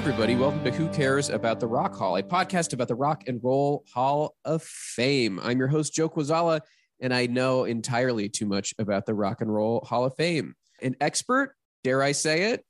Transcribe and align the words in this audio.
Everybody. 0.00 0.34
Welcome 0.34 0.64
to 0.64 0.70
Who 0.70 0.88
Cares 0.88 1.28
About 1.28 1.60
the 1.60 1.66
Rock 1.66 1.94
Hall, 1.94 2.16
a 2.16 2.22
podcast 2.22 2.72
about 2.72 2.88
the 2.88 2.94
Rock 2.94 3.24
and 3.26 3.38
Roll 3.44 3.84
Hall 3.92 4.34
of 4.46 4.62
Fame. 4.62 5.38
I'm 5.42 5.58
your 5.58 5.68
host, 5.68 5.92
Joe 5.92 6.08
Quazala, 6.08 6.62
and 7.00 7.12
I 7.12 7.26
know 7.26 7.64
entirely 7.64 8.30
too 8.30 8.46
much 8.46 8.72
about 8.78 9.04
the 9.04 9.12
Rock 9.12 9.42
and 9.42 9.52
Roll 9.52 9.84
Hall 9.84 10.06
of 10.06 10.14
Fame. 10.16 10.54
An 10.80 10.96
expert, 11.02 11.54
dare 11.84 12.02
I 12.02 12.12
say 12.12 12.52
it? 12.52 12.64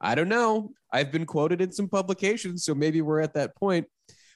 I 0.00 0.14
don't 0.14 0.28
know. 0.28 0.74
I've 0.92 1.10
been 1.10 1.26
quoted 1.26 1.60
in 1.60 1.72
some 1.72 1.88
publications, 1.88 2.64
so 2.64 2.72
maybe 2.72 3.02
we're 3.02 3.20
at 3.20 3.34
that 3.34 3.56
point. 3.56 3.88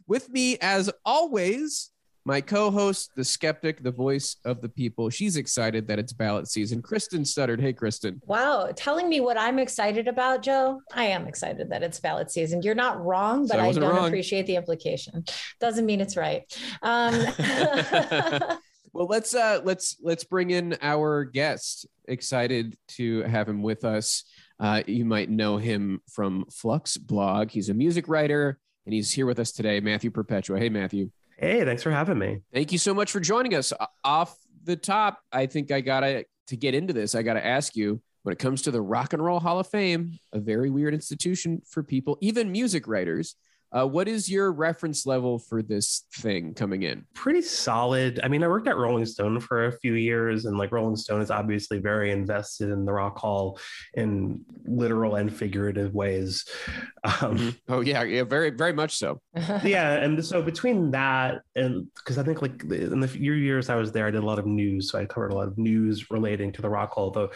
With 0.08 0.28
me, 0.28 0.58
as 0.60 0.90
always, 1.04 1.90
my 2.24 2.40
co-host, 2.40 3.10
the 3.16 3.24
skeptic, 3.24 3.82
the 3.82 3.90
voice 3.90 4.36
of 4.44 4.60
the 4.60 4.68
people. 4.68 5.08
She's 5.10 5.36
excited 5.36 5.88
that 5.88 5.98
it's 5.98 6.12
ballot 6.12 6.48
season. 6.48 6.82
Kristen 6.82 7.22
Studard. 7.22 7.60
Hey, 7.60 7.72
Kristen. 7.72 8.20
Wow, 8.26 8.70
telling 8.76 9.08
me 9.08 9.20
what 9.20 9.38
I'm 9.38 9.58
excited 9.58 10.06
about, 10.06 10.42
Joe. 10.42 10.80
I 10.92 11.04
am 11.04 11.26
excited 11.26 11.70
that 11.70 11.82
it's 11.82 11.98
ballot 12.00 12.30
season. 12.30 12.62
You're 12.62 12.74
not 12.74 13.02
wrong, 13.04 13.46
but 13.46 13.54
So 13.56 13.58
I 13.60 13.66
I, 13.68 13.72
don't 13.72 13.82
wrong. 13.96 14.08
appreciate 14.08 14.46
the 14.46 14.56
implication. 14.56 15.24
Doesn't 15.60 15.86
mean 15.86 16.00
it's 16.00 16.16
right. 16.16 16.42
Um, 16.82 17.14
well, 18.92 19.06
let's 19.06 19.34
uh 19.34 19.60
let's 19.64 19.96
let's 20.02 20.24
bring 20.24 20.50
in 20.50 20.76
our 20.82 21.24
guest. 21.24 21.86
Excited 22.06 22.76
to 22.88 23.22
have 23.22 23.48
him 23.48 23.62
with 23.62 23.84
us. 23.84 24.24
Uh, 24.58 24.82
you 24.86 25.04
might 25.06 25.30
know 25.30 25.56
him 25.56 26.00
from 26.10 26.44
Fluxblog. 26.50 27.50
He's 27.50 27.70
a 27.70 27.74
music 27.74 28.08
writer, 28.08 28.58
and 28.84 28.92
he's 28.92 29.10
here 29.10 29.24
with 29.26 29.38
us 29.38 29.52
today. 29.52 29.80
Matthew 29.80 30.10
Perpetua. 30.10 30.58
Hey, 30.58 30.68
Matthew. 30.68 31.10
Hey, 31.40 31.64
thanks 31.64 31.82
for 31.82 31.90
having 31.90 32.18
me. 32.18 32.40
Thank 32.52 32.70
you 32.70 32.76
so 32.76 32.92
much 32.92 33.10
for 33.10 33.18
joining 33.18 33.54
us. 33.54 33.72
Off 34.04 34.36
the 34.64 34.76
top, 34.76 35.20
I 35.32 35.46
think 35.46 35.72
I 35.72 35.80
gotta 35.80 36.26
to 36.48 36.56
get 36.56 36.74
into 36.74 36.92
this. 36.92 37.14
I 37.14 37.22
gotta 37.22 37.44
ask 37.44 37.74
you 37.74 38.02
when 38.24 38.34
it 38.34 38.38
comes 38.38 38.60
to 38.62 38.70
the 38.70 38.82
Rock 38.82 39.14
and 39.14 39.24
Roll 39.24 39.40
Hall 39.40 39.58
of 39.58 39.66
Fame, 39.66 40.18
a 40.34 40.38
very 40.38 40.68
weird 40.68 40.92
institution 40.92 41.62
for 41.66 41.82
people, 41.82 42.18
even 42.20 42.52
music 42.52 42.86
writers. 42.86 43.36
Uh, 43.72 43.86
what 43.86 44.08
is 44.08 44.28
your 44.28 44.50
reference 44.50 45.06
level 45.06 45.38
for 45.38 45.62
this 45.62 46.04
thing 46.16 46.52
coming 46.54 46.82
in? 46.82 47.04
Pretty 47.14 47.40
solid. 47.42 48.18
I 48.24 48.28
mean, 48.28 48.42
I 48.42 48.48
worked 48.48 48.66
at 48.66 48.76
Rolling 48.76 49.06
Stone 49.06 49.40
for 49.40 49.66
a 49.66 49.72
few 49.78 49.94
years, 49.94 50.44
and 50.44 50.58
like 50.58 50.72
Rolling 50.72 50.96
Stone 50.96 51.20
is 51.20 51.30
obviously 51.30 51.78
very 51.78 52.10
invested 52.10 52.70
in 52.70 52.84
the 52.84 52.92
Rock 52.92 53.16
Hall 53.18 53.58
in 53.94 54.44
literal 54.64 55.14
and 55.16 55.32
figurative 55.34 55.94
ways. 55.94 56.44
Um, 57.04 57.38
Mhm. 57.38 57.58
Oh 57.68 57.80
yeah, 57.80 58.02
yeah, 58.02 58.24
very 58.24 58.50
very 58.50 58.72
much 58.72 58.96
so. 58.96 59.20
yeah, 59.64 59.92
and 59.94 60.24
so 60.24 60.42
between 60.42 60.90
that 60.90 61.42
and 61.54 61.86
because 61.94 62.18
I 62.18 62.22
think 62.24 62.42
like 62.42 62.62
in 62.64 63.00
the 63.00 63.08
few 63.08 63.32
years 63.34 63.70
I 63.70 63.76
was 63.76 63.92
there, 63.92 64.06
I 64.06 64.10
did 64.10 64.22
a 64.22 64.26
lot 64.26 64.38
of 64.38 64.46
news, 64.46 64.90
so 64.90 64.98
I 64.98 65.06
covered 65.06 65.32
a 65.32 65.34
lot 65.36 65.48
of 65.48 65.56
news 65.58 66.10
relating 66.10 66.50
to 66.52 66.62
the 66.62 66.68
Rock 66.68 66.90
Hall. 66.92 67.10
Though, 67.10 67.30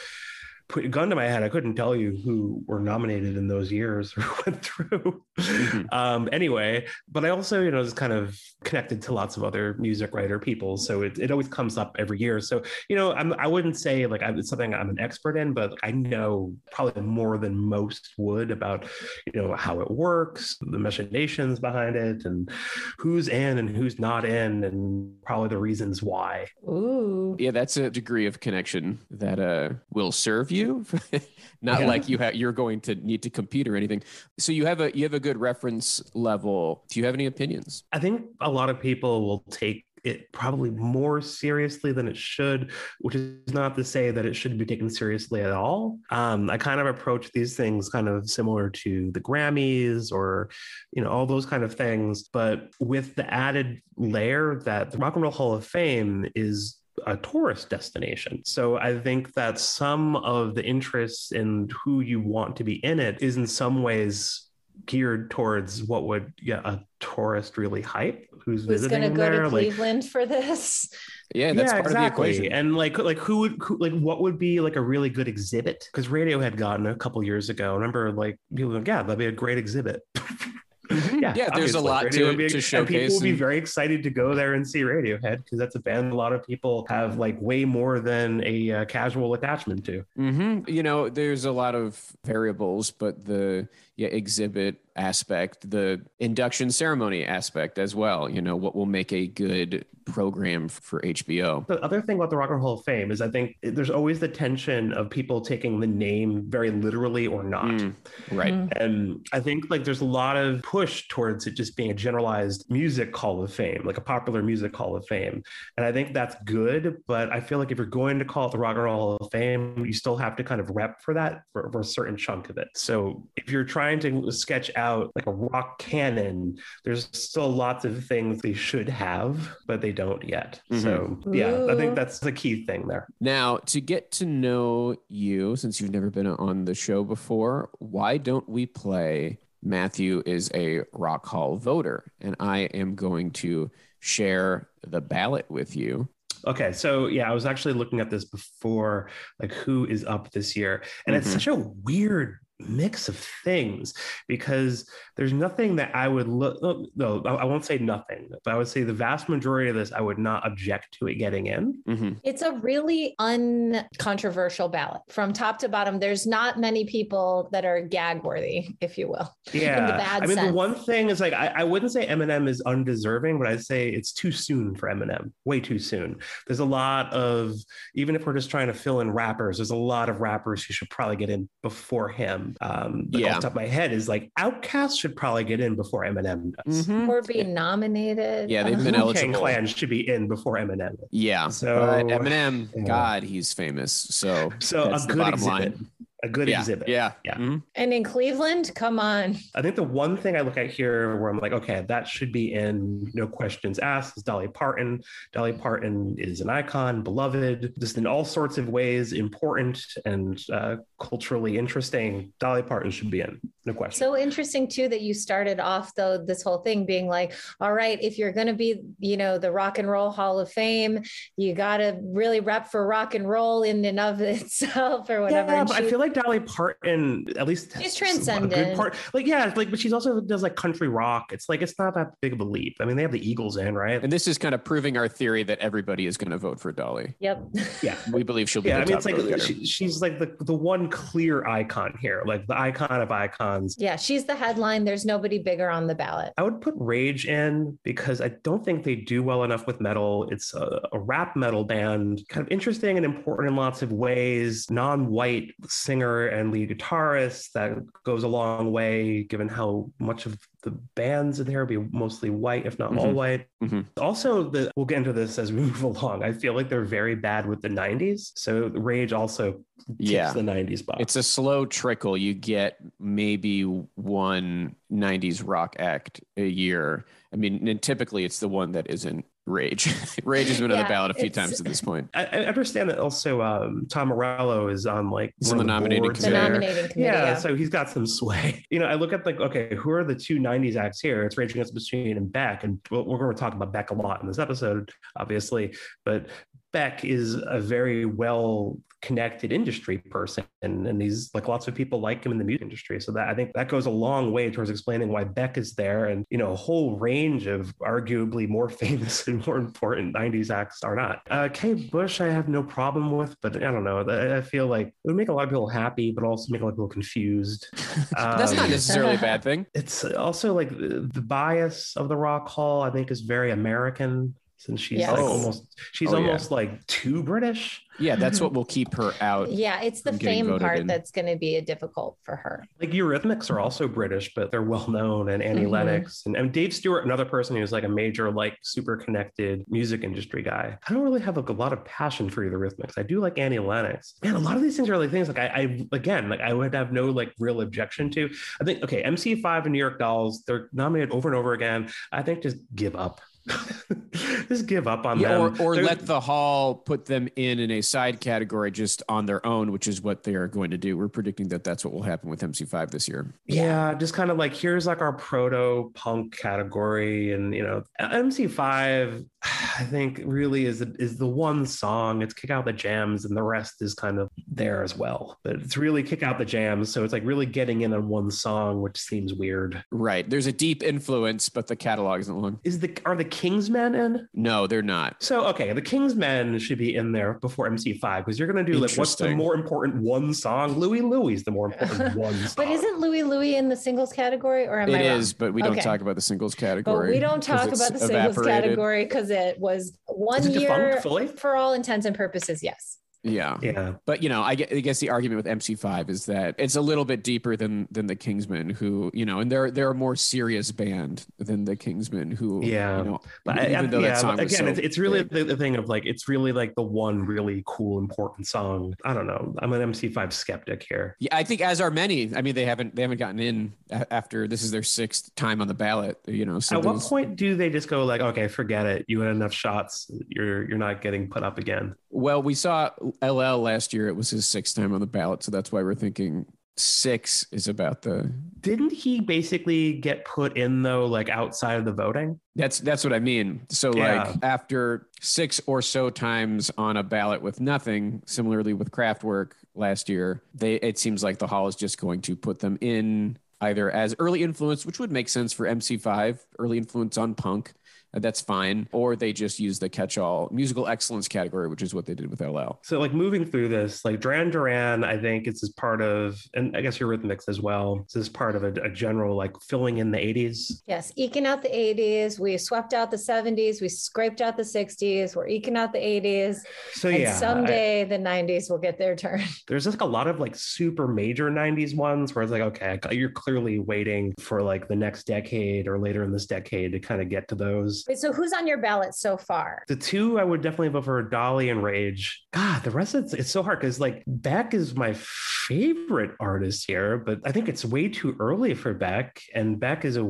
put 0.75 0.85
a 0.85 0.89
gun 0.89 1.09
to 1.09 1.15
my 1.15 1.27
head, 1.27 1.45
I 1.45 1.49
couldn't 1.49 1.77
tell 1.77 1.95
you 1.95 2.19
who 2.25 2.61
were 2.67 2.81
nominated 2.81 3.37
in 3.37 3.47
those 3.47 3.71
years 3.71 4.13
or 4.19 4.25
went 4.45 4.65
through. 4.65 5.23
Mhm. 5.39 5.93
Um, 5.93 6.29
anyway, 6.33 6.87
but 7.09 7.25
I 7.25 7.29
also, 7.29 7.63
you 7.63 7.71
know, 7.71 7.81
is 7.81 7.93
kind 7.93 8.13
of 8.13 8.37
connected 8.65 9.01
to 9.03 9.15
lots 9.15 9.37
of 9.37 9.45
other 9.45 9.77
music 9.79 10.13
writer 10.13 10.41
people, 10.41 10.77
so 10.77 11.03
it, 11.03 11.19
it 11.21 11.31
always 11.31 11.47
comes 11.47 11.79
up 11.79 11.95
every 11.99 12.19
year. 12.19 12.41
So 12.41 12.63
you 12.89 12.97
know, 12.97 13.13
I'm, 13.13 13.33
I 13.35 13.47
wouldn't 13.47 13.79
say 13.79 14.07
like 14.07 14.23
I'm, 14.23 14.37
it's 14.37 14.49
something 14.51 14.75
I'm 14.75 14.91
an 14.91 14.99
expert 14.99 15.37
in, 15.37 15.53
but 15.53 15.75
I 15.85 15.93
know 15.93 16.57
probably 16.73 17.03
more 17.03 17.39
than 17.39 17.57
most 17.57 18.11
would 18.19 18.51
about 18.51 18.87
you 19.33 19.41
know 19.41 19.55
how 19.55 19.81
it 19.81 19.91
works, 19.91 20.57
the 20.61 20.79
machinations 20.79 21.61
behind 21.61 21.95
it, 21.95 22.25
and 22.25 22.51
who's 22.99 23.29
in 23.29 23.59
and 23.59 23.71
who's 23.71 24.01
not 24.01 24.25
in, 24.25 24.65
and 24.65 25.23
probably 25.25 25.51
the 25.51 25.59
reasons 25.59 26.03
why. 26.03 26.49
Ooh. 26.69 27.37
Yeah, 27.39 27.53
that's 27.53 27.77
a 27.77 27.91
degree 27.91 28.27
of 28.27 28.41
connection 28.41 28.99
that 29.11 29.39
uh, 29.39 29.71
will 29.93 30.11
serve 30.11 30.51
you. 30.51 30.64
Not 31.63 31.81
Yeah. 31.81 31.87
like 31.87 32.09
you 32.09 32.19
have 32.19 32.35
you're 32.35 32.53
going 32.53 32.81
to 32.83 32.95
need 32.97 33.23
to 33.23 33.31
compete 33.31 33.69
or 33.69 33.77
anything. 33.77 34.03
So 34.39 34.53
you 34.53 34.67
have 34.67 34.81
a 34.81 34.97
you 34.97 35.05
have 35.05 35.15
a 35.15 35.21
good 35.21 35.39
reference 35.39 36.03
level. 36.15 36.85
Do 36.91 37.01
you 37.01 37.07
have 37.07 37.15
any 37.15 37.27
opinions? 37.27 37.85
I 37.93 37.99
think 37.99 38.23
a 38.41 38.51
lot 38.51 38.69
of 38.71 38.81
people 38.81 39.27
will 39.27 39.45
take 39.51 39.85
it 40.05 40.31
probably 40.33 40.69
more 40.71 41.23
seriously 41.23 41.91
than 41.91 42.07
it 42.07 42.15
should, 42.17 42.71
which 43.01 43.15
is 43.15 43.55
not 43.55 43.75
to 43.75 43.83
say 43.83 44.11
that 44.11 44.27
it 44.27 44.35
shouldn't 44.35 44.59
be 44.59 44.67
taken 44.67 44.91
seriously 44.91 45.41
at 45.41 45.51
all. 45.51 45.99
Um, 46.11 46.51
I 46.51 46.59
kind 46.59 46.79
of 46.79 46.87
approach 46.87 47.33
these 47.33 47.57
things 47.57 47.89
kind 47.89 48.07
of 48.07 48.29
similar 48.29 48.69
to 48.69 49.11
the 49.13 49.21
Grammys 49.21 50.13
or, 50.13 50.51
you 50.93 51.03
know, 51.03 51.09
all 51.09 51.25
those 51.25 51.47
kind 51.47 51.63
of 51.65 51.75
things, 51.75 52.25
but 52.25 52.69
with 52.79 53.15
the 53.15 53.33
added 53.33 53.81
layer 53.97 54.61
that 54.67 54.91
the 54.91 54.99
Rock 54.99 55.15
and 55.15 55.23
Roll 55.23 55.33
Hall 55.33 55.55
of 55.55 55.67
Fame 55.67 56.31
is 56.35 56.77
a 57.07 57.17
tourist 57.19 57.71
destination. 57.71 58.43
So 58.45 58.77
I 58.77 58.99
think 58.99 59.33
that 59.35 59.59
some 59.59 60.17
of 60.17 60.55
the 60.55 60.65
interests 60.65 61.33
in 61.33 61.69
who 61.85 62.01
you 62.01 62.21
want 62.21 62.57
to 62.57 62.65
be 62.65 62.85
in 62.85 63.01
it 63.01 63.23
is 63.23 63.37
in 63.37 63.47
some 63.47 63.83
ways 63.83 64.49
geared 64.87 65.31
towards 65.31 65.85
what 65.85 66.05
would 66.07 66.33
yeah, 66.43 66.61
a 66.65 66.81
tourist 66.99 67.57
really 67.57 67.81
hype 67.81 68.27
who's, 68.45 68.65
Who's 68.65 68.65
visiting 68.65 69.01
going 69.01 69.13
to 69.13 69.17
go 69.17 69.31
there 69.31 69.43
to 69.43 69.49
like 69.49 69.67
Cleveland 69.67 70.05
for 70.05 70.27
this? 70.27 70.89
Yeah, 71.35 71.53
that's 71.53 71.73
part 71.73 71.87
exactly. 71.87 72.07
of 72.07 72.15
the 72.15 72.15
equation. 72.15 72.53
And 72.53 72.77
like, 72.77 72.99
like 72.99 73.19
who 73.19 73.39
would, 73.39 73.57
who, 73.61 73.79
like, 73.79 73.93
what 73.93 74.21
would 74.21 74.39
be 74.39 74.61
like 74.61 74.77
a 74.77 74.81
really 74.81 75.11
good 75.11 75.29
exhibit? 75.29 75.89
Because 75.93 76.09
Radiohead 76.09 76.57
gotten 76.57 76.87
a 76.87 76.95
couple 76.95 77.23
years 77.23 77.49
ago. 77.49 77.73
I 77.73 77.75
remember, 77.75 78.13
like, 78.13 78.39
people, 78.55 78.73
were 78.73 78.79
like, 78.79 78.89
yeah, 78.89 79.03
that'd 79.03 79.19
be 79.19 79.27
a 79.27 79.33
great 79.33 79.59
exhibit. 79.59 80.03
Yeah, 80.91 81.49
there's 81.55 81.75
a 81.75 81.81
lot 81.81 82.11
to- 82.13 82.37
be- 82.37 82.49
to 82.49 82.55
and 82.57 82.63
showcase 82.63 82.89
People 83.03 83.15
will 83.17 83.23
be 83.23 83.31
and- 83.31 83.39
very 83.39 83.57
excited 83.59 84.03
to 84.03 84.11
go 84.11 84.35
there 84.35 84.55
and 84.55 84.67
see 84.67 84.83
Radiohead 84.83 85.39
because 85.45 85.59
that's 85.59 85.75
a 85.75 85.81
band 85.81 86.13
a 86.13 86.15
lot 86.17 86.33
of 86.33 86.47
people 86.47 86.87
have 86.89 87.19
like 87.19 87.41
way 87.41 87.65
more 87.65 88.01
than 88.01 88.43
a 88.45 88.71
uh, 88.71 88.85
casual 88.85 89.35
attachment 89.35 89.85
to. 89.87 90.05
hmm 90.17 90.61
You 90.67 90.83
know, 90.83 91.09
there's 91.09 91.45
a 91.45 91.53
lot 91.53 91.75
of 91.75 92.01
variables, 92.25 92.91
but 92.91 93.25
the 93.25 93.69
yeah, 93.97 94.09
exhibit 94.09 94.77
aspect, 94.97 95.69
the 95.71 96.01
induction 96.21 96.71
ceremony 96.71 97.25
aspect 97.25 97.79
as 97.79 97.95
well. 97.95 98.29
You 98.29 98.43
know, 98.43 98.57
what 98.57 98.75
will 98.75 98.87
make 98.87 99.13
a 99.13 99.27
good 99.27 99.85
program 100.07 100.69
for 100.69 101.01
HBO. 101.01 101.67
The 101.67 101.81
other 101.83 102.01
thing 102.03 102.17
about 102.17 102.31
the 102.31 102.37
Rock 102.37 102.51
and 102.51 102.59
Roll 102.59 102.67
Hall 102.67 102.79
of 102.79 102.85
Fame 102.85 103.11
is 103.11 103.21
I 103.21 103.29
think 103.29 103.57
there's 103.63 103.91
always 103.91 104.21
the 104.21 104.29
tension 104.29 104.93
of 104.93 105.11
people 105.11 105.41
taking 105.41 105.81
the 105.81 105.87
name 105.87 106.45
very 106.49 106.71
literally 106.71 107.27
or 107.27 107.43
not. 107.43 107.67
Mm, 107.67 107.95
right. 108.31 108.53
Mm. 108.53 108.81
And 108.81 109.27
I 109.33 109.41
think 109.41 109.71
like 109.71 109.85
there's 109.85 110.01
a 110.01 110.07
lot 110.07 110.37
of 110.37 110.63
push 110.63 111.09
towards 111.09 111.47
it 111.47 111.53
just 111.53 111.77
being 111.77 111.91
a 111.91 111.95
generalized 111.95 112.67
music 112.69 113.17
hall 113.17 113.43
of 113.43 113.53
fame, 113.53 113.83
like 113.85 113.99
a 113.99 114.03
popular 114.03 114.43
music 114.43 114.75
hall 114.77 114.97
of 114.97 115.07
fame. 115.07 115.43
And 115.77 115.87
I 115.87 115.93
think 115.93 116.13
that's 116.13 116.37
good. 116.45 117.03
But 117.07 117.33
I 117.33 117.41
feel 117.41 117.59
like 117.59 117.71
if 117.71 117.79
you're 117.79 117.87
going 117.87 118.19
to 118.19 118.25
call 118.25 118.49
it 118.49 118.53
the 118.53 118.59
Rock 118.59 118.77
and 118.77 118.85
Roll 118.85 118.97
Hall 118.97 119.17
of 119.21 119.31
Fame, 119.33 119.85
you 119.85 119.93
still 119.93 120.17
have 120.17 120.37
to 120.37 120.45
kind 120.45 120.61
of 120.61 120.71
rep 120.71 121.01
for 121.01 121.15
that 121.15 121.43
for, 121.53 121.71
for 121.73 121.81
a 121.81 121.85
certain 121.85 122.17
chunk 122.17 122.51
of 122.51 122.59
it. 122.59 122.69
So 122.75 123.27
if 123.37 123.51
you're 123.51 123.65
trying 123.65 123.84
to 124.01 124.31
sketch 124.33 124.71
out 124.77 125.11
like 125.15 125.27
a 125.27 125.33
rock 125.33 125.79
canon, 125.79 126.57
there's 126.85 127.09
still 127.13 127.49
lots 127.49 127.85
of 127.85 128.05
things 128.07 128.41
they 128.43 128.53
should 128.55 128.89
have, 128.89 129.49
but 129.67 129.81
they 129.81 129.93
don't 129.93 130.23
yet. 130.29 130.61
So 130.81 131.19
yeah, 131.33 131.67
I 131.69 131.75
think 131.77 131.95
that's 131.95 132.19
the 132.19 132.33
key 132.33 132.65
thing 132.65 132.89
there. 132.89 133.07
Now, 133.21 133.59
to 133.59 133.81
get 133.81 134.11
to 134.13 134.27
know 134.27 134.97
you, 135.09 135.57
since 135.57 135.81
you've 135.81 135.93
never 135.93 136.11
been 136.11 136.27
on 136.27 136.65
the 136.65 136.75
show 136.75 137.05
before, 137.05 137.71
why 137.79 138.17
don't 138.17 138.49
we 138.49 138.67
play? 138.67 139.39
Matthew 139.63 140.23
is 140.27 140.51
a 140.55 140.83
Rock 140.93 141.25
Hall 141.27 141.57
voter, 141.57 142.05
and 142.21 142.37
I 142.39 142.61
am 142.75 142.95
going 142.95 143.31
to 143.33 143.71
share 144.01 144.69
the 144.87 145.01
ballot 145.01 145.47
with 145.49 145.75
you. 145.75 146.09
Okay, 146.47 146.73
so 146.73 147.07
yeah, 147.07 147.31
I 147.31 147.33
was 147.33 147.47
actually 147.47 147.73
looking 147.73 148.01
at 148.01 148.11
this 148.11 148.27
before, 148.27 149.09
like 149.41 149.53
who 149.53 149.87
is 149.87 150.05
up 150.05 150.31
this 150.33 150.55
year, 150.55 150.83
and 151.07 151.17
it's 151.17 151.29
Mhm. 151.29 151.33
such 151.33 151.47
a 151.47 151.55
weird 151.55 152.37
mix 152.69 153.09
of 153.09 153.17
things 153.45 153.95
because 154.29 154.89
there's 155.17 155.33
nothing 155.33 155.77
that 155.77 155.95
I 155.95 156.09
would 156.09 156.29
look. 156.29 156.59
No, 156.97 157.23
I 157.25 157.45
won't 157.45 157.65
say 157.65 157.79
nothing, 157.79 158.31
but 158.45 158.53
I 158.53 158.57
would 158.57 158.69
say 158.69 158.83
the 158.83 158.93
vast 158.93 159.29
majority 159.29 159.71
of 159.71 159.77
this 159.77 159.93
I 159.93 160.01
would 160.01 160.19
not 160.19 160.47
object 160.47 160.99
to 160.99 161.07
it 161.07 161.15
getting 161.15 161.47
in. 161.47 161.83
Mm-hmm. 161.89 162.13
It's 162.25 162.43
a 162.43 162.53
really 162.53 163.15
uncontroversial 163.19 164.69
ballot 164.69 165.03
from 165.09 165.33
top 165.33 165.59
to 165.59 165.69
bottom. 165.69 165.99
There's 165.99 166.27
not 166.27 166.59
many 166.59 166.85
people 166.85 167.49
that 167.53 167.65
are 167.65 167.81
gag 167.81 168.23
worthy, 168.25 168.77
if 168.81 168.99
you 168.99 169.09
will. 169.09 169.33
Yeah, 169.53 170.19
I 170.21 170.27
mean, 170.27 170.37
sense. 170.37 170.49
the 170.49 170.53
one 170.53 170.75
thing 170.75 171.11
is 171.11 171.21
like 171.21 171.33
I, 171.33 171.53
I 171.57 171.65
wouldn't 171.65 171.93
say 171.93 172.07
Eminem 172.07 172.49
is 172.49 172.61
undeserving, 172.63 173.39
but 173.39 173.47
I'd 173.47 173.65
say 173.65 173.89
it's 173.89 174.13
too 174.13 174.33
soon 174.33 174.75
for 174.75 174.89
Eminem. 174.89 175.33
Way 175.45 175.61
too 175.61 175.79
soon. 175.79 176.17
There's 176.47 176.61
a 176.61 176.65
lot 176.65 177.13
of 177.13 177.55
even 177.95 178.17
if 178.17 178.27
we're 178.27 178.35
just 178.35 178.51
trying 178.51 178.67
to 178.67 178.75
fill 178.75 179.01
in 179.01 179.11
rappers, 179.11 179.59
there's 179.59 179.71
a 179.71 179.77
lot 179.77 180.09
of 180.09 180.21
rappers 180.21 180.65
who 180.65 180.73
should 180.73 180.91
probably 180.91 181.17
get 181.17 181.31
in 181.31 181.49
before 181.63 182.09
him. 182.09 182.54
Um, 182.61 183.07
but 183.09 183.21
yeah. 183.21 183.29
off 183.31 183.37
the 183.37 183.43
top 183.43 183.53
of 183.53 183.57
my 183.57 183.67
head 183.67 183.93
is 183.93 184.09
like 184.09 184.31
Outkast 184.39 184.99
should 184.99 185.17
probably 185.17 185.45
get 185.45 185.61
in 185.61 185.75
before 185.75 186.05
Eminem 186.05 186.53
does. 186.65 186.87
Mm-hmm. 186.87 187.09
Or 187.09 187.23
be 187.23 187.43
nominated. 187.43 188.51
Yeah, 188.51 188.63
they've 188.63 188.83
been 188.83 188.95
eligible. 188.95 189.35
Clan 189.35 189.67
should 189.67 189.91
be 189.91 190.09
in 190.09 190.29
before 190.29 190.55
Eminem. 190.55 190.97
Yeah. 191.11 191.49
So 191.49 191.79
Eminem, 191.79 192.69
yeah. 192.75 192.85
God, 192.85 193.23
he's 193.23 193.53
famous. 193.53 193.93
So 193.93 194.53
so 194.61 194.93
a 194.93 195.07
good 195.07 195.29
exhibit. 195.29 195.45
Line 195.45 195.91
a 196.25 196.29
good 196.29 196.49
yeah, 196.49 196.61
exhibit. 196.61 196.89
Yeah. 196.89 197.13
Yeah. 197.23 197.35
Mm-hmm. 197.35 197.57
And 197.75 197.93
in 197.93 198.03
Cleveland, 198.03 198.73
come 198.75 198.99
on. 198.99 199.37
I 199.55 199.63
think 199.63 199.77
the 199.77 199.83
one 199.83 200.17
thing 200.17 200.37
I 200.37 200.41
look 200.41 200.57
at 200.57 200.71
here 200.71 201.17
where 201.19 201.31
I'm 201.31 201.39
like, 201.39 201.53
okay, 201.53 201.85
that 201.87 202.09
should 202.09 202.33
be 202.33 202.55
in 202.55 203.11
no 203.15 203.27
questions 203.27 203.79
asked 203.79 204.17
is 204.17 204.23
Dolly 204.23 204.49
Parton. 204.49 205.03
Dolly 205.33 205.53
Parton 205.53 206.17
is 206.19 206.41
an 206.41 206.49
icon, 206.49 207.03
beloved, 207.03 207.75
just 207.79 207.99
in 207.99 208.07
all 208.07 208.25
sorts 208.25 208.59
of 208.59 208.69
ways, 208.69 209.13
important 209.13 209.85
and 210.07 210.43
uh, 210.53 210.77
culturally 211.05 211.59
interesting. 211.59 212.33
Dolly 212.41 212.63
Parton 212.63 212.91
should 212.91 213.11
be 213.11 213.21
in, 213.21 213.39
no 213.67 213.75
question. 213.75 213.99
So 213.99 214.17
interesting 214.17 214.67
too 214.67 214.89
that 214.89 215.03
you 215.03 215.13
started 215.13 215.61
off 215.61 215.95
though 215.95 216.17
this 216.17 216.43
whole 216.43 216.59
thing 216.59 216.87
being 216.87 217.07
like, 217.09 217.35
all 217.61 217.75
right, 217.75 218.03
if 218.03 218.17
you're 218.17 218.33
going 218.33 218.47
to 218.47 218.55
be, 218.55 218.81
you 218.99 219.19
know, 219.19 219.37
the 219.37 219.53
Rock 219.53 219.79
and 219.79 219.89
Roll 219.89 220.11
Hall 220.11 220.41
of 220.41 220.51
Fame, 220.51 221.03
you 221.37 221.55
got 221.55 221.79
to 221.79 221.99
really 222.03 222.41
rep 222.41 222.71
for 222.71 222.87
rock 222.87 223.15
and 223.15 223.29
roll 223.29 223.65
in 223.65 223.85
and 223.85 224.01
of 224.01 224.21
itself 224.23 225.11
or 225.11 225.21
whatever. 225.21 225.53
Yeah, 225.53 225.65
but 225.65 225.77
she, 225.77 225.85
I 225.85 225.91
feel 225.91 225.99
like 225.99 226.15
Dolly 226.15 226.41
Parton, 226.41 227.27
at 227.37 227.47
least 227.47 227.77
she's 227.81 227.95
transcendent. 227.95 228.77
Part, 228.77 228.97
like 229.13 229.27
yeah, 229.27 229.53
like 229.55 229.71
but 229.71 229.79
she's 229.79 229.93
also 229.93 230.21
does 230.21 230.43
like 230.43 230.57
country 230.57 230.89
rock. 230.89 231.33
It's 231.33 231.51
like 231.51 231.61
it's 231.61 231.79
not 231.79 231.95
that 231.95 232.13
big 232.23 232.33
of 232.33 232.41
a 232.41 232.45
leap. 232.45 232.77
I 232.81 232.87
mean, 232.87 232.97
they 232.97 233.03
have 233.03 233.13
the 233.13 233.29
Eagles 233.29 233.59
in, 233.59 233.75
right? 233.75 234.03
And 234.03 234.11
this 234.11 234.27
is 234.27 234.39
kind 234.39 234.55
of 234.55 234.65
proving 234.65 234.97
our 234.97 235.09
theory 235.09 235.43
that 235.43 235.59
everybody 235.59 236.07
is 236.07 236.17
going 236.17 236.31
to 236.31 236.39
vote 236.39 236.61
for 236.61 236.73
Dolly. 236.73 237.15
Yep. 237.21 237.43
Yeah, 237.83 237.97
we 238.11 238.23
believe 238.23 238.49
she'll 238.49 238.63
be. 238.63 238.71
Yeah, 238.71 238.79
I 238.79 238.85
mean, 238.87 238.97
it's 238.97 239.05
like 239.05 239.41
she, 239.43 239.67
she's 239.67 240.01
like 240.01 240.19
the 240.19 240.35
the 240.41 240.55
one 240.55 240.89
clear 240.95 241.45
icon 241.47 241.99
here, 242.01 242.23
like 242.25 242.47
the 242.47 242.59
icon 242.59 243.01
of 243.03 243.11
icons. 243.11 243.77
Yeah, 243.79 243.97
she's 243.97 244.25
the 244.25 244.35
headline. 244.35 244.85
There's 244.85 245.05
nobody 245.05 245.39
bigger 245.39 245.69
on 245.69 245.87
the 245.87 245.95
ballot. 245.95 246.33
I 246.39 246.43
would 246.43 246.61
put 246.61 246.75
Rage 246.77 247.27
in 247.27 247.79
because 247.83 248.21
I 248.21 248.29
don't 248.29 248.65
think 248.65 248.85
they 248.85 248.95
do 248.95 249.23
well 249.23 249.43
enough 249.45 249.67
with 249.67 249.81
metal. 249.81 250.29
It's 250.31 250.55
a, 250.55 250.81
a 250.93 250.99
rap 250.99 251.35
metal 251.37 251.65
band, 251.65 252.23
kind 252.29 252.47
of 252.47 252.53
interesting 252.53 252.97
and 252.97 253.05
important 253.05 253.49
in 253.49 253.57
lots 253.57 253.83
of 253.83 253.93
ways. 253.93 254.71
Non-white 254.71 255.53
singer 255.67 256.29
and 256.29 256.53
lead 256.53 256.71
guitarist. 256.71 257.53
That 257.53 257.73
goes 258.05 258.23
a 258.23 258.29
long 258.29 258.71
way, 258.71 259.25
given 259.25 259.49
how 259.49 259.91
much 259.99 260.27
of 260.27 260.39
the 260.65 260.71
bands 260.71 261.41
in 261.41 261.47
there 261.47 261.61
will 261.61 261.85
be 261.85 261.89
mostly 261.93 262.31
white, 262.31 262.67
if 262.67 262.79
not 262.79 262.91
mm-hmm. 262.91 262.99
all 262.99 263.13
white. 263.13 263.47
Mm-hmm. 263.63 263.83
Also, 263.99 264.49
the, 264.49 264.71
we'll 264.77 264.87
get 264.87 264.99
into 264.99 265.13
this 265.13 265.39
as 265.39 265.53
we 265.53 265.61
move 265.61 265.83
along. 265.83 266.25
I 266.25 266.33
feel 266.33 266.55
like 266.55 266.69
they're 266.69 266.85
very 266.85 267.15
bad 267.15 267.47
with 267.47 267.61
the 267.63 267.69
90s. 267.69 268.33
So 268.35 268.69
Rage 268.69 269.13
also 269.13 269.61
yeah 269.99 270.33
the 270.33 270.41
90s 270.41 270.85
box. 270.85 271.01
It's 271.01 271.17
a 271.17 271.23
slow 271.23 271.67
trickle. 271.67 272.17
You 272.17 272.33
get 272.33 272.79
maybe 272.99 273.63
one 273.63 274.75
90s 274.91 275.43
rock 275.45 275.77
act 275.79 276.23
a 276.37 276.47
year. 276.47 277.05
I 277.33 277.37
mean, 277.37 277.69
and 277.69 277.81
typically 277.81 278.25
it's 278.25 278.41
the 278.41 278.49
one 278.49 278.73
that 278.73 278.89
isn't 278.89 279.27
Rage. 279.47 279.95
Rage 280.25 280.49
has 280.49 280.61
been 280.61 280.71
yeah, 280.71 280.79
on 280.79 280.83
the 280.85 280.89
ballot 280.89 281.11
a 281.11 281.15
few 281.15 281.29
times 281.29 281.61
at 281.61 281.67
this 281.67 281.81
point. 281.81 282.09
I, 282.15 282.25
I 282.25 282.39
understand 282.47 282.89
that 282.89 282.99
also 282.99 283.43
um, 283.43 283.87
Tom 283.91 284.09
Morello 284.09 284.69
is 284.69 284.87
on 284.87 285.11
like 285.11 285.35
he's 285.39 285.53
on 285.53 285.59
the, 285.59 285.65
nominating 285.65 286.05
committee. 286.05 286.23
The 286.23 286.31
nominating 286.31 286.77
committee. 286.77 287.01
Yeah, 287.01 287.25
yeah, 287.25 287.35
so 287.37 287.55
he's 287.55 287.69
got 287.69 287.91
some 287.91 288.07
sway. 288.07 288.65
You 288.75 288.81
know, 288.81 288.87
I 288.87 288.95
look 288.95 289.13
at 289.13 289.25
like, 289.25 289.39
okay, 289.39 289.73
who 289.77 289.91
are 289.91 290.03
the 290.03 290.17
two 290.17 290.41
90s 290.41 290.75
acts 290.75 291.01
here? 291.01 291.25
It's 291.25 291.39
Rage 291.39 291.53
Against 291.53 291.73
the 291.73 291.77
Machine 291.77 292.17
and 292.17 292.33
Beck. 292.33 292.65
And 292.65 292.81
we're 292.91 293.19
going 293.19 293.33
to 293.33 293.39
talk 293.39 293.55
about 293.55 293.73
Beck 293.73 293.91
a 293.91 293.95
lot 293.95 294.21
in 294.21 294.27
this 294.27 294.41
episode, 294.41 294.91
obviously. 295.17 295.77
But 296.05 296.27
Beck 296.75 297.05
is 297.05 297.35
a 297.35 297.61
very 297.61 298.05
well 298.05 298.77
connected 299.05 299.53
industry 299.53 299.99
person 299.99 300.45
and, 300.63 300.87
and 300.87 301.01
he's 301.01 301.31
like 301.35 301.47
lots 301.47 301.69
of 301.69 301.75
people 301.75 302.01
like 302.01 302.25
him 302.25 302.33
in 302.33 302.39
the 302.39 302.45
music 302.45 302.63
industry. 302.63 302.99
So 302.99 303.13
that 303.13 303.29
i 303.29 303.35
think 303.35 303.53
that 303.53 303.69
goes 303.69 303.85
a 303.85 303.91
long 303.91 304.33
way 304.33 304.51
towards 304.51 304.71
explaining 304.71 305.11
why 305.11 305.25
beck 305.25 305.59
is 305.59 305.75
there 305.75 306.07
and 306.07 306.25
you 306.31 306.39
know 306.39 306.53
a 306.53 306.57
whole 306.57 306.97
range 306.97 307.47
of 307.47 307.77
arguably 307.81 308.49
more 308.49 308.71
famous 308.83 309.29
and 309.29 309.47
more 309.47 309.59
important 309.59 310.15
90s 310.15 310.51
acts 310.51 310.83
are 310.83 310.97
not. 310.97 311.21
Uh, 311.31 311.51
kate 311.53 311.91
bush 311.91 312.23
i 312.23 312.29
have 312.29 312.49
no 312.49 312.63
problem 312.63 313.13
with 313.13 313.37
but 313.43 313.57
i 313.57 313.71
don't 313.71 313.85
know. 313.85 313.99
I 314.39 314.41
feel 314.41 314.67
like 314.69 314.87
it 314.87 314.95
would 315.05 315.17
make 315.17 315.29
a 315.29 315.35
lot 315.35 315.45
of 315.45 315.51
people 315.51 315.69
happy 315.69 316.11
but 316.11 316.25
also 316.25 316.51
make 316.51 316.63
a 316.63 316.65
lot 316.65 316.71
of 316.71 316.77
people 316.77 316.89
confused. 316.89 317.69
Um, 318.17 318.39
that's 318.39 318.53
not 318.53 318.65
um, 318.65 318.71
necessarily 318.71 319.17
a 319.17 319.19
bad 319.19 319.43
thing. 319.43 319.67
It's 319.75 320.03
also 320.03 320.55
like 320.55 320.71
the, 320.71 321.11
the 321.13 321.21
bias 321.21 321.95
of 321.97 322.09
the 322.09 322.17
rock 322.17 322.49
hall 322.49 322.81
i 322.81 322.91
think 322.91 323.11
is 323.11 323.21
very 323.21 323.51
american 323.51 324.35
since 324.65 324.81
she's 324.81 325.01
yes. 325.01 325.13
like 325.13 325.21
oh. 325.21 325.27
almost 325.27 325.79
she's 325.93 326.13
oh, 326.13 326.17
almost 326.17 326.51
yeah. 326.51 326.57
like 326.57 326.87
too 326.87 327.23
British. 327.23 327.83
Yeah, 328.01 328.17
that's 328.17 328.41
what 328.41 328.53
will 328.53 328.65
keep 328.65 328.93
her 328.95 329.13
out. 329.21 329.53
Yeah, 329.53 329.81
it's 329.81 330.03
the 330.03 330.13
fame 330.15 330.59
part 330.59 330.81
in. 330.81 330.87
that's 330.89 331.13
going 331.13 331.27
to 331.27 331.37
be 331.37 331.61
difficult 331.61 332.19
for 332.25 332.35
her. 332.35 332.65
Like 332.81 332.91
Eurythmics 332.91 333.51
are 333.51 333.61
also 333.61 333.87
British, 333.87 334.35
but 334.35 334.51
they're 334.51 334.63
well 334.63 334.91
known, 334.91 335.29
and 335.29 335.41
Annie 335.41 335.63
mm-hmm. 335.63 335.71
Lennox 335.71 336.27
and, 336.27 336.35
and 336.35 336.51
Dave 336.51 336.75
Stewart, 336.75 337.05
another 337.05 337.25
person 337.25 337.55
who's 337.55 337.71
like 337.71 337.85
a 337.85 337.89
major, 337.89 338.33
like 338.33 338.59
super 338.63 338.97
connected 338.97 339.65
music 339.69 340.03
industry 340.03 340.43
guy. 340.43 340.77
I 340.89 340.93
don't 340.93 341.03
really 341.03 341.21
have 341.21 341.37
like, 341.37 341.51
a 341.51 341.53
lot 341.53 341.73
of 341.73 341.85
passion 341.85 342.29
for 342.29 342.43
Eurythmics. 342.45 342.99
I 342.99 343.05
do 343.05 343.21
like 343.21 343.39
Annie 343.39 343.61
Lennox. 343.61 344.15
Man, 344.25 344.35
a 344.35 344.41
lot 344.41 344.57
of 344.57 344.63
these 344.63 344.77
things 344.77 344.91
are 344.91 344.99
like 344.99 345.13
things 345.13 345.29
like 345.29 345.39
I, 345.39 345.47
I 345.47 345.87
again 345.93 346.29
like 346.29 346.41
I 346.41 346.53
would 346.53 346.75
have 346.75 346.93
no 346.93 347.11
like 347.11 347.33
real 347.39 347.61
objection 347.61 348.11
to. 348.13 348.29
I 348.61 348.65
think 348.65 348.83
okay, 348.83 349.05
MC5 349.05 349.65
and 349.65 349.73
New 349.73 349.79
York 349.79 350.01
Dolls, 350.01 350.43
they're 350.47 350.69
nominated 350.73 351.13
over 351.13 351.29
and 351.29 351.39
over 351.39 351.53
again. 351.53 351.91
I 352.11 352.23
think 352.23 352.43
just 352.43 352.57
give 352.75 352.97
up. 352.97 353.21
just 354.49 354.67
give 354.67 354.87
up 354.87 355.05
on 355.07 355.21
yeah, 355.21 355.39
them. 355.39 355.61
Or, 355.61 355.79
or 355.79 355.83
let 355.83 356.07
the 356.07 356.21
hall 356.21 356.75
put 356.75 357.07
them 357.07 357.29
in 357.37 357.59
in 357.59 357.71
a 357.71 357.81
side 357.81 358.21
category 358.21 358.71
just 358.71 359.03
on 359.09 359.27
their 359.27 359.45
own, 359.47 359.73
which 359.73 359.87
is 359.87 360.01
what 360.01 360.23
they 360.23 360.35
are 360.35 360.49
going 360.49 360.71
to 360.71 360.79
do. 360.79 360.97
We're 360.97 361.09
predicting 361.09 361.49
that 361.49 361.65
that's 361.65 361.85
what 361.85 361.93
will 361.93 362.03
happen 362.03 362.31
with 362.31 362.41
MC5 362.41 362.91
this 362.91 363.09
year. 363.09 363.35
Yeah, 363.47 363.95
just 363.95 364.15
kind 364.15 364.31
of 364.31 364.39
like 364.39 364.55
here's 364.55 364.87
like 364.87 365.01
our 365.01 365.13
proto 365.13 365.91
punk 365.95 366.37
category, 366.37 367.33
and 367.33 367.55
you 367.55 367.63
know, 367.63 367.83
MC5, 368.01 369.27
I 369.79 369.85
think 369.85 370.21
really 370.25 370.67
is 370.67 370.81
is 370.81 371.17
the 371.17 371.27
one 371.27 371.67
song. 371.67 372.23
It's 372.23 372.35
kick 372.35 372.51
out 372.51 372.65
the 372.65 372.73
jams, 372.73 373.25
and 373.25 373.37
the 373.37 373.43
rest 373.43 373.83
is 373.83 373.95
kind 373.95 374.19
of 374.19 374.31
there 374.47 374.83
as 374.83 374.97
well. 374.97 375.39
But 375.43 375.57
it's 375.57 375.77
really 375.77 376.03
kick 376.03 376.23
out 376.23 376.39
the 376.39 376.45
jams, 376.45 376.93
so 376.93 377.05
it's 377.05 377.13
like 377.13 377.25
really 377.25 377.47
getting 377.47 377.83
in 377.83 377.93
on 377.93 378.09
one 378.09 378.31
song, 378.31 378.81
which 378.81 378.99
seems 378.99 379.35
weird. 379.35 379.83
Right. 379.91 380.29
There's 380.29 380.47
a 380.47 380.53
deep 380.53 380.83
influence, 380.83 381.49
but 381.49 381.67
the 381.67 381.77
catalog 381.77 382.21
isn't 382.21 382.37
long. 382.41 382.61
Is 382.65 382.79
the 382.81 382.97
are 383.05 383.17
the 383.17 383.25
Kingsmen 383.25 383.95
in? 383.95 384.29
No, 384.33 384.67
they're 384.67 384.83
not. 384.83 385.23
So 385.23 385.47
okay, 385.49 385.73
the 385.73 385.83
Kingsmen 385.83 386.61
should 386.61 386.79
be 386.79 386.95
in 386.95 387.13
there 387.13 387.35
before 387.35 387.69
MC5 387.69 388.19
because 388.19 388.39
you're 388.39 388.49
gonna 388.49 388.65
do 388.65 388.75
like 388.75 388.93
what's 388.93 389.17
the 389.17 389.35
more 389.35 389.55
important 389.55 389.97
one 389.97 390.33
song? 390.33 390.79
Louie 390.79 391.01
Louie 391.01 391.35
is 391.35 391.45
the 391.45 391.51
more 391.51 391.73
important 391.73 392.17
one 392.17 392.35
song. 392.35 392.55
But 392.57 392.69
isn't 392.69 393.01
Louie 393.01 393.23
Louie 393.23 393.57
in 393.57 393.69
the 393.69 393.77
singles 393.77 394.13
category 394.13 394.67
or 394.67 394.81
am 394.81 394.89
it 394.89 394.99
I 394.99 395.15
is, 395.15 395.33
but 395.33 395.53
we 395.53 395.63
don't 395.63 395.73
okay. 395.73 395.81
talk 395.81 396.01
about 396.01 396.15
the 396.15 396.23
singles 396.23 396.55
category. 396.55 397.09
But 397.09 397.15
we 397.15 397.21
don't 397.21 397.43
talk 397.43 397.67
about 397.67 397.93
the 397.93 397.99
singles 397.99 398.39
category 398.47 399.05
because 399.05 399.31
it 399.35 399.59
was 399.59 399.97
one 400.07 400.51
year 400.51 401.01
for 401.37 401.57
all 401.57 401.75
intents 401.75 402.07
and 402.07 402.17
purposes, 402.17 402.63
yes. 402.63 402.99
Yeah. 403.25 403.59
Yeah. 403.63 403.95
But 404.05 404.23
you 404.23 404.29
know, 404.29 404.43
I 404.43 404.55
guess 404.55 405.01
the 405.01 405.11
argument 405.11 405.45
with 405.45 405.47
MC5 405.47 406.11
is 406.11 406.27
that 406.27 406.55
it's 406.59 406.77
a 406.77 406.81
little 406.81 407.05
bit 407.05 407.25
deeper 407.25 407.57
than 407.57 407.89
than 407.91 408.07
the 408.07 408.17
Kingsmen 408.17 408.73
who, 408.73 409.11
you 409.15 409.25
know, 409.25 409.41
and 409.41 409.51
they're 409.51 409.71
they're 409.71 409.91
a 409.91 409.95
more 409.95 410.15
serious 410.15 410.71
band 410.71 411.27
than 411.39 411.65
the 411.65 411.75
Kingsmen 411.75 412.33
who 412.33 412.65
Yeah. 412.65 412.99
You 412.99 413.05
know, 413.05 413.21
but 413.45 413.59
I, 413.59 413.67
yeah, 413.69 413.81
again, 413.81 414.17
so 414.17 414.31
it's, 414.33 414.79
it's 414.79 414.99
really 414.99 415.23
the, 415.23 415.45
the, 415.45 415.57
thing 415.57 415.77
of 415.77 415.89
like 415.89 416.05
it's 416.05 416.29
really 416.29 416.53
like 416.53 416.75
the 416.75 416.83
one 416.83 417.25
really 417.25 417.63
cool 417.67 417.99
important 417.99 418.47
song. 418.47 418.95
I 419.05 419.15
don't 419.15 419.27
know. 419.27 419.55
I'm 419.59 419.73
an 419.73 419.93
MC5 419.93 420.33
skeptic 420.33 420.85
here. 420.89 421.17
Yeah, 421.19 421.35
I 421.37 421.45
think 421.45 421.61
as 421.61 421.81
are 421.81 421.91
many. 421.91 422.35
I 422.37 422.43
mean, 422.43 422.55
they 422.55 422.67
haven't 422.67 422.95
they 422.95 423.03
haven't 423.03 423.19
gotten 423.19 423.41
in 423.41 423.73
after 423.91 424.47
this 424.47 424.63
is 424.63 424.71
their 424.71 424.83
sixth 424.83 425.35
time 425.35 425.61
on 425.61 425.69
the 425.69 425.75
ballot, 425.75 426.19
you 426.27 426.45
know. 426.45 426.61
So 426.61 426.79
At 426.79 426.85
what 426.85 427.01
point 427.01 427.37
do 427.37 427.57
they 427.57 427.71
just 427.71 427.89
go 427.89 428.05
like, 428.05 428.21
okay, 428.21 428.49
forget 428.49 428.87
it. 428.87 429.05
You 429.09 429.21
had 429.21 429.35
enough 429.35 429.53
shots. 429.53 430.11
You're 430.29 430.69
you're 430.69 430.79
not 430.79 431.01
getting 431.01 431.31
put 431.31 431.43
up 431.43 431.59
again. 431.59 431.95
Well, 432.15 432.41
we 432.43 432.55
saw 432.55 432.91
LL 433.21 433.59
last 433.61 433.93
year. 433.93 434.07
It 434.07 434.15
was 434.15 434.31
his 434.31 434.47
sixth 434.47 434.77
time 434.77 434.95
on 434.95 435.01
the 435.01 435.07
ballot, 435.07 435.43
so 435.43 435.51
that's 435.51 435.73
why 435.73 435.83
we're 435.83 435.97
thinking 435.97 436.47
six 436.77 437.45
is 437.51 437.67
about 437.67 438.03
the. 438.03 438.33
Didn't 438.61 438.93
he 438.93 439.21
basically 439.21 439.95
get 439.95 440.25
put 440.25 440.57
in 440.57 440.83
though, 440.83 441.07
like 441.07 441.29
outside 441.29 441.75
of 441.79 441.85
the 441.85 441.93
voting? 441.93 442.39
That's 442.55 442.79
that's 442.79 443.03
what 443.03 443.13
I 443.13 443.19
mean. 443.19 443.63
So 443.69 443.93
Yeah. 443.97 444.23
like 444.23 444.37
after 444.43 445.09
six 445.21 445.61
or 445.67 445.83
so 445.83 446.09
times 446.09 446.71
on 446.79 446.97
a 446.97 447.03
ballot 447.03 447.43
with 447.43 447.61
nothing, 447.61 448.23
similarly 448.27 448.75
with 448.75 448.93
Kraftwerk 448.93 449.53
last 449.75 450.09
year, 450.09 450.41
they 450.55 450.75
it 450.77 450.99
seems 450.99 451.25
like 451.25 451.39
the 451.39 451.49
hall 451.49 451.67
is 451.67 451.75
just 451.75 451.99
going 451.99 452.21
to 452.23 452.37
put 452.37 452.61
them 452.61 452.79
in 452.81 453.39
either 453.61 453.91
as 453.91 454.15
early 454.21 454.45
influence, 454.45 454.87
which 454.87 455.01
would 455.01 455.11
make 455.11 455.29
sense 455.29 455.53
for 455.53 455.67
MC5, 455.67 456.39
early 456.61 456.79
influence 456.79 457.19
on 457.19 457.35
punk. 457.35 457.73
That's 458.15 458.41
fine. 458.41 458.89
Or 458.93 459.17
they 459.17 459.33
just 459.33 459.59
use 459.59 459.79
the 459.79 459.89
catch-all 459.89 460.49
musical 460.53 460.87
excellence 460.87 461.29
category, 461.29 461.69
which 461.69 461.83
is 461.83 461.95
what 461.95 462.07
they 462.07 462.15
did 462.15 462.31
with 462.31 462.41
LL. 462.41 462.79
So 462.83 462.99
like 463.01 463.13
moving 463.13 463.45
through 463.45 463.69
this, 463.69 464.05
like 464.05 464.21
Duran 464.21 464.51
Duran, 464.51 465.05
I 465.05 465.19
think 465.19 465.47
it's 465.47 465.63
as 465.63 465.71
part 465.71 466.01
of, 466.01 466.41
and 466.55 466.77
I 466.77 466.81
guess 466.81 466.99
Eurythmics 466.99 467.49
as 467.49 467.61
well. 467.61 468.05
This 468.13 468.17
is 468.17 468.29
part 468.29 468.57
of 468.57 468.65
a, 468.65 468.73
a 468.83 468.91
general 468.91 469.37
like 469.37 469.53
filling 469.63 469.99
in 469.99 470.11
the 470.11 470.19
80s. 470.19 470.83
Yes, 470.87 471.13
eking 471.17 471.47
out 471.47 471.63
the 471.63 471.69
80s. 471.69 472.39
We 472.39 472.57
swept 472.59 472.95
out 472.95 473.11
the 473.11 473.17
70s. 473.17 473.81
We 473.81 473.89
scraped 473.89 474.41
out 474.41 474.57
the 474.57 474.63
60s. 474.63 475.35
We're 475.37 475.49
eking 475.49 475.77
out 475.77 475.93
the 475.93 475.99
80s. 475.99 476.59
So 476.93 477.09
and 477.09 477.19
yeah, 477.19 477.31
I- 477.31 477.33
someday 477.33 478.05
the 478.05 478.19
90s 478.19 478.71
will 478.71 478.79
get 478.79 478.99
their 478.99 479.17
turn. 479.17 479.43
there's 479.69 479.85
just 479.85 479.99
like 479.99 480.09
a 480.09 480.11
lot 480.11 480.27
of 480.27 480.41
like 480.41 480.55
super 480.57 481.09
major 481.09 481.51
90s 481.51 481.95
ones 481.97 482.35
where 482.35 482.43
it's 482.43 482.53
like, 482.53 482.63
okay, 482.63 482.99
you're 483.11 483.31
clearly 483.31 483.79
waiting 483.79 484.33
for 484.41 484.63
like 484.63 484.89
the 484.89 484.97
next 484.97 485.27
decade 485.27 485.89
or 485.89 485.99
later 485.99 486.23
in 486.25 486.33
this 486.33 486.47
decade 486.47 486.93
to 486.93 487.01
kind 487.01 487.21
of 487.21 487.29
get 487.29 487.49
to 487.49 487.55
those. 487.55 488.04
Wait, 488.09 488.19
so 488.19 488.33
who's 488.33 488.53
on 488.53 488.67
your 488.67 488.79
ballot 488.79 489.15
so 489.15 489.37
far? 489.37 489.83
The 489.89 489.97
two 489.97 490.39
I 490.39 490.45
would 490.45 490.61
definitely 490.61 490.89
vote 490.89 491.05
for 491.05 491.23
Dolly 491.23 491.71
and 491.71 491.83
Rage. 491.83 492.45
God, 492.53 492.83
the 492.83 492.91
rest 492.91 493.15
of 493.15 493.25
it's, 493.25 493.35
it's 493.35 493.51
so 493.51 493.63
hard 493.63 493.81
because 493.81 493.99
like 493.99 494.23
Beck 494.27 494.75
is 494.75 494.95
my 494.95 495.15
favorite 495.15 496.33
artist 496.39 496.85
here, 496.87 497.19
but 497.19 497.41
I 497.45 497.53
think 497.53 497.69
it's 497.69 497.85
way 497.85 498.09
too 498.09 498.37
early 498.39 498.75
for 498.75 498.93
Beck. 498.93 499.43
And 499.55 499.81
Beck 499.81 500.05
is 500.05 500.17
a 500.17 500.25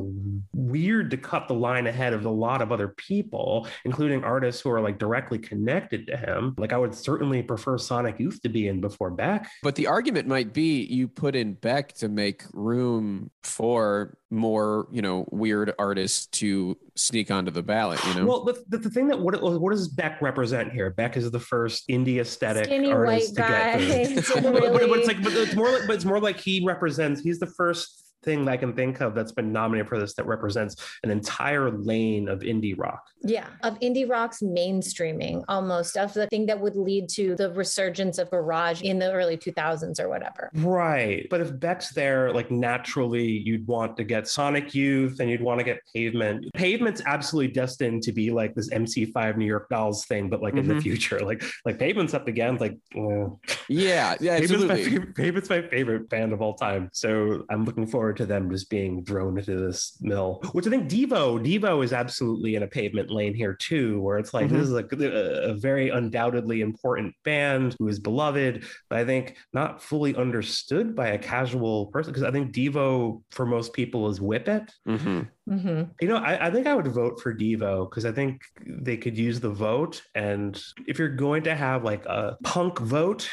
weird 0.53 1.11
to 1.11 1.17
cut 1.17 1.47
the 1.47 1.53
line 1.53 1.87
ahead 1.87 2.13
of 2.13 2.25
a 2.25 2.29
lot 2.29 2.61
of 2.61 2.71
other 2.71 2.89
people, 2.89 3.67
including 3.83 4.23
artists 4.23 4.61
who 4.61 4.71
are 4.71 4.81
like 4.81 4.97
directly 4.97 5.37
connected 5.37 6.07
to 6.07 6.17
him. 6.17 6.55
Like 6.57 6.71
I 6.71 6.77
would 6.77 6.95
certainly 6.95 7.43
prefer 7.43 7.77
Sonic 7.77 8.19
Youth 8.19 8.41
to 8.43 8.49
be 8.49 8.67
in 8.67 8.79
before 8.79 9.11
Beck. 9.11 9.49
But 9.61 9.75
the 9.75 9.87
argument 9.87 10.27
might 10.27 10.53
be 10.53 10.83
you 10.83 11.07
put 11.07 11.35
in 11.35 11.53
Beck 11.53 11.93
to 11.95 12.07
make 12.07 12.43
room 12.53 13.31
for 13.43 14.17
more, 14.29 14.87
you 14.91 15.01
know, 15.01 15.27
weird 15.31 15.73
artists 15.77 16.25
to 16.27 16.77
sneak 16.95 17.31
onto 17.31 17.51
the 17.51 17.63
ballot, 17.65 17.99
you 18.07 18.13
know? 18.15 18.25
Well, 18.25 18.43
the, 18.45 18.63
the, 18.69 18.77
the 18.77 18.89
thing 18.89 19.07
that 19.07 19.19
what 19.19 19.41
what 19.41 19.71
does 19.71 19.87
Beck 19.87 20.21
represent 20.21 20.71
here? 20.71 20.89
Beck 20.91 21.17
is 21.17 21.29
the 21.31 21.39
first 21.39 21.87
indie 21.89 22.19
aesthetic 22.19 22.65
Skinny 22.65 22.91
artist 22.91 23.37
white 23.37 23.47
to 23.47 23.51
guy. 23.53 23.77
get 23.85 24.15
the, 24.15 24.21
to 24.21 24.41
but, 24.41 24.53
but- 24.53 24.89
but 24.89 24.99
it's 24.99 25.07
like 25.07 25.23
but 25.23 25.33
it's 25.33 25.55
more 25.55 25.71
like 25.71 25.87
but 25.87 25.95
it's 25.95 26.05
more 26.05 26.19
like 26.19 26.37
he 26.39 26.63
represents 26.65 27.21
he's 27.21 27.39
the 27.39 27.47
first 27.47 28.04
thing 28.25 28.43
that 28.45 28.51
I 28.51 28.57
can 28.57 28.73
think 28.73 28.99
of 29.01 29.15
that's 29.15 29.31
been 29.31 29.51
nominated 29.53 29.87
for 29.87 29.99
this 29.99 30.13
that 30.15 30.25
represents 30.25 30.75
an 31.03 31.11
entire 31.11 31.69
lane 31.71 32.27
of 32.27 32.39
indie 32.39 32.77
rock. 32.77 33.03
Yeah, 33.21 33.45
of 33.63 33.79
indie 33.79 34.09
rock's 34.09 34.41
mainstreaming 34.41 35.43
almost 35.47 35.97
of 35.97 36.13
the 36.13 36.27
thing 36.27 36.45
that 36.47 36.59
would 36.59 36.75
lead 36.75 37.07
to 37.09 37.35
the 37.35 37.51
resurgence 37.53 38.17
of 38.17 38.29
garage 38.31 38.81
in 38.81 38.99
the 38.99 39.11
early 39.11 39.37
2000s 39.37 39.99
or 39.99 40.09
whatever. 40.09 40.49
Right. 40.55 41.27
But 41.29 41.41
if 41.41 41.57
Beck's 41.59 41.93
there, 41.93 42.33
like 42.33 42.51
naturally 42.51 43.25
you'd 43.27 43.65
want 43.67 43.95
to 43.97 44.03
get 44.03 44.27
Sonic 44.27 44.73
Youth 44.75 45.19
and 45.19 45.29
you'd 45.29 45.41
want 45.41 45.59
to 45.59 45.63
get 45.63 45.79
Pavement. 45.93 46.51
Pavement's 46.53 47.01
absolutely 47.05 47.53
destined 47.53 48.03
to 48.03 48.11
be 48.11 48.31
like 48.31 48.53
this 48.55 48.69
MC5 48.71 49.37
New 49.37 49.45
York 49.45 49.69
Dolls 49.69 50.05
thing, 50.05 50.29
but 50.29 50.41
like 50.41 50.55
in 50.55 50.67
the 50.67 50.73
Mhm. 50.75 50.81
future. 50.81 51.19
Like 51.19 51.43
like 51.65 51.77
Pavement's 51.79 52.13
up 52.13 52.27
again, 52.27 52.57
like 52.57 52.73
eh. 52.95 53.25
yeah, 53.69 54.15
yeah, 54.19 54.39
Pavement's 54.39 54.65
my, 54.65 54.73
absolutely. 54.73 54.83
favorite, 54.83 55.15
Pavement's 55.15 55.49
my 55.49 55.61
favorite 55.61 56.09
band 56.09 56.33
of 56.33 56.41
all 56.41 56.53
time. 56.55 56.89
So 56.93 57.43
I'm 57.49 57.65
looking 57.65 57.85
forward 57.87 58.14
to 58.15 58.25
them 58.25 58.49
just 58.49 58.69
being 58.69 59.03
thrown 59.05 59.37
into 59.37 59.55
this 59.55 59.97
mill, 60.01 60.41
which 60.53 60.65
I 60.67 60.69
think 60.69 60.89
Devo, 60.89 61.39
Devo 61.43 61.83
is 61.83 61.93
absolutely 61.93 62.55
in 62.55 62.63
a 62.63 62.67
pavement 62.67 63.09
lane 63.11 63.33
here 63.33 63.53
too, 63.53 64.01
where 64.01 64.17
it's 64.17 64.33
like 64.33 64.47
Mhm. 64.47 64.51
this 64.51 64.67
is 64.69 64.73
a, 64.73 65.49
a 65.51 65.53
very 65.55 65.89
undoubtedly 65.89 66.61
important 66.61 67.13
band 67.23 67.75
who 67.79 67.87
is 67.87 67.99
beloved, 67.99 68.65
but 68.89 68.99
I 68.99 69.05
think 69.05 69.37
not 69.53 69.81
fully 69.81 70.15
understood 70.15 70.95
by 70.95 71.09
a 71.09 71.17
casual 71.19 71.87
person. 71.87 72.11
Because 72.13 72.23
I 72.23 72.31
think 72.31 72.53
Devo 72.53 73.21
for 73.31 73.45
most 73.45 73.73
people 73.73 74.09
is 74.09 74.21
Whip 74.21 74.47
It. 74.47 74.71
Mhm. 74.87 75.27
hmm 75.47 75.81
You 76.01 76.07
know, 76.07 76.17
I, 76.17 76.47
I 76.47 76.51
think 76.51 76.67
I 76.67 76.73
would 76.73 76.87
vote 76.87 77.19
for 77.21 77.33
Devo 77.35 77.89
because 77.89 78.05
I 78.05 78.11
think 78.11 78.41
they 78.65 78.97
could 78.97 79.17
use 79.17 79.39
the 79.39 79.49
vote. 79.49 80.01
And 80.15 80.61
if 80.87 80.97
you're 80.99 81.09
going 81.15 81.43
to 81.43 81.55
have 81.55 81.83
like 81.83 82.05
a 82.05 82.37
punk 82.43 82.79
vote, 82.79 83.29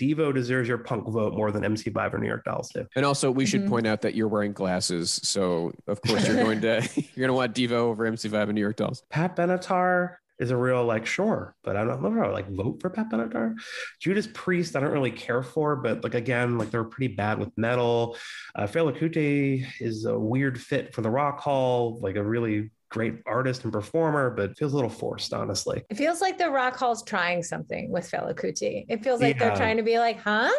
Devo 0.00 0.32
deserves 0.34 0.68
your 0.68 0.78
punk 0.78 1.06
vote 1.08 1.34
more 1.34 1.52
than 1.52 1.62
MC5 1.62 2.14
or 2.14 2.18
New 2.18 2.26
York 2.26 2.44
Dolls 2.44 2.70
do. 2.74 2.86
And 2.96 3.04
also, 3.04 3.30
we 3.30 3.44
should 3.44 3.64
Mhm. 3.64 3.68
point 3.68 3.86
out 3.86 4.00
that 4.02 4.14
you're 4.14 4.28
wearing 4.28 4.52
glasses, 4.52 5.20
so 5.22 5.72
of 5.86 6.00
course 6.02 6.26
you're 6.26 6.42
going 6.42 6.60
to 6.62 6.80
you're 6.96 7.26
going 7.26 7.28
to 7.28 7.34
want 7.34 7.54
Devo 7.54 7.72
over 7.72 8.10
MC5 8.10 8.44
and 8.44 8.54
New 8.54 8.60
York 8.62 8.76
Dolls. 8.76 9.02
Pat 9.10 9.36
Benatar 9.36 10.16
is 10.38 10.50
a 10.50 10.56
real 10.56 10.82
like 10.86 11.04
sure, 11.04 11.54
but 11.62 11.76
I 11.76 11.84
don't 11.84 12.00
know 12.02 12.08
if 12.08 12.14
I 12.14 12.26
would 12.26 12.32
like 12.32 12.48
vote 12.48 12.78
for 12.80 12.88
Pat 12.88 13.10
Benatar. 13.10 13.54
Judas 14.00 14.26
Priest, 14.32 14.74
I 14.74 14.80
don't 14.80 14.90
really 14.92 15.10
care 15.10 15.42
for, 15.42 15.76
but 15.76 16.02
like 16.02 16.14
again, 16.14 16.56
like 16.56 16.70
they're 16.70 16.82
pretty 16.84 17.14
bad 17.14 17.38
with 17.38 17.50
metal. 17.58 18.16
Uh, 18.54 18.62
Fela 18.66 18.96
Kuti 18.98 19.66
is 19.80 20.06
a 20.06 20.18
weird 20.18 20.58
fit 20.58 20.94
for 20.94 21.02
the 21.02 21.10
Rock 21.10 21.40
Hall, 21.40 21.98
like 22.00 22.16
a 22.16 22.24
really 22.24 22.70
great 22.90 23.14
artist 23.26 23.64
and 23.64 23.72
performer, 23.72 24.30
but 24.30 24.56
feels 24.58 24.72
a 24.72 24.76
little 24.76 24.90
forced, 24.90 25.32
honestly. 25.32 25.82
It 25.88 25.96
feels 25.96 26.20
like 26.20 26.38
the 26.38 26.50
Rock 26.50 26.76
Hall's 26.76 27.02
trying 27.04 27.42
something 27.42 27.90
with 27.90 28.10
Fela 28.10 28.34
Kuti. 28.34 28.84
It 28.88 29.02
feels 29.02 29.20
like 29.20 29.36
Yeah. 29.38 29.48
they're 29.48 29.56
trying 29.56 29.76
to 29.78 29.82
be 29.82 29.98
like, 29.98 30.18
huh? 30.18 30.50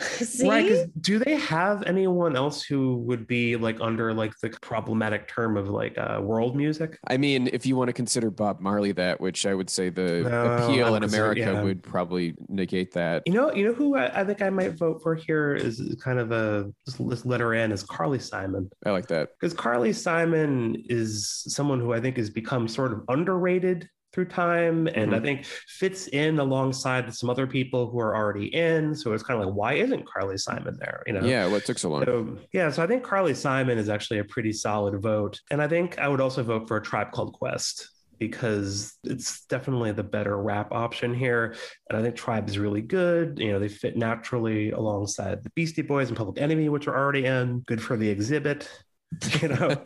See? 0.00 0.48
Right? 0.54 0.68
'cause 0.68 0.86
do 1.00 1.18
they 1.18 1.36
have 1.36 1.82
anyone 1.84 2.36
else 2.36 2.62
who 2.62 2.96
would 2.98 3.26
be 3.26 3.56
like 3.56 3.78
under 3.80 4.12
like 4.14 4.32
the 4.40 4.50
problematic 4.62 5.28
term 5.28 5.56
of 5.56 5.68
like 5.68 5.96
uh, 5.98 6.20
world 6.22 6.56
music? 6.56 6.98
I 7.08 7.16
mean, 7.16 7.48
if 7.52 7.66
you 7.66 7.76
want 7.76 7.88
to 7.88 7.92
consider 7.92 8.30
Bob 8.30 8.60
Marley 8.60 8.92
that, 8.92 9.20
which 9.20 9.46
I 9.46 9.54
would 9.54 9.68
say 9.70 9.90
the 9.90 10.20
No, 10.22 10.52
appeal 10.52 10.94
I'm 10.94 11.02
in 11.02 11.04
America 11.04 11.40
yeah. 11.40 11.62
would 11.62 11.82
probably 11.82 12.34
negate 12.48 12.92
that. 12.92 13.22
You 13.26 13.32
know, 13.32 13.52
you 13.52 13.64
know 13.64 13.72
who 13.74 13.96
I, 13.96 14.20
I 14.20 14.24
think 14.24 14.42
I 14.42 14.50
might 14.50 14.72
vote 14.78 15.02
for 15.02 15.14
here 15.14 15.54
is 15.54 15.80
kind 16.02 16.18
of 16.18 16.32
a 16.32 16.70
this, 16.86 16.94
this 16.96 17.26
letter 17.26 17.54
in 17.54 17.72
is 17.72 17.82
Carly 17.82 18.18
Simon 18.18 18.70
I 18.86 18.90
like 18.90 19.06
that. 19.08 19.30
because 19.40 19.54
Carly 19.54 19.92
Simon 19.92 20.76
is 20.88 21.42
someone 21.48 21.80
who 21.80 21.92
I 21.92 22.00
think 22.00 22.16
has 22.16 22.30
become 22.30 22.68
sort 22.68 22.92
of 22.92 23.02
underrated 23.08 23.88
through 24.14 24.26
time 24.26 24.86
and 24.86 25.12
I 25.12 25.18
Mhm. 25.18 25.22
think 25.22 25.44
fits 25.44 26.06
in 26.06 26.38
alongside 26.38 27.12
some 27.12 27.28
other 27.28 27.48
people 27.48 27.90
who 27.90 27.98
are 27.98 28.14
already 28.14 28.46
in. 28.54 28.94
So 28.94 29.12
it's 29.12 29.24
kind 29.24 29.40
of 29.40 29.46
like, 29.46 29.54
why 29.56 29.72
isn't 29.74 30.06
Carly 30.06 30.38
Simon 30.38 30.76
there? 30.78 31.02
You 31.06 31.14
know? 31.14 31.24
Yeah, 31.26 31.48
what 31.48 31.64
took 31.64 31.78
so 31.78 31.90
long? 31.90 32.04
So, 32.04 32.38
yeah, 32.52 32.70
so 32.70 32.82
I 32.82 32.86
think 32.86 33.02
Carly 33.02 33.34
Simon 33.34 33.76
is 33.76 33.88
actually 33.88 34.20
a 34.20 34.24
pretty 34.24 34.52
solid 34.52 35.02
vote. 35.02 35.40
And 35.50 35.60
I 35.60 35.66
think 35.66 35.98
I 35.98 36.06
would 36.06 36.20
also 36.20 36.44
vote 36.44 36.68
for 36.68 36.76
a 36.76 36.82
tribe 36.82 37.10
called 37.10 37.32
Quest 37.32 37.90
because 38.20 38.94
it's 39.02 39.44
definitely 39.46 39.90
the 39.90 40.04
better 40.04 40.40
rap 40.40 40.68
option 40.70 41.12
here. 41.12 41.56
And 41.90 41.98
I 41.98 42.02
think 42.02 42.14
Tribe 42.14 42.48
is 42.48 42.56
really 42.60 42.80
good. 42.80 43.40
You 43.40 43.50
know, 43.52 43.58
they 43.58 43.68
fit 43.68 43.96
naturally 43.96 44.70
alongside 44.70 45.42
the 45.42 45.50
Beastie 45.50 45.82
Boys 45.82 46.06
and 46.08 46.16
Public 46.16 46.40
Enemy, 46.40 46.68
which 46.68 46.86
are 46.86 46.96
already 46.96 47.24
in. 47.24 47.64
Good 47.66 47.82
for 47.82 47.96
the 47.96 48.08
exhibit. 48.08 48.70
You 49.42 49.48
know, 49.48 49.76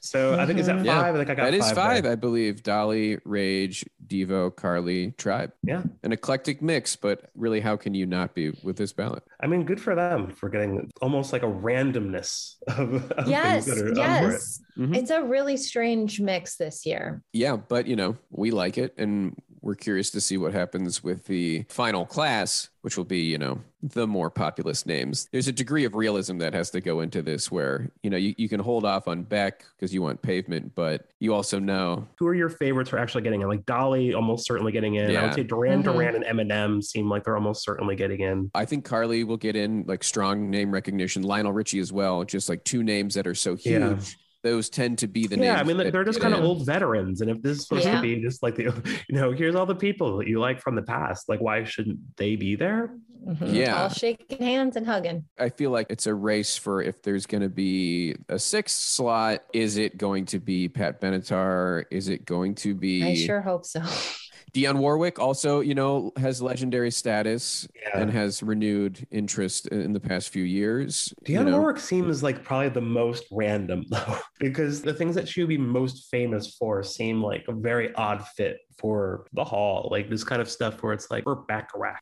so 0.00 0.38
I 0.38 0.46
think 0.46 0.58
is 0.58 0.66
that 0.66 0.76
Mhm. 0.76 0.84
Yeah, 0.84 1.00
five? 1.02 1.14
I 1.14 1.18
think 1.18 1.30
I 1.30 1.34
got 1.34 1.44
That 1.44 1.54
is 1.54 1.64
five. 1.66 1.74
five, 1.74 2.02
there. 2.04 2.12
I 2.12 2.14
believe. 2.16 2.62
Dolly, 2.62 3.18
Rage, 3.24 3.84
Devo, 4.06 4.54
Carly, 4.54 5.12
Tribe. 5.12 5.52
Yeah. 5.62 5.82
An 6.02 6.12
eclectic 6.12 6.60
mix, 6.62 6.96
but 6.96 7.30
really, 7.34 7.60
how 7.60 7.76
can 7.76 7.94
you 7.94 8.06
not 8.06 8.34
be 8.34 8.50
with 8.62 8.76
this 8.76 8.92
ballot? 8.92 9.22
I 9.40 9.46
mean, 9.46 9.64
good 9.64 9.80
for 9.80 9.94
them 9.94 10.30
for 10.30 10.48
getting 10.48 10.90
almost 11.00 11.32
like 11.32 11.42
a 11.42 11.46
randomness 11.46 12.56
of, 12.68 13.10
of 13.12 13.28
yes, 13.28 13.64
things 13.66 13.76
that 13.78 13.86
are 13.86 13.90
up 13.90 13.94
for 14.22 14.28
it. 14.28 14.32
yes. 14.32 14.60
Mhm. 14.78 14.96
It's 14.96 15.10
a 15.10 15.22
really 15.22 15.56
strange 15.56 16.20
mix 16.20 16.56
this 16.56 16.84
year. 16.84 17.22
Yeah, 17.32 17.56
but 17.56 17.86
you 17.86 17.96
know, 17.96 18.16
we 18.30 18.50
like 18.50 18.76
it 18.78 18.94
and 18.98 19.34
we're 19.66 19.74
curious 19.74 20.10
to 20.12 20.20
see 20.20 20.38
what 20.38 20.52
happens 20.52 21.02
with 21.02 21.24
the 21.26 21.64
final 21.68 22.06
class, 22.06 22.68
which 22.82 22.96
will 22.96 23.04
be, 23.04 23.18
you 23.22 23.36
know, 23.36 23.58
the 23.82 24.06
more 24.06 24.30
populous 24.30 24.86
names. 24.86 25.28
There's 25.32 25.48
a 25.48 25.52
degree 25.52 25.84
of 25.84 25.96
realism 25.96 26.38
that 26.38 26.54
has 26.54 26.70
to 26.70 26.80
go 26.80 27.00
into 27.00 27.20
this 27.20 27.50
where, 27.50 27.90
you 28.04 28.10
know, 28.10 28.16
you, 28.16 28.32
you 28.38 28.48
can 28.48 28.60
hold 28.60 28.84
off 28.84 29.08
on 29.08 29.24
Beck 29.24 29.64
because 29.76 29.92
you 29.92 30.02
want 30.02 30.22
pavement, 30.22 30.72
but 30.76 31.08
you 31.18 31.34
also 31.34 31.58
know 31.58 32.06
who 32.16 32.28
are 32.28 32.34
your 32.34 32.48
favorites 32.48 32.90
for 32.90 32.98
actually 32.98 33.22
getting 33.22 33.42
in? 33.42 33.48
Like 33.48 33.66
Dolly, 33.66 34.14
almost 34.14 34.46
certainly 34.46 34.70
getting 34.70 34.94
in. 34.94 35.10
Yeah. 35.10 35.22
I 35.22 35.24
would 35.24 35.34
say 35.34 35.42
Duran 35.42 35.82
Mhm. 35.82 35.84
Duran 35.92 36.22
and 36.22 36.24
Eminem 36.24 36.82
seem 36.82 37.08
like 37.08 37.24
they're 37.24 37.36
almost 37.36 37.64
certainly 37.64 37.96
getting 37.96 38.20
in. 38.20 38.50
I 38.54 38.64
think 38.64 38.84
Carly 38.84 39.24
will 39.24 39.36
get 39.36 39.56
in 39.56 39.84
like 39.88 40.04
strong 40.04 40.48
name 40.48 40.70
recognition. 40.70 41.22
Lionel 41.24 41.52
Richie 41.52 41.80
as 41.80 41.92
well, 41.92 42.22
just 42.24 42.48
like 42.48 42.62
two 42.62 42.84
names 42.84 43.14
that 43.14 43.26
are 43.26 43.34
so 43.34 43.56
huge. 43.56 43.80
Yeah. 43.80 43.98
Those 44.46 44.70
tend 44.70 44.98
to 44.98 45.08
be 45.08 45.26
the 45.26 45.36
names. 45.36 45.46
yeah, 45.46 45.58
I 45.58 45.64
mean 45.64 45.76
that 45.78 45.90
they're 45.92 46.04
just 46.04 46.20
get 46.20 46.30
kind 46.30 46.34
of 46.36 46.44
old 46.48 46.64
veterans, 46.64 47.20
and 47.20 47.28
if 47.28 47.42
this 47.42 47.58
is 47.58 47.62
supposed 47.66 47.84
Yeah. 47.84 47.96
to 47.96 48.00
be 48.00 48.22
just 48.22 48.44
like 48.44 48.54
the, 48.54 48.62
you 49.08 49.16
know, 49.18 49.32
here's 49.32 49.56
all 49.56 49.66
the 49.66 49.74
people 49.74 50.18
that 50.18 50.28
you 50.28 50.38
like 50.38 50.60
from 50.60 50.76
the 50.76 50.82
past. 50.82 51.28
Like, 51.28 51.40
why 51.40 51.64
shouldn't 51.64 51.98
they 52.16 52.36
be 52.36 52.54
there? 52.54 52.94
Mhm. 53.26 53.52
Yeah. 53.52 53.82
All 53.82 53.88
shaking 53.88 54.38
hands 54.38 54.76
and 54.76 54.86
hugging. 54.86 55.24
I 55.36 55.48
feel 55.48 55.72
like 55.72 55.88
it's 55.90 56.06
a 56.06 56.14
race 56.14 56.56
for 56.56 56.80
if 56.80 57.02
there's 57.02 57.26
going 57.26 57.42
to 57.42 57.48
be 57.48 58.14
a 58.28 58.38
sixth 58.38 58.76
slot. 58.78 59.42
Is 59.52 59.78
it 59.78 59.98
going 59.98 60.26
to 60.26 60.38
be 60.38 60.68
Pat 60.68 61.00
Benatar? 61.00 61.86
Is 61.90 62.08
it 62.08 62.24
going 62.24 62.54
to 62.56 62.72
be? 62.76 63.02
I 63.02 63.14
sure 63.16 63.40
hope 63.40 63.64
so. 63.66 63.82
Dionne 64.56 64.78
Warwick 64.78 65.18
also, 65.18 65.60
you 65.60 65.74
know, 65.74 66.12
has 66.16 66.40
legendary 66.40 66.90
status 66.90 67.68
Yeah. 67.82 68.00
and 68.00 68.10
has 68.10 68.42
renewed 68.42 69.06
interest 69.10 69.66
in 69.68 69.92
the 69.92 70.00
past 70.00 70.30
few 70.30 70.42
years. 70.44 71.12
you 71.26 71.38
Dionne 71.38 71.46
know. 71.46 71.58
Warwick 71.58 71.78
seems 71.78 72.22
like 72.22 72.42
probably 72.42 72.70
the 72.70 72.80
most 72.80 73.24
random 73.30 73.84
though, 73.90 74.16
because 74.40 74.82
the 74.82 74.94
things 74.94 75.14
that 75.14 75.28
she 75.28 75.42
would 75.42 75.48
be 75.48 75.58
most 75.58 76.08
famous 76.10 76.56
for 76.56 76.82
seem 76.82 77.22
like 77.22 77.44
a 77.48 77.52
very 77.52 77.94
odd 77.94 78.26
fit 78.36 78.58
for 78.78 79.26
the 79.32 79.44
hall. 79.44 79.88
Like 79.90 80.08
this 80.10 80.24
kind 80.24 80.40
of 80.42 80.50
stuff 80.50 80.82
where 80.82 80.92
it's 80.92 81.10
like 81.10 81.24
we're 81.26 81.36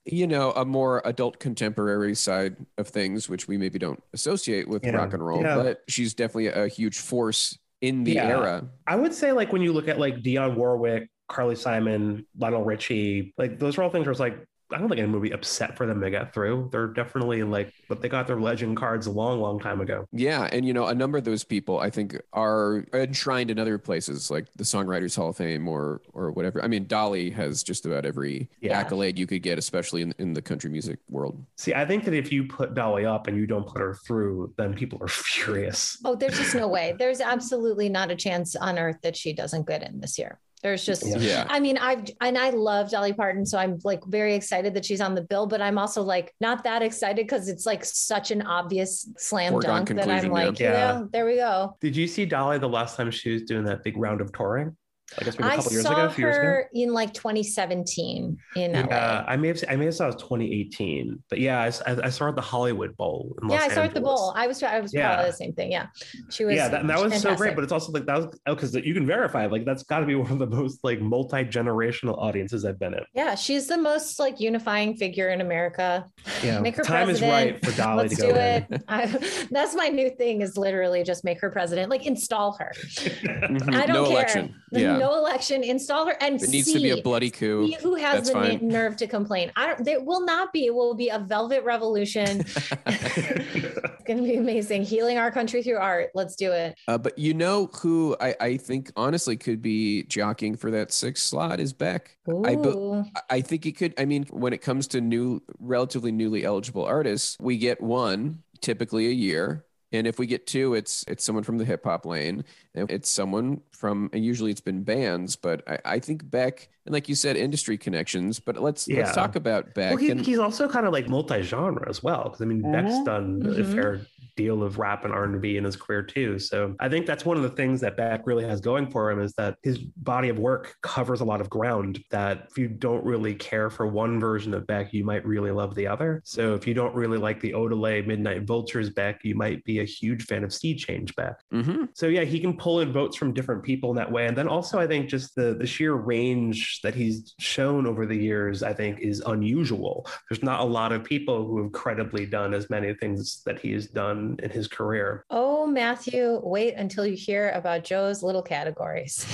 you 0.05 0.27
know, 0.27 0.53
a 0.53 0.65
more 0.65 1.03
adult 1.05 1.39
contemporary 1.39 2.15
side 2.15 2.57
of 2.79 2.89
things, 2.89 3.29
which 3.29 3.49
we 3.49 3.57
maybe 3.59 3.79
don't 3.79 4.03
associate 4.13 4.69
with 4.69 4.85
Yeah. 4.85 4.93
rock 4.97 5.13
and 5.13 5.25
roll, 5.25 5.41
Yeah. 5.43 5.57
but 5.57 5.83
she's 5.89 6.15
definitely 6.15 6.49
a 6.49 6.69
huge 6.69 6.99
force 6.99 7.59
in 7.81 8.05
the 8.05 8.13
Yeah. 8.13 8.29
era. 8.29 8.69
I 8.87 8.97
would 8.97 9.13
say 9.15 9.33
like 9.33 9.53
when 9.53 9.63
you 9.63 9.73
look 9.73 9.89
at 9.89 9.99
like 9.99 10.17
Dionne 10.23 10.57
Warwick, 10.57 11.09
Carly 11.28 11.57
Simon, 11.57 12.26
Lionel 12.38 12.64
Richie, 12.64 13.35
like 13.38 13.59
those 13.59 13.78
are 13.78 13.83
all 13.83 13.90
things 13.90 14.07
where 14.07 14.12
it's 14.12 14.21
like 14.21 14.45
I 14.73 14.78
don't 14.78 14.88
think 14.88 14.99
anyone 14.99 15.21
would 15.21 15.28
be 15.28 15.35
upset 15.35 15.76
for 15.76 15.87
them 15.87 16.00
to 16.00 16.11
get 16.11 16.33
through. 16.33 16.71
They're 16.73 16.88
definitely 16.88 17.43
like, 17.43 17.73
but 17.88 18.00
they 18.00 18.09
got 18.09 18.26
their 18.26 18.40
legend 18.40 18.78
cards 18.78 19.07
a 19.07 19.11
long, 19.11 19.38
long 19.38 19.61
time 19.61 19.81
ago. 19.83 20.07
Yeah, 20.11 20.49
and 20.50 20.66
you 20.66 20.73
know, 20.73 20.87
a 20.87 20.95
number 20.95 21.19
of 21.19 21.23
those 21.25 21.45
people 21.45 21.78
I 21.78 21.90
think 21.90 22.19
are 22.33 22.85
enshrined 22.95 23.50
in 23.50 23.59
other 23.59 23.76
places, 23.78 24.31
like 24.31 24.47
the 24.57 24.64
Songwriters 24.64 25.14
Hall 25.14 25.28
of 25.28 25.37
Fame 25.37 25.69
or 25.69 26.00
or 26.14 26.33
whatever. 26.33 26.64
I 26.64 26.66
mean, 26.66 26.87
Dolly 26.87 27.31
has 27.31 27.62
just 27.62 27.85
about 27.85 28.07
every 28.07 28.49
Yeah. 28.62 28.76
accolade 28.78 29.19
you 29.19 29.26
could 29.26 29.43
get, 29.43 29.59
especially 29.59 30.00
in, 30.00 30.14
in 30.19 30.33
the 30.33 30.43
country 30.43 30.71
music 30.71 30.99
world. 31.11 31.45
See, 31.57 31.75
I 31.75 31.85
think 31.85 32.04
that 32.07 32.14
if 32.14 32.33
you 32.33 32.45
put 32.45 32.75
Dolly 32.75 33.04
up 33.04 33.26
and 33.26 33.37
you 33.37 33.47
don't 33.47 33.66
put 33.66 33.81
her 33.81 33.95
through, 34.07 34.54
then 34.57 34.73
people 34.75 34.99
are 35.02 35.09
furious. 35.09 35.99
Oh, 36.07 36.16
there's 36.16 36.38
just 36.38 36.54
no 36.54 36.69
way. 36.69 36.95
There's 36.99 37.21
absolutely 37.21 37.90
not 37.90 38.11
a 38.11 38.16
chance 38.16 38.57
on 38.57 38.78
earth 38.78 38.97
that 39.02 39.14
she 39.14 39.35
doesn't 39.35 39.69
get 39.69 39.83
in 39.83 40.00
this 40.00 40.19
year. 40.19 40.40
There's 40.64 40.83
just, 40.83 41.06
Yeah. 41.06 41.18
Yeah. 41.18 41.47
I 41.50 41.61
mean, 41.61 41.76
I've 41.76 42.06
and 42.23 42.38
I 42.38 42.49
love 42.49 42.90
Dolly 42.90 43.12
Parton, 43.12 43.44
so 43.44 43.59
I'm 43.59 43.78
like 43.85 44.02
very 44.06 44.35
excited 44.35 44.73
that 44.73 44.87
she's 44.87 45.02
on 45.02 45.14
the 45.14 45.21
bill. 45.21 45.47
But 45.47 45.61
I'm 45.61 45.76
also 45.76 46.02
like 46.02 46.35
not 46.40 46.64
that 46.64 46.80
excited 46.80 47.26
because 47.26 47.49
it's 47.49 47.66
like 47.66 47.85
such 47.85 48.30
an 48.30 48.40
obvious 48.40 49.06
slam 49.18 49.52
Foregone 49.52 49.85
dunk 49.85 50.00
that 50.00 50.09
I'm 50.09 50.30
like, 50.30 50.59
yeah. 50.59 50.73
yeah, 50.73 51.04
there 51.12 51.26
we 51.26 51.37
go. 51.37 51.76
Did 51.83 51.94
you 51.94 52.06
see 52.06 52.25
Dolly 52.25 52.56
the 52.56 52.68
last 52.68 52.97
time 52.97 53.11
she 53.11 53.30
was 53.30 53.42
doing 53.42 53.64
that 53.64 53.85
big 53.85 53.99
round 53.99 54.23
of 54.23 54.33
touring? 54.33 54.75
I 55.21 55.25
guess 55.25 55.39
maybe 55.39 55.49
a 55.49 55.53
I 55.53 55.57
couple 55.57 55.73
years 55.73 55.83
saw 55.85 55.93
ago, 55.93 56.05
a 56.07 56.11
few 56.11 56.25
years 56.25 56.37
ago. 56.37 56.45
her 56.45 56.71
in 56.75 56.93
like 56.93 57.13
2017 57.15 58.37
in 58.57 58.73
LA. 58.73 59.25
I 59.27 59.37
may 59.37 59.49
have 59.49 59.63
I 59.69 59.77
may 59.77 59.85
have 59.87 59.95
saw 59.95 60.05
it 60.05 60.15
was 60.15 60.23
2018, 60.23 61.23
but 61.31 61.39
yeah, 61.41 61.61
I 61.63 61.71
saw 61.71 62.25
her 62.25 62.29
at 62.31 62.37
the 62.37 62.41
Hollywood 62.43 62.97
Bowl. 62.97 63.37
In 63.43 63.49
yeah, 63.51 63.57
Los 63.61 63.65
I 63.65 63.69
saw 63.75 63.81
her 63.83 63.87
at 63.87 63.95
the 63.95 64.01
bowl. 64.01 64.33
I 64.37 64.47
was 64.47 64.63
I 64.63 64.81
was 64.81 64.93
proud 64.93 65.01
Yeah. 65.01 65.21
of 65.21 65.27
the 65.27 65.33
same 65.33 65.53
thing. 65.53 65.71
Yeah, 65.73 65.87
she 66.31 66.45
was. 66.45 66.57
yeah, 66.57 66.69
that, 66.69 66.81
and 66.81 66.91
that 66.91 67.03
was 67.03 67.21
so 67.21 67.35
great. 67.37 67.55
But 67.55 67.65
it's 67.65 67.73
also 67.73 67.93
like 67.93 68.07
that 68.07 68.17
was 68.17 68.39
oh, 68.47 68.55
because 68.55 68.75
you 68.75 68.95
can 68.95 69.07
verify 69.07 69.47
like 69.47 69.65
that's 69.65 69.83
got 69.83 70.01
to 70.01 70.07
be 70.07 70.15
one 70.25 70.31
of 70.33 70.39
the 70.39 70.47
most 70.47 70.83
like 70.83 71.01
multi 71.01 71.45
generational 71.45 72.17
audiences 72.19 72.65
I've 72.65 72.79
been 72.79 72.95
in. 72.95 73.05
yeah, 73.15 73.35
she's 73.35 73.67
the 73.67 73.79
most 73.79 74.19
like 74.19 74.41
unifying 74.41 74.97
figure 74.97 75.29
in 75.31 75.41
America. 75.41 76.07
Yeah, 76.43 76.61
Make 76.61 76.77
her 76.77 76.83
time 76.83 77.11
is 77.11 77.21
right 77.23 77.63
for 77.65 77.73
Dolly 77.77 78.05
Let's 78.05 78.17
to 78.17 78.23
go 78.23 78.29
do 78.33 78.39
in. 78.39 78.67
it. 78.71 78.83
I, 78.89 79.07
that's 79.51 79.75
my 79.75 79.89
new 79.89 80.11
thing 80.11 80.41
is 80.41 80.57
literally 80.57 81.03
just 81.05 81.25
make 81.25 81.41
her 81.41 81.51
president, 81.51 81.91
like 81.91 82.07
install 82.07 82.57
her. 82.59 82.73
I 83.29 83.87
don't 83.87 83.89
no 83.89 84.05
care. 84.05 84.13
election. 84.13 84.55
Yeah. 84.73 84.94
No 84.99 85.17
election, 85.17 85.63
install 85.63 86.07
her 86.07 86.17
and 86.21 86.43
it 86.43 86.51
needs 86.51 86.67
see, 86.67 86.75
to 86.75 86.81
be 86.81 86.91
a 86.91 87.03
bloody 87.03 87.31
coup. 87.31 87.71
who 87.81 87.95
has 87.95 88.29
That's 88.29 88.31
the 88.31 88.55
n- 88.55 88.69
nerve 88.69 88.97
to 88.99 89.07
complain. 89.07 89.53
I 89.57 89.67
don't 89.67 89.85
there 89.85 90.03
will 90.03 90.25
not 90.25 90.53
be, 90.53 90.67
it 90.67 90.75
will 90.75 90.95
be 90.95 91.09
a 91.09 91.19
velvet 91.19 91.65
revolution. 91.65 92.41
it's 92.87 94.05
gonna 94.07 94.23
be 94.23 94.37
amazing. 94.37 94.83
Healing 94.83 95.19
our 95.19 95.31
country 95.31 95.63
through 95.63 95.79
art. 95.79 96.11
Let's 96.15 96.37
do 96.37 96.53
it. 96.53 96.77
Uh, 96.89 96.99
but 96.99 97.19
you 97.19 97.35
know 97.35 97.71
who 97.75 98.17
I, 98.21 98.35
I 98.41 98.57
think 98.57 98.91
honestly 98.97 99.37
could 99.37 99.63
be 99.63 100.05
jockeying 100.05 100.57
for 100.57 100.71
that 100.71 100.93
sixth 100.93 101.25
slot 101.25 101.61
is 101.61 101.73
Beck. 101.73 102.17
I, 102.45 102.57
be- 102.57 103.03
I 103.31 103.41
think 103.41 103.67
it 103.67 103.77
could. 103.77 103.95
I 103.99 104.05
mean, 104.05 104.25
when 104.31 104.53
it 104.53 104.63
comes 104.63 104.89
to 104.89 105.01
new, 105.01 105.43
relatively 105.59 106.13
newly 106.13 106.45
eligible 106.45 106.85
artists, 106.85 107.37
we 107.41 107.59
get 107.59 107.81
one 107.81 108.43
typically 108.61 109.07
a 109.07 109.13
year. 109.13 109.65
And 109.95 110.09
if 110.09 110.19
we 110.19 110.27
get 110.27 110.47
two, 110.47 110.75
it's 110.75 111.05
it's 111.07 111.23
someone 111.23 111.45
from 111.45 111.57
the 111.57 111.65
hip 111.65 111.85
hop 111.85 112.05
lane. 112.05 112.45
And 112.75 112.91
It's 112.91 113.09
someone 113.09 113.61
from, 113.71 114.11
and 114.13 114.25
usually 114.25 114.51
it's 114.51 114.61
been 114.61 114.83
bands, 114.83 115.37
but 115.37 115.63
I, 115.69 115.79
I 115.85 115.99
think 116.01 116.29
Beck, 116.29 116.69
and 116.85 116.93
like 116.93 117.09
you 117.09 117.15
said, 117.15 117.37
industry 117.37 117.79
connections. 117.79 118.41
But 118.41 118.61
let's 118.61 118.89
Yeah. 118.89 118.99
let's 119.03 119.15
talk 119.15 119.37
about 119.37 119.73
Beck. 119.73 119.91
Well, 119.91 119.99
he, 119.99 120.11
and, 120.11 120.21
he's 120.21 120.41
also 120.41 120.69
kind 120.69 120.85
of 120.87 120.93
like 120.93 121.09
multi-genre 121.09 121.89
as 121.89 122.03
well. 122.03 122.25
Because 122.25 122.41
I 122.43 122.47
mean, 122.47 122.61
Beck's 122.73 122.93
Mhm. 122.93 123.05
done 123.05 123.43
a 123.45 123.49
Mhm. 123.51 123.73
fair 123.73 124.01
deal 124.37 124.62
of 124.62 124.79
rap 124.79 125.05
and 125.05 125.12
R 125.12 125.25
and 125.25 125.41
B 125.41 125.57
in 125.57 125.64
his 125.64 125.76
career 125.76 126.03
too. 126.03 126.38
So 126.38 126.75
I 126.81 126.88
think 126.88 127.07
that's 127.07 127.25
one 127.25 127.37
of 127.37 127.43
the 127.43 127.50
things 127.50 127.81
that 127.81 127.97
Beck 127.97 128.26
really 128.26 128.45
has 128.45 128.61
going 128.61 128.91
for 128.91 129.11
him 129.11 129.21
is 129.21 129.33
that 129.35 129.57
his 129.62 129.79
body 129.79 130.29
of 130.29 130.38
work 130.38 130.75
covers 130.83 131.21
a 131.21 131.25
lot 131.25 131.41
of 131.41 131.50
ground. 131.50 132.03
That 132.11 132.47
if 132.50 132.59
you 132.59 132.69
don't 132.69 133.05
really 133.05 133.35
care 133.35 133.71
for 133.71 133.87
one 133.87 134.21
version 134.21 134.55
of 134.55 134.67
Beck, 134.67 134.93
you 134.93 135.05
might 135.05 135.25
really 135.26 135.50
love 135.50 135.75
the 135.75 135.87
other. 135.87 136.23
So 136.25 136.55
if 136.55 136.67
you 136.67 136.75
don't 136.75 136.95
really 136.95 137.19
like 137.19 137.41
the 137.41 137.53
Odelay 137.53 138.07
Midnight 138.07 138.43
Vultures 138.45 138.91
Beck, 138.91 139.21
you 139.25 139.35
might 139.35 139.64
be 139.64 139.81
a 139.81 139.85
huge 139.85 140.25
fan 140.25 140.45
of 140.45 140.53
Sea 140.53 140.75
Change 140.75 141.14
Beck. 141.17 141.37
Mhm. 141.53 141.88
So 141.95 142.07
yeah, 142.07 142.25
he 142.25 142.41
can 142.41 142.57
pull 142.57 142.81
in 142.81 142.93
votes 142.93 143.17
from 143.17 143.33
different 143.33 143.62
people 143.62 143.91
in 143.91 143.97
that 143.97 144.11
way. 144.11 144.26
And 144.26 144.37
then 144.37 144.49
also 144.49 144.79
I 144.79 144.87
think 144.87 145.09
just 145.09 145.35
the 145.35 145.55
the 145.55 145.67
sheer 145.67 145.95
range 145.95 146.81
that 146.83 146.95
he's 146.95 147.35
shown 147.38 147.87
over 147.87 148.07
the 148.07 148.17
years, 148.17 148.62
I 148.62 148.73
think 148.73 149.00
is 149.00 149.21
unusual. 149.26 150.07
There's 150.29 150.43
not 150.43 150.61
a 150.61 150.64
lot 150.64 150.93
of 150.93 151.05
people 151.05 151.47
who 151.47 151.62
have 151.62 151.73
credibly 151.73 152.26
done 152.26 152.55
as 152.55 152.71
many 152.71 152.95
things 152.95 153.42
that 153.47 153.59
he 153.59 153.73
has 153.73 153.87
done 153.87 154.24
in 154.43 154.51
his 154.51 154.69
career. 154.69 155.25
Oh, 155.31 155.67
Matthew, 155.67 156.41
wait 156.43 156.75
until 156.75 157.07
you 157.07 157.17
hear 157.17 157.51
about 157.51 157.85
Joe's 157.85 158.23
little 158.23 158.43
categories. 158.43 159.25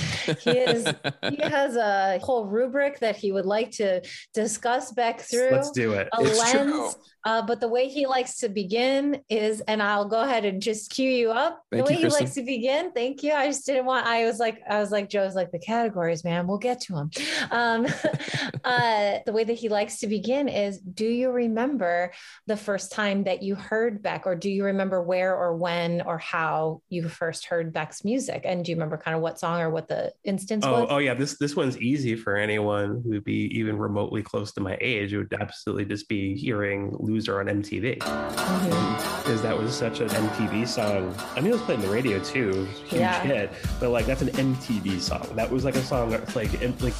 He 0.41 0.51
is 0.51 0.85
he 1.29 1.37
has 1.41 1.75
a 1.75 2.19
whole 2.19 2.45
rubric 2.45 2.99
that 2.99 3.15
he 3.15 3.31
would 3.31 3.45
like 3.45 3.71
to 3.71 4.01
discuss 4.33 4.91
back 4.91 5.19
through. 5.21 5.49
Let's 5.51 5.71
do 5.71 5.93
it. 5.93 6.07
a 6.17 6.21
It's 6.21 6.39
lens. 6.39 6.71
true. 6.71 6.89
Uh, 7.23 7.41
but 7.41 7.59
the 7.59 7.67
way 7.67 7.87
he 7.87 8.07
likes 8.07 8.37
to 8.39 8.49
begin 8.49 9.21
is, 9.29 9.61
and 9.61 9.81
I'll 9.81 10.07
go 10.07 10.21
ahead 10.21 10.45
and 10.45 10.61
just 10.61 10.91
cue 10.91 11.09
you 11.09 11.31
up. 11.31 11.63
Thank 11.71 11.85
the 11.85 11.93
you, 11.93 11.97
way 11.97 12.03
he 12.03 12.09
likes 12.09 12.33
to 12.33 12.43
begin. 12.43 12.91
Thank 12.91 13.23
you. 13.23 13.33
I 13.33 13.47
just 13.47 13.65
didn't 13.65 13.85
want. 13.85 14.07
I 14.07 14.25
was 14.25 14.39
like, 14.39 14.61
I 14.69 14.79
was 14.79 14.91
like, 14.91 15.09
Joe's 15.09 15.35
like 15.35 15.51
the 15.51 15.59
categories, 15.59 16.23
man. 16.23 16.47
We'll 16.47 16.57
get 16.57 16.81
to 16.81 16.93
them. 16.93 17.11
Um, 17.51 17.85
uh, 18.63 19.19
the 19.25 19.33
way 19.33 19.43
that 19.43 19.53
he 19.53 19.69
likes 19.69 19.99
to 19.99 20.07
begin 20.07 20.47
is, 20.47 20.79
do 20.79 21.05
you 21.05 21.31
remember 21.31 22.11
the 22.47 22.57
first 22.57 22.91
time 22.91 23.23
that 23.25 23.43
you 23.43 23.55
heard 23.55 24.01
Beck, 24.01 24.25
or 24.25 24.35
do 24.35 24.49
you 24.49 24.65
remember 24.65 25.01
where 25.01 25.35
or 25.35 25.55
when 25.55 26.01
or 26.01 26.17
how 26.17 26.81
you 26.89 27.07
first 27.07 27.45
heard 27.45 27.73
Beck's 27.73 28.03
music? 28.03 28.41
And 28.45 28.65
do 28.65 28.71
you 28.71 28.75
remember 28.75 28.97
kind 28.97 29.15
of 29.15 29.21
what 29.21 29.39
song 29.39 29.61
or 29.61 29.69
what 29.69 29.87
the 29.87 30.13
instance 30.23 30.65
Oh, 30.65 30.71
was? 30.71 30.87
oh 30.89 30.97
yeah, 30.97 31.13
this 31.13 31.37
this 31.37 31.55
one's 31.55 31.77
easy 31.77 32.15
for 32.15 32.35
anyone 32.35 33.03
who'd 33.05 33.23
be 33.23 33.45
even 33.57 33.77
remotely 33.77 34.23
close 34.23 34.51
to 34.53 34.61
my 34.61 34.77
age. 34.81 35.13
It 35.13 35.17
would 35.17 35.33
absolutely 35.39 35.85
just 35.85 36.07
be 36.09 36.35
hearing 36.35 36.95
"Loser" 37.11 37.39
on 37.39 37.47
MTV 37.49 37.97
Mhm. 37.99 39.17
because 39.23 39.41
that 39.41 39.57
was 39.57 39.73
such 39.75 39.99
an 39.99 40.09
MTV 40.09 40.65
song. 40.67 41.13
I 41.35 41.41
mean, 41.41 41.47
it 41.47 41.53
was 41.53 41.61
played 41.61 41.79
on 41.79 41.85
the 41.85 41.89
radio 41.91 42.19
too, 42.19 42.67
huge 42.85 43.01
Yeah. 43.01 43.21
hit. 43.23 43.51
But 43.79 43.89
like, 43.89 44.05
that's 44.05 44.21
an 44.21 44.29
MTV 44.29 44.99
song. 44.99 45.27
That 45.35 45.49
was 45.51 45.63
like 45.65 45.75
a 45.75 45.83
song 45.83 46.09
that's 46.11 46.35
like 46.35 46.61
in, 46.61 46.73
like 46.79 46.93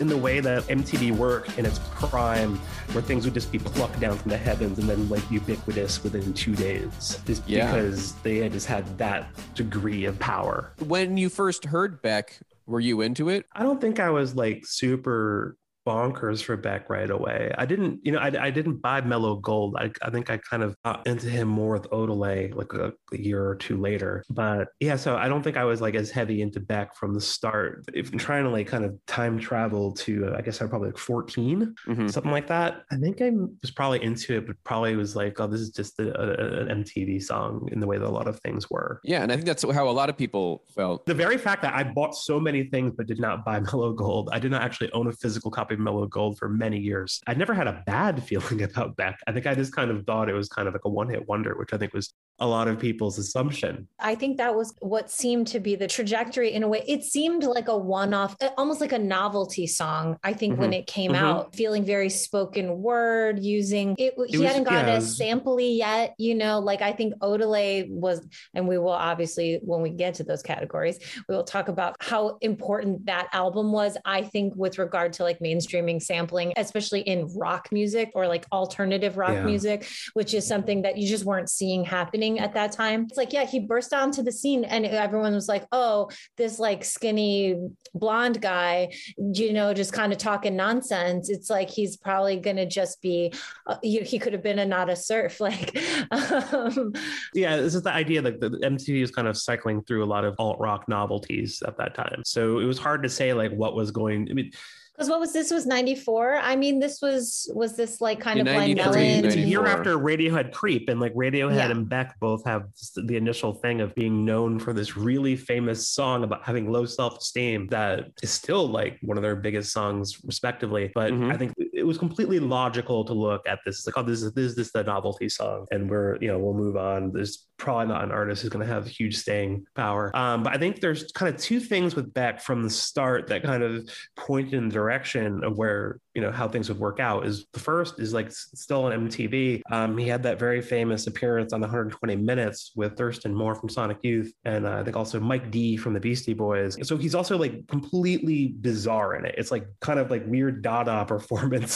in 0.00 0.08
the 0.08 0.16
way 0.16 0.40
that 0.40 0.64
MTV 0.68 1.10
worked 1.12 1.58
in 1.58 1.66
its 1.66 1.80
prime, 1.92 2.56
where 2.92 3.02
things 3.02 3.24
would 3.24 3.34
just 3.34 3.52
be 3.52 3.58
plucked 3.58 4.00
down 4.00 4.16
from 4.18 4.30
the 4.30 4.36
heavens 4.36 4.78
and 4.78 4.88
then 4.88 5.08
like 5.08 5.28
ubiquitous 5.30 6.02
within 6.02 6.32
two 6.34 6.54
days, 6.54 7.18
just 7.26 7.42
Yeah. 7.48 7.66
because 7.72 8.14
they 8.22 8.38
had 8.38 8.52
just 8.52 8.66
had 8.66 8.98
that 8.98 9.28
degree 9.54 10.04
of 10.04 10.18
power. 10.18 10.70
when 10.86 11.16
you 11.16 11.28
first 11.28 11.66
heard 11.66 12.02
Beck, 12.02 12.40
were 12.66 12.80
you 12.80 13.00
into 13.00 13.28
it? 13.28 13.46
I 13.54 13.62
don't 13.62 13.80
think 13.80 13.98
I 14.00 14.10
was 14.10 14.34
like 14.34 14.64
super 14.66 15.56
bonkers 15.86 16.42
for 16.42 16.56
Beck 16.56 16.88
right 16.90 17.10
away. 17.10 17.52
I 17.56 17.66
didn't, 17.66 18.00
you 18.02 18.12
know, 18.12 18.18
I, 18.18 18.32
I 18.46 18.50
didn't 18.50 18.76
buy 18.76 19.00
Mellow 19.00 19.36
Gold. 19.36 19.76
I, 19.78 19.90
I 20.02 20.10
think 20.10 20.30
I 20.30 20.36
kind 20.38 20.62
of 20.62 20.76
got 20.84 21.06
into 21.06 21.28
him 21.28 21.48
more 21.48 21.72
with 21.72 21.88
Odelay 21.90 22.54
like 22.54 22.72
a, 22.74 22.92
a 23.12 23.18
year 23.18 23.44
or 23.44 23.56
two 23.56 23.76
later. 23.76 24.22
But 24.30 24.68
yeah, 24.80 24.96
so 24.96 25.16
I 25.16 25.28
don't 25.28 25.42
think 25.42 25.56
I 25.56 25.64
was 25.64 25.80
like 25.80 25.94
as 25.94 26.10
heavy 26.10 26.42
into 26.42 26.60
Beck 26.60 26.94
from 26.96 27.14
the 27.14 27.20
start. 27.20 27.84
If 27.94 28.12
I'm 28.12 28.18
trying 28.18 28.44
to 28.44 28.50
like 28.50 28.66
kind 28.66 28.84
of 28.84 28.94
time 29.06 29.38
travel 29.38 29.92
to, 29.92 30.28
uh, 30.32 30.36
I 30.38 30.42
guess 30.42 30.60
I'm 30.60 30.68
probably 30.68 30.88
like 30.88 30.98
14, 30.98 31.74
Mhm. 31.88 32.10
something 32.10 32.32
like 32.32 32.46
that. 32.48 32.82
I 32.92 32.96
think 32.96 33.20
I 33.22 33.30
was 33.62 33.70
probably 33.70 34.02
into 34.02 34.36
it, 34.36 34.46
but 34.46 34.56
probably 34.64 34.96
was 34.96 35.16
like, 35.16 35.40
oh, 35.40 35.46
this 35.46 35.60
is 35.60 35.70
just 35.70 35.98
a, 35.98 36.08
a, 36.20 36.60
an 36.66 36.84
MTV 36.84 37.22
song 37.22 37.68
in 37.72 37.80
the 37.80 37.86
way 37.86 37.98
that 37.98 38.06
a 38.06 38.10
lot 38.10 38.28
of 38.28 38.38
things 38.40 38.70
were. 38.70 39.00
Yeah, 39.04 39.22
and 39.22 39.32
I 39.32 39.36
think 39.36 39.46
that's 39.46 39.62
how 39.72 39.88
a 39.88 39.90
lot 39.90 40.08
of 40.10 40.16
people 40.16 40.64
felt. 40.74 41.06
The 41.06 41.14
very 41.14 41.38
fact 41.38 41.62
that 41.62 41.74
I 41.74 41.84
bought 41.84 42.14
so 42.14 42.38
many 42.38 42.64
things 42.64 42.92
but 42.96 43.06
did 43.06 43.20
not 43.20 43.44
buy 43.44 43.60
Mellow 43.72 43.92
Gold, 43.92 44.28
I 44.32 44.38
did 44.38 44.50
not 44.50 44.62
actually 44.62 44.92
own 44.92 45.06
a 45.06 45.12
physical 45.12 45.50
copy 45.50 45.69
of 45.72 45.78
Mellow 45.78 46.06
Gold 46.06 46.38
for 46.38 46.48
many 46.48 46.78
years. 46.78 47.20
I 47.26 47.34
never 47.34 47.54
had 47.54 47.66
a 47.66 47.82
bad 47.86 48.22
feeling 48.28 48.62
about 48.62 48.96
Beck. 48.96 49.20
I 49.26 49.32
think 49.32 49.46
I 49.46 49.54
just 49.54 49.74
kind 49.74 49.90
of 49.90 50.04
thought 50.04 50.28
it 50.28 50.34
was 50.34 50.48
kind 50.48 50.68
of 50.68 50.74
like 50.74 50.84
a 50.84 50.88
one 50.88 51.08
hit 51.08 51.28
wonder, 51.28 51.56
which 51.56 51.72
I 51.72 51.78
think 51.78 51.92
was 51.92 52.12
a 52.40 52.46
lot 52.46 52.68
of 52.68 52.78
people's 52.78 53.18
assumption. 53.18 53.86
I 53.98 54.14
think 54.14 54.38
that 54.38 54.54
was 54.54 54.74
what 54.80 55.10
seemed 55.10 55.46
to 55.48 55.60
be 55.60 55.76
the 55.76 55.86
trajectory 55.86 56.52
in 56.52 56.62
a 56.62 56.68
way. 56.68 56.82
It 56.88 57.04
seemed 57.04 57.44
like 57.44 57.68
a 57.68 57.76
one 57.76 58.14
off, 58.14 58.34
almost 58.56 58.80
like 58.80 58.92
a 58.92 58.98
novelty 58.98 59.66
song. 59.66 60.18
I 60.24 60.32
think 60.32 60.54
mm-hmm. 60.54 60.62
when 60.62 60.72
it 60.72 60.86
came 60.86 61.12
mm-hmm. 61.12 61.22
out, 61.22 61.54
feeling 61.54 61.84
very 61.84 62.08
spoken 62.08 62.80
word, 62.80 63.44
using 63.44 63.94
it, 63.98 64.14
it 64.16 64.30
he 64.30 64.38
was, 64.38 64.46
hadn't 64.46 64.64
gotten 64.64 64.88
yeah, 64.88 64.94
as 64.94 65.18
sampley 65.18 65.76
yet, 65.76 66.14
you 66.16 66.34
know, 66.34 66.60
like 66.60 66.80
I 66.80 66.92
think 66.92 67.14
Odelay 67.18 67.90
was, 67.90 68.26
and 68.54 68.66
we 68.66 68.78
will 68.78 68.88
obviously, 68.88 69.60
when 69.62 69.82
we 69.82 69.90
get 69.90 70.14
to 70.14 70.24
those 70.24 70.42
categories, 70.42 70.98
we 71.28 71.36
will 71.36 71.44
talk 71.44 71.68
about 71.68 71.96
how 72.00 72.38
important 72.40 73.04
that 73.04 73.28
album 73.34 73.70
was. 73.70 73.98
I 74.06 74.22
think 74.22 74.54
with 74.56 74.78
regard 74.78 75.12
to 75.14 75.24
like 75.24 75.42
mainstreaming 75.60 76.02
sampling, 76.02 76.52
especially 76.56 77.00
in 77.00 77.26
rock 77.36 77.68
music 77.72 78.10
or 78.14 78.26
like 78.26 78.46
alternative 78.52 79.16
rock 79.16 79.32
yeah. 79.32 79.44
music, 79.44 79.88
which 80.14 80.34
is 80.34 80.46
something 80.46 80.82
that 80.82 80.96
you 80.96 81.08
just 81.08 81.24
weren't 81.24 81.50
seeing 81.50 81.84
happening 81.84 82.38
at 82.38 82.54
that 82.54 82.72
time. 82.72 83.04
It's 83.08 83.16
like, 83.16 83.32
yeah, 83.32 83.44
he 83.44 83.60
burst 83.60 83.92
onto 83.92 84.22
the 84.22 84.32
scene 84.32 84.64
and 84.64 84.86
everyone 84.86 85.34
was 85.34 85.48
like, 85.48 85.66
oh, 85.72 86.10
this 86.36 86.58
like 86.58 86.84
skinny 86.84 87.56
blonde 87.94 88.40
guy, 88.40 88.92
you 89.16 89.52
know, 89.52 89.74
just 89.74 89.92
kind 89.92 90.12
of 90.12 90.18
talking 90.18 90.56
nonsense. 90.56 91.28
It's 91.28 91.50
like 91.50 91.70
he's 91.70 91.96
probably 91.96 92.36
going 92.36 92.56
to 92.56 92.66
just 92.66 93.00
be, 93.02 93.32
uh, 93.66 93.76
he, 93.82 94.00
he, 94.00 94.20
could 94.20 94.34
have 94.34 94.42
been 94.42 94.58
a 94.58 94.66
Nada 94.66 94.96
Surf. 94.96 95.40
Like, 95.50 95.76
um, 96.12 96.92
yeah, 97.34 97.56
this 97.56 97.74
is 97.74 97.82
the 97.82 97.92
idea 97.92 98.22
that 98.22 98.40
the 98.40 98.50
MTV 98.50 99.02
is 99.02 99.10
kind 99.10 99.26
of 99.26 99.36
cycling 99.36 99.82
through 99.82 100.04
a 100.04 100.06
lot 100.06 100.24
of 100.24 100.36
alt 100.38 100.60
rock 100.60 100.86
novelties 100.86 101.60
at 101.66 101.76
that 101.78 101.94
time. 101.94 102.22
So 102.24 102.60
it 102.60 102.66
was 102.66 102.78
hard 102.78 103.02
to 103.02 103.08
say 103.08 103.32
like 103.32 103.50
what 103.50 103.74
was 103.74 103.90
going, 103.90 104.28
I 104.30 104.34
mean, 104.34 104.52
because 105.00 105.08
what 105.08 105.18
was 105.18 105.32
this 105.32 105.50
was 105.50 105.64
94 105.64 106.36
i 106.36 106.54
mean 106.54 106.78
this 106.78 107.00
was 107.00 107.50
was 107.54 107.74
this 107.74 108.02
like 108.02 108.20
kind 108.20 108.38
of 108.38 108.44
blind 108.44 108.76
melon 108.76 109.24
it's 109.24 109.34
a 109.34 109.40
year 109.40 109.64
after 109.64 109.98
radiohead 109.98 110.52
creep 110.52 110.90
and 110.90 111.00
like 111.00 111.14
radiohead 111.14 111.56
yeah. 111.56 111.70
and 111.70 111.88
beck 111.88 112.20
both 112.20 112.44
have 112.44 112.64
the 112.96 113.16
initial 113.16 113.54
thing 113.54 113.80
of 113.80 113.94
being 113.94 114.26
known 114.26 114.58
for 114.58 114.74
this 114.74 114.98
really 114.98 115.36
famous 115.36 115.88
song 115.88 116.22
about 116.22 116.44
having 116.44 116.70
low 116.70 116.84
self-esteem 116.84 117.66
that 117.68 118.08
is 118.22 118.30
still 118.30 118.68
like 118.68 118.98
one 119.00 119.16
of 119.16 119.22
their 119.22 119.36
biggest 119.36 119.72
songs 119.72 120.18
respectively 120.22 120.92
but 120.94 121.10
mm-hmm. 121.14 121.30
i 121.30 121.36
think 121.38 121.54
it 121.80 121.86
was 121.86 121.98
completely 121.98 122.38
logical 122.38 123.04
to 123.04 123.12
look 123.12 123.42
at 123.48 123.58
this 123.64 123.86
like 123.86 123.96
oh 123.98 124.02
this 124.02 124.22
is 124.22 124.32
this 124.32 124.56
is 124.56 124.72
the 124.72 124.84
novelty 124.84 125.28
song 125.28 125.66
and 125.70 125.90
we're 125.90 126.16
you 126.20 126.28
know 126.28 126.38
we'll 126.38 126.54
move 126.54 126.76
on 126.76 127.12
there's 127.12 127.46
probably 127.56 127.86
not 127.86 128.02
an 128.02 128.10
artist 128.10 128.40
who's 128.40 128.50
going 128.50 128.66
to 128.66 128.72
have 128.72 128.86
huge 128.86 129.16
staying 129.18 129.64
power 129.74 130.14
um, 130.16 130.42
but 130.42 130.54
i 130.54 130.58
think 130.58 130.80
there's 130.80 131.10
kind 131.12 131.34
of 131.34 131.40
two 131.40 131.60
things 131.60 131.94
with 131.94 132.12
beck 132.14 132.40
from 132.40 132.62
the 132.62 132.70
start 132.70 133.26
that 133.26 133.42
kind 133.42 133.62
of 133.62 133.88
pointed 134.16 134.54
in 134.54 134.68
the 134.68 134.72
direction 134.72 135.00
direction 135.10 135.44
of 135.44 135.56
where 135.56 136.00
you 136.14 136.20
know 136.20 136.32
how 136.32 136.48
things 136.48 136.68
would 136.68 136.78
work 136.78 136.98
out 136.98 137.24
is 137.24 137.46
the 137.52 137.60
first 137.60 138.00
is 138.00 138.12
like 138.12 138.30
still 138.32 138.84
on 138.84 139.08
MTV. 139.08 139.62
Um, 139.70 139.96
he 139.96 140.08
had 140.08 140.22
that 140.24 140.38
very 140.38 140.60
famous 140.60 141.06
appearance 141.06 141.52
on 141.52 141.60
120 141.60 142.16
Minutes 142.16 142.72
with 142.74 142.96
Thurston 142.96 143.34
Moore 143.34 143.54
from 143.54 143.68
Sonic 143.68 143.98
Youth, 144.02 144.32
and 144.44 144.66
uh, 144.66 144.78
I 144.78 144.84
think 144.84 144.96
also 144.96 145.20
Mike 145.20 145.50
D 145.50 145.76
from 145.76 145.94
the 145.94 146.00
Beastie 146.00 146.34
Boys. 146.34 146.76
So 146.86 146.96
he's 146.96 147.14
also 147.14 147.38
like 147.38 147.66
completely 147.68 148.48
bizarre 148.60 149.14
in 149.14 149.24
it. 149.24 149.34
It's 149.38 149.50
like 149.50 149.66
kind 149.80 150.00
of 150.00 150.10
like 150.10 150.24
weird 150.26 150.62
Dada 150.62 151.04
performance 151.08 151.69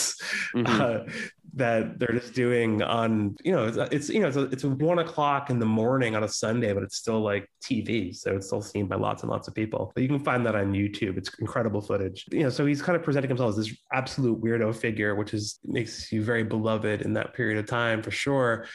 mm-hmm. 0.55 0.81
uh, 0.81 1.11
that 1.55 1.97
they're 1.99 2.11
just 2.11 2.33
doing 2.33 2.81
on 2.81 3.33
you 3.43 3.51
know 3.53 3.65
it's, 3.65 3.77
it's 3.77 4.09
you 4.09 4.19
know 4.19 4.27
it's, 4.27 4.37
a, 4.37 4.43
it's 4.43 4.63
one 4.63 4.99
o'clock 4.99 5.49
in 5.49 5.57
the 5.57 5.65
morning 5.65 6.15
on 6.15 6.23
a 6.23 6.27
Sunday, 6.27 6.73
but 6.73 6.83
it's 6.83 6.97
still 6.97 7.21
like 7.21 7.49
TV, 7.63 8.15
so 8.15 8.35
it's 8.35 8.47
still 8.47 8.61
seen 8.61 8.87
by 8.87 8.95
lots 8.95 9.23
and 9.23 9.31
lots 9.31 9.47
of 9.47 9.55
people. 9.55 9.91
But 9.95 10.03
you 10.03 10.09
can 10.09 10.19
find 10.19 10.45
that 10.45 10.55
on 10.55 10.73
YouTube. 10.73 11.17
It's 11.17 11.33
incredible 11.39 11.81
footage. 11.81 12.25
You 12.31 12.43
know, 12.43 12.49
so 12.49 12.65
he's 12.65 12.81
kind 12.81 12.95
of 12.95 13.03
presenting 13.03 13.29
himself 13.29 13.51
as 13.51 13.55
this 13.55 13.75
absolute 13.93 14.41
weirdo 14.41 14.75
figure, 14.75 15.15
which 15.15 15.33
is 15.33 15.59
makes 15.63 16.11
you 16.11 16.23
very 16.23 16.43
beloved 16.43 17.01
in 17.01 17.13
that 17.13 17.33
period 17.33 17.57
of 17.57 17.65
time 17.67 18.03
for 18.03 18.11
sure 18.11 18.65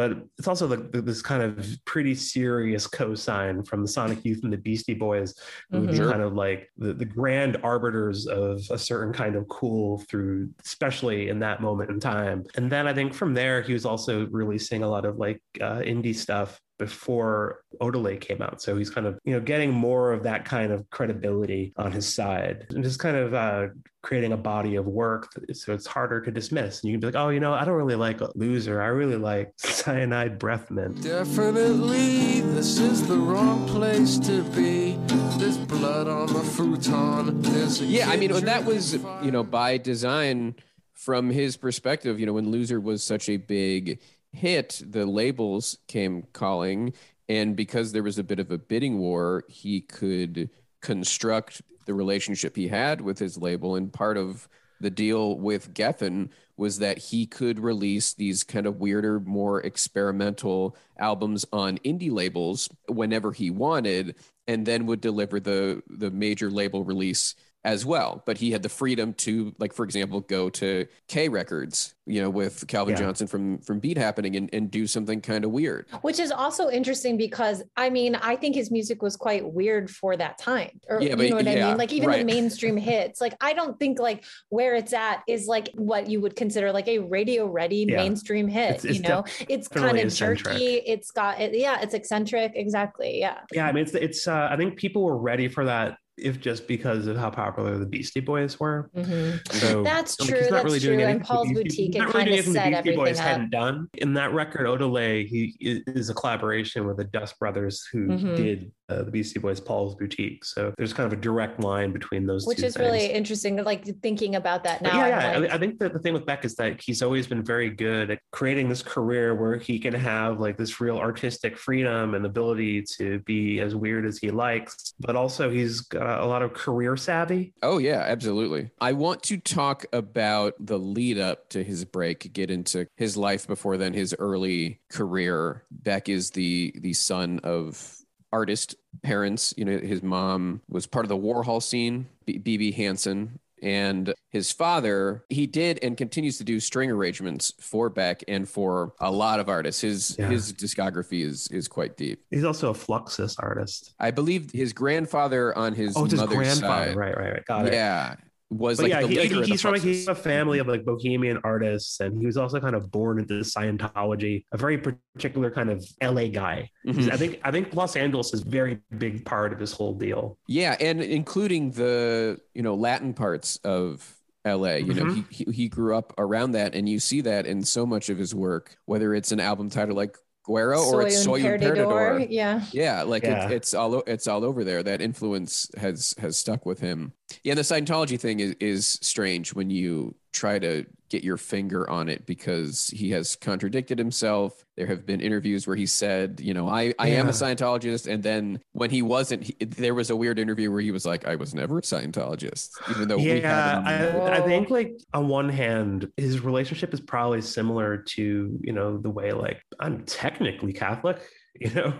but 0.00 0.16
it's 0.38 0.48
also 0.48 0.66
like 0.66 0.92
this 0.92 1.20
kind 1.20 1.42
of 1.42 1.62
pretty 1.84 2.14
serious 2.14 2.88
cosign 2.88 3.66
from 3.66 3.82
the 3.82 3.88
Sonic 3.88 4.24
Youth 4.24 4.40
and 4.44 4.50
the 4.50 4.56
Beastie 4.56 4.94
Boys, 4.94 5.34
who 5.68 5.76
mm-hmm. 5.76 5.86
would 5.88 5.92
be 5.92 5.98
kind 5.98 6.22
of 6.22 6.32
like 6.32 6.70
the, 6.78 6.94
the 6.94 7.04
grand 7.04 7.58
arbiters 7.62 8.26
of 8.26 8.62
a 8.70 8.78
certain 8.78 9.12
kind 9.12 9.36
of 9.36 9.46
cool 9.48 9.98
through, 10.08 10.48
especially 10.64 11.28
in 11.28 11.38
that 11.40 11.60
moment 11.60 11.90
in 11.90 12.00
time. 12.00 12.44
And 12.56 12.72
then 12.72 12.88
I 12.88 12.94
think 12.94 13.12
from 13.12 13.34
there, 13.34 13.60
he 13.60 13.74
was 13.74 13.84
also 13.84 14.26
releasing 14.28 14.82
a 14.82 14.88
lot 14.88 15.04
of 15.04 15.18
like 15.18 15.42
uh, 15.60 15.80
indie 15.80 16.16
stuff 16.16 16.58
before 16.80 17.60
Odelay 17.82 18.18
came 18.18 18.40
out. 18.40 18.62
So 18.62 18.74
he's 18.74 18.88
kind 18.88 19.06
of, 19.06 19.18
you 19.24 19.34
know, 19.34 19.40
getting 19.40 19.70
more 19.70 20.12
of 20.12 20.22
that 20.22 20.46
kind 20.46 20.72
of 20.72 20.88
credibility 20.88 21.74
on 21.76 21.92
his 21.92 22.12
side 22.12 22.66
and 22.70 22.82
just 22.82 22.98
kind 22.98 23.16
of 23.16 23.34
uh, 23.34 23.66
creating 24.02 24.32
a 24.32 24.36
body 24.38 24.76
of 24.76 24.86
work. 24.86 25.28
So 25.52 25.74
it's 25.74 25.86
harder 25.86 26.22
to 26.22 26.30
dismiss. 26.30 26.80
And 26.80 26.88
you 26.88 26.94
can 26.94 27.00
be 27.00 27.06
like, 27.08 27.22
oh, 27.22 27.28
you 27.28 27.38
know, 27.38 27.52
I 27.52 27.66
don't 27.66 27.74
really 27.74 27.96
like 27.96 28.20
Loser. 28.34 28.80
I 28.80 28.86
really 28.86 29.16
like 29.16 29.52
Cyanide 29.58 30.38
Breath 30.38 30.70
Mint. 30.70 31.02
Definitely, 31.02 32.40
this 32.40 32.78
is 32.78 33.06
the 33.06 33.18
wrong 33.18 33.68
place 33.68 34.18
to 34.20 34.42
be. 34.44 34.98
There's 35.36 35.58
blood 35.58 36.08
on 36.08 36.32
the 36.32 36.40
futon. 36.40 37.44
yeah, 37.90 38.08
I 38.08 38.16
mean, 38.16 38.32
that 38.32 38.64
was, 38.64 38.94
you 39.22 39.30
know, 39.30 39.44
by 39.44 39.76
design 39.76 40.54
from 40.94 41.28
his 41.28 41.58
perspective, 41.58 42.18
you 42.18 42.24
know, 42.24 42.32
when 42.32 42.50
Loser 42.50 42.80
was 42.80 43.04
such 43.04 43.28
a 43.28 43.36
big 43.36 44.00
hit, 44.32 44.82
the 44.86 45.06
labels 45.06 45.78
came 45.88 46.24
calling. 46.32 46.92
And 47.28 47.56
because 47.56 47.92
there 47.92 48.02
was 48.02 48.18
a 48.18 48.24
bit 48.24 48.40
of 48.40 48.50
a 48.50 48.58
bidding 48.58 48.98
war, 48.98 49.44
he 49.48 49.80
could 49.80 50.50
construct 50.80 51.62
the 51.86 51.94
relationship 51.94 52.56
he 52.56 52.68
had 52.68 53.00
with 53.00 53.18
his 53.18 53.38
label. 53.38 53.76
And 53.76 53.92
part 53.92 54.16
of 54.16 54.48
the 54.80 54.90
deal 54.90 55.38
with 55.38 55.74
Geffen 55.74 56.30
was 56.56 56.78
that 56.78 56.98
he 56.98 57.26
could 57.26 57.58
release 57.58 58.14
these 58.14 58.42
kind 58.42 58.66
of 58.66 58.80
weirder, 58.80 59.20
more 59.20 59.60
experimental 59.60 60.76
albums 60.98 61.44
on 61.52 61.78
indie 61.78 62.10
labels 62.10 62.68
whenever 62.88 63.32
he 63.32 63.50
wanted, 63.50 64.14
and 64.46 64.66
then 64.66 64.86
would 64.86 65.00
deliver 65.00 65.38
the 65.38 65.82
the 65.88 66.10
major 66.10 66.50
label 66.50 66.82
release 66.82 67.34
as 67.64 67.84
well. 67.84 68.22
But 68.24 68.38
he 68.38 68.50
had 68.50 68.62
the 68.62 68.68
freedom 68.68 69.12
to, 69.14 69.54
like, 69.58 69.72
for 69.72 69.84
example, 69.84 70.20
go 70.20 70.48
to 70.50 70.86
K 71.08 71.28
Records, 71.28 71.94
you 72.06 72.20
know, 72.20 72.30
with 72.30 72.66
Calvin 72.68 72.94
yeah. 72.94 73.00
Johnson 73.00 73.26
from 73.26 73.58
from 73.58 73.80
Beat 73.80 73.98
Happening 73.98 74.36
and, 74.36 74.48
and 74.52 74.70
do 74.70 74.86
something 74.86 75.20
kind 75.20 75.44
of 75.44 75.50
weird. 75.50 75.86
Which 76.02 76.18
is 76.18 76.30
also 76.30 76.70
interesting 76.70 77.16
because 77.16 77.62
I 77.76 77.90
mean, 77.90 78.14
I 78.14 78.36
think 78.36 78.54
his 78.54 78.70
music 78.70 79.02
was 79.02 79.16
quite 79.16 79.50
weird 79.52 79.90
for 79.90 80.16
that 80.16 80.38
time. 80.38 80.80
Or 80.88 81.00
yeah, 81.00 81.14
but, 81.14 81.24
you 81.24 81.30
know 81.30 81.36
what 81.36 81.44
yeah, 81.44 81.66
I 81.66 81.68
mean? 81.70 81.78
Like 81.78 81.92
even 81.92 82.08
right. 82.08 82.18
the 82.18 82.24
mainstream 82.24 82.76
hits. 82.78 83.20
Like 83.20 83.34
I 83.40 83.52
don't 83.52 83.78
think 83.78 83.98
like 83.98 84.24
where 84.48 84.74
it's 84.74 84.92
at 84.92 85.22
is 85.28 85.46
like 85.46 85.68
what 85.74 86.08
you 86.08 86.20
would 86.20 86.36
consider 86.36 86.72
like 86.72 86.88
a 86.88 86.98
radio 86.98 87.46
ready 87.46 87.86
yeah. 87.88 87.96
mainstream 87.96 88.48
hit. 88.48 88.76
It's, 88.76 88.84
it's 88.84 88.96
you 88.96 89.02
know, 89.02 89.24
it's 89.48 89.68
kind 89.68 89.98
of 89.98 90.12
jerky. 90.12 90.76
It's 90.86 91.10
got 91.10 91.40
it, 91.40 91.54
yeah, 91.54 91.80
it's 91.82 91.94
eccentric. 91.94 92.52
Exactly. 92.54 93.20
Yeah. 93.20 93.40
Yeah. 93.52 93.66
I 93.66 93.72
mean, 93.72 93.84
it's 93.84 93.94
it's 93.94 94.26
uh, 94.26 94.48
I 94.50 94.56
think 94.56 94.76
people 94.76 95.04
were 95.04 95.18
ready 95.18 95.48
for 95.48 95.66
that 95.66 95.98
if 96.20 96.40
just 96.40 96.68
because 96.68 97.06
of 97.06 97.16
how 97.16 97.30
popular 97.30 97.78
the 97.78 97.86
Beastie 97.86 98.20
Boys 98.20 98.58
were. 98.58 98.90
Mm-hmm. 98.96 99.56
So 99.58 99.82
that's 99.82 100.16
true. 100.16 100.38
He's 100.38 100.50
not 100.50 100.56
that's 100.56 100.64
really 100.64 100.80
true. 100.80 100.96
Doing 100.96 101.10
and 101.10 101.22
Paul's 101.22 101.52
Boutique, 101.52 101.96
it 101.96 102.00
really 102.00 102.12
kind 102.12 102.30
of 102.30 102.44
set 102.44 102.70
the 102.70 102.82
Beastie 102.82 102.96
Boys 102.96 103.18
up. 103.18 103.24
hadn't 103.24 103.50
done. 103.50 103.88
In 103.94 104.14
that 104.14 104.32
record, 104.32 104.66
Odelay, 104.66 105.26
he 105.26 105.54
is 105.60 106.10
a 106.10 106.14
collaboration 106.14 106.86
with 106.86 106.96
the 106.96 107.04
Dust 107.04 107.38
Brothers, 107.38 107.86
who 107.92 108.08
mm-hmm. 108.08 108.34
did 108.36 108.72
uh, 108.90 109.02
the 109.04 109.10
Beastie 109.10 109.38
Boys 109.38 109.60
Paul's 109.60 109.94
Boutique. 109.94 110.44
So 110.44 110.74
there's 110.76 110.92
kind 110.92 111.06
of 111.06 111.18
a 111.18 111.20
direct 111.20 111.60
line 111.60 111.92
between 111.92 112.26
those 112.26 112.46
Which 112.46 112.62
is 112.62 112.74
things. 112.74 112.84
really 112.84 113.06
interesting, 113.06 113.62
like 113.62 113.84
thinking 114.02 114.36
about 114.36 114.64
that 114.64 114.82
now. 114.82 114.90
But 114.90 114.96
yeah, 114.96 115.08
yeah. 115.08 115.38
Like... 115.38 115.50
I, 115.50 115.54
I 115.54 115.58
think 115.58 115.78
that 115.78 115.92
the 115.92 115.98
thing 115.98 116.12
with 116.12 116.26
Beck 116.26 116.44
is 116.44 116.54
that 116.56 116.80
he's 116.80 117.02
always 117.02 117.26
been 117.26 117.42
very 117.42 117.70
good 117.70 118.10
at 118.10 118.20
creating 118.32 118.68
this 118.68 118.82
career 118.82 119.34
where 119.34 119.56
he 119.58 119.78
can 119.78 119.94
have 119.94 120.40
like 120.40 120.56
this 120.56 120.80
real 120.80 120.98
artistic 120.98 121.56
freedom 121.56 122.14
and 122.14 122.26
ability 122.26 122.82
to 122.98 123.20
be 123.20 123.60
as 123.60 123.74
weird 123.74 124.04
as 124.06 124.18
he 124.18 124.30
likes, 124.30 124.94
but 125.00 125.16
also 125.16 125.50
he's 125.50 125.80
got 125.80 126.20
a 126.20 126.26
lot 126.26 126.42
of 126.42 126.52
career 126.52 126.96
savvy. 126.96 127.52
Oh, 127.62 127.78
yeah, 127.78 128.04
absolutely. 128.06 128.70
I 128.80 128.92
want 128.92 129.22
to 129.24 129.36
talk 129.36 129.86
about 129.92 130.54
the 130.58 130.78
lead 130.78 131.18
up 131.18 131.48
to 131.50 131.62
his 131.62 131.84
break, 131.84 132.32
get 132.32 132.50
into 132.50 132.86
his 132.96 133.16
life 133.16 133.46
before 133.46 133.76
then, 133.76 133.94
his 133.94 134.14
early 134.18 134.80
career. 134.90 135.64
Beck 135.70 136.08
is 136.08 136.30
the 136.30 136.74
the 136.80 136.92
son 136.92 137.40
of 137.44 137.99
artist 138.32 138.74
parents. 139.02 139.54
You 139.56 139.64
know, 139.64 139.78
his 139.78 140.02
mom 140.02 140.62
was 140.68 140.86
part 140.86 141.04
of 141.04 141.08
the 141.08 141.16
Warhol 141.16 141.62
scene, 141.62 142.06
Bibbe 142.26 142.74
Hansen, 142.74 143.38
and 143.62 144.14
his 144.30 144.52
father, 144.52 145.24
he 145.28 145.46
did 145.46 145.78
and 145.82 145.96
continues 145.96 146.38
to 146.38 146.44
do 146.44 146.60
string 146.60 146.90
arrangements 146.90 147.52
for 147.60 147.90
Beck 147.90 148.22
and 148.28 148.48
for 148.48 148.94
a 149.00 149.10
lot 149.10 149.40
of 149.40 149.48
artists. 149.48 149.82
His 149.82 150.16
yeah. 150.18 150.28
his 150.28 150.52
discography 150.52 151.24
is 151.24 151.48
is 151.48 151.68
quite 151.68 151.96
deep. 151.96 152.22
He's 152.30 152.44
also 152.44 152.70
a 152.70 152.74
Fluxus 152.74 153.36
artist. 153.38 153.94
I 153.98 154.10
believe 154.10 154.50
his 154.52 154.72
grandfather 154.72 155.56
on 155.56 155.74
his 155.74 155.96
oh, 155.96 156.02
mother's 156.02 156.20
his 156.20 156.28
grandfather. 156.28 156.90
Side, 156.90 156.96
right, 156.96 157.16
right, 157.16 157.32
right. 157.32 157.44
Got 157.44 157.66
it. 157.66 157.72
Yeah, 157.74 158.16
was 158.50 158.78
but 158.78 158.84
like 158.84 158.90
yeah, 158.90 159.06
he, 159.06 159.28
he, 159.28 159.42
he's 159.42 159.62
from 159.62 159.72
like, 159.72 159.82
he's 159.82 160.08
a 160.08 160.14
family 160.14 160.58
of 160.58 160.66
like 160.66 160.84
bohemian 160.84 161.38
artists, 161.44 162.00
and 162.00 162.18
he 162.18 162.26
was 162.26 162.36
also 162.36 162.60
kind 162.60 162.74
of 162.74 162.90
born 162.90 163.20
into 163.20 163.34
Scientology, 163.34 164.44
a 164.52 164.56
very 164.56 164.76
particular 164.76 165.50
kind 165.50 165.70
of 165.70 165.86
LA 166.02 166.26
guy. 166.26 166.68
Mm-hmm. 166.86 167.12
I 167.12 167.16
think 167.16 167.40
I 167.44 167.50
think 167.50 167.74
Los 167.74 167.96
Angeles 167.96 168.34
is 168.34 168.42
a 168.42 168.48
very 168.48 168.80
big 168.98 169.24
part 169.24 169.52
of 169.52 169.60
his 169.60 169.72
whole 169.72 169.94
deal. 169.94 170.36
Yeah, 170.46 170.76
and 170.80 171.00
including 171.00 171.70
the 171.70 172.40
you 172.52 172.62
know 172.62 172.74
Latin 172.74 173.14
parts 173.14 173.56
of 173.62 174.16
LA. 174.44 174.74
You 174.74 174.94
know, 174.94 175.04
mm-hmm. 175.04 175.20
he, 175.30 175.44
he 175.52 175.68
grew 175.68 175.96
up 175.96 176.12
around 176.18 176.52
that, 176.52 176.74
and 176.74 176.88
you 176.88 176.98
see 176.98 177.20
that 177.22 177.46
in 177.46 177.62
so 177.64 177.86
much 177.86 178.08
of 178.08 178.18
his 178.18 178.34
work, 178.34 178.76
whether 178.86 179.14
it's 179.14 179.32
an 179.32 179.40
album 179.40 179.70
title 179.70 179.94
like 179.94 180.16
Guero 180.46 180.82
or 180.82 181.02
it's 181.02 181.22
Soy 181.22 181.40
Soy 181.40 181.52
un 181.52 181.60
Perdedor. 181.60 181.86
perdedor. 181.86 182.26
Yeah. 182.30 182.62
Yeah, 182.72 183.02
like 183.02 183.22
Yeah. 183.22 183.46
It, 183.46 183.52
it's 183.52 183.74
all 183.74 183.96
o- 183.96 184.04
it's 184.06 184.26
all 184.26 184.44
over 184.44 184.64
there. 184.64 184.82
That 184.82 185.00
influence 185.00 185.70
has 185.76 186.14
has 186.18 186.36
stuck 186.38 186.66
with 186.66 186.80
him. 186.80 187.12
Yeah, 187.44 187.54
the 187.54 187.62
Scientology 187.62 188.18
thing 188.18 188.40
is 188.40 188.54
is 188.60 188.98
strange 189.02 189.54
when 189.54 189.70
you 189.70 190.14
try 190.32 190.58
to 190.58 190.84
get 191.08 191.24
your 191.24 191.36
finger 191.36 191.90
on 191.90 192.08
it 192.08 192.24
because 192.24 192.86
he 192.94 193.10
has 193.10 193.34
contradicted 193.34 193.98
himself. 193.98 194.64
There 194.76 194.86
have 194.86 195.04
been 195.04 195.20
interviews 195.20 195.66
where 195.66 195.74
he 195.74 195.84
said, 195.86 196.40
you 196.40 196.54
know, 196.54 196.68
I 196.68 196.94
I 196.98 197.08
am 197.08 197.28
a 197.28 197.32
Scientologist, 197.32 198.06
and 198.12 198.22
then 198.22 198.60
when 198.72 198.90
he 198.90 199.02
wasn't, 199.02 199.42
he, 199.42 199.56
there 199.64 199.94
was 199.94 200.10
a 200.10 200.16
weird 200.16 200.38
interview 200.38 200.70
where 200.70 200.80
he 200.80 200.92
was 200.92 201.04
like, 201.04 201.26
I 201.26 201.34
was 201.34 201.52
never 201.54 201.78
a 201.78 201.82
Scientologist, 201.82 202.68
even 202.90 203.08
though 203.08 203.16
we 203.16 203.40
yeah 203.40 203.82
I, 203.84 204.38
I 204.38 204.40
think 204.40 204.70
like 204.70 204.92
on 205.12 205.28
one 205.28 205.48
hand 205.48 206.10
his 206.16 206.40
relationship 206.40 206.94
is 206.94 207.00
probably 207.00 207.40
similar 207.42 207.98
to 207.98 208.58
you 208.60 208.72
know 208.72 208.98
the 208.98 209.10
way 209.10 209.32
like 209.32 209.60
i'm 209.80 210.04
technically 210.04 210.72
catholic 210.72 211.18
you 211.60 211.70
know 211.70 211.92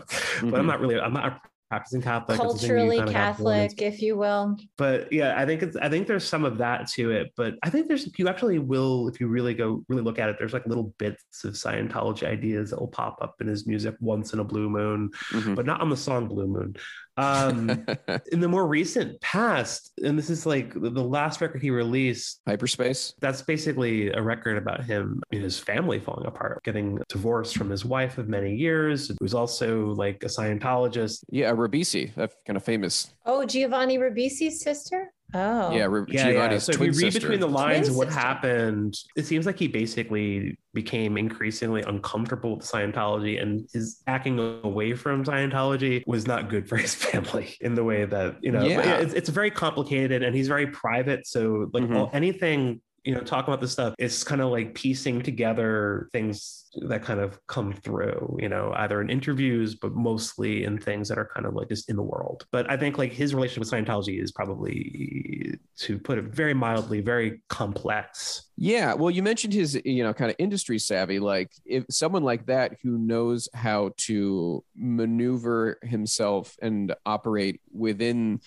but 0.43 0.55
i'm 0.59 0.65
Mhm. 0.65 0.67
not 0.67 0.81
really 0.81 1.01
i'm 1.01 1.13
not 1.13 1.41
practicing 1.71 2.03
catholic 2.03 2.41
It's 2.43 2.55
a 2.55 2.59
thing 2.59 2.69
you 2.71 2.75
Culturally 2.77 2.97
kinda 2.99 3.13
have 3.13 3.37
to 3.37 3.45
learn. 3.45 3.69
Catholic, 3.69 3.83
if 3.83 4.03
you 4.03 4.17
will. 4.17 4.57
but 4.77 5.11
yeah 5.13 5.41
i 5.41 5.47
think 5.47 5.63
it's 5.63 5.77
i 5.77 5.89
think 5.89 6.09
there's 6.09 6.25
some 6.25 6.45
of 6.45 6.59
that 6.59 6.89
to 6.95 7.13
it 7.13 7.33
but 7.37 7.55
i 7.63 7.71
think 7.71 7.87
there's 7.87 8.11
you 8.19 8.27
actually 8.29 8.59
will 8.59 9.07
if 9.09 9.21
you 9.21 9.29
really 9.29 9.55
go 9.55 9.85
really 9.89 10.03
look 10.03 10.19
at 10.19 10.29
it 10.29 10.37
there's 10.39 10.53
like 10.53 10.67
little 10.67 10.93
bits 10.99 11.45
of 11.45 11.55
scientology 11.55 12.25
ideas 12.27 12.71
that 12.71 12.81
will 12.81 12.89
pop 12.89 13.19
up 13.23 13.37
in 13.41 13.47
his 13.47 13.69
music 13.69 13.95
once 14.01 14.33
in 14.33 14.41
a 14.41 14.45
blue 14.45 14.69
moon 14.69 15.11
Mhm. 15.33 15.55
but 15.55 15.65
not 15.65 15.81
on 15.81 15.89
the 15.91 15.97
song 15.97 16.27
blue 16.27 16.49
moon 16.49 16.75
um 17.21 17.69
in 18.33 18.41
the 18.41 18.49
more 18.49 18.67
recent 18.67 19.21
past 19.21 19.93
and 20.03 20.19
this 20.19 20.31
is 20.31 20.47
like 20.47 20.73
the 20.75 20.91
the 20.91 21.03
last 21.03 21.41
record 21.41 21.61
he 21.63 21.71
released 21.71 22.41
Hyperspace. 22.47 23.15
that's 23.21 23.43
basically 23.43 24.11
a 24.13 24.23
record 24.23 24.57
about 24.57 24.85
him 24.85 25.23
and 25.33 25.43
his 25.43 25.59
family 25.59 25.99
falling 25.99 26.27
apart, 26.27 26.63
getting 26.65 26.99
divorced 27.09 27.57
from 27.57 27.71
his 27.71 27.85
wife 27.85 28.19
of 28.19 28.29
many 28.29 28.55
years. 28.55 29.11
who's 29.21 29.35
also 29.35 29.87
like 30.05 30.23
a 30.23 30.27
Scientologist. 30.27 31.21
Yeah, 31.31 31.53
Ribisi, 31.53 32.15
that 32.15 32.33
kind 32.47 32.57
of 32.57 32.65
famous. 32.65 33.13
Oh, 33.27 33.45
Giovanni 33.45 33.99
Ribisi's 33.99 34.61
sister? 34.63 35.13
Oh. 35.35 35.71
Yeah, 35.75 35.85
Re- 35.87 36.05
Yeah, 36.09 36.27
yeah. 36.27 36.33
Giovanni's 36.33 36.63
So 36.65 36.73
if 36.73 36.79
you 36.81 36.87
read 36.87 36.95
sister. 36.95 37.21
between 37.21 37.41
the 37.41 37.49
lines 37.49 37.87
Twin 37.87 37.91
of 37.91 37.97
what 37.97 38.09
sister. 38.09 38.21
happened, 38.21 38.95
it 39.17 39.27
seems 39.27 39.47
like 39.47 39.59
he 39.59 39.69
basically 39.69 40.59
became 40.75 41.17
increasingly 41.19 41.83
uncomfortable 41.83 42.57
with 42.57 42.65
Scientology 42.67 43.41
and 43.41 43.69
his 43.73 44.03
backing 44.07 44.39
away 44.65 44.95
from 44.95 45.25
Scientology 45.25 46.03
was 46.07 46.27
not 46.27 46.49
good 46.49 46.69
for 46.69 46.77
his 46.77 46.95
family 47.07 47.57
in 47.61 47.75
the 47.75 47.85
way 47.85 48.05
that, 48.05 48.37
you 48.43 48.53
know, 48.53 48.65
Yeah. 48.65 48.99
it's, 48.99 49.15
it's 49.15 49.29
very 49.29 49.51
complicated 49.51 50.23
and 50.23 50.35
he's 50.35 50.49
very 50.49 50.67
private. 50.69 51.27
So 51.27 51.71
like 51.73 51.85
Mhm. 51.85 51.97
all, 51.97 52.11
anything, 52.13 52.81
you 53.05 53.15
know, 53.15 53.21
talk 53.21 53.49
about 53.49 53.61
this 53.61 53.73
stuff, 53.73 53.95
it's 53.99 54.23
kind 54.23 54.41
of 54.41 54.51
like 54.51 54.75
piecing 54.75 55.23
together 55.23 56.09
things 56.13 56.67
that 56.89 57.03
kind 57.03 57.19
of 57.19 57.39
come 57.47 57.73
through, 57.73 58.37
you 58.39 58.49
know, 58.49 58.73
either 58.77 59.01
in 59.01 59.09
interviews, 59.11 59.75
but 59.75 59.95
mostly 59.95 60.65
in 60.65 60.79
things 60.79 61.09
that 61.09 61.19
are 61.19 61.29
kind 61.35 61.47
of 61.47 61.55
like 61.55 61.69
just 61.69 61.89
in 61.89 61.97
the 61.97 62.03
world. 62.03 62.47
But 62.53 62.71
I 62.71 62.77
think 62.77 62.99
like 62.99 63.13
his 63.13 63.35
relationship 63.35 63.61
with 63.61 63.71
Scientology 63.71 64.23
is 64.23 64.33
probably, 64.33 65.59
to 65.79 65.99
put 65.99 66.19
it 66.19 66.27
very 66.27 66.55
mildly, 66.55 67.01
very 67.01 67.43
complex. 67.49 68.51
Yeah, 68.57 68.93
well, 68.93 69.11
you 69.11 69.23
mentioned 69.23 69.55
his, 69.55 69.81
you 69.85 70.05
know, 70.05 70.13
kind 70.13 70.31
of 70.31 70.37
industry 70.39 70.79
savvy. 70.79 71.19
Like, 71.19 71.51
if 71.65 71.85
someone 71.91 72.23
like 72.23 72.47
that 72.47 72.77
who 72.83 72.99
knows 72.99 73.49
how 73.55 73.93
to 73.99 74.63
maneuver 74.77 75.79
himself 75.83 76.55
and 76.61 76.95
operate 77.07 77.63
within 77.73 78.41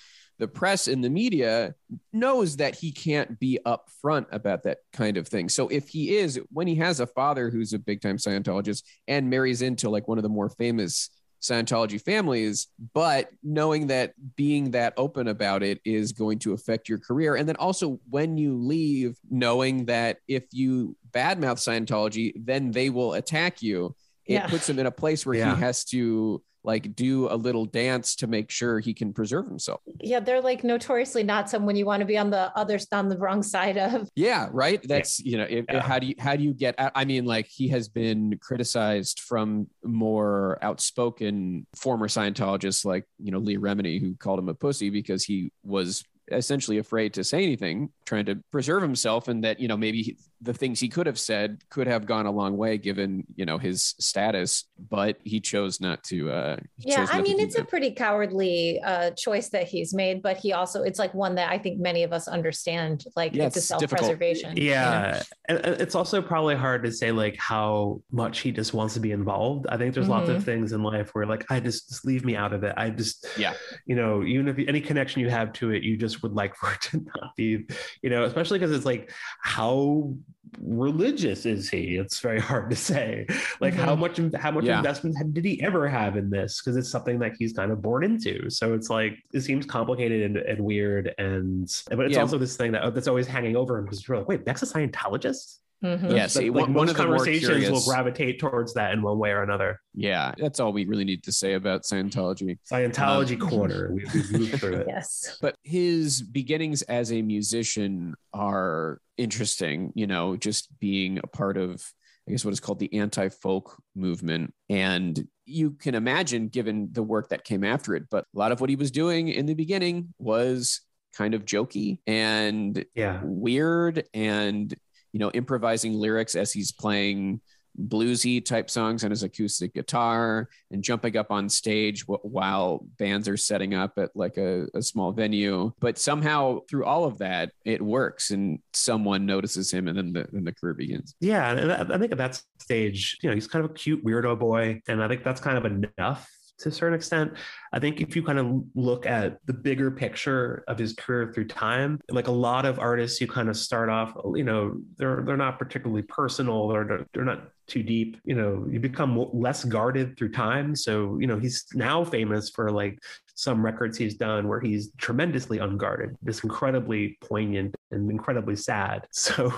the 0.44 0.48
press 0.50 0.90
and 0.90 1.02
the 1.02 1.10
media 1.10 1.74
knows 2.12 2.58
that 2.58 2.76
he 2.76 2.92
can't 2.92 3.40
be 3.40 3.58
upfront 3.66 4.26
about 4.34 4.64
that 4.64 4.80
kind 4.92 5.16
of 5.16 5.26
thing. 5.26 5.48
So, 5.48 5.70
if 5.70 5.88
he 5.88 6.18
is, 6.18 6.38
when 6.52 6.68
he 6.68 6.76
has 6.76 7.00
a 7.00 7.08
father 7.08 7.50
who's 7.50 7.72
a 7.72 7.80
big 7.80 8.02
time 8.02 8.18
Scientologist 8.18 8.84
and 9.08 9.30
marries 9.30 9.62
into 9.62 9.90
like 9.90 10.10
one 10.10 10.18
of 10.18 10.24
the 10.24 10.30
more 10.30 10.50
famous 10.50 11.10
Scientology 11.42 12.02
families, 12.02 12.68
but 12.94 13.30
knowing 13.42 13.88
that 13.88 14.14
being 14.36 14.72
that 14.72 14.94
open 14.98 15.30
about 15.30 15.64
it 15.64 15.80
is 15.86 16.12
going 16.12 16.40
to 16.40 16.52
affect 16.54 16.88
your 16.90 16.98
career. 17.00 17.36
And 17.36 17.48
then 17.48 17.56
also 17.58 18.00
when 18.10 18.38
you 18.38 18.56
leave, 18.58 19.18
knowing 19.30 19.86
that 19.86 20.20
if 20.28 20.44
you 20.52 20.96
badmouth 21.12 21.60
Scientology, 21.60 22.34
then 22.36 22.72
they 22.72 22.90
will 22.90 23.14
attack 23.14 23.62
you. 23.62 23.96
It 24.26 24.34
Yeah. 24.34 24.48
puts 24.48 24.70
him 24.70 24.80
in 24.80 24.86
a 24.88 24.92
place 24.92 25.26
where 25.26 25.36
Yeah. 25.36 25.56
he 25.56 25.62
has 25.62 25.84
to 25.86 26.42
like 26.63 26.95
do 26.95 27.28
a 27.30 27.36
little 27.36 27.65
dance 27.65 28.15
to 28.17 28.28
make 28.28 28.49
sure 28.49 28.80
he 28.80 28.93
can 28.93 29.13
preserve 29.13 29.45
himself. 29.47 29.82
Yeah, 29.99 30.19
they're 30.19 30.41
like 30.41 30.63
notoriously 30.63 31.23
not 31.23 31.49
someone 31.49 31.76
you 31.76 31.86
want 31.86 31.99
to 32.02 32.06
be 32.06 32.17
on 32.17 32.30
the 32.30 32.52
other 32.58 32.80
on 32.91 33.10
the 33.10 33.17
wrong 33.17 33.43
side 33.43 33.78
of. 33.78 34.10
Yeah, 34.15 34.47
right. 34.52 34.82
That's 34.88 35.19
you 35.19 35.38
know, 35.38 35.45
if, 35.49 35.65
Yeah. 35.69 35.82
how 35.82 35.99
do 35.99 36.08
you 36.08 36.15
how 36.19 36.36
do 36.36 36.43
you 36.43 36.54
get? 36.54 36.76
I 36.78 36.91
I 36.95 37.06
mean, 37.06 37.26
like 37.26 37.47
he 37.47 37.67
has 37.69 37.88
been 37.89 38.38
criticized 38.41 39.19
from 39.19 39.67
more 39.84 40.58
outspoken 40.62 41.65
former 41.76 42.08
Scientologists, 42.08 42.86
like 42.86 43.06
you 43.19 43.32
know 43.32 43.39
Leah 43.39 43.60
Remini, 43.60 43.99
who 43.99 44.15
called 44.15 44.39
him 44.39 44.49
a 44.49 44.54
pussy 44.54 44.89
because 44.89 45.23
he 45.23 45.52
was 45.63 46.04
essentially 46.32 46.78
afraid 46.78 47.13
to 47.13 47.23
say 47.23 47.43
anything, 47.43 47.89
trying 48.06 48.26
to 48.26 48.36
preserve 48.52 48.82
himself, 48.82 49.28
and 49.28 49.43
that 49.43 49.60
you 49.60 49.67
know 49.67 49.76
maybe 49.76 50.02
he- 50.02 50.17
the 50.44 50.54
things 50.54 50.80
he 50.80 50.90
could 50.90 51.08
have 51.08 51.20
said 51.20 51.62
could 51.70 51.88
have 51.88 52.06
gone 52.06 52.26
a 52.26 52.32
long 52.32 52.58
way 52.58 52.78
given 52.78 53.24
you 53.36 53.46
know 53.46 53.58
his 53.58 53.96
status, 54.00 54.66
but 54.90 55.18
he 55.24 55.40
chose 55.40 55.80
not 55.80 56.04
to. 56.04 56.30
Uh, 56.32 56.58
Yeah, 56.78 57.08
I 57.10 57.22
mean, 57.22 57.38
do 57.38 57.44
it's 57.44 57.58
a 57.58 57.64
pretty 57.64 57.92
cowardly 57.92 58.80
uh, 58.82 59.12
choice 59.12 59.50
that 59.50 59.68
he's 59.68 59.94
made, 59.94 60.22
but 60.22 60.38
he 60.38 60.54
also, 60.54 60.84
it's 60.84 61.00
like 61.00 61.14
one 61.14 61.36
that 61.36 61.50
I 61.50 61.58
think 61.58 61.80
many 61.80 62.04
of 62.04 62.12
us 62.14 62.28
understand. 62.28 63.06
Like, 63.16 63.34
Yeah, 63.34 63.46
it's 63.48 63.56
a 63.56 63.60
it's 63.60 63.68
self 63.68 63.80
difficult. 63.80 64.02
preservation. 64.10 64.58
Yeah. 64.58 65.22
And 65.48 65.60
and 65.66 65.82
it's 65.82 65.96
also 65.96 66.22
probably 66.22 66.56
hard 66.56 66.84
to 66.84 66.92
say 66.92 67.12
like 67.12 67.38
how 67.38 68.02
much 68.12 68.40
he 68.42 68.52
just 68.52 68.74
wants 68.74 68.94
to 68.96 69.00
be 69.00 69.12
involved. 69.12 69.66
I 69.70 69.78
think 69.78 69.94
there's 69.94 70.10
lots 70.10 70.30
of 70.30 70.44
things 70.44 70.72
in 70.74 70.84
life 70.84 71.12
where 71.14 71.26
like, 71.26 71.46
I 71.50 71.60
just, 71.60 71.90
just 71.90 72.06
leave 72.06 72.26
me 72.26 72.36
out 72.36 72.54
of 72.54 72.64
it. 72.64 72.74
I 72.76 72.90
just, 72.90 73.26
Yeah. 73.38 73.54
you 73.86 73.96
know, 73.96 74.24
even 74.24 74.48
if 74.48 74.58
any 74.68 74.82
connection 74.82 75.22
you 75.22 75.30
have 75.30 75.54
to 75.54 75.72
it, 75.72 75.84
you 75.84 75.96
just 75.96 76.22
would 76.24 76.34
like 76.34 76.56
for 76.60 76.72
it 76.74 76.82
to 76.82 76.98
not 76.98 77.36
be, 77.38 77.66
you 78.02 78.10
know, 78.10 78.24
especially 78.26 78.60
because 78.60 78.76
it's 78.76 78.86
like, 78.86 79.12
how 79.42 80.14
religious 80.62 81.46
is 81.46 81.69
he? 81.69 81.98
It's 81.98 82.19
very 82.19 82.39
hard 82.50 82.69
to 82.69 82.76
say. 82.76 83.26
Like 83.60 83.74
how 83.74 83.96
mm-hmm. 83.96 84.32
much, 84.32 84.41
how 84.41 84.52
much 84.52 84.65
Yeah. 84.65 84.78
investment 84.78 85.34
did 85.34 85.46
he 85.46 85.62
ever 85.62 85.88
have 85.88 86.17
in 86.17 86.30
this? 86.30 86.62
Because 86.62 86.78
it's 86.78 86.89
something 86.89 87.19
that 87.19 87.34
he's 87.38 87.54
kind 87.54 87.72
of 87.72 87.82
born 87.82 88.04
into. 88.04 88.50
So 88.50 88.74
it's 88.74 88.89
like, 88.89 89.17
it 89.34 89.41
seems 89.41 89.65
complicated 89.65 90.24
and, 90.24 90.38
and 90.38 90.60
weird. 90.60 91.13
And, 91.17 91.67
but 91.89 92.02
it's 92.02 92.15
Yeah. 92.15 92.22
also 92.22 92.38
this 92.38 92.56
thing 92.56 92.72
that 92.74 92.84
oh, 92.84 92.89
that's 92.91 93.08
always 93.08 93.28
hanging 93.28 93.56
over 93.56 93.78
him 93.78 93.86
because 93.86 94.08
you're 94.08 94.17
like, 94.17 94.28
wait, 94.28 94.46
Beck's 94.46 94.63
a 94.63 94.65
Scientologist? 94.65 95.60
Mhm. 95.84 96.15
Yeah, 96.15 96.28
see, 96.28 96.50
like 96.50 96.62
one- 96.67 96.74
one 96.74 96.86
most 96.88 96.91
of 96.91 96.98
the 96.98 97.04
more 97.08 97.17
conversations 97.17 97.69
will 97.69 97.84
gravitate 97.93 98.39
towards 98.39 98.74
that 98.76 98.93
in 98.93 99.02
one 99.02 99.19
way 99.19 99.32
or 99.32 99.43
another. 99.43 99.80
Yeah, 99.93 100.34
that's 100.38 100.60
all 100.60 100.72
we 100.72 100.86
really 100.86 101.04
need 101.04 101.24
to 101.24 101.32
say 101.34 101.54
about 101.54 101.84
Scientology. 101.84 102.58
Scientology 102.72 103.34
Um, 103.41 103.50
corner. 103.50 103.91
We, 103.93 104.06
we've 104.13 104.32
moved 104.32 104.60
through 104.60 104.74
it. 104.78 104.88
Yes. 104.93 105.38
but 105.41 105.56
his 105.63 106.22
beginnings 106.22 106.82
as 106.84 107.12
a 107.12 107.22
musician 107.22 108.15
are 108.34 109.00
interesting 109.17 109.91
you 109.96 110.08
know 110.08 110.36
just 110.36 110.67
being 110.80 111.19
a 111.19 111.28
part 111.28 111.56
of 111.56 111.84
i 112.28 112.32
guess 112.32 112.43
what 112.43 112.52
is 112.52 112.60
called 112.60 112.80
the 112.80 112.91
anti-folk 112.96 113.78
movement 113.96 114.52
and 114.69 115.28
you 115.46 115.69
can 115.72 115.93
imagine 115.93 116.48
given 116.48 116.89
the 116.93 117.04
work 117.04 117.30
that 117.30 117.43
came 117.43 117.63
after 117.63 117.96
it 117.96 118.04
but 118.10 118.26
a 118.36 118.39
lot 118.39 118.52
of 118.52 118.60
what 118.60 118.72
he 118.72 118.76
was 118.76 118.89
doing 118.89 119.28
in 119.28 119.46
the 119.46 119.54
beginning 119.54 120.13
was 120.17 120.82
kind 121.15 121.36
of 121.36 121.46
jokey 121.46 122.00
and 122.08 122.84
Yeah. 122.96 123.22
weird 123.24 124.08
and 124.15 124.74
you 125.13 125.19
know 125.19 125.32
improvising 125.32 125.93
lyrics 125.93 126.36
as 126.36 126.52
he's 126.52 126.71
playing 126.71 127.39
bluesy 127.88 128.43
type 128.43 128.69
songs 128.69 129.04
on 129.04 129.10
his 129.10 129.23
acoustic 129.23 129.73
guitar 129.73 130.47
and 130.69 130.84
jumping 130.84 131.17
up 131.17 131.32
on 131.32 131.49
stage 131.49 132.06
while 132.08 132.86
bands 132.99 133.28
are 133.28 133.36
setting 133.36 133.73
up 133.73 133.97
at 133.97 134.15
like 134.15 134.38
a, 134.38 134.67
a 134.76 134.82
small 134.82 135.12
venue 135.12 135.71
but 135.80 135.97
somehow 135.97 136.60
through 136.69 136.86
all 136.86 137.04
of 137.04 137.17
that 137.17 137.49
it 137.65 137.82
works 137.82 138.30
and 138.30 138.60
someone 138.73 139.26
notices 139.26 139.73
him 139.73 139.88
and 139.88 139.97
then 139.97 140.13
the, 140.13 140.28
then 140.32 140.43
the 140.43 140.52
career 140.52 140.76
begins 140.76 141.15
Yeah. 141.19 141.52
And 141.52 141.71
I 141.71 141.97
think 141.97 142.12
at 142.12 142.17
that 142.17 142.41
stage, 142.60 143.17
you 143.21 143.30
know, 143.30 143.36
he's 143.36 143.47
kind 143.47 143.63
of 143.63 143.71
a 143.71 143.73
cute 143.73 144.04
weirdo 144.04 144.38
boy. 144.38 144.82
And 144.88 145.04
I 145.04 145.08
think 145.08 145.23
that's 145.23 145.39
kind 145.39 145.58
of 145.58 145.65
enough 145.65 146.30
to 146.60 146.70
a 146.70 146.72
certain 146.72 146.94
extent. 146.96 147.34
I 147.72 147.80
think 147.80 148.00
if 148.02 148.16
you 148.16 148.24
kind 148.24 148.39
of 148.39 148.63
look 148.76 149.06
at 149.06 149.38
the 149.46 149.54
bigger 149.54 149.92
picture 149.92 150.63
of 150.68 150.78
his 150.78 150.94
career 150.94 151.32
through 151.34 151.48
time, 151.48 152.00
like 152.10 152.28
a 152.28 152.32
lot 152.32 152.66
of 152.66 152.80
artists 152.80 153.18
who 153.18 153.28
kind 153.28 153.50
of 153.50 153.58
start 153.58 153.89
off, 153.89 154.13
you 154.36 154.44
know, 154.44 154.78
they're 154.98 155.24
they're 155.26 155.38
not 155.38 155.60
particularly 155.60 156.04
personal, 156.04 156.68
they're 156.68 157.06
they're 157.13 157.26
not 157.26 157.48
too 157.68 157.84
deep. 157.84 158.18
You 158.24 158.36
know, 158.36 158.66
you 158.70 158.80
become 158.80 159.30
less 159.34 159.63
guarded 159.66 160.18
through 160.18 160.32
time. 160.32 160.76
So 160.76 161.18
you 161.20 161.28
know, 161.28 161.39
he's 161.39 161.66
now 161.74 162.04
famous 162.04 162.50
for 162.50 162.72
like 162.72 163.00
some 163.36 163.66
records 163.66 163.98
he's 163.98 164.16
done 164.16 164.48
where 164.48 164.60
he's 164.60 164.92
tremendously 164.98 165.58
unguarded, 165.58 166.16
just 166.24 166.44
incredibly 166.44 167.18
poignant 167.22 167.76
and 167.92 168.10
incredibly 168.12 168.56
sad. 168.56 169.08
So, 169.12 169.52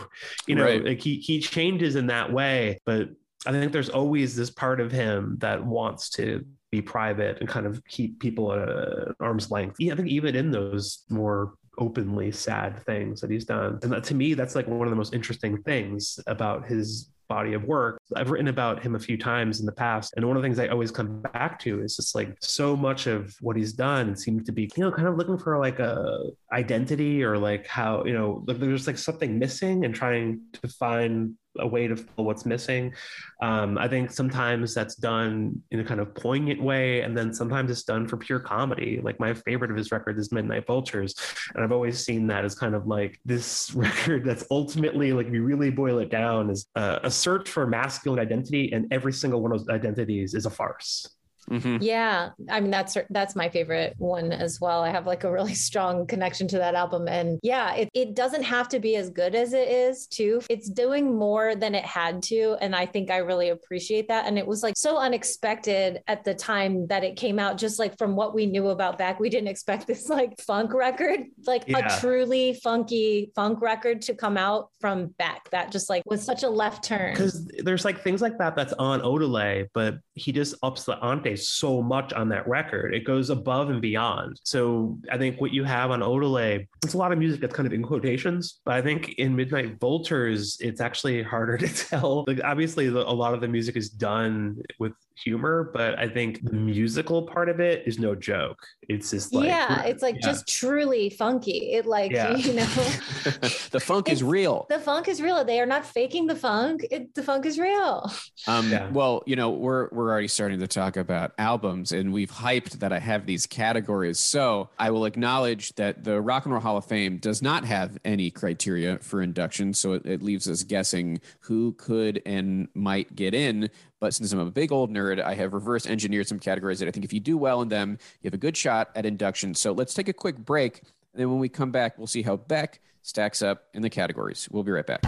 you 0.48 0.56
know, 0.56 0.64
Right. 0.64 0.84
like 0.84 1.02
he 1.02 1.16
he 1.18 1.40
changes 1.40 1.96
in 1.96 2.08
that 2.08 2.32
way, 2.32 2.80
but 2.86 3.10
I 3.48 3.52
think 3.52 3.72
there's 3.74 3.90
always 3.90 4.36
this 4.36 4.50
part 4.50 4.80
of 4.80 4.92
him 4.92 5.38
that 5.40 5.64
wants 5.64 6.10
to 6.12 6.46
be 6.76 6.82
private 6.82 7.40
and 7.40 7.50
kind 7.50 7.66
of 7.66 7.84
keep 7.86 8.20
people 8.20 8.52
at 8.54 8.68
an 8.68 9.16
arm's 9.20 9.52
length. 9.52 9.78
Yeah, 9.80 9.94
I 9.94 9.96
think 9.96 10.10
even 10.10 10.36
in 10.36 10.52
those 10.52 11.04
more 11.10 11.54
openly 11.78 12.32
sad 12.32 12.84
things 12.86 13.22
that 13.22 13.30
he's 13.30 13.46
done. 13.46 13.80
And 13.84 13.92
that, 13.92 14.04
to 14.06 14.16
me, 14.16 14.34
that's 14.34 14.56
like 14.56 14.68
one 14.68 14.88
of 14.88 14.90
the 14.90 14.96
most 14.96 15.14
interesting 15.14 15.62
things 15.64 16.20
about 16.28 16.66
his 16.66 17.12
body 17.28 17.54
of 17.54 17.64
work. 17.64 18.00
I've 18.16 18.30
written 18.30 18.48
about 18.50 18.84
him 18.84 18.96
a 18.96 19.00
few 19.00 19.18
times 19.18 19.60
in 19.60 19.66
the 19.66 19.72
past. 19.72 20.14
And 20.16 20.26
one 20.26 20.38
of 20.38 20.44
the 20.44 20.46
things 20.48 20.60
I 20.60 20.68
always 20.68 20.92
come 20.92 21.22
back 21.34 21.60
to 21.62 21.82
is 21.82 21.96
just 21.96 22.14
like 22.14 22.36
so 22.40 22.76
much 22.76 23.08
of 23.08 23.36
what 23.42 23.56
he's 23.56 23.74
done 23.74 24.16
seems 24.16 24.44
to 24.46 24.52
be, 24.52 24.70
you 24.76 24.84
know, 24.84 24.92
kind 24.92 25.08
of 25.08 25.18
looking 25.18 25.38
for 25.38 25.58
like 25.58 25.80
a 25.80 26.20
identity 26.52 27.24
or 27.24 27.38
like 27.38 27.66
how, 27.66 28.04
you 28.06 28.14
know, 28.14 28.44
there's 28.48 28.88
like 28.88 28.98
something 28.98 29.40
missing 29.40 29.86
and 29.86 29.96
trying 29.96 30.42
to 30.54 30.68
find 30.68 31.34
a 31.60 31.68
way 31.68 31.88
to 31.88 31.96
fill 31.96 32.26
what's 32.26 32.46
missing. 32.46 32.94
Um, 33.42 33.78
I 33.78 33.88
think 33.88 34.12
sometimes 34.12 34.74
that's 34.74 34.96
done 34.96 35.62
in 35.72 35.80
a 35.80 35.84
kind 35.84 36.00
of 36.00 36.14
poignant 36.16 36.62
way, 36.62 37.02
and 37.02 37.18
then 37.18 37.34
sometimes 37.34 37.72
it's 37.72 37.84
done 37.84 38.08
for 38.08 38.18
pure 38.18 38.40
comedy. 38.40 39.00
Like 39.02 39.20
my 39.20 39.34
favorite 39.34 39.72
of 39.72 39.78
his 39.78 39.92
record 39.92 40.18
is 40.20 40.32
Midnight 40.32 40.66
Vultures, 40.68 41.16
and 41.54 41.64
I've 41.64 41.72
always 41.72 42.04
seen 42.04 42.28
that 42.28 42.46
as 42.46 42.56
kind 42.56 42.76
of 42.76 42.88
like 42.88 43.20
this 43.26 43.72
record 43.76 44.26
that's 44.26 44.46
ultimately 44.52 45.14
like 45.14 45.28
if 45.28 45.34
you 45.34 45.44
really 45.44 45.70
boil 45.70 46.00
it 46.00 46.10
down 46.10 46.50
is 46.50 46.68
uh, 46.76 47.00
a 47.04 47.12
search 47.12 47.50
for 47.50 47.68
masculine 47.68 48.20
identity, 48.20 48.72
and 48.74 48.92
every 48.92 49.14
single 49.14 49.42
one 49.42 49.52
of 49.52 49.60
those 49.60 49.70
identities 49.70 50.34
is 50.34 50.46
a 50.46 50.50
farce. 50.50 51.15
Mm-hmm. 51.50 51.78
Yeah, 51.82 52.30
I 52.50 52.60
mean 52.60 52.72
that's 52.72 52.98
that's 53.10 53.36
my 53.36 53.50
favorite 53.50 53.94
one 53.98 54.32
as 54.32 54.60
well. 54.60 54.82
I 54.82 54.90
have 54.90 55.06
like 55.06 55.24
a 55.24 55.32
really 55.32 55.54
strong 55.68 56.08
connection 56.08 56.48
to 56.50 56.58
that 56.58 56.76
album, 56.76 57.08
and 57.08 57.40
yeah, 57.44 57.76
it 57.76 57.90
it 57.94 58.16
doesn't 58.16 58.44
have 58.44 58.68
to 58.70 58.80
be 58.80 58.96
as 58.96 59.10
good 59.10 59.36
as 59.36 59.54
it 59.54 59.68
is 59.70 60.08
too. 60.08 60.42
It's 60.50 60.70
doing 60.70 61.18
more 61.18 61.56
than 61.56 61.76
it 61.76 61.86
had 61.86 62.24
to, 62.24 62.58
and 62.62 62.76
I 62.76 62.86
think 62.86 63.12
I 63.12 63.18
really 63.18 63.50
appreciate 63.50 64.08
that. 64.08 64.26
And 64.26 64.38
it 64.38 64.48
was 64.48 64.64
like 64.64 64.76
so 64.78 64.98
unexpected 64.98 66.02
at 66.08 66.24
the 66.24 66.34
time 66.34 66.88
that 66.88 67.04
it 67.04 67.16
came 67.16 67.40
out. 67.40 67.58
Just 67.58 67.78
like 67.80 67.98
from 67.98 68.16
what 68.16 68.34
we 68.34 68.46
knew 68.46 68.70
about 68.70 68.98
Beck, 68.98 69.20
we 69.20 69.30
didn't 69.30 69.50
expect 69.50 69.88
this 69.88 70.10
like 70.10 70.40
funk 70.42 70.74
record, 70.74 71.22
like 71.46 71.66
yeah. 71.68 71.96
a 71.96 72.00
truly 72.00 72.60
funky 72.64 73.32
funk 73.36 73.62
record 73.62 74.02
to 74.04 74.16
come 74.16 74.38
out 74.38 74.70
from 74.80 75.08
Beck. 75.20 75.50
That 75.52 75.72
just 75.72 75.90
like 75.90 76.04
was 76.06 76.24
such 76.24 76.44
a 76.44 76.50
left 76.50 76.84
turn. 76.84 77.14
Because 77.14 77.46
there's 77.64 77.86
like 77.86 78.02
things 78.02 78.22
like 78.22 78.38
that 78.40 78.56
that's 78.56 78.74
on 78.74 79.02
Odelay, 79.02 79.68
but 79.74 80.00
he 80.16 80.32
just 80.32 80.56
ups 80.64 80.86
the 80.86 80.98
ante 81.04 81.35
so 81.36 81.82
much 81.82 82.14
on 82.14 82.30
that 82.30 82.48
record. 82.48 82.94
It 82.94 83.06
goes 83.06 83.30
above 83.30 83.70
and 83.70 83.82
beyond. 83.82 84.40
So 84.44 84.98
I 85.12 85.18
think 85.18 85.40
what 85.40 85.52
you 85.52 85.64
have 85.64 85.92
on 85.92 86.02
Odelay, 86.02 86.68
it's 86.84 86.94
a 86.94 86.98
lot 86.98 87.12
of 87.12 87.20
music 87.20 87.42
that's 87.42 87.54
kind 87.54 87.68
of 87.68 87.74
in 87.74 87.84
quotations, 87.84 88.60
but 88.66 88.76
I 88.76 88.82
think 88.82 89.14
in 89.18 89.36
Midnight 89.36 89.80
Vultures, 89.80 90.58
it's 90.60 90.82
actually 90.82 91.24
harder 91.24 91.58
to 91.66 91.68
tell. 91.68 92.26
Like 92.28 92.42
obviously, 92.44 92.88
a 92.88 92.92
lot 92.92 93.34
of 93.34 93.42
the 93.42 93.48
music 93.48 93.76
is 93.76 93.90
done 93.90 94.62
with 94.80 94.94
humor, 95.16 95.72
but 95.74 95.98
I 95.98 96.08
think 96.08 96.44
the 96.44 96.54
musical 96.54 97.24
part 97.24 97.50
of 97.50 97.60
it 97.60 97.88
is 97.88 98.00
no 98.00 98.16
joke. 98.16 98.66
It's 98.88 99.12
just 99.12 99.34
like 99.34 99.48
yeah, 99.48 99.84
it's 99.84 100.04
like 100.04 100.16
yeah. 100.16 100.28
just 100.28 100.48
truly 100.48 101.10
funky. 101.10 101.74
It 101.74 101.86
like 101.86 102.12
yeah. 102.12 102.36
you 102.36 102.54
know, 102.54 102.66
the 103.72 103.82
funk 103.84 104.10
is 104.10 104.24
real. 104.24 104.66
The 104.70 104.80
funk 104.80 105.08
is 105.08 105.22
real. 105.22 105.44
They 105.44 105.60
are 105.60 105.66
not 105.66 105.86
faking 105.86 106.28
the 106.28 106.36
funk. 106.36 106.86
It, 106.92 107.14
the 107.16 107.24
funk 107.24 107.46
is 107.46 107.58
real. 107.58 108.12
Um, 108.48 108.70
yeah. 108.72 108.90
Well, 108.90 109.24
you 109.26 109.36
know, 109.36 109.52
we're 109.52 109.90
we're 109.92 110.10
already 110.10 110.28
starting 110.28 110.60
to 110.60 110.68
talk 110.68 110.98
about 110.98 111.34
albums, 111.38 111.92
and 111.92 112.14
we've 112.14 112.32
hyped 112.32 112.80
that 112.80 112.92
I 112.92 113.00
have 113.00 113.26
these 113.26 113.46
categories. 113.46 114.20
So 114.20 114.70
I 114.78 114.92
will 114.92 115.06
acknowledge 115.06 115.74
that 115.76 116.04
the 116.04 116.22
Rock 116.22 116.46
and 116.46 116.54
Roll 116.54 116.62
Hall 116.62 116.78
of 116.78 116.86
Fame 116.86 117.18
does 117.18 117.42
not 117.42 117.66
have 117.66 117.98
any 118.04 118.30
criteria 118.30 119.00
for 119.00 119.22
induction, 119.22 119.74
so 119.74 119.94
it, 119.94 120.06
it 120.06 120.22
leaves 120.22 120.48
us 120.50 120.64
guessing 120.64 121.20
who 121.42 121.74
could 121.74 122.22
and 122.26 122.68
might 122.74 123.16
get 123.16 123.34
in. 123.34 123.70
But 124.02 124.14
since 124.14 124.34
I'm 124.34 124.40
a 124.40 124.52
big 124.52 124.74
old 124.74 124.92
nerd, 124.92 125.24
I 125.24 125.36
have 125.36 125.54
reverse 125.54 125.88
engineered 125.88 126.28
some 126.28 126.38
categories 126.38 126.80
that 126.80 126.88
I 126.88 126.92
think 126.92 127.06
if 127.06 127.14
you 127.14 127.22
do 127.22 127.38
well 127.38 127.62
in 127.62 127.70
them, 127.70 127.98
you 128.22 128.28
have 128.28 128.34
a 128.34 128.38
good 128.38 128.58
shot 128.58 128.90
at 128.94 129.06
induction. 129.06 129.54
So 129.54 129.72
let's 129.72 129.94
take 129.94 130.10
a 130.10 130.14
quick 130.14 130.38
break. 130.38 130.82
And 131.14 131.22
then 131.22 131.30
when 131.30 131.40
we 131.40 131.48
come 131.48 131.72
back, 131.72 131.98
we'll 131.98 132.08
see 132.08 132.22
how 132.22 132.36
Beck 132.36 132.82
stacks 133.04 133.42
up 133.42 133.64
in 133.74 133.82
the 133.82 133.90
categories. 133.90 134.50
We'll 134.52 134.64
be 134.64 134.72
right 134.72 134.86
back. 134.86 135.02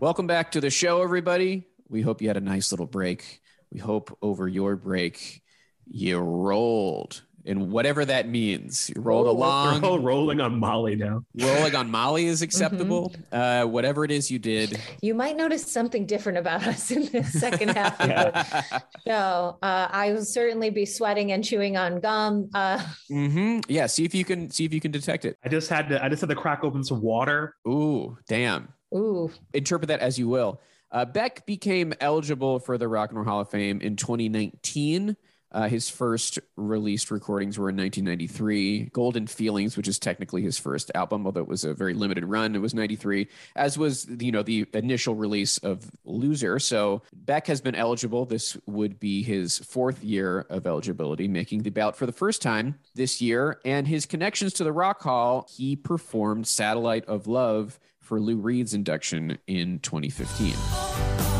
Welcome 0.00 0.26
back 0.26 0.50
to 0.50 0.60
the 0.60 0.70
show, 0.70 1.00
everybody. 1.00 1.68
We 1.88 2.02
hope 2.02 2.20
you 2.20 2.26
had 2.26 2.36
a 2.36 2.40
nice 2.40 2.72
little 2.72 2.86
break. 2.86 3.40
We 3.70 3.78
hope 3.78 4.18
over 4.22 4.48
your 4.48 4.74
break 4.74 5.42
you 5.86 6.18
rolled 6.18 7.22
and 7.46 7.70
whatever 7.70 8.04
that 8.04 8.28
means. 8.28 8.90
You 8.94 9.02
rolled 9.02 9.26
along. 9.26 9.80
They're 9.80 9.90
all 9.90 9.98
rolling 9.98 10.40
on 10.40 10.58
Molly 10.58 10.96
now. 10.96 11.24
Rolling 11.38 11.74
on 11.74 11.90
Molly 11.90 12.26
is 12.26 12.42
acceptable. 12.42 13.10
Mm-hmm. 13.10 13.64
Uh, 13.64 13.66
whatever 13.66 14.04
it 14.04 14.10
is 14.10 14.30
you 14.30 14.38
did. 14.38 14.80
You 15.02 15.14
might 15.14 15.36
notice 15.36 15.70
something 15.70 16.06
different 16.06 16.38
about 16.38 16.66
us 16.66 16.90
in 16.90 17.06
the 17.06 17.24
second 17.24 17.70
half 17.70 18.00
of 18.00 18.08
the 18.08 18.82
show. 19.06 19.58
Uh, 19.62 19.88
I 19.90 20.12
will 20.12 20.24
certainly 20.24 20.70
be 20.70 20.86
sweating 20.86 21.32
and 21.32 21.44
chewing 21.44 21.76
on 21.76 22.00
gum. 22.00 22.50
Uh, 22.54 22.78
mm-hmm. 23.10 23.60
Yeah, 23.68 23.86
see 23.86 24.04
if 24.04 24.14
you 24.14 24.24
can 24.24 24.50
see 24.50 24.64
if 24.64 24.72
you 24.72 24.80
can 24.80 24.90
detect 24.90 25.24
it. 25.24 25.38
I 25.44 25.48
just 25.48 25.68
had 25.68 25.88
to. 25.90 26.02
I 26.02 26.08
just 26.08 26.20
had 26.20 26.30
to 26.30 26.36
crack 26.36 26.64
open 26.64 26.82
some 26.84 27.00
water. 27.00 27.56
Ooh, 27.68 28.16
damn. 28.28 28.68
Ooh. 28.94 29.30
Interpret 29.52 29.88
that 29.88 30.00
as 30.00 30.18
you 30.18 30.28
will. 30.28 30.60
Uh, 30.90 31.04
Beck 31.04 31.44
became 31.44 31.92
eligible 32.00 32.60
for 32.60 32.78
the 32.78 32.86
Rock 32.86 33.10
and 33.10 33.18
Roll 33.18 33.26
Hall 33.26 33.40
of 33.40 33.50
Fame 33.50 33.80
in 33.80 33.96
2019. 33.96 35.16
Uh, 35.54 35.68
his 35.68 35.88
first 35.88 36.40
released 36.56 37.12
recordings 37.12 37.56
were 37.56 37.70
in 37.70 37.76
1993. 37.76 38.90
Golden 38.92 39.28
Feelings, 39.28 39.76
which 39.76 39.86
is 39.86 40.00
technically 40.00 40.42
his 40.42 40.58
first 40.58 40.90
album, 40.96 41.26
although 41.26 41.42
it 41.42 41.48
was 41.48 41.62
a 41.62 41.72
very 41.72 41.94
limited 41.94 42.24
run, 42.24 42.56
it 42.56 42.58
was 42.58 42.74
93, 42.74 43.28
as 43.54 43.78
was 43.78 44.08
you 44.18 44.32
know 44.32 44.42
the 44.42 44.66
initial 44.74 45.14
release 45.14 45.58
of 45.58 45.88
Loser. 46.04 46.58
So 46.58 47.02
Beck 47.12 47.46
has 47.46 47.60
been 47.60 47.76
eligible. 47.76 48.26
This 48.26 48.56
would 48.66 48.98
be 48.98 49.22
his 49.22 49.58
fourth 49.58 50.02
year 50.02 50.40
of 50.50 50.66
eligibility, 50.66 51.28
making 51.28 51.62
the 51.62 51.70
ballot 51.70 51.94
for 51.94 52.06
the 52.06 52.12
first 52.12 52.42
time 52.42 52.80
this 52.96 53.22
year. 53.22 53.60
And 53.64 53.86
his 53.86 54.06
connections 54.06 54.54
to 54.54 54.64
the 54.64 54.72
Rock 54.72 55.02
Hall, 55.02 55.46
he 55.54 55.76
performed 55.76 56.48
"Satellite 56.48 57.04
of 57.04 57.28
Love" 57.28 57.78
for 58.00 58.20
Lou 58.20 58.36
Reed's 58.36 58.74
induction 58.74 59.38
in 59.46 59.78
2015. 59.78 60.54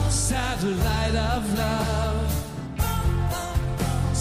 Satellite 0.08 1.16
of 1.16 1.58
Love. 1.58 1.93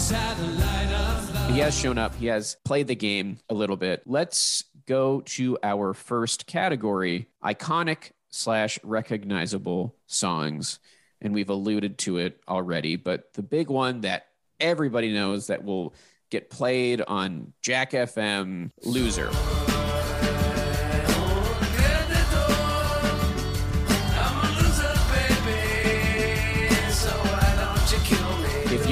He 0.04 1.60
has 1.60 1.74
shown 1.74 1.96
up. 1.96 2.14
He 2.16 2.26
has 2.26 2.56
played 2.64 2.88
the 2.88 2.94
game 2.94 3.38
a 3.48 3.54
little 3.54 3.76
bit. 3.76 4.02
Let's 4.04 4.64
go 4.86 5.22
to 5.22 5.56
our 5.62 5.94
first 5.94 6.46
category 6.46 7.28
iconic 7.42 8.10
slash 8.28 8.78
recognizable 8.82 9.94
songs. 10.06 10.78
And 11.22 11.32
we've 11.32 11.48
alluded 11.48 11.96
to 11.98 12.18
it 12.18 12.38
already, 12.46 12.96
but 12.96 13.32
the 13.32 13.42
big 13.42 13.70
one 13.70 14.02
that 14.02 14.26
everybody 14.60 15.10
knows 15.10 15.46
that 15.46 15.64
will 15.64 15.94
get 16.30 16.50
played 16.50 17.00
on 17.00 17.54
Jack 17.62 17.92
FM 17.92 18.72
Loser. 18.84 19.30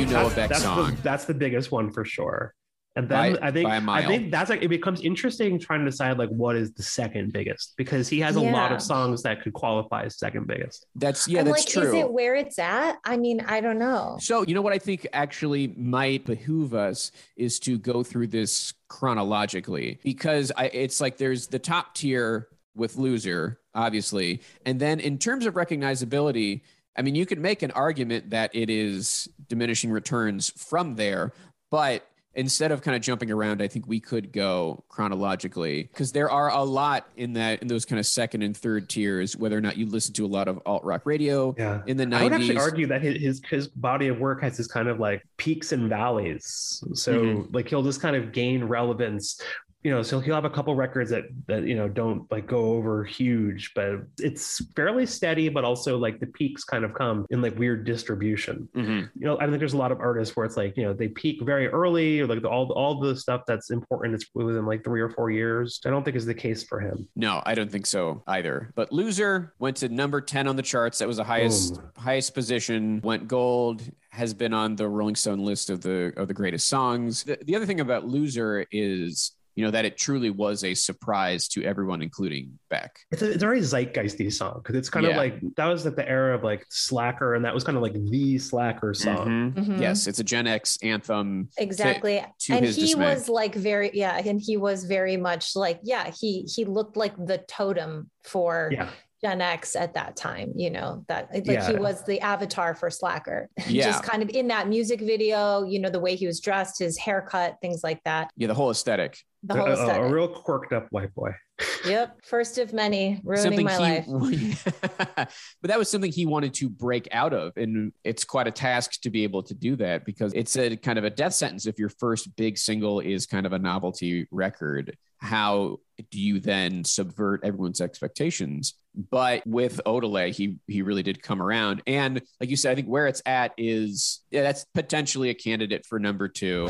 You 0.02 0.12
know 0.12 0.28
that's, 0.28 0.32
a 0.32 0.36
Beck 0.36 0.50
that's 0.50 0.62
song. 0.62 0.94
The, 0.96 1.02
that's 1.02 1.24
the 1.24 1.34
biggest 1.34 1.70
one 1.70 1.90
for 1.90 2.04
sure. 2.04 2.54
And 2.94 3.08
then 3.08 3.36
by, 3.36 3.48
I 3.48 3.50
think 3.50 3.68
I 3.70 4.06
think 4.06 4.30
that's 4.30 4.50
like 4.50 4.62
it 4.62 4.68
becomes 4.68 5.00
interesting 5.00 5.58
trying 5.58 5.80
to 5.80 5.90
decide 5.90 6.18
like 6.18 6.28
what 6.28 6.56
is 6.56 6.74
the 6.74 6.82
second 6.82 7.32
biggest 7.32 7.72
because 7.78 8.06
he 8.06 8.20
has 8.20 8.36
yeah. 8.36 8.50
a 8.50 8.52
lot 8.52 8.70
of 8.70 8.82
songs 8.82 9.22
that 9.22 9.42
could 9.42 9.54
qualify 9.54 10.04
as 10.04 10.18
second 10.18 10.46
biggest. 10.46 10.86
That's 10.94 11.26
yeah, 11.26 11.40
I'm 11.40 11.46
that's 11.46 11.64
like, 11.64 11.84
true. 11.84 11.96
Is 11.96 12.04
it 12.04 12.12
where 12.12 12.34
it's 12.34 12.58
at? 12.58 12.98
I 13.04 13.16
mean, 13.16 13.40
I 13.48 13.62
don't 13.62 13.78
know. 13.78 14.18
So 14.20 14.44
you 14.46 14.54
know 14.54 14.60
what 14.60 14.74
I 14.74 14.78
think 14.78 15.06
actually 15.14 15.68
might 15.68 16.26
behoove 16.26 16.74
us 16.74 17.12
is 17.36 17.58
to 17.60 17.78
go 17.78 18.02
through 18.02 18.26
this 18.26 18.74
chronologically 18.88 19.98
because 20.04 20.52
I, 20.54 20.66
it's 20.66 21.00
like 21.00 21.16
there's 21.16 21.46
the 21.46 21.58
top 21.58 21.94
tier 21.94 22.48
with 22.74 22.96
loser 22.96 23.58
obviously, 23.74 24.42
and 24.66 24.78
then 24.78 25.00
in 25.00 25.16
terms 25.16 25.46
of 25.46 25.54
recognizability 25.54 26.60
I 26.96 27.02
mean, 27.02 27.14
you 27.14 27.26
could 27.26 27.38
make 27.38 27.62
an 27.62 27.70
argument 27.70 28.30
that 28.30 28.54
it 28.54 28.70
is 28.70 29.28
diminishing 29.48 29.90
returns 29.90 30.50
from 30.50 30.94
there, 30.96 31.32
but 31.70 32.06
instead 32.34 32.72
of 32.72 32.82
kind 32.82 32.96
of 32.96 33.02
jumping 33.02 33.30
around, 33.30 33.62
I 33.62 33.68
think 33.68 33.86
we 33.86 34.00
could 34.00 34.32
go 34.32 34.84
chronologically 34.88 35.84
because 35.84 36.12
there 36.12 36.30
are 36.30 36.50
a 36.50 36.62
lot 36.62 37.08
in 37.16 37.34
that 37.34 37.62
in 37.62 37.68
those 37.68 37.84
kind 37.84 37.98
of 37.98 38.06
second 38.06 38.42
and 38.42 38.56
third 38.56 38.88
tiers. 38.88 39.36
Whether 39.36 39.56
or 39.56 39.60
not 39.60 39.76
you 39.76 39.86
listen 39.86 40.14
to 40.14 40.26
a 40.26 40.28
lot 40.28 40.48
of 40.48 40.60
alt 40.66 40.84
rock 40.84 41.02
radio 41.04 41.54
yeah. 41.58 41.82
in 41.86 41.96
the 41.96 42.06
nineties, 42.06 42.20
I 42.20 42.24
would 42.24 42.42
actually 42.42 42.58
argue 42.58 42.86
that 42.88 43.02
his 43.02 43.42
his 43.48 43.68
body 43.68 44.08
of 44.08 44.18
work 44.18 44.42
has 44.42 44.56
this 44.56 44.66
kind 44.66 44.88
of 44.88 44.98
like 44.98 45.22
peaks 45.36 45.72
and 45.72 45.88
valleys. 45.88 46.82
So 46.94 47.22
mm-hmm. 47.22 47.54
like 47.54 47.68
he'll 47.68 47.82
just 47.82 48.00
kind 48.00 48.16
of 48.16 48.32
gain 48.32 48.64
relevance 48.64 49.40
you 49.82 49.90
know, 49.90 50.02
so 50.02 50.20
he'll 50.20 50.36
have 50.36 50.44
a 50.44 50.50
couple 50.50 50.74
records 50.76 51.10
that 51.10 51.24
that 51.48 51.64
you 51.64 51.74
know 51.74 51.88
don't 51.88 52.30
like 52.30 52.46
go 52.46 52.72
over 52.72 53.02
huge, 53.02 53.72
but 53.74 53.96
it's 54.18 54.64
fairly 54.76 55.06
steady. 55.06 55.48
But 55.48 55.64
also 55.64 55.98
like 55.98 56.20
the 56.20 56.26
peaks 56.26 56.62
kind 56.62 56.84
of 56.84 56.94
come 56.94 57.26
in 57.30 57.42
like 57.42 57.58
weird 57.58 57.84
distribution. 57.84 58.68
Mm-hmm. 58.76 59.06
You 59.18 59.26
know, 59.26 59.38
I 59.40 59.46
think 59.46 59.58
there's 59.58 59.72
a 59.72 59.78
lot 59.78 59.90
of 59.90 59.98
artists 59.98 60.36
where 60.36 60.46
it's 60.46 60.56
like 60.56 60.76
you 60.76 60.84
know 60.84 60.92
they 60.92 61.08
peak 61.08 61.42
very 61.42 61.66
early, 61.66 62.20
or 62.20 62.28
like 62.28 62.42
the, 62.42 62.48
all 62.48 62.70
all 62.72 63.00
the 63.00 63.16
stuff 63.16 63.42
that's 63.46 63.70
important 63.70 64.14
is 64.14 64.26
within 64.34 64.66
like 64.66 64.84
three 64.84 65.00
or 65.00 65.10
four 65.10 65.30
years. 65.32 65.80
I 65.84 65.90
don't 65.90 66.04
think 66.04 66.16
is 66.16 66.26
the 66.26 66.34
case 66.34 66.62
for 66.62 66.78
him. 66.78 67.08
No, 67.16 67.42
I 67.44 67.54
don't 67.56 67.70
think 67.70 67.86
so 67.86 68.22
either. 68.28 68.72
But 68.76 68.92
Loser 68.92 69.52
went 69.58 69.78
to 69.78 69.88
number 69.88 70.20
ten 70.20 70.46
on 70.46 70.54
the 70.54 70.62
charts. 70.62 70.98
That 70.98 71.08
was 71.08 71.16
the 71.16 71.24
highest 71.24 71.74
Boom. 71.74 71.90
highest 71.96 72.34
position. 72.34 73.00
Went 73.02 73.26
gold 73.26 73.82
has 74.10 74.34
been 74.34 74.52
on 74.52 74.76
the 74.76 74.86
Rolling 74.86 75.16
Stone 75.16 75.40
list 75.40 75.70
of 75.70 75.80
the 75.80 76.12
of 76.16 76.28
the 76.28 76.34
greatest 76.34 76.68
songs. 76.68 77.24
The, 77.24 77.38
the 77.42 77.56
other 77.56 77.66
thing 77.66 77.80
about 77.80 78.06
Loser 78.06 78.64
is 78.70 79.32
you 79.54 79.64
know, 79.64 79.70
that 79.70 79.84
it 79.84 79.98
truly 79.98 80.30
was 80.30 80.64
a 80.64 80.74
surprise 80.74 81.46
to 81.48 81.62
everyone, 81.62 82.00
including 82.02 82.58
Beck. 82.70 82.98
It's 83.10 83.20
a, 83.22 83.26
it's 83.32 83.36
a 83.42 83.46
very 83.46 83.60
zeitgeisty 83.60 84.32
song 84.32 84.60
because 84.62 84.76
it's 84.76 84.88
kind 84.88 85.04
Yeah. 85.04 85.10
of 85.12 85.16
like 85.18 85.40
that 85.56 85.66
was 85.66 85.84
like 85.84 85.96
the 85.96 86.08
era 86.08 86.34
of 86.34 86.42
like 86.42 86.64
Slacker, 86.70 87.34
and 87.34 87.44
that 87.44 87.52
was 87.54 87.62
kind 87.64 87.76
of 87.76 87.82
like 87.82 87.92
the 87.94 88.38
Slacker 88.38 88.94
song. 88.94 89.52
Mhm. 89.54 89.66
Mhm. 89.66 89.80
Yes, 89.80 90.06
it's 90.06 90.18
a 90.20 90.24
Gen 90.24 90.46
X 90.46 90.78
anthem. 90.82 91.48
exactly 91.58 92.24
to 92.40 92.52
and 92.54 92.64
his 92.64 92.76
he 92.76 92.82
dismay. 92.82 93.14
was 93.14 93.28
like 93.28 93.54
very 93.54 93.90
yeah 93.92 94.20
and 94.24 94.40
he 94.40 94.56
was 94.56 94.84
very 94.84 95.16
much 95.16 95.54
like 95.54 95.80
yeah 95.82 96.10
he 96.10 96.42
he 96.42 96.64
looked 96.64 96.96
like 96.96 97.14
the 97.16 97.38
totem 97.48 98.10
for 98.24 98.70
Yeah, 98.72 98.88
gen 99.22 99.40
x 99.40 99.76
at 99.76 99.94
that 99.94 100.16
time 100.16 100.52
you 100.56 100.70
know 100.70 101.04
that 101.08 101.28
like 101.32 101.46
Yeah. 101.46 101.70
he 101.70 101.76
was 101.76 102.02
the 102.04 102.20
avatar 102.20 102.74
for 102.74 102.90
slacker 102.90 103.48
Yeah. 103.68 103.84
just 103.84 104.02
kind 104.02 104.22
of 104.22 104.30
in 104.30 104.48
that 104.48 104.68
music 104.68 105.00
video 105.00 105.64
you 105.64 105.78
know 105.80 105.90
the 105.90 106.00
way 106.00 106.16
he 106.16 106.26
was 106.26 106.40
dressed 106.40 106.78
his 106.78 106.98
haircut 106.98 107.56
things 107.62 107.82
like 107.84 108.02
that 108.04 108.30
Yeah, 108.36 108.48
the 108.48 108.54
whole 108.54 108.70
aesthetic. 108.70 109.18
the 109.44 109.54
a, 109.54 109.58
whole 109.58 109.90
a- 109.90 110.02
a 110.08 110.12
real 110.12 110.28
quirked 110.28 110.72
up 110.72 110.88
white 110.90 111.14
boy. 111.14 111.30
yep 111.86 112.18
first 112.24 112.58
of 112.58 112.72
many 112.72 113.20
ruining 113.22 113.64
my 113.64 113.76
life 113.78 114.06
but 115.16 115.28
that 115.62 115.78
was 115.78 115.88
something 115.88 116.10
he 116.10 116.26
wanted 116.26 116.54
to 116.54 116.68
break 116.68 117.06
out 117.12 117.32
of 117.32 117.52
and 117.56 117.92
it's 118.02 118.24
quite 118.24 118.48
a 118.48 118.50
task 118.50 119.00
to 119.02 119.10
be 119.10 119.22
able 119.22 119.42
to 119.42 119.54
do 119.54 119.76
that 119.76 120.04
because 120.04 120.32
it's 120.34 120.56
a 120.56 120.76
kind 120.76 120.98
of 120.98 121.04
a 121.04 121.10
death 121.10 121.34
sentence 121.34 121.66
if 121.66 121.78
your 121.78 121.90
first 121.90 122.34
big 122.36 122.58
single 122.58 122.98
is 123.00 123.26
kind 123.26 123.46
of 123.46 123.52
a 123.52 123.58
novelty 123.58 124.26
record 124.32 124.96
how 125.22 125.78
do 126.10 126.20
you 126.20 126.40
then 126.40 126.84
subvert 126.84 127.40
everyone's 127.44 127.80
expectations? 127.80 128.74
But 129.10 129.46
with 129.46 129.80
Odelay, 129.86 130.34
he 130.34 130.58
he 130.66 130.82
really 130.82 131.04
did 131.04 131.22
come 131.22 131.40
around. 131.40 131.80
And 131.86 132.20
like 132.40 132.50
you 132.50 132.56
said 132.56 132.72
i 132.72 132.74
think 132.74 132.88
where 132.88 133.06
it's 133.06 133.22
at 133.24 133.52
is 133.56 134.20
yeah 134.30 134.42
that's 134.42 134.66
potentially 134.74 135.30
a 135.30 135.34
candidate 135.34 135.86
for 135.86 135.98
number 135.98 136.28
two. 136.28 136.66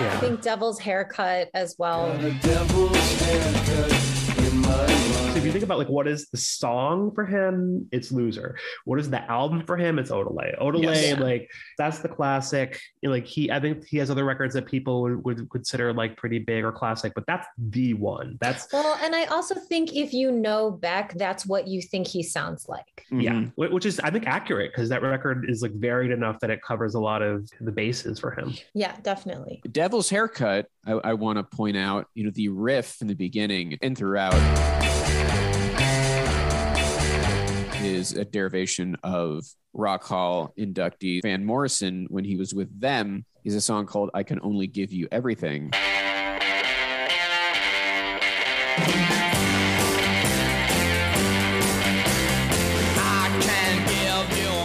I 0.00 0.20
think 0.20 0.42
devil's 0.42 0.78
haircut 0.78 1.48
as 1.54 1.74
well 1.78 2.12
you 5.48 5.52
think 5.52 5.64
about 5.64 5.78
like 5.78 5.88
what 5.88 6.06
is 6.06 6.28
the 6.30 6.36
song 6.36 7.10
for 7.14 7.24
him, 7.26 7.88
it's 7.92 8.12
Loser. 8.12 8.56
What 8.84 8.98
is 9.00 9.10
the 9.10 9.22
album 9.30 9.64
for 9.66 9.76
him? 9.76 9.98
It's 9.98 10.10
Odelay. 10.10 10.58
Odelay, 10.60 10.82
Yes. 11.02 11.18
like 11.20 11.50
that's 11.78 11.98
the 12.00 12.08
classic. 12.08 12.80
Like 13.02 13.24
he, 13.26 13.50
I 13.50 13.58
think 13.60 13.84
he 13.86 13.96
has 13.98 14.10
other 14.10 14.24
records 14.24 14.54
that 14.54 14.66
people 14.66 15.02
would, 15.02 15.24
would 15.24 15.50
consider 15.50 15.92
like 15.92 16.16
pretty 16.16 16.38
big 16.38 16.64
or 16.64 16.72
classic, 16.72 17.12
but 17.14 17.24
that's 17.26 17.46
the 17.58 17.94
one. 17.94 18.36
That's 18.40 18.68
well 18.72 18.98
and 19.02 19.14
i 19.14 19.24
also 19.26 19.54
think 19.54 19.94
if 19.94 20.12
you 20.12 20.30
know 20.30 20.70
beck 20.70 21.14
that's 21.14 21.46
what 21.46 21.66
you 21.66 21.80
think 21.80 22.06
he 22.06 22.22
sounds 22.22 22.68
like 22.68 23.06
yeah, 23.10 23.32
Mhm. 23.32 23.52
wh- 23.54 23.72
which 23.72 23.86
is 23.86 23.98
I 24.00 24.10
think 24.10 24.26
accurate 24.26 24.72
because 24.72 24.88
that 24.90 25.02
record 25.02 25.46
is 25.48 25.62
like 25.62 25.72
varied 25.72 26.10
enough 26.10 26.38
that 26.40 26.50
it 26.50 26.60
covers 26.62 26.94
a 26.94 27.00
lot 27.00 27.22
of 27.22 27.48
the 27.60 27.72
bases 27.72 28.18
for 28.18 28.30
him. 28.32 28.54
yeah 28.74 28.94
definitely 29.02 29.62
Devil's 29.72 30.10
Haircut, 30.10 30.66
I, 30.86 30.92
I 30.92 31.12
want 31.14 31.38
to 31.38 31.42
point 31.56 31.76
out, 31.76 32.06
you 32.14 32.24
know, 32.24 32.30
the 32.34 32.48
riff 32.48 33.00
in 33.00 33.06
the 33.06 33.14
beginning 33.14 33.78
and 33.82 33.96
throughout 33.96 34.34
is 37.82 38.12
a 38.12 38.24
derivation 38.24 38.96
of 39.02 39.44
Rock 39.72 40.04
Hall 40.04 40.52
inductee 40.58 41.22
Van 41.22 41.44
Morrison 41.44 42.06
when 42.10 42.24
he 42.24 42.36
was 42.36 42.54
with 42.54 42.80
them. 42.80 43.24
Is 43.44 43.54
a 43.54 43.60
song 43.60 43.86
called 43.86 44.10
I 44.14 44.24
Can 44.24 44.40
Only 44.42 44.66
Give 44.66 44.92
You 44.92 45.08
Everything. 45.12 45.70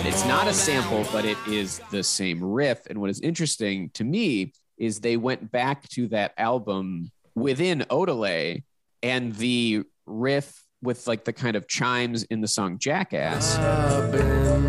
It's 0.06 0.26
not 0.26 0.48
a 0.48 0.54
sample, 0.54 1.06
but 1.12 1.26
it 1.26 1.38
is 1.48 1.82
the 1.92 2.04
same 2.04 2.44
riff. 2.44 2.86
And 2.88 3.00
what 3.00 3.10
is 3.10 3.20
interesting 3.22 3.90
to 3.92 4.04
me 4.04 4.54
is 4.78 5.00
they 5.00 5.18
went 5.18 5.52
back 5.52 5.88
to 5.90 6.08
that 6.10 6.34
album 6.38 7.12
within 7.36 7.82
Odelay 7.90 8.64
and 9.02 9.34
the 9.36 9.84
riff 10.06 10.64
with 10.84 11.08
like 11.08 11.24
the 11.24 11.34
kind 11.34 11.56
of 11.56 11.68
chimes 11.68 12.24
in 12.24 12.42
the 12.42 12.48
song 12.48 12.78
Jackass 12.78 13.56
I've 13.58 14.12
been 14.12 14.62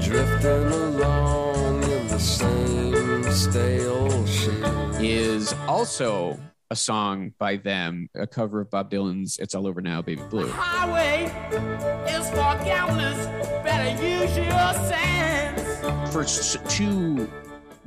drifting 0.00 0.66
along 0.72 1.82
in 1.84 2.06
the 2.08 2.18
same 2.18 3.22
stale 3.32 4.26
shit. 4.26 5.00
is 5.00 5.54
also 5.66 6.38
a 6.72 6.76
song 6.76 7.32
by 7.38 7.56
them, 7.56 8.08
a 8.14 8.26
cover 8.28 8.60
of 8.60 8.70
Bob 8.70 8.92
Dylan's 8.92 9.38
It's 9.38 9.56
All 9.56 9.66
Over 9.66 9.80
Now, 9.80 10.02
Baby 10.02 10.22
Blue. 10.30 10.48
highway 10.48 11.24
is 12.08 12.28
for 12.30 12.64
gamblers. 12.64 13.26
Better 13.64 13.90
use 14.04 14.36
your 14.36 14.74
sense. 14.88 16.12
For 16.12 16.24
two 16.68 17.28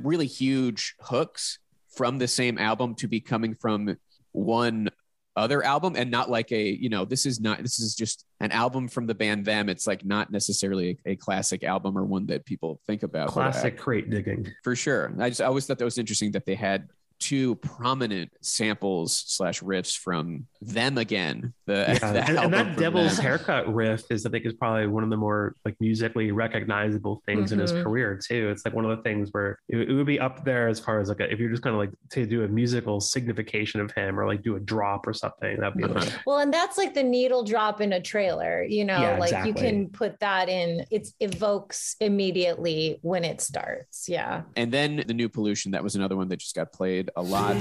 really 0.02 0.26
huge 0.26 0.96
hooks 1.00 1.58
from 1.88 2.18
the 2.18 2.28
same 2.28 2.58
album 2.58 2.94
to 2.96 3.08
be 3.08 3.20
coming 3.20 3.54
from 3.54 3.96
one 4.32 4.90
other 5.36 5.64
album 5.64 5.94
and 5.96 6.10
not 6.10 6.30
like 6.30 6.52
a 6.52 6.62
you 6.62 6.88
know 6.88 7.04
this 7.04 7.26
is 7.26 7.40
not 7.40 7.60
this 7.60 7.80
is 7.80 7.94
just 7.94 8.24
an 8.40 8.52
album 8.52 8.86
from 8.86 9.06
the 9.06 9.14
band 9.14 9.44
them 9.44 9.68
it's 9.68 9.86
like 9.86 10.04
not 10.04 10.30
necessarily 10.30 10.98
a, 11.06 11.12
a 11.12 11.16
classic 11.16 11.64
album 11.64 11.98
or 11.98 12.04
one 12.04 12.26
that 12.26 12.44
people 12.44 12.80
think 12.86 13.02
about 13.02 13.28
Classic 13.28 13.76
crate 13.76 14.10
digging. 14.10 14.46
for 14.62 14.76
sure 14.76 15.12
i 15.18 15.28
just 15.28 15.40
I 15.40 15.46
always 15.46 15.66
thought 15.66 15.78
that 15.78 15.84
was 15.84 15.98
interesting 15.98 16.32
that 16.32 16.46
they 16.46 16.54
had 16.54 16.88
two 17.20 17.54
prominent 17.56 18.30
samples 18.42 19.24
slash 19.26 19.60
riffs 19.62 19.96
from 19.96 20.46
them 20.60 20.98
again 20.98 21.52
the, 21.66 21.74
Yeah, 22.02 22.12
the 22.12 22.24
and, 22.28 22.38
and 22.38 22.52
that 22.54 22.76
devil's 22.78 23.16
them. 23.16 23.24
haircut 23.24 23.72
riff 23.72 24.02
is, 24.10 24.26
I 24.26 24.30
think, 24.30 24.44
is 24.46 24.52
probably 24.54 24.86
one 24.86 25.04
of 25.04 25.10
the 25.10 25.16
more 25.16 25.54
like 25.64 25.74
musically 25.80 26.32
recognizable 26.32 27.22
things 27.26 27.52
in 27.52 27.58
his 27.58 27.72
Mhm. 27.72 27.82
career 27.82 28.18
too. 28.22 28.48
It's 28.50 28.64
like 28.64 28.74
one 28.74 28.84
of 28.84 28.96
the 28.96 29.02
things 29.02 29.30
where 29.32 29.58
it, 29.68 29.88
it 29.88 29.92
would 29.94 30.06
be 30.06 30.20
up 30.20 30.44
there 30.44 30.68
as 30.68 30.78
far 30.80 31.00
as 31.00 31.08
like 31.08 31.20
a, 31.20 31.32
if 31.32 31.38
you're 31.38 31.50
just 31.50 31.62
kind 31.62 31.74
of 31.74 31.80
like 31.80 31.90
to 32.10 32.26
do 32.26 32.44
a 32.44 32.48
musical 32.48 33.00
signification 33.00 33.80
of 33.80 33.90
him 33.92 34.18
or 34.20 34.26
like 34.26 34.42
do 34.42 34.56
a 34.56 34.60
drop 34.60 35.06
or 35.06 35.12
something. 35.14 35.58
That'd 35.60 35.76
be 35.78 35.84
like, 35.84 35.96
Uh-huh. 36.06 36.18
Well, 36.26 36.38
and 36.38 36.52
that's 36.52 36.76
like 36.78 36.94
the 36.94 37.02
needle 37.02 37.44
drop 37.44 37.80
in 37.80 37.92
a 37.94 38.00
trailer, 38.00 38.62
you 38.64 38.84
know, 38.84 39.00
Yeah, 39.00 39.18
like 39.18 39.46
you 39.46 39.54
can 39.54 39.88
put 39.88 40.18
that 40.20 40.48
in, 40.48 40.84
it 40.90 41.08
evokes 41.20 41.96
immediately 42.00 42.98
when 43.02 43.24
it 43.24 43.40
starts. 43.40 44.08
Yeah. 44.08 44.42
and 44.56 44.70
then 44.72 45.02
the 45.06 45.14
new 45.14 45.28
pollution 45.28 45.72
that 45.72 45.82
was 45.82 45.94
another 45.94 46.16
one 46.16 46.28
that 46.28 46.38
just 46.38 46.54
got 46.54 46.72
played 46.72 47.03
a 47.16 47.22
lot 47.22 47.56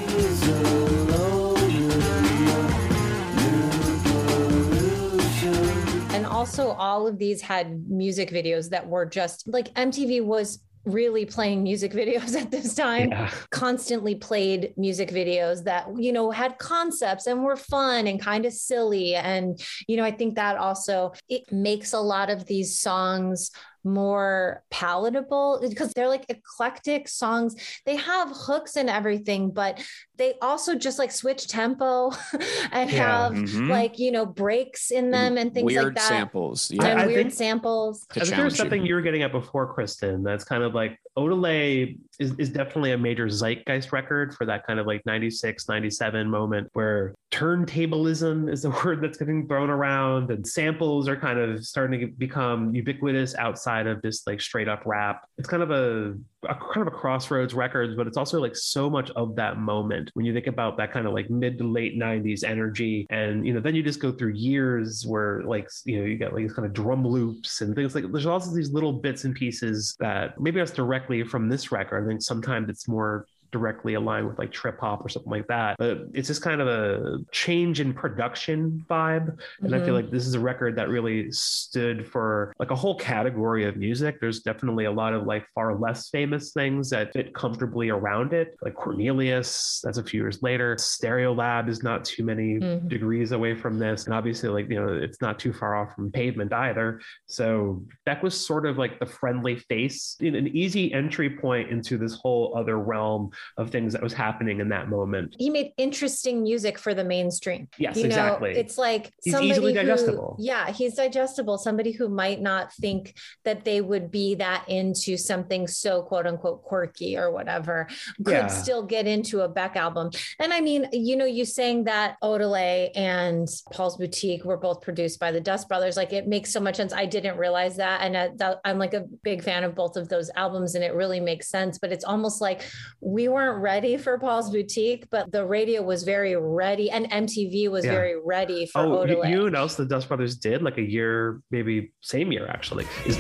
And 6.14 6.28
also, 6.28 6.70
all 6.72 7.08
of 7.08 7.18
these 7.18 7.42
had 7.42 7.90
music 7.90 8.30
videos 8.30 8.70
that 8.70 8.88
were 8.88 9.06
just 9.06 9.48
like 9.48 9.74
MTV 9.74 10.24
was 10.24 10.60
really 10.86 11.26
playing 11.26 11.64
music 11.64 11.92
videos 12.02 12.36
at 12.36 12.52
this 12.52 12.76
time. 12.76 13.10
yeah. 13.10 13.32
constantly 13.50 14.16
played 14.16 14.74
music 14.78 15.10
videos 15.10 15.64
that 15.64 15.88
you 15.98 16.12
know 16.12 16.30
had 16.32 16.58
concepts 16.58 17.28
and 17.28 17.44
were 17.44 17.56
fun 17.56 18.08
and 18.08 18.22
kind 18.22 18.46
of 18.46 18.54
silly 18.54 19.16
and 19.16 19.64
you 19.88 19.96
know 19.96 20.04
i 20.04 20.12
think 20.12 20.36
that 20.36 20.58
also 20.58 21.14
it 21.30 21.50
makes 21.52 21.94
a 21.94 22.00
lot 22.00 22.30
of 22.30 22.46
these 22.46 22.78
songs 22.80 23.52
more 23.84 24.64
palatable 24.70 25.60
because 25.68 25.92
they're 25.94 26.08
like 26.08 26.26
eclectic 26.30 27.08
songs 27.08 27.56
they 27.86 27.96
have 27.96 28.30
hooks 28.32 28.76
and 28.78 28.90
everything 28.90 29.52
but 29.52 29.84
they 30.18 30.34
also 30.42 30.76
just 30.76 31.00
like 31.00 31.12
switch 31.12 31.48
tempo 31.48 32.12
and 32.72 32.90
Yeah. 32.92 33.28
have 33.30 33.34
Mhm. 33.34 33.70
like 33.70 34.00
you 34.00 34.12
know 34.12 34.26
breaks 34.26 34.92
in 34.92 35.12
them 35.12 35.38
and 35.38 35.54
things 35.54 35.66
weird 35.66 35.86
like 35.86 35.96
that 35.96 36.02
samples 36.08 36.72
and 36.72 36.82
I 36.84 37.06
weird 37.08 37.16
think- 37.26 37.34
samples 37.34 38.02
to 38.02 38.06
I 38.06 38.14
think 38.14 38.36
challenge 38.36 38.38
there's 38.38 38.54
you. 38.54 38.58
something 38.58 38.86
you 38.86 38.96
were 38.96 39.02
getting 39.02 39.24
at 39.24 39.32
before, 39.32 39.74
Kristen. 39.74 40.24
That's 40.24 40.44
kind 40.44 40.64
of 40.64 40.74
like 40.74 41.00
Odelay 41.18 41.98
is, 42.20 42.34
is 42.38 42.50
definitely 42.50 42.92
a 42.92 42.98
major 42.98 43.28
zeitgeist 43.30 43.92
record 43.92 44.34
for 44.36 44.46
that 44.46 44.66
kind 44.66 44.80
of 44.80 44.88
like 44.88 45.06
96, 45.06 45.68
97 45.68 46.30
moment 46.30 46.70
where 46.74 47.14
turntablism 47.32 48.52
is 48.52 48.62
the 48.62 48.70
word 48.86 49.02
that's 49.02 49.18
getting 49.18 49.48
thrown 49.48 49.70
around 49.70 50.30
and 50.30 50.46
samples 50.46 51.08
are 51.08 51.16
kind 51.16 51.40
of 51.40 51.66
starting 51.66 52.00
to 52.00 52.08
become 52.08 52.74
ubiquitous 52.74 53.36
outside 53.36 53.88
of 53.88 54.02
just 54.02 54.28
like 54.28 54.40
straight 54.40 54.68
up 54.68 54.84
rap. 54.86 55.28
It's 55.38 55.50
kind 55.50 55.64
of 55.64 55.72
a, 55.72 56.16
a 56.48 56.56
kind 56.56 56.88
of 56.88 56.88
a 56.88 56.92
crossroads 56.92 57.54
records, 57.54 57.96
but 57.96 58.06
it's 58.06 58.18
also 58.18 58.40
like 58.40 58.56
so 58.56 58.90
much 58.90 59.10
of 59.12 59.36
that 59.36 59.58
moment 59.58 60.12
when 60.14 60.26
you 60.26 60.34
think 60.34 60.48
about 60.48 60.78
that 60.78 60.92
kind 60.92 61.08
of 61.08 61.14
like 61.14 61.30
mid 61.30 61.58
to 61.58 61.64
late 61.64 61.98
90s 61.98 62.44
energy. 62.44 63.08
And, 63.10 63.46
you 63.46 63.54
know, 63.54 63.60
then 63.60 63.76
you 63.76 63.82
just 63.82 64.00
go 64.00 64.12
through 64.12 64.34
years 64.34 65.06
where 65.06 65.42
like, 65.44 65.70
you 65.86 66.00
know, 66.00 66.06
you 66.06 66.18
got 66.18 66.34
like 66.34 66.44
these 66.44 66.54
kind 66.54 66.66
of 66.66 66.74
drum 66.74 67.08
loops 67.08 67.62
and 67.62 67.76
things 67.76 67.96
like 67.96 68.12
there's 68.12 68.26
also 68.26 68.54
these 68.54 68.72
little 68.72 68.94
bits 68.94 69.24
and 69.24 69.34
pieces 69.34 69.96
that 70.00 70.40
maybe 70.40 70.60
that's 70.60 70.72
directly 70.72 71.24
from 71.24 71.50
this 71.50 71.72
record. 71.72 72.03
I 72.04 72.08
think 72.08 72.22
sometimes 72.22 72.70
it's 72.70 72.88
more 72.88 73.26
directly 73.54 73.94
aligned 73.94 74.28
with 74.28 74.38
like 74.40 74.52
trip 74.52 74.80
hop 74.80 75.06
or 75.06 75.10
something 75.10 75.32
like 75.32 75.48
that. 75.48 75.78
But 75.78 76.00
it's 76.14 76.28
just 76.28 76.42
kind 76.42 76.60
of 76.60 76.68
a 76.68 77.20
change 77.32 77.80
in 77.80 77.94
production 77.94 78.84
vibe. 78.90 79.38
And 79.62 79.74
I 79.76 79.80
feel 79.80 79.94
Mhm. 79.94 80.04
like 80.04 80.12
this 80.12 80.26
is 80.26 80.34
a 80.34 80.40
record 80.40 80.76
that 80.78 80.90
really 80.90 81.32
stood 81.32 82.06
for 82.08 82.52
like 82.60 82.72
a 82.72 82.76
whole 82.76 82.98
category 82.98 83.66
of 83.66 83.78
music. 83.78 84.20
There's 84.20 84.42
definitely 84.42 84.86
a 84.86 84.92
lot 84.92 85.14
of 85.14 85.24
like 85.28 85.46
far 85.54 85.78
less 85.78 86.10
famous 86.10 86.52
things 86.52 86.90
that 86.90 87.14
fit 87.14 87.34
comfortably 87.36 87.90
around 87.90 88.34
it, 88.34 88.56
like 88.64 88.74
Cornelius, 88.74 89.80
that's 89.84 90.00
a 90.00 90.04
few 90.04 90.22
years 90.22 90.42
later. 90.42 90.76
Stereolab 90.76 91.70
is 91.70 91.84
not 91.84 92.04
too 92.04 92.24
many 92.26 92.60
Mhm. 92.60 92.90
degrees 92.90 93.32
away 93.34 93.54
from 93.54 93.78
this. 93.78 94.06
And 94.06 94.16
obviously, 94.16 94.50
like, 94.50 94.68
you 94.70 94.84
know, 94.84 94.92
it's 94.92 95.22
not 95.22 95.38
too 95.38 95.54
far 95.54 95.76
off 95.76 95.94
from 95.94 96.12
pavement 96.12 96.52
either. 96.52 97.00
So 97.28 97.86
Beck 98.06 98.24
was 98.24 98.34
sort 98.34 98.66
of 98.66 98.80
like 98.80 99.00
the 99.00 99.06
friendly 99.06 99.58
face, 99.58 100.18
an 100.22 100.48
easy 100.48 100.92
entry 100.92 101.30
point 101.30 101.70
into 101.70 101.98
this 102.00 102.16
whole 102.16 102.58
other 102.58 102.80
realm 102.80 103.30
of 103.58 103.70
things 103.70 103.94
that 103.94 104.02
was 104.02 104.14
happening 104.14 104.60
in 104.60 104.70
that 104.70 104.90
moment. 104.90 105.36
he 105.38 105.50
made 105.50 105.72
interesting 105.78 106.44
music 106.44 106.78
for 106.78 106.94
the 106.94 107.04
mainstream. 107.04 107.68
Yes, 107.78 107.96
you 107.98 108.04
know, 108.04 108.08
exactly. 108.08 108.52
it's 108.52 108.78
like 108.78 109.12
He's 109.24 109.34
somebody 109.34 109.50
easily 109.52 109.74
who- 109.74 110.36
yeah, 110.40 110.72
he's 110.72 110.96
digestible. 110.96 111.58
Somebody 111.58 111.92
who 111.92 112.10
might 112.10 112.42
not 112.42 112.74
think 112.74 113.16
that 113.46 113.64
they 113.66 113.82
would 113.82 114.12
be 114.12 114.36
that 114.36 114.64
into 114.68 115.18
something 115.18 115.68
so 115.68 116.02
quote 116.04 116.26
unquote 116.28 116.64
quirky 116.64 117.18
or 117.18 117.32
whatever 117.32 117.88
could 118.24 118.32
Yeah. 118.34 118.48
still 118.48 118.84
get 118.84 119.08
into 119.08 119.42
a 119.42 119.48
Beck 119.50 119.76
album. 119.76 120.12
And 120.40 120.54
I 120.54 120.62
mean, 120.62 120.88
you 120.92 121.16
know, 121.16 121.26
you 121.26 121.46
saying 121.46 121.86
that 121.86 122.18
Odelay 122.24 122.90
and 122.96 123.48
Paul's 123.72 123.98
Boutique 123.98 124.44
were 124.46 124.58
both 124.58 124.82
produced 124.82 125.20
by 125.20 125.32
the 125.32 125.42
Dust 125.42 125.68
Brothers, 125.68 125.98
like 125.98 126.14
it 126.14 126.28
makes 126.28 126.52
so 126.52 126.60
much 126.60 126.76
sense. 126.78 126.94
I 126.94 127.06
didn't 127.06 127.38
realize 127.38 127.76
that, 127.78 128.02
and 128.02 128.16
uh, 128.16 128.30
that- 128.38 128.62
I'm 128.66 128.80
like 128.80 128.94
a 128.94 129.02
big 129.24 129.44
fan 129.44 129.64
of 129.64 129.76
both 129.76 129.98
of 129.98 130.10
those 130.10 130.30
albums, 130.36 130.76
and 130.76 130.84
it 130.84 130.94
really 130.94 131.20
makes 131.20 131.48
sense. 131.50 131.78
But 131.78 131.92
it's 131.92 132.04
almost 132.06 132.42
like 132.42 132.62
we 133.02 133.28
weren't 133.34 133.62
ready 133.62 133.98
for 133.98 134.18
Paul's 134.18 134.50
Boutique, 134.52 135.10
but 135.10 135.32
the 135.32 135.46
radio 135.46 135.82
was 135.82 136.04
very 136.04 136.36
ready, 136.36 136.90
and 136.92 137.10
MTV 137.12 137.70
was 137.70 137.84
Yeah. 137.84 137.92
very 137.92 138.16
ready 138.24 138.66
for 138.68 138.82
Oh, 138.82 139.04
you, 139.06 139.16
Odelay. 139.18 139.30
you 139.30 139.36
know 139.38 139.44
what 139.46 139.56
else 139.56 139.76
the 139.76 139.86
Dust 139.86 140.08
Brothers 140.08 140.36
did 140.38 140.62
like 140.62 140.78
a 140.78 140.82
year, 140.82 141.42
maybe 141.52 141.92
same 142.02 142.32
year 142.32 142.48
actually, 142.48 142.86
is. 143.06 143.18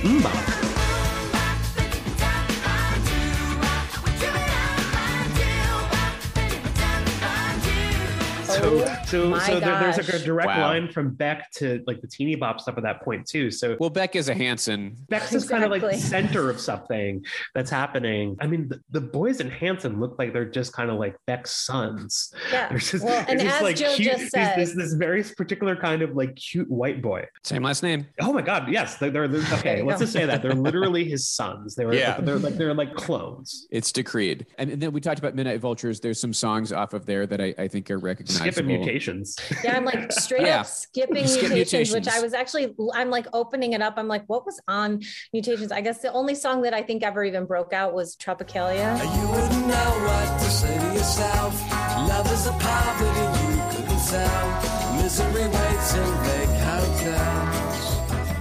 So, 8.64 8.86
so, 9.06 9.40
so 9.40 9.60
there, 9.60 9.80
there's 9.80 9.98
like 9.98 10.08
a 10.10 10.20
direct 10.20 10.48
Wow. 10.48 10.62
line 10.70 10.90
from 10.92 11.14
Beck 11.14 11.52
to 11.58 11.84
like 11.86 12.00
the 12.00 12.08
teeny 12.08 12.36
bop 12.36 12.62
stuff 12.62 12.78
at 12.78 12.84
that 12.84 13.02
point 13.04 13.28
too. 13.28 13.52
So 13.52 13.76
Well, 13.80 13.90
Beck 13.90 14.16
is 14.16 14.30
a 14.30 14.34
Hanson. 14.34 14.96
Beck's 15.10 15.32
just 15.32 15.50
kind 15.50 15.66
of 15.66 15.70
like 15.72 15.82
the 15.82 15.98
center 15.98 16.50
of 16.50 16.60
something 16.62 17.24
that's 17.54 17.70
happening. 17.70 18.38
I 18.40 18.48
mean, 18.48 18.70
the, 18.70 18.80
the 18.92 19.02
boys 19.02 19.42
in 19.42 19.50
Hanson 19.50 20.00
look 20.00 20.16
like 20.18 20.32
they're 20.32 20.46
just 20.50 20.72
kind 20.72 20.90
of 20.90 20.98
like 20.98 21.16
Beck's 21.28 21.52
sons. 21.52 22.34
Yeah. 22.54 22.70
They're 22.70 22.78
just, 22.78 23.04
Well, 23.04 23.26
and 23.28 23.40
just 23.40 23.56
as 23.58 23.62
like 23.62 23.76
Joe 23.76 23.94
cute, 23.96 24.12
just 24.18 24.32
said- 24.32 24.58
this, 24.58 24.74
this 24.76 24.94
very 24.94 25.24
particular 25.24 25.76
kind 25.76 26.02
of 26.02 26.16
like 26.16 26.36
cute 26.38 26.70
white 26.72 27.02
boy. 27.02 27.26
Same 27.44 27.64
last 27.64 27.84
name. 27.84 28.08
Oh 28.22 28.32
my 28.32 28.42
God, 28.42 28.70
yes, 28.70 28.96
they're, 28.98 29.10
they're, 29.12 29.28
they're- 29.28 29.60
okay. 29.60 29.82
Let's 29.82 30.00
go. 30.00 30.06
just 30.06 30.14
say 30.14 30.26
that 30.26 30.42
they're 30.42 30.54
literally 30.54 31.04
his 31.10 31.28
sons. 31.30 31.76
They 31.76 31.86
were, 31.86 31.94
Yeah. 31.96 32.22
they're 32.22 32.40
like 32.40 32.56
they're 32.56 32.74
like 32.74 32.96
clones. 32.96 33.68
It's 33.72 33.92
decreed. 33.92 34.46
And, 34.58 34.70
and 34.72 34.82
then 34.82 34.94
we 34.94 35.02
talked 35.02 35.20
about 35.20 35.36
Midnight 35.36 35.60
Vultures. 35.60 36.00
There's 36.00 36.20
some 36.20 36.34
songs 36.34 36.72
off 36.72 36.94
of 36.94 37.06
there 37.06 37.28
that 37.28 37.42
I, 37.42 37.54
I 37.58 37.68
think 37.68 37.92
are 37.92 37.98
recognizable. 37.98 38.53
Skipping 38.54 38.78
mutations. 38.82 39.38
Yeah, 39.64 39.76
I'm 39.78 39.86
like 39.86 40.12
straight 40.26 40.44
Yeah. 40.48 40.62
up 40.62 40.66
skipping 40.68 41.28
Skip 41.28 41.52
mutations, 41.52 41.94
which 41.94 42.08
I 42.08 42.22
was 42.22 42.34
actually, 42.34 42.74
I'm 42.94 43.10
like 43.10 43.28
opening 43.34 43.74
it 43.74 43.82
up. 43.82 43.96
I'm 43.98 44.08
like, 44.08 44.24
what 44.28 44.46
was 44.46 44.60
on 44.68 45.02
mutations? 45.34 45.72
I 45.72 45.82
guess 45.82 46.02
the 46.02 46.12
only 46.14 46.36
song 46.36 46.62
that 46.64 46.74
I 46.74 46.82
think 46.82 47.04
ever 47.04 47.24
even 47.24 47.46
broke 47.46 47.74
out 47.74 47.94
was 47.94 48.16
Tropicalia. 48.16 48.98
You 49.00 49.28
wouldn't 49.30 49.68
know 49.68 49.92
what 50.06 50.40
to 50.40 50.50
say 50.50 50.78
to 50.78 50.86
yourself. 50.94 51.72
Love 52.08 52.32
is 52.32 52.48
a 52.48 52.52
poverty 52.54 53.22
you 53.54 53.62
couldn't 53.72 54.00
sell. 54.00 54.94
Misery 55.02 55.48
waits 55.48 55.94
in 55.96 56.24
big 56.24 56.50
hotels. 56.60 57.43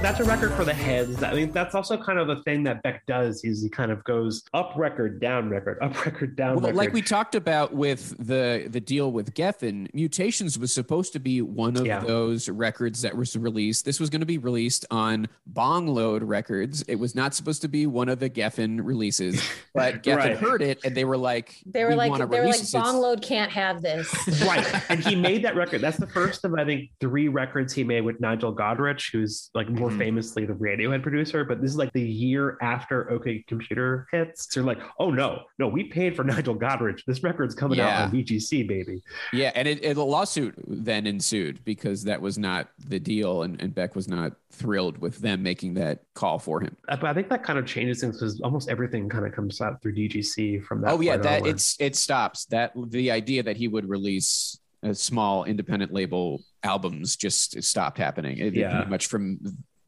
That's 0.02 0.18
a 0.18 0.24
record 0.24 0.52
for 0.54 0.64
the 0.64 0.74
heads. 0.74 1.22
I 1.22 1.32
mean, 1.32 1.52
that's 1.52 1.76
also 1.76 1.96
kind 1.96 2.18
of 2.18 2.28
a 2.28 2.42
thing 2.42 2.64
that 2.64 2.82
Beck 2.82 3.06
does. 3.06 3.44
Is 3.44 3.62
he 3.62 3.68
kind 3.68 3.92
of 3.92 4.02
goes 4.02 4.42
up 4.52 4.72
record, 4.76 5.20
down 5.20 5.48
record, 5.48 5.78
up 5.80 6.04
record, 6.04 6.34
down 6.34 6.56
Well, 6.56 6.62
record. 6.64 6.76
like 6.76 6.92
we 6.92 7.02
talked 7.02 7.36
about 7.36 7.72
with 7.72 8.16
the 8.18 8.66
the 8.68 8.80
deal 8.80 9.12
with 9.12 9.32
Geffen, 9.34 9.88
Mutations 9.94 10.58
was 10.58 10.72
supposed 10.72 11.12
to 11.12 11.20
be 11.20 11.40
one 11.40 11.76
of 11.76 11.86
Yeah. 11.86 12.00
those 12.00 12.48
records 12.48 13.00
that 13.02 13.16
was 13.16 13.36
released. 13.36 13.84
This 13.84 14.00
was 14.00 14.10
going 14.10 14.20
to 14.20 14.26
be 14.26 14.38
released 14.38 14.84
on 14.90 15.28
Bong 15.46 15.86
Load 15.86 16.24
Records. 16.24 16.82
It 16.88 16.96
was 16.96 17.14
not 17.14 17.32
supposed 17.32 17.62
to 17.62 17.68
be 17.68 17.86
one 17.86 18.08
of 18.08 18.18
the 18.18 18.28
Geffen 18.28 18.80
releases, 18.82 19.40
but 19.74 20.02
Geffen 20.02 20.16
Right. 20.16 20.36
heard 20.36 20.62
it 20.62 20.80
and 20.84 20.96
they 20.96 21.04
were 21.04 21.16
like, 21.16 21.54
They 21.64 21.84
were 21.84 21.90
"We 21.90 21.96
like, 21.96 22.12
they 22.18 22.24
were 22.40 22.44
like, 22.46 22.56
this." 22.58 22.74
It's- 22.74 22.82
Bong 22.84 23.00
Load 23.00 23.22
can't 23.22 23.52
have 23.52 23.80
this. 23.82 24.12
right. 24.46 24.66
And 24.90 24.98
he 24.98 25.14
made 25.14 25.44
that 25.44 25.54
record. 25.54 25.80
That's 25.80 25.96
the 25.96 26.08
first 26.08 26.44
of 26.44 26.52
I 26.54 26.64
think 26.64 26.90
three 27.00 27.28
records 27.28 27.72
he 27.72 27.84
made 27.84 28.00
with 28.00 28.20
Nigel 28.20 28.52
Godrich, 28.54 29.12
who's 29.12 29.48
like 29.54 29.68
more 29.70 29.91
Mhm. 29.92 29.98
famously 29.98 30.44
the 30.46 30.54
Radiohead 30.54 31.02
producer. 31.02 31.44
But 31.44 31.60
this 31.60 31.70
is 31.70 31.76
like 31.76 31.92
the 31.92 32.02
year 32.02 32.58
after 32.60 33.10
OK 33.10 33.44
Computer 33.48 34.06
hits. 34.12 34.48
So 34.52 34.60
they're 34.60 34.66
like, 34.66 34.82
oh 34.98 35.10
no, 35.10 35.42
no, 35.58 35.68
we 35.68 35.84
paid 35.84 36.16
for 36.16 36.24
Nigel 36.24 36.54
Godrich. 36.56 37.04
This 37.06 37.22
record's 37.22 37.54
coming 37.54 37.78
Yeah. 37.78 37.88
out 37.88 38.02
on 38.06 38.10
DGC, 38.12 38.66
baby. 38.66 39.02
Yeah, 39.32 39.52
and 39.54 39.66
it, 39.68 39.84
it, 39.84 39.96
a 39.96 40.02
lawsuit 40.02 40.54
then 40.66 41.06
ensued 41.06 41.64
because 41.64 42.04
that 42.04 42.20
was 42.20 42.38
not 42.38 42.68
the 42.88 42.98
deal, 43.00 43.42
and, 43.42 43.60
and 43.60 43.74
Beck 43.74 43.94
was 43.94 44.08
not 44.08 44.32
thrilled 44.50 44.98
with 44.98 45.18
them 45.18 45.42
making 45.42 45.74
that 45.74 46.00
call 46.14 46.38
for 46.38 46.60
him. 46.60 46.76
Uh, 46.88 46.96
But 46.96 47.06
I 47.10 47.14
think 47.14 47.28
that 47.30 47.42
kind 47.42 47.58
of 47.58 47.66
changes 47.66 48.00
things 48.00 48.16
because 48.18 48.40
almost 48.42 48.68
everything 48.68 49.08
kind 49.08 49.24
of 49.26 49.32
comes 49.32 49.60
out 49.60 49.80
through 49.80 49.94
DGC 49.94 50.64
from 50.64 50.80
that. 50.82 50.92
oh 50.92 51.00
yeah, 51.00 51.16
that 51.16 51.38
onward. 51.38 51.50
it's 51.54 51.76
it 51.80 51.96
stops. 51.96 52.44
That 52.46 52.72
the 52.76 53.10
idea 53.10 53.42
that 53.44 53.56
he 53.56 53.68
would 53.68 53.88
release 53.88 54.58
a 54.82 54.94
small 54.94 55.44
independent 55.44 55.92
label 55.92 56.42
albums 56.64 57.14
just 57.16 57.62
stopped 57.62 57.98
happening. 57.98 58.38
It, 58.38 58.54
Yeah. 58.54 58.74
pretty 58.76 58.90
much 58.90 59.06
from 59.06 59.38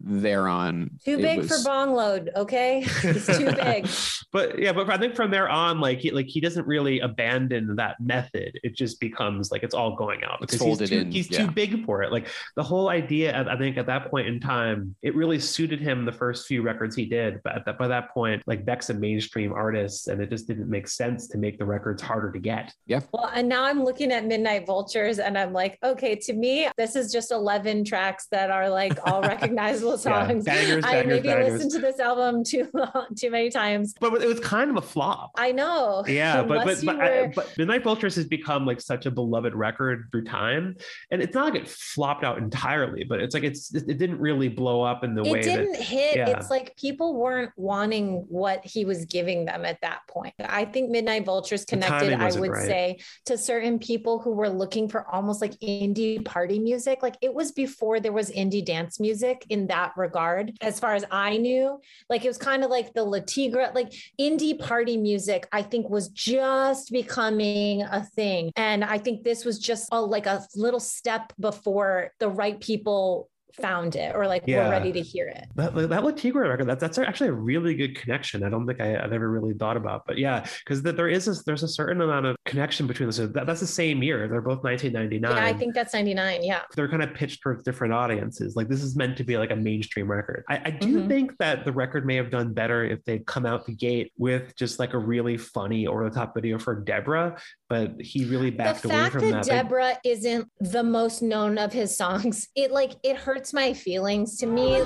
there 0.00 0.48
on. 0.48 0.90
Too 1.04 1.18
big 1.18 1.38
was- 1.38 1.48
for 1.48 1.68
Bong 1.68 1.94
Load, 1.94 2.30
okay? 2.36 2.86
It's 3.04 3.26
too 3.26 3.52
big. 3.52 3.88
but 4.32 4.58
yeah, 4.58 4.72
but 4.72 4.88
I 4.90 4.96
think 4.96 5.14
from 5.14 5.30
there 5.30 5.48
on, 5.48 5.80
like 5.80 5.98
he 5.98 6.10
like 6.10 6.26
he 6.26 6.40
doesn't 6.40 6.66
really 6.66 7.00
abandon 7.00 7.76
that 7.76 8.00
method. 8.00 8.58
It 8.62 8.74
just 8.74 8.98
becomes 9.00 9.50
like 9.50 9.62
it's 9.62 9.74
all 9.74 9.94
going 9.94 10.24
out 10.24 10.38
It's 10.42 10.52
because 10.52 10.66
folded 10.66 10.88
he's, 10.88 10.90
too, 10.90 11.06
in, 11.06 11.12
he's 11.12 11.30
yeah. 11.30 11.46
too 11.46 11.50
big 11.50 11.84
for 11.84 12.02
it. 12.02 12.12
Like 12.12 12.28
the 12.56 12.62
whole 12.62 12.88
idea, 12.88 13.36
I 13.36 13.54
I 13.54 13.58
think 13.58 13.76
at 13.76 13.86
that 13.86 14.10
point 14.10 14.26
in 14.26 14.40
time, 14.40 14.94
it 15.02 15.14
really 15.14 15.38
suited 15.38 15.80
him 15.80 16.04
the 16.04 16.12
first 16.12 16.46
few 16.46 16.62
records 16.62 16.96
he 16.96 17.06
did. 17.06 17.40
But 17.44 17.56
at 17.56 17.64
that, 17.66 17.78
by 17.78 17.88
that 17.88 18.10
point, 18.12 18.42
like 18.46 18.64
Beck's 18.64 18.90
a 18.90 18.94
mainstream 18.94 19.52
artist, 19.52 20.08
and 20.08 20.20
it 20.20 20.30
just 20.30 20.46
didn't 20.46 20.68
make 20.68 20.88
sense 20.88 21.28
to 21.28 21.38
make 21.38 21.58
the 21.58 21.64
records 21.64 22.02
harder 22.02 22.32
to 22.32 22.38
get. 22.38 22.72
Yeah. 22.86 23.00
Well, 23.12 23.30
and 23.34 23.48
now 23.48 23.64
I'm 23.64 23.84
looking 23.84 24.12
at 24.12 24.24
Midnight 24.24 24.66
Vultures 24.66 25.18
and 25.18 25.38
I'm 25.38 25.52
like, 25.52 25.78
okay, 25.82 26.16
to 26.16 26.32
me, 26.32 26.68
this 26.76 26.96
is 26.96 27.12
just 27.12 27.30
11 27.30 27.84
tracks 27.84 28.26
that 28.30 28.50
are 28.50 28.68
like 28.68 28.98
all 29.06 29.22
recognizable 29.34 29.83
Yeah, 29.90 29.96
songs. 29.96 30.44
bangers, 30.44 30.84
I 30.84 31.02
maybe 31.02 31.28
bangers. 31.28 31.52
listened 31.52 31.70
to 31.72 31.78
this 31.80 32.00
album 32.00 32.44
too 32.44 32.68
long, 32.74 33.06
too 33.16 33.30
many 33.30 33.50
times. 33.50 33.94
But 34.00 34.22
it 34.22 34.26
was 34.26 34.40
kind 34.40 34.70
of 34.70 34.76
a 34.76 34.82
flop. 34.82 35.32
I 35.36 35.52
know. 35.52 36.04
Yeah, 36.06 36.42
but 36.42 36.64
but 36.64 36.84
but, 36.84 37.00
I, 37.00 37.32
but 37.34 37.52
Midnight 37.58 37.84
Vultures 37.84 38.14
has 38.16 38.26
become 38.26 38.66
like 38.66 38.80
such 38.80 39.06
a 39.06 39.10
beloved 39.10 39.54
record 39.54 40.08
through 40.10 40.24
time, 40.24 40.76
and 41.10 41.22
it's 41.22 41.34
not 41.34 41.52
like 41.52 41.62
it 41.62 41.68
flopped 41.68 42.24
out 42.24 42.38
entirely, 42.38 43.04
but 43.04 43.20
it's 43.20 43.34
like 43.34 43.44
it's 43.44 43.74
it 43.74 43.98
didn't 43.98 44.18
really 44.18 44.48
blow 44.48 44.82
up 44.82 45.04
in 45.04 45.14
the 45.14 45.22
way 45.22 45.40
it 45.40 45.44
that 45.44 45.56
didn't 45.58 45.76
hit. 45.76 46.16
yeah. 46.16 46.28
It's 46.30 46.50
like 46.50 46.76
people 46.76 47.14
weren't 47.14 47.52
wanting 47.56 48.24
what 48.28 48.64
he 48.64 48.84
was 48.84 49.04
giving 49.04 49.44
them 49.44 49.64
at 49.64 49.80
that 49.82 50.00
point. 50.08 50.34
I 50.40 50.64
think 50.64 50.90
Midnight 50.90 51.24
Vultures 51.24 51.64
connected, 51.64 52.12
I 52.14 52.32
would 52.38 52.50
right. 52.50 52.66
say, 52.66 52.98
to 53.26 53.36
certain 53.38 53.78
people 53.78 54.18
who 54.18 54.32
were 54.32 54.48
looking 54.48 54.88
for 54.88 55.08
almost 55.12 55.40
like 55.40 55.52
indie 55.60 56.24
party 56.24 56.58
music. 56.58 57.02
Like 57.02 57.16
it 57.20 57.32
was 57.32 57.52
before 57.52 58.00
there 58.00 58.12
was 58.12 58.30
indie 58.30 58.64
dance 58.64 58.98
music 59.00 59.44
in 59.50 59.66
that 59.68 59.73
regard, 59.96 60.56
as 60.60 60.78
far 60.80 60.94
as 60.94 61.04
I 61.10 61.36
knew. 61.36 61.80
Like 62.08 62.24
it 62.24 62.28
was 62.28 62.38
kind 62.38 62.64
of 62.64 62.70
like 62.70 62.92
the 62.94 63.04
Le 63.04 63.20
Tigre, 63.20 63.70
like 63.74 63.92
indie 64.20 64.58
party 64.58 64.96
music, 64.96 65.48
I 65.52 65.62
think 65.62 65.88
was 65.88 66.08
just 66.08 66.90
becoming 66.90 67.82
a 67.82 68.04
thing. 68.04 68.52
And 68.56 68.84
I 68.84 68.98
think 68.98 69.22
this 69.22 69.44
was 69.44 69.58
just 69.58 69.88
a, 69.92 70.00
like 70.00 70.26
a 70.26 70.46
little 70.54 70.80
step 70.80 71.32
before 71.38 72.12
the 72.20 72.28
right 72.28 72.60
people 72.60 73.28
found 73.60 73.96
it 73.96 74.14
or 74.14 74.26
like 74.26 74.42
Yeah. 74.46 74.64
were 74.64 74.70
ready 74.70 74.92
to 74.92 75.00
hear 75.00 75.28
it. 75.28 75.46
That, 75.54 75.74
that 75.74 76.04
Le 76.04 76.12
Tigre 76.12 76.48
record, 76.48 76.66
that's 76.66 76.80
that's 76.80 76.98
actually 76.98 77.30
a 77.30 77.32
really 77.34 77.74
good 77.74 77.96
connection. 77.96 78.42
I 78.44 78.48
don't 78.50 78.66
think 78.66 78.80
I, 78.80 78.96
I've 79.02 79.12
ever 79.12 79.30
really 79.30 79.54
thought 79.54 79.76
about, 79.76 80.04
but 80.06 80.18
yeah, 80.18 80.44
because 80.64 80.82
there 80.82 81.08
is 81.08 81.28
a, 81.28 81.34
there's 81.44 81.62
a 81.62 81.68
certain 81.68 82.00
amount 82.00 82.26
of 82.26 82.36
connection 82.44 82.86
between 82.86 83.08
this. 83.08 83.16
That, 83.18 83.46
that's 83.46 83.60
the 83.60 83.66
same 83.66 84.02
year. 84.02 84.28
They're 84.28 84.40
both 84.40 84.62
1999. 84.64 85.36
Yeah, 85.36 85.44
I 85.44 85.52
think 85.56 85.74
that's 85.74 85.94
99. 85.94 86.42
Yeah. 86.44 86.62
they're 86.76 86.88
kind 86.88 87.02
of 87.02 87.14
pitched 87.14 87.42
towards 87.42 87.62
different 87.62 87.92
audiences. 87.94 88.56
Like 88.56 88.68
this 88.68 88.82
is 88.82 88.96
meant 88.96 89.16
to 89.18 89.24
be 89.24 89.38
like 89.38 89.50
a 89.50 89.56
mainstream 89.56 90.10
record. 90.10 90.44
I, 90.48 90.60
I 90.66 90.70
do 90.70 91.00
Mhm. 91.00 91.08
think 91.08 91.36
that 91.38 91.64
the 91.64 91.72
record 91.72 92.06
may 92.06 92.16
have 92.16 92.30
done 92.30 92.52
better 92.52 92.84
if 92.84 93.04
they'd 93.04 93.26
come 93.26 93.46
out 93.46 93.66
the 93.66 93.74
gate 93.74 94.12
with 94.18 94.54
just 94.56 94.78
like 94.78 94.94
a 94.94 94.98
really 94.98 95.36
funny 95.36 95.86
over 95.86 96.08
the 96.08 96.14
top 96.14 96.34
video 96.34 96.58
for 96.58 96.74
Deborah, 96.80 97.36
but 97.68 97.92
he 98.00 98.24
really 98.24 98.50
backed 98.50 98.84
away 98.84 99.10
from 99.10 99.20
that 99.20 99.26
The 99.26 99.32
fact 99.32 99.46
that. 99.46 99.62
Deborah 99.64 99.96
isn't 100.04 100.48
the 100.60 100.82
most 100.82 101.22
known 101.22 101.58
of 101.58 101.72
his 101.72 101.96
songs, 101.96 102.48
it 102.54 102.70
like 102.70 102.92
it 103.02 103.16
hurts 103.16 103.43
my 103.52 103.72
feelings 103.72 104.38
to 104.38 104.46
me. 104.46 104.80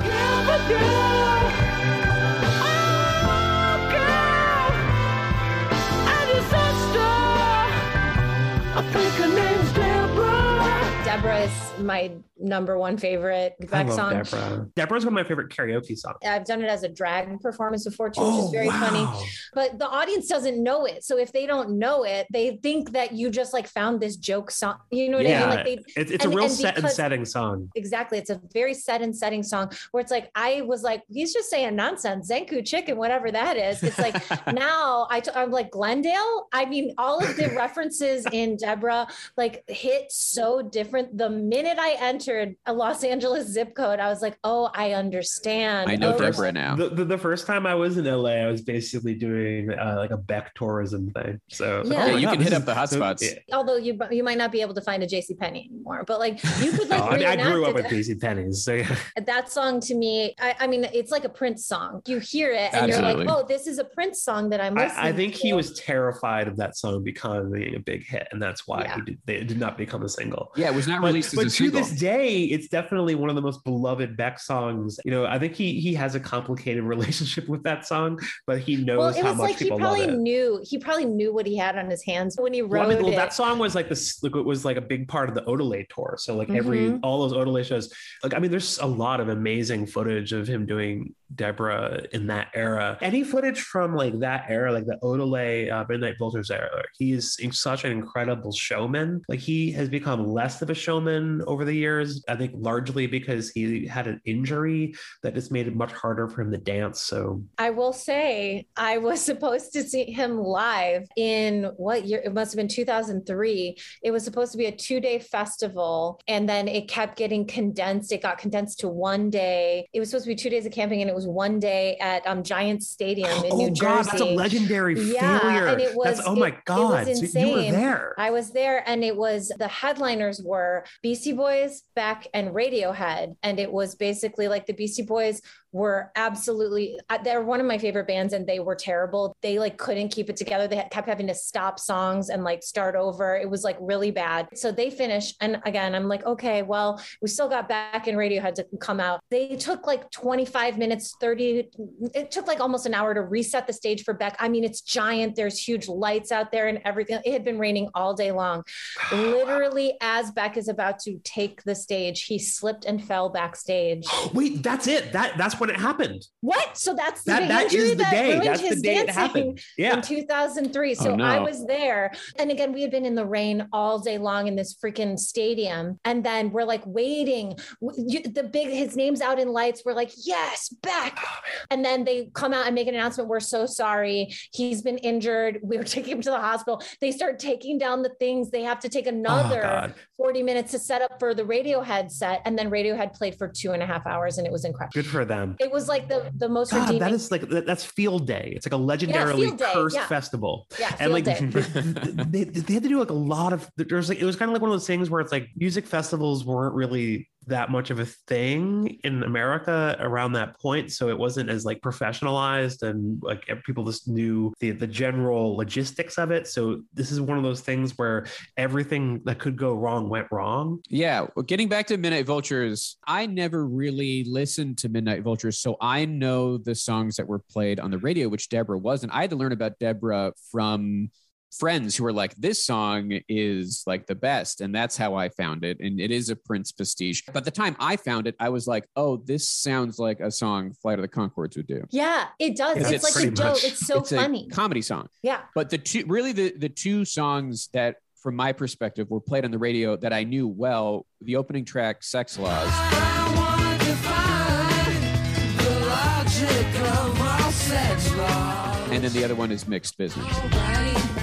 Deborah 11.39 11.76
is 11.76 11.84
my 11.84 12.12
number 12.41 12.78
one 12.78 12.97
favorite 12.97 13.55
I 13.62 13.66
Beck 13.66 13.86
love 13.89 13.97
song. 13.97 14.12
Deborah. 14.12 14.68
Deborah's 14.76 15.05
one 15.05 15.12
of 15.12 15.14
my 15.14 15.24
favorite 15.24 15.51
karaoke 15.51 15.97
songs. 15.97 16.18
I've 16.24 16.45
done 16.45 16.62
it 16.62 16.68
as 16.68 16.82
a 16.82 16.89
drag 16.89 17.41
performance 17.41 17.84
before 17.84 18.11
too, 18.11 18.20
which 18.20 18.30
is 18.30 18.45
oh, 18.45 18.51
very 18.51 18.68
funny. 18.70 19.07
But 19.55 19.78
the 19.78 19.89
audience 19.89 20.28
doesn't 20.28 20.62
know 20.62 20.84
it. 20.84 21.05
So 21.05 21.18
if 21.18 21.32
they 21.32 21.47
don't 21.47 21.78
know 21.78 22.05
it, 22.05 22.26
they 22.32 22.59
think 22.62 22.93
that 22.93 23.12
you 23.12 23.30
just 23.30 23.53
like 23.53 23.66
found 23.66 24.01
this 24.01 24.16
joke 24.16 24.51
song. 24.51 24.76
You 24.91 25.09
know 25.11 25.18
what 25.18 25.26
I 25.26 25.41
mean? 25.41 25.49
Like 25.49 25.64
they 25.64 25.78
it's, 25.97 26.11
it's 26.11 26.24
and- 26.24 26.34
a 26.34 26.36
real 26.36 26.47
and 26.47 26.55
set 26.55 26.78
and 26.78 26.91
setting 26.91 27.24
song. 27.24 27.70
exactly. 27.74 28.18
It's 28.18 28.30
a 28.30 28.41
very 28.53 28.74
set 28.74 29.03
and 29.03 29.16
setting 29.16 29.43
song 29.43 29.70
where 29.91 30.01
it's 30.01 30.11
like 30.11 30.30
I 30.34 30.62
was 30.62 30.82
like, 30.82 31.03
he's 31.09 31.32
just 31.32 31.51
saying 31.51 31.74
nonsense, 31.76 32.30
Zankou 32.30 32.64
chicken, 32.64 32.97
whatever 32.97 33.30
that 33.30 33.57
is. 33.57 33.82
It's 33.82 33.99
like 33.99 34.14
now 34.53 35.07
I 35.11 35.20
t- 35.20 35.30
I'm 35.34 35.51
like 35.51 35.70
Glendale. 35.70 36.49
I 36.53 36.66
mean, 36.66 36.95
all 36.99 37.22
of 37.22 37.36
the 37.36 37.49
references 37.57 38.26
in 38.32 38.57
Deborah 38.57 39.07
like 39.36 39.64
hit 39.68 40.12
so 40.12 40.62
different. 40.62 41.16
The 41.16 41.27
minute 41.30 41.78
I 41.78 41.96
entered 42.00 42.54
a 42.66 42.72
Los 42.72 43.04
Angeles 43.04 43.48
zip 43.48 43.74
code, 43.74 44.00
I 44.00 44.08
was 44.08 44.22
like, 44.22 44.38
oh, 44.44 44.70
I 44.74 44.92
understand. 44.92 45.90
I 45.90 45.96
know 45.96 46.14
Oh, 46.14 46.18
Deborah 46.18 46.52
now. 46.52 46.74
The, 46.76 46.88
the, 46.88 47.04
the 47.04 47.18
first 47.18 47.46
time 47.46 47.66
I 47.66 47.74
was 47.74 47.98
in 47.98 48.04
LA, 48.06 48.30
I 48.30 48.46
was 48.46 48.62
basically 48.62 49.14
doing 49.14 49.70
uh, 49.70 49.94
like 49.96 50.10
a 50.10 50.16
Beck 50.16 50.54
tourism 50.54 51.10
thing. 51.10 51.40
So 51.48 51.82
Yeah. 51.84 52.04
oh 52.04 52.06
Yeah, 52.06 52.16
you 52.16 52.26
God, 52.26 52.32
can 52.34 52.42
hit 52.42 52.52
up 52.52 52.64
the 52.64 52.86
so- 52.86 52.98
hotspots. 53.00 53.22
yeah. 53.22 53.54
although 53.56 53.76
you 53.76 53.98
you 54.10 54.22
might 54.24 54.38
not 54.38 54.52
be 54.52 54.60
able 54.60 54.74
to 54.74 54.80
find 54.80 55.02
a 55.02 55.06
JC 55.06 55.38
Penney 55.38 55.68
anymore, 55.72 56.04
but 56.06 56.18
like 56.18 56.42
you 56.62 56.72
could 56.72 56.88
like 56.88 57.00
Oh, 57.02 57.08
I, 57.08 57.16
mean, 57.18 57.26
I 57.26 57.36
grew 57.36 57.64
up 57.66 57.74
reenact 57.76 57.92
with 57.92 58.06
it. 58.08 58.08
JC 58.16 58.20
Penney's, 58.20 58.64
so 58.64 58.74
yeah. 58.74 58.96
that 59.26 59.50
song 59.52 59.80
to 59.80 59.94
me. 59.94 60.34
I, 60.40 60.54
I 60.60 60.66
mean, 60.66 60.84
it's 60.92 61.10
like 61.10 61.24
a 61.24 61.28
Prince 61.28 61.66
song. 61.66 62.02
You 62.06 62.18
hear 62.18 62.52
it 62.52 62.72
and 62.74 62.90
Absolutely. 62.90 63.24
you're 63.24 63.34
like, 63.34 63.36
oh, 63.44 63.46
this 63.46 63.66
is 63.66 63.78
a 63.78 63.84
Prince 63.84 64.22
song 64.22 64.50
that 64.50 64.60
I'm 64.60 64.74
listening. 64.74 64.98
I, 65.04 65.08
I 65.08 65.12
think 65.12 65.34
he 65.34 65.52
was 65.52 65.72
terrified 65.74 66.48
of 66.48 66.56
that 66.56 66.76
song 66.76 67.02
becoming 67.04 67.74
a 67.74 67.78
big 67.78 68.04
hit, 68.06 68.28
and 68.32 68.40
that's 68.42 68.66
why 68.66 68.82
Yeah. 68.82 68.94
he 68.96 69.00
did, 69.02 69.18
they 69.26 69.44
did 69.44 69.58
not 69.58 69.76
become 69.78 70.02
a 70.02 70.08
single. 70.08 70.52
Yeah, 70.56 70.68
it 70.70 70.74
was 70.74 70.88
not 70.88 71.00
But, 71.00 71.08
released 71.18 71.34
but 71.36 71.46
as 71.46 71.52
a 71.52 71.56
to 71.56 71.64
single. 71.64 71.80
this 71.82 71.90
day, 72.00 72.44
it's 72.44 72.68
definitely 72.68 73.14
one 73.14 73.28
of 73.30 73.36
the 73.36 73.42
most 73.42 73.62
beloved 73.64 74.16
Beck 74.16 74.38
songs. 74.40 74.98
You 75.04 75.10
know, 75.10 75.26
I 75.26 75.38
think 75.38 75.54
he 75.54 75.80
he 75.80 75.94
has 75.94 76.14
a 76.14 76.20
complicated 76.20 76.84
relationship 76.94 77.48
with 77.48 77.62
that 77.64 77.86
song, 77.86 78.18
but 78.46 78.58
he 78.60 78.76
knows 78.76 78.98
Well, 78.98 79.08
it 79.10 79.16
how 79.22 79.28
was 79.30 79.38
much 79.38 79.50
like 79.50 79.58
he 79.58 79.64
people 79.66 79.78
love 79.78 79.96
probably 79.96 80.14
it. 80.14 80.18
knew 80.18 80.60
he 80.64 80.78
probably 80.78 81.04
knew 81.04 81.32
what 81.32 81.46
he 81.46 81.56
had 81.56 81.76
on 81.76 81.88
his 81.90 82.02
hands 82.04 82.36
when 82.38 82.52
he 82.52 82.62
Well, 82.62 82.82
wrote 82.82 82.92
I 82.92 82.94
mean, 82.94 83.02
well, 83.04 83.12
it. 83.12 83.16
that 83.16 83.32
song 83.34 83.58
was 83.58 83.74
like 83.74 83.88
this. 83.88 84.22
Like, 84.22 84.34
it 84.36 84.44
was 84.44 84.64
like 84.64 84.76
a 84.76 84.80
big 84.80 85.08
part 85.08 85.28
of 85.28 85.34
the 85.34 85.42
Odelay 85.42 85.86
tour. 85.88 86.16
So 86.18 86.36
like 86.36 86.50
every 86.50 86.78
Mhm. 86.90 87.00
all 87.02 87.28
those 87.28 87.32
Odelay 87.36 87.64
shows. 87.64 87.92
Like 88.22 88.34
I 88.34 88.38
mean, 88.38 88.50
there's 88.50 88.78
a 88.78 88.86
lot 88.86 89.20
of 89.20 89.28
amazing 89.28 89.86
footage 89.86 90.32
of 90.32 90.46
him 90.48 90.66
doing 90.66 91.14
Deborah 91.34 92.02
in 92.12 92.26
that 92.28 92.48
era. 92.54 92.96
Any 93.00 93.22
footage 93.22 93.60
from 93.60 93.94
like 93.94 94.18
that 94.20 94.46
era, 94.48 94.72
like 94.72 94.86
the 94.86 94.98
Odelay 95.02 95.70
uh, 95.70 95.84
Midnight 95.88 96.16
Vultures 96.18 96.50
era, 96.50 96.82
he 96.98 97.12
is 97.12 97.36
such 97.52 97.84
an 97.84 97.92
incredible 97.92 98.52
showman. 98.52 99.22
Like 99.28 99.40
he 99.40 99.70
has 99.72 99.88
become 99.88 100.26
less 100.26 100.62
of 100.62 100.70
a 100.70 100.74
showman 100.74 101.07
over 101.12 101.64
the 101.64 101.72
years. 101.72 102.24
I 102.28 102.36
think 102.36 102.52
largely 102.54 103.06
because 103.06 103.50
he 103.50 103.86
had 103.86 104.06
an 104.06 104.20
injury 104.24 104.94
that 105.22 105.34
just 105.34 105.50
made 105.50 105.66
it 105.66 105.74
much 105.76 105.92
harder 105.92 106.28
for 106.28 106.42
him 106.42 106.50
to 106.52 106.59
dance. 106.59 107.00
So 107.02 107.42
I 107.59 107.70
will 107.70 107.92
say 107.92 108.66
I 108.76 108.98
was 108.98 109.20
supposed 109.30 109.72
to 109.72 109.82
see 109.82 110.04
him 110.11 110.38
live 110.38 111.06
in 111.16 111.64
what 111.76 112.04
year? 112.04 112.20
It 112.24 112.34
must 112.34 112.52
have 112.52 112.56
been 112.56 112.68
2003. 112.68 113.76
It 114.02 114.11
was 114.11 114.24
supposed 114.24 114.52
to 114.52 114.59
be 114.59 114.66
a 114.66 114.72
two 114.76 115.00
day 115.00 115.18
festival 115.18 116.20
and 116.28 116.48
then 116.48 116.68
it 116.68 116.88
kept 116.88 117.16
getting 117.16 117.46
condensed. 117.46 118.12
It 118.12 118.22
got 118.22 118.38
condensed 118.38 118.80
to 118.80 118.88
one 118.88 119.30
day. 119.30 119.88
It 119.92 120.00
was 120.00 120.11
supposed 120.11 120.24
to 120.24 120.28
be 120.30 120.34
two 120.36 120.50
days 120.50 120.66
of 120.66 120.72
camping 120.72 121.00
and 121.00 121.11
it 121.11 121.14
was 121.14 121.26
one 121.26 121.59
day 121.59 121.96
at 122.00 122.26
um, 122.26 122.42
Giant 122.42 122.82
Stadium 122.82 123.30
in 123.44 123.52
oh 123.52 123.56
New 123.56 123.68
Jersey. 123.70 123.80
god, 123.80 124.04
that's 124.06 124.20
a 124.20 124.24
legendary 124.34 125.00
Yeah, 125.00 125.38
failure. 125.40 125.66
and 125.68 125.80
it 125.80 125.94
was- 125.94 126.16
that's 126.16 126.26
oh 126.28 126.34
my 126.36 126.48
it- 126.48 126.54
it 126.54 126.64
god, 126.64 127.06
was 127.09 127.32
so 127.32 127.38
you 127.38 127.52
were 127.52 127.59
insane. 127.59 127.72
there. 127.72 128.14
I 128.18 128.30
was 128.30 128.50
there 128.50 128.82
and 128.88 129.04
it 129.04 129.16
was 129.16 129.50
the 129.59 129.68
headliners 129.68 130.40
were 130.42 130.84
Beastie 131.03 131.32
Boys, 131.32 131.82
Beck, 131.94 132.26
and 132.34 132.49
Radiohead. 132.51 133.36
And 133.42 133.61
it 133.61 133.70
was 133.70 133.94
basically 133.94 134.49
like 134.49 134.66
the 134.66 134.72
Beastie 134.72 135.03
Boys 135.03 135.40
were 135.70 136.11
absolutely, 136.16 136.99
uh, 137.11 137.18
they're 137.18 137.42
one 137.42 137.61
of 137.61 137.66
my 137.66 137.76
favorite 137.76 138.07
bands 138.07 138.32
and 138.32 138.46
they 138.46 138.59
were 138.59 138.74
terrible. 138.74 139.36
They 139.42 139.59
like 139.59 139.76
couldn't 139.76 140.09
keep 140.09 140.30
it 140.30 140.36
together. 140.36 140.66
They 140.66 140.76
kept 140.90 141.07
having 141.07 141.26
to 141.26 141.34
stop 141.34 141.78
songs 141.78 142.30
and 142.30 142.42
like 142.42 142.62
start 142.62 142.94
over. 142.94 143.36
It 143.36 143.49
was 143.49 143.64
like 143.64 143.76
really 143.80 144.11
bad. 144.11 144.49
So 144.55 144.72
they 144.72 144.90
finished. 144.90 145.36
And 145.40 145.61
again, 145.66 145.94
I'm 145.94 146.09
like, 146.09 146.24
okay, 146.24 146.62
well, 146.62 147.01
we 147.20 147.28
still 147.28 147.49
got 147.49 147.68
Beck 147.68 148.07
and 148.07 148.16
Radiohead 148.16 148.55
to 148.55 148.66
come 148.80 148.99
out. 148.99 149.20
They 149.30 149.57
took 149.57 149.86
like 149.86 150.11
25 150.11 150.78
minutes, 150.78 151.14
30, 151.20 151.68
it 152.14 152.30
took 152.30 152.46
like 152.46 152.61
almost 152.61 152.86
an 152.86 152.94
hour 152.94 153.12
to 153.12 153.22
reset 153.22 153.66
the 153.66 153.72
stage 153.72 154.05
for 154.05 154.14
Beck. 154.14 154.36
I 154.38 154.49
mean, 154.49 154.64
it's 154.64 154.80
giant. 154.80 155.36
There's 155.36 155.59
huge 155.59 155.86
lights 155.86 156.32
out 156.32 156.51
there 156.51 156.68
and 156.68 156.80
everything. 156.86 157.20
It 157.24 157.32
had 157.32 157.44
been 157.44 157.59
raining 157.59 157.90
all 157.94 158.14
day 158.14 158.32
long. 158.32 158.64
Literally, 159.12 159.94
as 160.01 160.30
Beck 160.30 160.57
is 160.57 160.68
about 160.68 160.88
to 160.93 161.20
take 161.24 161.62
the 161.64 161.74
stage, 161.74 162.24
he 162.24 162.39
slipped 162.39 162.84
and 162.84 163.03
fell 163.03 163.28
backstage. 163.28 164.07
Wait, 164.34 164.62
that's 164.62 164.86
it. 164.86 165.12
That 165.12 165.36
that's 165.36 165.59
when 165.59 165.70
it 165.70 165.76
happened. 165.76 166.26
What? 166.41 166.76
So 166.76 166.95
that's 166.95 167.22
the 167.24 167.32
That 167.32 167.49
that 167.49 167.70
the 167.70 167.95
that 167.95 168.11
day. 168.11 168.39
That's 168.39 168.61
the 168.61 168.68
his 168.68 168.82
day 168.82 168.97
it 168.97 169.07
dancing 169.07 169.14
happened. 169.14 169.61
Yeah. 169.76 169.97
in 169.97 170.03
2003. 170.03 170.95
So 170.95 171.09
Oh, 171.11 171.16
no. 171.16 171.24
I 171.24 171.39
was 171.41 171.66
there. 171.66 172.12
And 172.39 172.51
again, 172.51 172.72
we 172.72 172.82
had 172.82 172.91
been 172.91 173.05
in 173.07 173.14
the 173.14 173.24
rain 173.26 173.66
all 173.72 173.99
day 173.99 174.18
long 174.18 174.47
in 174.47 174.57
this 174.57 174.74
freaking 174.74 175.18
stadium. 175.18 175.99
And 176.05 176.24
then 176.24 176.51
we're 176.51 176.64
like 176.64 176.82
waiting. 176.84 177.55
The 177.80 178.49
big, 178.53 178.68
his 178.68 178.97
name's 178.97 179.20
out 179.20 179.39
in 179.39 179.49
lights. 179.53 179.82
We're 179.84 179.95
like, 179.95 180.12
yes, 180.16 180.68
back. 180.82 181.18
Oh, 181.18 181.39
and 181.70 181.84
then 181.84 182.05
they 182.05 182.30
come 182.34 182.53
out 182.53 182.66
and 182.66 182.74
make 182.74 182.89
an 182.89 182.95
announcement. 182.95 183.28
We're 183.28 183.41
so 183.41 183.66
sorry. 183.66 184.34
He's 184.53 184.82
been 184.82 184.99
injured. 184.99 185.61
We 185.62 185.78
were 185.78 185.84
taking 185.84 186.12
him 186.12 186.22
to 186.22 186.30
the 186.30 186.41
hospital. 186.41 186.82
They 187.01 187.11
start 187.12 187.39
taking 187.39 187.78
down 187.78 188.03
the 188.03 188.11
things. 188.20 188.51
They 188.51 188.62
have 188.62 188.80
to 188.80 188.89
take 188.89 189.07
oh, 189.07 189.11
another 189.11 189.64
Oh, 189.64 189.93
40 190.16 190.43
minutes 190.43 190.72
to 190.72 190.77
set 190.78 191.02
up 191.02 191.18
for 191.18 191.34
the 191.34 191.42
Radiohead 191.42 192.10
set. 192.10 192.42
And 192.44 192.58
then 192.58 192.70
Radiohead 192.70 193.14
played 193.14 193.36
for 193.36 193.48
two 193.48 193.72
and 193.72 193.82
a 193.82 193.86
half 193.86 194.06
hours 194.06 194.38
and 194.38 194.46
it 194.46 194.52
was 194.52 194.64
incredible. 194.64 194.92
Good 194.94 195.06
for 195.06 195.24
them. 195.24 195.56
It 195.60 195.70
was 195.70 195.88
like 195.88 196.08
the, 196.08 196.30
the 196.36 196.48
most 196.48 196.70
God, 196.72 196.80
redeeming. 196.82 197.00
that 197.00 197.12
is 197.12 197.30
like 197.30 197.48
that- 197.48 197.66
that's 197.66 197.84
field 197.84 198.26
day. 198.26 198.52
It's 198.56 198.66
like 198.66 198.72
a 198.72 198.82
legendarily 198.82 199.56
Day, 199.56 199.70
cursed 199.72 199.96
yeah. 199.96 200.06
festival. 200.06 200.66
yeah, 200.78 200.94
And 201.00 201.12
like 201.12 201.24
they, 201.24 202.44
they 202.44 202.74
had 202.74 202.82
to 202.82 202.88
do 202.88 202.98
like 202.98 203.10
a 203.10 203.14
lot 203.14 203.52
of 203.52 203.70
there's 203.76 204.08
like 204.08 204.18
it 204.18 204.24
was 204.24 204.36
kind 204.36 204.48
of 204.48 204.52
like 204.52 204.62
one 204.62 204.70
of 204.70 204.74
those 204.74 204.86
things 204.86 205.10
where 205.10 205.20
it's 205.20 205.32
like 205.32 205.48
music 205.56 205.86
festivals 205.86 206.44
weren't 206.44 206.74
really 206.74 207.28
that 207.49 207.70
much 207.70 207.90
of 207.90 207.99
a 207.99 208.07
thing 208.07 208.99
in 209.05 209.22
America 209.22 209.96
around 210.01 210.32
that 210.32 210.59
point. 210.61 210.92
So 210.92 211.09
it 211.09 211.18
wasn't 211.18 211.51
as 211.51 211.64
like 211.64 211.80
professionalized 211.80 212.82
and 212.82 213.22
like 213.22 213.49
people 213.64 213.84
just 213.84 214.09
knew 214.09 214.53
the 214.61 214.70
the 214.70 214.86
general 214.86 215.57
logistics 215.57 216.18
of 216.18 216.30
it. 216.30 216.46
So 216.46 216.82
this 216.94 217.11
is 217.11 217.20
one 217.20 217.36
of 217.36 217.44
those 217.44 217.61
things 217.61 217.96
where 217.96 218.26
everything 218.57 219.20
that 219.24 219.38
could 219.38 219.57
go 219.57 219.74
wrong 219.74 220.09
went 220.09 220.28
wrong. 220.30 220.80
Yeah, 220.88 221.26
well, 221.34 221.42
getting 221.42 221.68
back 221.68 221.86
to 221.88 221.96
Midnight 221.96 222.26
Vultures, 222.26 222.96
I 223.07 223.26
never 223.26 223.66
really 223.66 224.24
listened 224.24 224.78
to 224.78 224.88
Midnight 224.88 225.22
Vultures, 225.22 225.59
so 225.59 225.76
I 225.80 226.05
know 226.05 226.59
the 226.59 226.74
songs 226.74 227.16
that 227.16 227.26
were 227.26 227.38
played 227.38 227.80
on 227.80 227.90
the 227.90 227.99
radio, 227.99 228.28
which 228.28 228.49
Deborah 228.49 228.78
wasn't. 228.78 229.12
I 229.12 229.22
had 229.22 229.30
to 229.30 229.36
learn 229.36 229.53
about 229.53 229.78
Deborah 229.78 230.32
from 230.51 231.11
friends 231.51 231.96
who 231.96 232.05
were 232.05 232.12
like, 232.12 232.34
"This 232.36 232.64
song 232.64 233.18
is 233.28 233.82
like 233.86 234.07
the 234.07 234.14
best," 234.14 234.61
and 234.61 234.74
that's 234.74 234.96
how 234.96 235.14
I 235.14 235.28
found 235.28 235.64
it. 235.64 235.78
And 235.80 236.01
it 236.01 236.11
is 236.11 236.28
a 236.30 236.36
Prince 236.36 236.72
pastiche. 236.72 237.24
But 237.32 237.44
the 237.44 237.51
time 237.51 237.76
I 237.80 237.96
found 237.96 238.26
it, 238.26 238.34
I 238.38 238.49
was 238.51 238.66
like, 238.66 238.86
"Oh, 238.96 239.16
this 239.16 239.49
sounds 239.49 239.99
like 239.99 240.20
a 240.20 240.30
song 240.30 240.72
Flight 240.82 240.99
of 240.99 241.03
the 241.03 241.09
Conchords 241.09 241.57
would 241.57 241.66
do." 241.66 241.84
Yeah, 241.90 242.26
it 242.38 242.57
does. 242.57 242.76
It's, 242.78 242.90
it's 242.90 243.16
like 243.16 243.26
a 243.26 243.30
joke. 243.30 243.64
It's 243.64 243.86
so 243.86 243.99
it's 244.01 244.11
funny. 244.11 244.49
a 244.51 244.55
comedy 244.55 244.82
song. 244.82 245.09
yeah. 245.22 245.40
But 245.55 245.70
the 245.70 245.78
two, 245.78 246.05
really, 246.07 246.32
the 246.32 246.53
the 246.57 246.68
two 246.68 247.05
songs 247.05 247.68
that, 247.72 247.96
from 248.22 248.36
my 248.36 248.53
perspective, 248.53 249.09
were 249.11 249.20
played 249.20 249.44
on 249.44 249.51
the 249.51 249.59
radio 249.59 249.96
that 249.96 250.12
I 250.12 250.24
knew 250.24 250.46
well. 250.49 251.07
The 251.20 251.36
opening 251.36 251.64
track, 251.64 252.03
"Sexx 252.03 252.38
Laws." 252.38 252.68
I 252.70 253.34
want 253.36 253.80
to 253.82 253.94
find 253.96 255.59
the 255.59 255.86
logic 255.86 256.80
of 256.92 257.20
all 257.20 257.51
sex 257.53 258.14
laws. 258.16 258.90
and 258.90 259.03
then 259.05 259.12
the 259.12 259.24
other 259.24 259.34
one 259.34 259.51
is 259.51 259.66
Mixed 259.66 259.99
Bizness. 259.99 261.17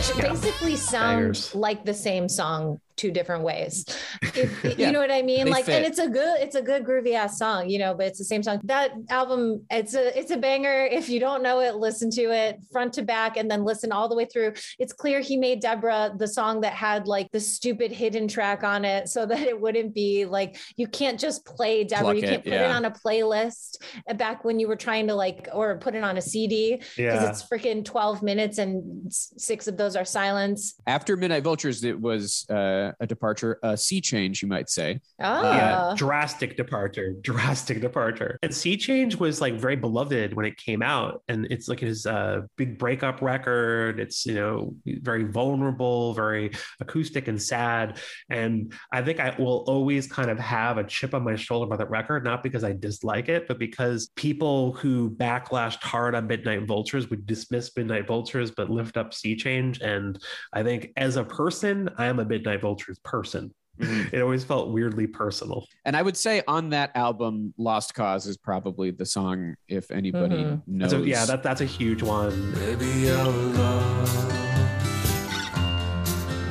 Which 0.00 0.16
basically 0.16 0.76
sounds 0.76 1.48
Bangers. 1.48 1.54
like 1.54 1.84
the 1.84 1.92
same 1.92 2.26
song 2.26 2.80
two 3.00 3.10
different 3.10 3.42
ways. 3.42 3.84
If- 4.22 4.64
Yeah, 4.78 4.86
you 4.86 4.92
know 4.92 5.00
what 5.00 5.10
I 5.10 5.22
mean? 5.22 5.46
they 5.46 5.50
Like, 5.50 5.64
fit. 5.64 5.76
and 5.76 5.86
it's 5.86 5.98
a 5.98 6.08
good, 6.08 6.36
it's 6.40 6.54
a 6.54 6.62
good 6.62 6.84
groovy 6.84 7.14
ass 7.14 7.38
song, 7.38 7.68
you 7.68 7.78
know, 7.78 7.94
but 7.94 8.06
it's 8.06 8.18
the 8.18 8.24
same 8.24 8.42
song. 8.42 8.60
That 8.64 8.92
album, 9.08 9.64
it's 9.70 9.94
a, 9.94 10.16
it's 10.18 10.30
a 10.30 10.36
banger. 10.36 10.84
If 10.84 11.08
you 11.08 11.18
don't 11.18 11.42
know 11.42 11.60
it, 11.60 11.76
listen 11.76 12.10
to 12.12 12.22
it 12.30 12.58
front 12.70 12.92
to 12.94 13.02
back 13.02 13.36
and 13.36 13.50
then 13.50 13.64
listen 13.64 13.90
all 13.92 14.08
the 14.08 14.14
way 14.14 14.26
through. 14.26 14.52
It's 14.78 14.92
clear 14.92 15.20
he 15.20 15.36
made 15.36 15.60
Deborah 15.60 16.12
the 16.16 16.28
song 16.28 16.60
that 16.60 16.74
had 16.74 17.06
like 17.08 17.30
the 17.32 17.40
stupid 17.40 17.90
hidden 17.90 18.28
track 18.28 18.62
on 18.62 18.84
it 18.84 19.08
so 19.08 19.26
that 19.30 19.40
it 19.40 19.58
wouldn't 19.60 19.94
be 19.94 20.26
like, 20.26 20.58
you 20.76 20.86
can't 20.86 21.18
just 21.18 21.44
play 21.46 21.84
Deborah. 21.84 22.04
Pluck 22.04 22.16
you 22.16 22.22
can't 22.22 22.34
it, 22.34 22.44
put 22.44 22.52
it 22.52 22.70
on 22.70 22.84
a 22.84 22.90
playlist 22.90 23.78
uh, 24.08 24.14
back 24.14 24.44
when 24.44 24.60
you 24.60 24.68
were 24.68 24.76
trying 24.76 25.06
to 25.08 25.14
like, 25.14 25.48
or 25.52 25.78
put 25.78 25.94
it 25.94 26.04
on 26.04 26.18
a 26.18 26.22
CD 26.22 26.76
because 26.96 27.24
it's 27.28 27.42
freaking 27.48 27.84
12 27.84 28.22
minutes 28.22 28.58
and 28.58 29.12
six 29.12 29.66
of 29.66 29.76
those 29.76 29.96
are 29.96 30.04
silence. 30.04 30.74
After 30.86 31.16
Midnight 31.16 31.42
Vultures, 31.42 31.82
it 31.84 31.98
was 31.98 32.46
uh, 32.50 32.89
a 33.00 33.06
departure, 33.06 33.58
a 33.62 33.76
sea 33.76 34.00
change, 34.00 34.42
you 34.42 34.48
might 34.48 34.68
say. 34.68 35.00
Oh, 35.20 35.42
yeah, 35.42 35.94
drastic 35.96 36.56
departure, 36.56 37.14
drastic 37.20 37.80
departure. 37.80 38.38
And 38.42 38.54
Sea 38.54 38.76
Change 38.76 39.16
was 39.16 39.40
like 39.40 39.54
very 39.54 39.76
beloved 39.76 40.34
when 40.34 40.46
it 40.46 40.56
came 40.56 40.82
out, 40.82 41.22
and 41.28 41.46
it's 41.50 41.68
like 41.68 41.80
his 41.80 42.06
uh, 42.06 42.42
big 42.56 42.78
breakup 42.78 43.22
record. 43.22 44.00
It's 44.00 44.26
you 44.26 44.34
know 44.34 44.74
very 44.86 45.24
vulnerable, 45.24 46.14
very 46.14 46.52
acoustic 46.80 47.28
and 47.28 47.40
sad. 47.40 47.98
And 48.28 48.72
I 48.92 49.02
think 49.02 49.20
I 49.20 49.34
will 49.38 49.64
always 49.66 50.06
kind 50.06 50.30
of 50.30 50.38
have 50.38 50.78
a 50.78 50.84
chip 50.84 51.14
on 51.14 51.24
my 51.24 51.36
shoulder 51.36 51.66
about 51.66 51.78
that 51.78 51.90
record, 51.90 52.24
not 52.24 52.42
because 52.42 52.64
I 52.64 52.72
dislike 52.72 53.28
it, 53.28 53.46
but 53.48 53.58
because 53.58 54.10
people 54.16 54.72
who 54.72 55.10
backlashed 55.10 55.82
hard 55.82 56.14
on 56.14 56.26
Midnight 56.26 56.66
Vultures 56.66 57.10
would 57.10 57.26
dismiss 57.26 57.74
Midnight 57.76 58.06
Vultures 58.06 58.50
but 58.50 58.70
lift 58.70 58.96
up 58.96 59.14
Sea 59.14 59.36
Change. 59.36 59.80
And 59.80 60.18
I 60.52 60.62
think 60.62 60.92
as 60.96 61.16
a 61.16 61.24
person, 61.24 61.90
I 61.98 62.06
am 62.06 62.18
a 62.18 62.24
Midnight 62.24 62.60
Vultures 62.80 62.98
person. 63.04 63.52
Mhm. 63.78 64.12
It 64.12 64.20
always 64.20 64.44
felt 64.44 64.70
weirdly 64.70 65.06
personal. 65.06 65.66
And 65.84 65.96
I 65.96 66.02
would 66.02 66.16
say 66.16 66.42
on 66.48 66.70
that 66.70 66.90
album, 66.94 67.54
Lost 67.56 67.94
Cause 67.94 68.26
is 68.26 68.36
probably 68.36 68.90
the 68.90 69.06
song, 69.06 69.54
if 69.68 69.90
anybody 69.90 70.36
Mhm. 70.36 70.62
knows. 70.66 70.90
So 70.90 71.02
yeah, 71.02 71.24
that 71.26 71.42
that's 71.42 71.60
a 71.60 71.64
huge 71.66 72.02
one. 72.02 72.52
Baby, 72.54 72.86
you're 72.86 73.24
lost. 73.24 74.28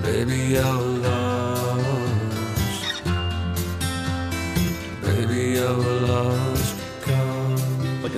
Baby, 0.03 0.38
you're 0.53 0.63
lost. 0.63 3.03
Baby, 5.03 5.41
you're 5.53 5.77
lost. 6.07 6.59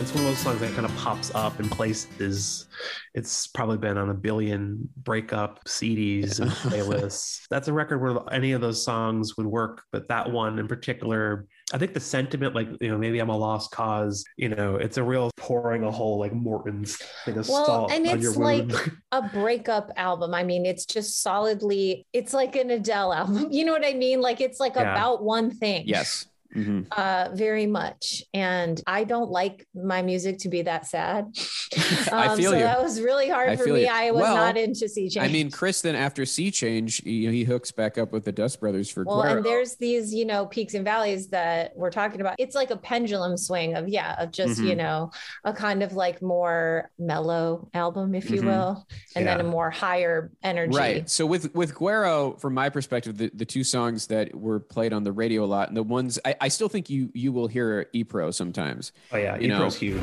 Come. 0.01 0.07
Like 0.07 0.09
it's 0.09 0.13
one 0.13 0.23
of 0.23 0.29
those 0.31 0.37
songs 0.39 0.59
that 0.61 0.73
kind 0.73 0.85
of 0.85 0.95
pops 0.97 1.33
up 1.35 1.59
in 1.59 1.69
places. 1.69 2.67
It's 3.13 3.47
probably 3.47 3.77
been 3.77 3.97
on 3.97 4.09
a 4.09 4.13
billion 4.13 4.89
breakup 4.97 5.63
CDs 5.65 6.39
and 6.39 6.51
playlists. 6.51 7.41
That's 7.49 7.67
a 7.67 7.73
record 7.73 7.99
where 8.01 8.17
any 8.33 8.53
of 8.53 8.61
those 8.61 8.83
songs 8.83 9.37
would 9.37 9.45
work, 9.45 9.83
but 9.91 10.07
that 10.07 10.31
one 10.31 10.59
in 10.59 10.67
particular, 10.67 11.45
I 11.73 11.77
think 11.77 11.93
the 11.93 11.99
sentiment, 11.99 12.55
like 12.55 12.69
you 12.81 12.89
know, 12.89 12.97
maybe 12.97 13.19
I'm 13.19 13.29
a 13.29 13.37
lost 13.37 13.71
cause. 13.71 14.23
You 14.37 14.49
know, 14.49 14.75
it's 14.75 14.97
a 14.97 15.03
real 15.03 15.29
pouring 15.37 15.83
a 15.83 15.91
hole 15.91 16.19
like 16.19 16.33
Morton's 16.33 16.97
thing 17.25 17.37
of 17.37 17.47
Well, 17.47 17.65
salt 17.65 17.91
and 17.91 18.07
on 18.07 18.15
it's 18.15 18.23
your 18.23 18.33
like- 18.33 18.71
a 19.11 19.21
breakup 19.29 19.91
album. 19.97 20.33
I 20.33 20.43
mean, 20.43 20.65
it's 20.65 20.85
just 20.85 21.21
solidly, 21.21 22.05
it's 22.13 22.33
like 22.33 22.55
an 22.55 22.69
Adele 22.69 23.13
album. 23.13 23.47
You 23.51 23.65
know 23.65 23.73
what 23.73 23.85
I 23.85 23.93
mean? 23.93 24.21
Like 24.21 24.41
it's 24.41 24.59
like 24.59 24.75
Yeah. 24.75 24.91
about 24.93 25.23
one 25.23 25.51
thing. 25.51 25.83
Yes. 25.85 26.25
Mhm. 26.55 26.87
Uh, 26.91 27.29
very 27.33 27.65
much. 27.65 28.23
And 28.33 28.81
I 28.85 29.03
don't 29.05 29.31
like 29.31 29.65
my 29.73 30.01
music 30.01 30.39
to 30.39 30.49
be 30.49 30.61
that 30.63 30.85
sad. 30.85 31.25
I 32.11 32.35
feel 32.35 32.51
so 32.51 32.57
you. 32.57 32.63
that 32.63 32.81
was 32.81 32.99
really 33.01 33.29
hard 33.29 33.49
I 33.49 33.55
for 33.55 33.67
me. 33.67 33.81
you. 33.83 33.87
I 33.87 34.11
was 34.11 34.21
Well, 34.21 34.35
not 34.35 34.57
into 34.57 34.89
Sea 34.89 35.09
Change. 35.09 35.25
I 35.25 35.31
mean, 35.31 35.49
Chris 35.49 35.81
then 35.81 35.95
after 35.95 36.25
Sea 36.25 36.51
Change, 36.51 36.97
he, 37.03 37.25
he 37.27 37.43
hooks 37.43 37.71
back 37.71 37.97
up 37.97 38.11
with 38.11 38.25
the 38.25 38.31
Dust 38.31 38.59
Brothers 38.59 38.89
for 38.89 39.03
well, 39.05 39.21
and 39.21 39.45
there's 39.45 39.75
these, 39.77 40.13
you 40.13 40.25
know, 40.25 40.45
peaks 40.45 40.73
and 40.73 40.83
valleys 40.83 41.27
that 41.29 41.71
we're 41.75 41.89
talking 41.91 42.19
about. 42.21 42.35
It's 42.37 42.55
like 42.55 42.71
a 42.71 42.77
pendulum 42.77 43.37
swing 43.37 43.75
of, 43.75 43.87
yeah, 43.87 44.21
of 44.21 44.31
just, 44.31 44.59
you 44.61 44.73
Mhm. 44.73 44.77
know, 44.77 45.11
a 45.45 45.53
kind 45.53 45.83
of 45.83 45.93
like 45.93 46.21
more 46.21 46.89
mellow 46.99 47.69
album, 47.73 48.13
if 48.15 48.29
you 48.29 48.41
Mhm. 48.41 48.45
will, 48.45 48.87
and 49.15 49.25
then 49.25 49.39
a 49.39 49.43
more 49.43 49.69
higher 49.69 50.31
energy. 50.43 50.77
Right. 50.77 51.09
So 51.09 51.25
with 51.25 51.53
with 51.55 51.77
Guero, 51.77 52.37
from 52.39 52.53
my 52.53 52.69
perspective, 52.69 53.17
the, 53.17 53.31
the 53.33 53.45
two 53.45 53.63
songs 53.63 54.07
that 54.07 54.35
were 54.35 54.59
played 54.59 54.91
on 54.93 55.03
the 55.03 55.11
radio 55.11 55.43
a 55.43 55.45
lot, 55.45 55.67
and 55.69 55.77
the 55.77 55.83
ones 55.83 56.19
I, 56.25 56.35
I 56.41 56.47
still 56.47 56.69
think 56.69 56.89
you 56.89 57.11
you 57.13 57.31
will 57.31 57.47
hear 57.47 57.85
E-Pro 57.93 58.31
sometimes. 58.31 58.91
oh 59.11 59.17
yeah, 59.17 59.37
you. 59.37 59.53
E-Pro's 59.53 59.77
huge. 59.77 60.01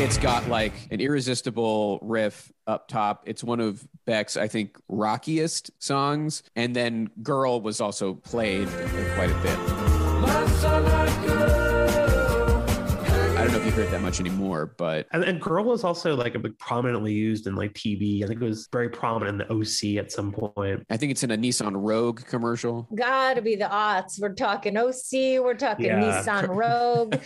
It's 0.00 0.18
got 0.18 0.48
like 0.48 0.72
an 0.90 1.00
irresistible 1.00 2.00
riff 2.02 2.50
up 2.66 2.88
top. 2.88 3.22
It's 3.26 3.44
one 3.44 3.60
of 3.60 3.86
Beck's, 4.04 4.36
I 4.36 4.48
think, 4.48 4.76
rockiest 4.88 5.70
songs. 5.80 6.42
And 6.56 6.74
then 6.74 7.08
Girl 7.22 7.60
was 7.60 7.80
also 7.80 8.14
played 8.14 8.66
quite 9.14 9.30
a 9.30 9.38
bit. 9.42 9.58
My 13.42 13.48
sunlight 13.48 13.52
girl. 13.52 13.52
I 13.52 13.52
don't 13.52 13.52
know 13.52 13.58
if 13.58 13.66
you 13.66 13.82
heard 13.82 13.92
that 13.92 14.02
much 14.02 14.20
anymore, 14.20 14.74
but 14.78 15.06
And, 15.12 15.24
and 15.24 15.40
Girl 15.40 15.64
was 15.64 15.82
also 15.84 16.14
like 16.14 16.34
a 16.34 16.38
bit 16.38 16.56
prominently 16.58 17.12
used 17.12 17.46
in 17.46 17.56
like 17.56 17.72
TV. 17.72 18.22
I 18.22 18.28
think 18.28 18.40
it 18.40 18.44
was 18.44 18.68
very 18.72 18.88
prominent 18.88 19.42
in 19.42 19.48
the 19.48 19.52
OC 19.54 19.98
at 20.02 20.12
some 20.12 20.30
point. 20.32 20.84
I 20.90 20.96
think 20.96 21.10
it's 21.10 21.22
in 21.24 21.30
a 21.32 21.36
Nissan 21.36 21.72
Rogue 21.74 22.20
commercial. 22.26 22.88
Gotta 22.94 23.42
be 23.42 23.56
the 23.56 23.64
aughts. 23.64 24.20
We're 24.20 24.34
talking 24.34 24.76
OC, 24.76 25.42
we're 25.42 25.54
talking 25.54 25.86
Yeah. 25.86 26.22
Nissan 26.22 26.48
Rogue. 26.54 27.16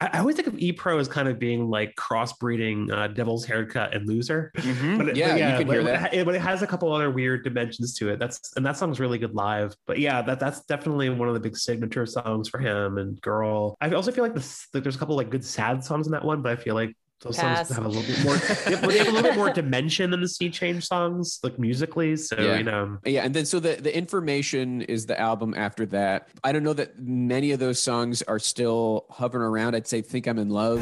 I, 0.00 0.10
I 0.16 0.18
always 0.20 0.36
think 0.36 0.48
of 0.48 0.58
E-Pro 0.58 0.98
as 0.98 1.08
kind 1.08 1.28
of 1.28 1.38
being 1.38 1.68
like 1.68 1.94
crossbreeding 1.96 2.92
uh, 2.92 3.08
Devil's 3.08 3.44
Haircut 3.44 3.94
and 3.94 4.06
Loser. 4.06 4.50
But 4.54 4.64
it, 4.64 4.72
Mm-hmm. 4.72 5.16
Yeah, 5.16 5.28
but 5.28 5.36
you 5.36 5.56
can 5.58 5.66
but 5.66 5.72
hear 5.72 5.80
it- 5.80 5.84
that. 5.84 6.14
it- 6.14 6.24
but 6.26 6.34
it 6.36 6.40
has 6.40 6.62
a 6.62 6.66
couple 6.66 6.92
other 6.92 7.10
weird 7.10 7.42
dimensions 7.44 7.94
to 7.94 8.08
it. 8.10 8.18
That's 8.18 8.52
and 8.56 8.64
that 8.64 8.76
song's 8.76 9.00
really 9.00 9.18
good 9.18 9.34
live. 9.34 9.74
But 9.86 9.98
yeah, 9.98 10.22
that 10.22 10.38
that's 10.40 10.64
definitely 10.66 11.10
one 11.10 11.26
of 11.28 11.34
the 11.34 11.40
big 11.40 11.56
signature 11.56 12.06
songs 12.06 12.48
for 12.48 12.58
him. 12.58 12.98
And 12.98 13.20
Girl, 13.20 13.76
I 13.80 13.90
also 13.92 14.12
feel 14.12 14.22
like 14.24 14.34
this. 14.34 14.66
Like 14.72 14.82
there's 14.84 14.96
a 14.96 14.98
couple 14.98 15.16
like 15.16 15.31
good 15.32 15.44
sad 15.44 15.82
songs 15.84 16.06
in 16.06 16.12
that 16.12 16.24
one, 16.24 16.42
but 16.42 16.52
I 16.52 16.56
feel 16.56 16.74
like 16.74 16.94
those 17.20 17.36
Pass. 17.36 17.68
songs 17.68 17.76
have 17.76 17.84
a 17.84 17.88
little 17.88 18.02
bit 18.02 18.24
more. 18.24 18.34
they, 18.36 18.76
have, 18.76 18.88
they 18.88 18.98
have 18.98 19.06
a 19.08 19.10
little 19.12 19.22
bit 19.30 19.36
more 19.36 19.52
dimension 19.52 20.10
than 20.10 20.20
the 20.20 20.26
Sea 20.28 20.50
Change 20.50 20.84
songs, 20.84 21.38
like 21.44 21.56
musically. 21.58 22.16
So 22.16 22.34
Yeah. 22.38 22.58
you 22.58 22.64
know, 22.64 22.98
Yeah, 23.06 23.24
and 23.24 23.32
then 23.34 23.44
so 23.46 23.60
the 23.60 23.74
the 23.76 23.96
information 23.96 24.82
is 24.82 25.06
the 25.06 25.18
album 25.18 25.54
after 25.56 25.86
that. 25.86 26.28
I 26.42 26.50
don't 26.52 26.64
know 26.64 26.72
that 26.74 26.98
many 27.00 27.52
of 27.52 27.60
those 27.60 27.80
songs 27.80 28.22
are 28.22 28.40
still 28.40 29.06
hovering 29.10 29.44
around. 29.46 29.76
I'd 29.76 29.86
say 29.86 30.00
"Think 30.02 30.26
I'm 30.26 30.38
in 30.38 30.48
Love." 30.50 30.80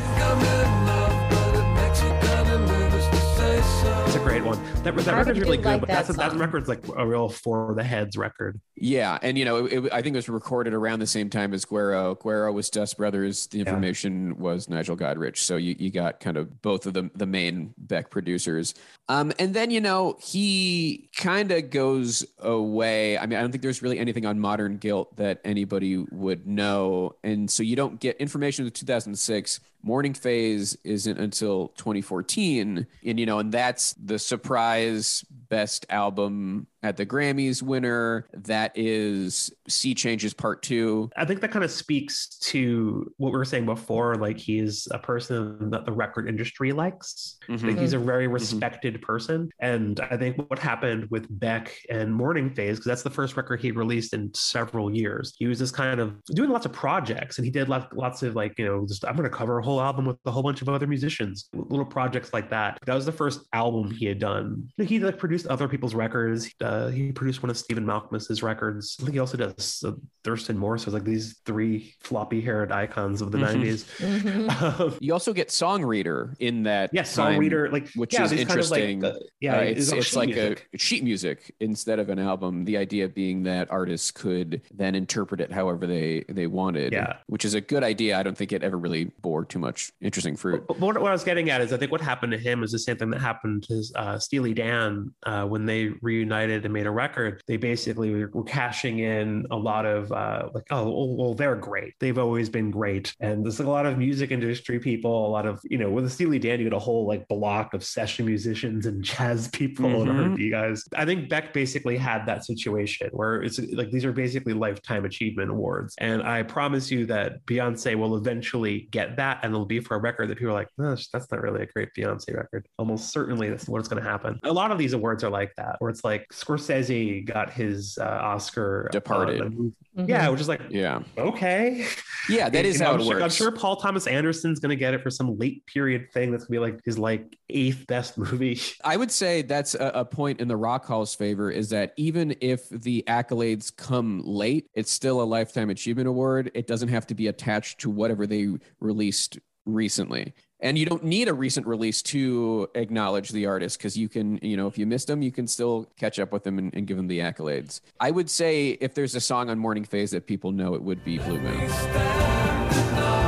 That, 4.83 4.97
that 4.97 5.15
record's 5.15 5.39
do 5.39 5.45
really 5.45 5.59
like 5.59 5.63
good, 5.63 5.81
but 5.81 5.89
that 5.89 6.07
that's 6.07 6.09
a, 6.09 6.13
that 6.15 6.33
record's 6.37 6.67
like 6.69 6.83
a 6.97 7.07
real 7.07 7.29
for 7.29 7.75
the 7.75 7.85
heads 7.85 8.17
record. 8.17 8.59
Yeah, 8.77 9.19
and 9.21 9.37
you 9.37 9.45
know, 9.45 9.67
it, 9.67 9.85
it- 9.85 9.93
I 9.93 10.01
think 10.01 10.15
it 10.15 10.19
was 10.19 10.29
recorded 10.31 10.73
around 10.73 11.01
the 11.01 11.07
same 11.07 11.29
time 11.29 11.53
as 11.53 11.67
Guero. 11.67 12.15
Guero 12.15 12.51
was 12.51 12.71
Dust 12.71 12.97
Brothers. 12.97 13.47
The 13.49 13.61
information 13.61 14.39
was 14.39 14.71
Nigel 14.71 14.97
Godrich. 14.97 15.37
So 15.37 15.57
you, 15.57 15.77
you 15.79 15.91
got 15.91 16.19
kind 16.21 16.39
of 16.39 16.63
both 16.63 16.87
of 16.87 16.95
the 16.95 17.11
the 17.15 17.27
main 17.27 17.75
Beck 17.77 18.11
producers. 18.11 18.73
Um, 19.11 19.33
and 19.39 19.53
then 19.53 19.71
you 19.71 19.83
know 19.83 20.17
he 20.19 21.11
kind 21.15 21.53
of 21.53 21.69
goes 21.69 22.25
away. 22.39 23.19
I 23.19 23.27
mean, 23.27 23.39
I 23.39 23.43
don't 23.43 23.51
think 23.53 23.63
there's 23.63 23.83
really 23.83 23.99
anything 23.99 24.25
on 24.25 24.41
Modern 24.41 24.79
Guilt 24.79 25.15
that 25.17 25.41
anybody 25.45 25.99
would 26.11 26.47
know, 26.47 27.17
and 27.23 27.51
so 27.51 27.63
you 27.63 27.77
don't 27.77 28.01
get 28.01 28.17
information 28.17 28.65
in 28.65 28.71
2006. 28.73 29.61
Morning 29.83 30.15
Phase 30.15 30.77
isn't 30.85 31.19
until 31.19 31.69
2014, 31.77 32.87
and 33.05 33.19
you 33.19 33.27
know, 33.27 33.39
and 33.39 33.53
that's 33.53 33.95
the 33.95 34.19
surprise 34.19 35.25
best 35.49 35.87
album 35.89 36.67
at 36.83 36.97
the 36.97 37.07
Grammys 37.07 37.63
winner. 37.63 38.27
That 38.33 38.73
is 38.75 39.53
Sea 39.69 39.95
Changes 39.95 40.35
Part 40.35 40.63
Two. 40.63 41.11
I 41.17 41.25
think 41.25 41.41
that 41.41 41.51
kind 41.51 41.65
of 41.65 41.71
speaks 41.71 42.39
to 42.41 43.13
what 43.19 43.33
we 43.33 43.39
were 43.39 43.45
saying 43.45 43.67
before. 43.67 44.15
Like 44.17 44.39
he's 44.39 44.89
a 44.91 44.99
person 44.99 45.71
that 45.71 45.85
the 45.85 45.93
record 45.93 46.29
industry 46.29 46.73
likes. 46.73 47.39
Mm-hmm. 47.49 47.69
Like 47.69 47.79
he's 47.79 47.93
a 47.93 47.99
very 47.99 48.29
respected 48.29 49.01
person. 49.03 49.51
And 49.61 50.01
I 50.01 50.17
think 50.17 50.39
what 50.49 50.59
happened 50.59 51.09
with 51.11 51.27
Beck 51.39 51.77
and 51.91 52.13
Morning 52.15 52.51
Phase, 52.51 52.77
because 52.77 52.87
that's 52.87 53.03
the 53.03 53.11
first 53.11 53.37
record 53.37 53.61
he 53.61 53.71
released 53.71 54.15
in 54.15 54.33
several 54.35 54.95
years. 54.95 55.35
He 55.39 55.47
was 55.47 55.59
just 55.59 55.75
kind 55.75 56.01
of 56.01 56.23
doing 56.27 56.51
lots 56.51 56.67
of 56.67 56.73
projects 56.73 57.39
and 57.39 57.45
he 57.45 57.51
did 57.51 57.69
lots, 57.69 57.87
lots 57.95 58.23
of 58.23 58.35
like, 58.35 58.59
you 58.59 58.65
know, 58.65 58.87
just 58.87 59.05
I'm 59.05 59.17
going 59.17 59.29
to 59.29 59.37
cover 59.37 59.59
a 59.59 59.63
whole 59.63 59.81
album 59.81 60.07
with 60.07 60.17
a 60.27 60.31
whole 60.31 60.43
bunch 60.43 60.63
of 60.63 60.69
other 60.69 60.87
musicians, 60.87 61.49
little 61.53 61.85
projects 61.85 62.33
like 62.33 62.51
that. 62.51 62.79
That 62.87 62.95
was 62.95 63.07
the 63.07 63.13
first 63.13 63.41
album 63.53 63.91
he 63.91 64.07
had 64.07 64.19
done. 64.19 64.69
He 64.79 64.99
like 64.99 65.19
produced 65.19 65.47
other 65.47 65.69
people's 65.69 65.95
records. 65.95 66.51
Uh, 66.71 66.89
he 66.89 67.11
produced 67.11 67.43
one 67.43 67.51
of 67.51 67.57
Stephen 67.59 67.85
Malkmus's 67.85 68.45
records. 68.45 68.97
I 69.01 69.03
think 69.05 69.15
he 69.15 69.19
also 69.19 69.37
does 69.37 69.83
uh, 69.85 69.91
Thurston 70.23 70.57
Moore. 70.57 70.79
So 70.79 70.85
it's 70.85 70.95
like 70.95 71.03
these 71.05 71.41
three 71.45 71.95
floppy 72.01 72.41
haired 72.41 72.71
icons 72.71 73.21
of 73.23 73.33
the 73.33 73.39
Mhm. 73.39 73.43
90s. 73.43 73.85
Mhm. 73.99 74.81
Um, 74.81 74.95
You 75.01 75.13
also 75.13 75.33
get 75.33 75.49
Songreader 75.49 76.37
in 76.39 76.63
that. 76.65 76.91
yeah, 76.93 77.03
time, 77.03 77.11
song 77.11 77.37
reader, 77.39 77.69
like 77.71 77.89
which 77.97 78.15
yeah, 78.15 78.23
is 78.25 78.31
these 78.31 78.45
kind 78.47 78.61
of, 78.61 78.71
like, 78.71 78.81
interesting. 78.83 79.05
uh, 79.05 79.27
yeah, 79.41 79.57
Uh, 79.59 79.61
it's 79.63 79.91
all 79.93 79.99
it's 79.99 80.15
like 80.15 80.29
music. 80.29 80.69
a 80.73 80.79
sheet 80.79 81.03
music 81.03 81.53
instead 81.59 81.99
of 81.99 82.09
an 82.09 82.21
album. 82.21 82.65
The 82.67 82.77
idea 82.77 83.09
being 83.09 83.43
that 83.45 83.69
artists 83.71 84.13
could 84.13 84.61
then 84.73 84.95
interpret 84.95 85.41
it 85.41 85.51
however 85.51 85.87
they 85.89 86.25
they 86.29 86.47
wanted. 86.47 86.93
Yeah. 86.93 87.17
which 87.27 87.45
is 87.45 87.55
a 87.55 87.61
good 87.61 87.83
idea. 87.83 88.17
I 88.19 88.23
don't 88.23 88.37
think 88.37 88.53
it 88.53 88.63
ever 88.63 88.77
really 88.79 89.05
bore 89.23 89.45
too 89.45 89.59
much 89.59 89.91
interesting 90.01 90.37
fruit. 90.37 90.65
But 90.69 90.79
what, 90.79 91.01
what 91.01 91.09
I 91.09 91.13
was 91.13 91.25
getting 91.25 91.51
at 91.51 91.61
is 91.63 91.73
I 91.73 91.77
think 91.79 91.91
what 91.91 92.01
happened 92.01 92.33
to 92.33 92.39
him 92.39 92.63
is 92.63 92.71
the 92.73 92.79
same 92.79 92.97
thing 92.97 93.11
that 93.11 93.21
happened 93.21 93.65
to 93.65 93.83
uh, 93.97 94.19
Steely 94.19 94.53
Dan 94.55 95.13
uh, 95.25 95.47
when 95.47 95.65
they 95.67 95.89
reunited 96.03 96.60
did 96.61 96.67
and 96.67 96.75
made 96.75 96.87
a 96.87 96.91
record, 96.91 97.43
they 97.47 97.57
basically 97.57 98.11
were, 98.15 98.31
were 98.33 98.45
cashing 98.45 98.99
in 99.01 99.47
a 99.51 99.57
lot 99.57 99.87
of 99.87 100.13
uh, 100.13 100.49
like, 100.55 100.65
oh, 100.71 101.15
well, 101.17 101.35
they're 101.35 101.57
great. 101.57 101.95
They've 102.01 102.19
always 102.19 102.49
been 102.49 102.71
great. 102.71 103.15
And 103.21 103.45
there's 103.45 103.59
like 103.59 103.69
a 103.69 103.71
lot 103.71 103.87
of 103.87 103.99
music 103.99 104.31
industry 104.31 104.79
people, 104.79 105.27
a 105.27 105.31
lot 105.31 105.47
of, 105.47 105.61
you 105.65 105.79
know, 105.79 105.91
with 105.91 106.05
the 106.05 106.11
Steely 106.11 106.39
Dan, 106.39 106.59
you 106.59 106.65
get 106.65 106.73
a 106.73 106.79
whole 106.79 107.07
like 107.07 107.27
block 107.29 107.75
of 107.75 107.83
session 107.85 108.27
musicians 108.27 108.87
and 108.87 109.03
jazz 109.11 109.49
people 109.49 109.89
Mhm. 109.91 110.01
and 110.11 110.21
R&B 110.21 110.51
guys. 110.51 110.85
I 110.95 111.05
think 111.05 111.29
Beck 111.29 111.53
basically 111.53 111.97
had 111.97 112.27
that 112.27 112.45
situation 112.45 113.09
where 113.13 113.43
it's 113.43 113.59
like 113.73 113.91
these 113.91 114.05
are 114.05 114.13
basically 114.13 114.53
lifetime 114.53 115.05
achievement 115.05 115.51
awards. 115.51 115.95
And 115.99 116.23
I 116.23 116.43
promise 116.43 116.91
you 116.91 117.07
that 117.07 117.45
Beyonce 117.47 117.95
will 117.95 118.17
eventually 118.17 118.89
get 118.91 119.17
that 119.17 119.41
and 119.43 119.53
it'll 119.55 119.67
be 119.67 119.81
for 119.81 119.97
a 119.97 120.01
record 120.01 120.29
that 120.29 120.37
people 120.39 120.51
are 120.51 120.55
like, 120.55 120.69
oh, 120.79 120.97
that's 121.13 121.31
not 121.31 121.41
really 121.43 121.63
a 121.63 121.67
great 121.67 121.89
Beyonce 121.97 122.37
record. 122.37 122.67
Almost 122.79 123.11
certainly 123.11 123.49
that's 123.49 123.69
what's 123.69 123.89
going 123.89 124.03
to 124.03 124.09
happen. 124.09 124.39
A 124.45 124.53
lot 124.53 124.71
of 124.71 124.79
these 124.79 124.93
awards 124.93 125.25
are 125.25 125.31
like 125.31 125.53
that, 125.57 125.77
where 125.79 125.91
it's 125.91 126.05
like 126.05 126.27
Scorsese 126.59 127.25
got 127.25 127.51
his 127.53 127.99
uh, 127.99 128.05
Oscar. 128.05 128.89
Departed. 128.93 129.41
a 129.41 129.51
movie. 129.51 129.75
Mhm. 129.97 130.09
Yeah, 130.09 130.29
which 130.29 130.41
is 130.41 130.49
like, 130.49 130.61
Yeah. 130.71 131.03
okay. 131.19 131.87
Yeah, 132.29 132.49
that 132.49 132.65
is 132.65 132.75
You 132.77 132.81
know, 132.81 132.87
how 132.87 132.93
I'm 132.95 133.01
it 133.01 133.05
sure, 133.05 133.13
works. 133.15 133.23
I'm 133.23 133.31
sure 133.31 133.53
Paul 133.53 133.77
Thomas 133.77 134.07
Anderson's 134.07 134.61
going 134.61 134.71
to 134.71 134.77
get 134.77 134.95
it 134.95 135.03
for 135.03 135.11
some 135.11 135.37
late 135.39 135.67
period 135.67 136.13
thing 136.13 136.31
that's 136.31 136.45
going 136.45 136.61
to 136.61 136.67
be 136.67 136.73
like 136.73 136.85
his 136.85 136.99
like 136.99 137.37
eighth 137.49 137.87
best 137.87 138.17
movie. 138.17 138.61
I 138.85 138.97
would 138.97 139.11
say 139.11 139.43
that's 139.43 139.75
a, 139.75 139.91
a 139.95 140.05
point 140.05 140.41
in 140.41 140.49
the 140.49 140.57
Rock 140.57 140.87
Hall's 140.87 141.15
favor 141.15 141.51
is 141.51 141.71
that 141.71 141.93
even 141.97 142.37
if 142.41 142.69
the 142.69 143.03
accolades 143.09 143.75
come 143.75 144.23
late, 144.25 144.69
it's 144.75 144.93
still 144.93 145.21
a 145.23 145.25
Lifetime 145.25 145.71
Achievement 145.71 146.09
Award. 146.09 146.51
It 146.55 146.67
doesn't 146.67 146.89
have 146.89 147.07
to 147.09 147.15
be 147.15 147.27
attached 147.27 147.81
to 147.81 147.91
whatever 147.91 148.27
they 148.27 148.49
released 148.81 149.39
recently. 149.67 150.33
And 150.63 150.77
you 150.77 150.85
don't 150.85 151.05
need 151.05 151.29
a 151.29 151.35
recent 151.35 151.67
release 151.67 152.03
to 152.03 152.69
acknowledge 152.75 153.31
the 153.31 153.47
artist 153.47 153.79
because 153.79 153.97
you 153.97 154.09
can, 154.09 154.39
you 154.43 154.57
know, 154.57 154.67
if 154.67 154.77
you 154.77 154.87
missed 154.87 155.07
them, 155.07 155.23
you 155.23 155.33
can 155.33 155.47
still 155.47 155.89
catch 155.99 156.19
up 156.19 156.33
with 156.33 156.45
them 156.45 156.59
and, 156.59 156.75
and 156.75 156.87
give 156.87 156.97
them 156.97 157.09
the 157.09 157.21
accolades. 157.21 157.81
I 157.99 158.11
would 158.11 158.29
say 158.29 158.71
if 158.81 158.95
there's 158.95 159.15
a 159.15 159.21
song 159.21 159.49
on 159.49 159.59
Morning 159.59 159.85
Phase 159.85 160.11
that 160.11 160.27
people 160.27 160.53
know, 160.53 160.75
it 160.75 160.83
would 160.83 161.03
be 161.05 161.19
Blue 161.19 161.41
Moon. 161.41 163.20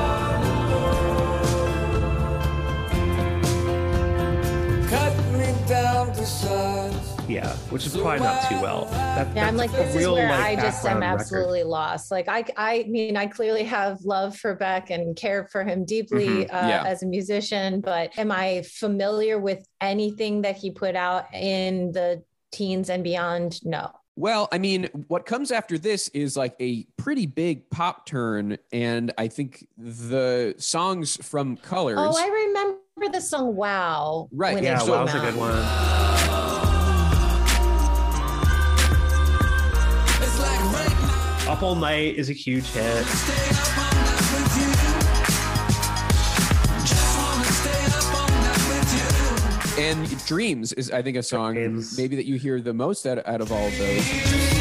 Yeah, 7.32 7.54
which 7.70 7.86
is 7.86 7.96
probably 7.96 8.20
not 8.20 8.48
too 8.48 8.60
well. 8.60 8.84
That, 8.90 9.34
Yeah, 9.34 9.46
I'm 9.46 9.56
like, 9.56 9.72
that's 9.72 9.90
a 9.90 9.92
this 9.98 10.02
is 10.02 10.08
where 10.10 10.28
like, 10.28 10.58
I 10.58 10.62
just 10.62 10.84
am 10.84 11.00
background 11.00 11.02
record. 11.02 11.20
absolutely 11.20 11.62
lost. 11.62 12.10
Like, 12.10 12.28
I, 12.28 12.44
I 12.56 12.84
mean, 12.88 13.16
I 13.16 13.26
clearly 13.26 13.64
have 13.64 14.00
love 14.04 14.36
for 14.36 14.54
Beck 14.54 14.90
and 14.90 15.16
care 15.16 15.48
for 15.50 15.64
him 15.64 15.84
deeply 15.86 16.26
Mhm, 16.28 16.42
uh, 16.52 16.68
yeah. 16.68 16.84
as 16.86 17.02
a 17.02 17.06
musician, 17.06 17.80
but 17.80 18.10
am 18.18 18.30
I 18.30 18.62
familiar 18.68 19.38
with 19.38 19.66
anything 19.80 20.42
that 20.42 20.56
he 20.56 20.70
put 20.70 20.94
out 20.94 21.32
in 21.34 21.92
the 21.92 22.22
teens 22.50 22.90
and 22.90 23.02
beyond? 23.02 23.64
No. 23.64 23.90
Well, 24.14 24.48
I 24.52 24.58
mean, 24.58 24.90
what 25.08 25.24
comes 25.24 25.50
after 25.50 25.78
this 25.78 26.08
is 26.08 26.36
like 26.36 26.54
a 26.60 26.84
pretty 26.98 27.24
big 27.24 27.70
pop 27.70 28.04
turn, 28.04 28.58
and 28.70 29.10
I 29.16 29.28
think 29.28 29.66
the 29.78 30.54
songs 30.58 31.16
from 31.24 31.56
Colors. 31.56 31.96
Oh, 31.98 32.14
I 32.14 32.28
remember 32.28 33.10
the 33.10 33.22
song 33.22 33.56
"Wow." 33.56 34.28
Right, 34.30 34.52
when 34.54 34.64
yeah, 34.64 34.72
it 34.72 34.72
Yeah, 34.72 34.78
so- 34.80 34.84
came 34.84 34.92
well, 34.92 35.06
that 35.06 35.14
was 35.14 35.22
a 35.22 35.30
good 35.30 35.40
one. 35.40 36.01
Up 41.52 41.62
All 41.62 41.74
Night 41.74 42.16
is 42.16 42.30
a 42.30 42.32
huge 42.32 42.64
hit. 42.70 43.04
Stay 43.04 43.50
up 43.50 43.78
all 43.78 43.92
night 43.92 44.16
with 44.32 44.56
you. 44.56 44.72
Just 46.80 47.18
wanna 47.18 47.44
stay 47.44 47.84
up 47.88 48.14
all 48.14 48.28
night 48.28 48.64
with 48.70 49.76
you. 49.76 49.82
and 49.82 50.26
Dreams 50.26 50.72
is, 50.72 50.90
I 50.90 51.02
think, 51.02 51.18
a 51.18 51.22
song 51.22 51.52
Dreams. 51.52 51.98
maybe 51.98 52.16
that 52.16 52.24
you 52.24 52.36
hear 52.36 52.62
the 52.62 52.72
most 52.72 53.04
out, 53.06 53.18
out 53.28 53.42
of 53.42 53.52
all 53.52 53.66
of 53.66 53.76
those. 53.76 54.51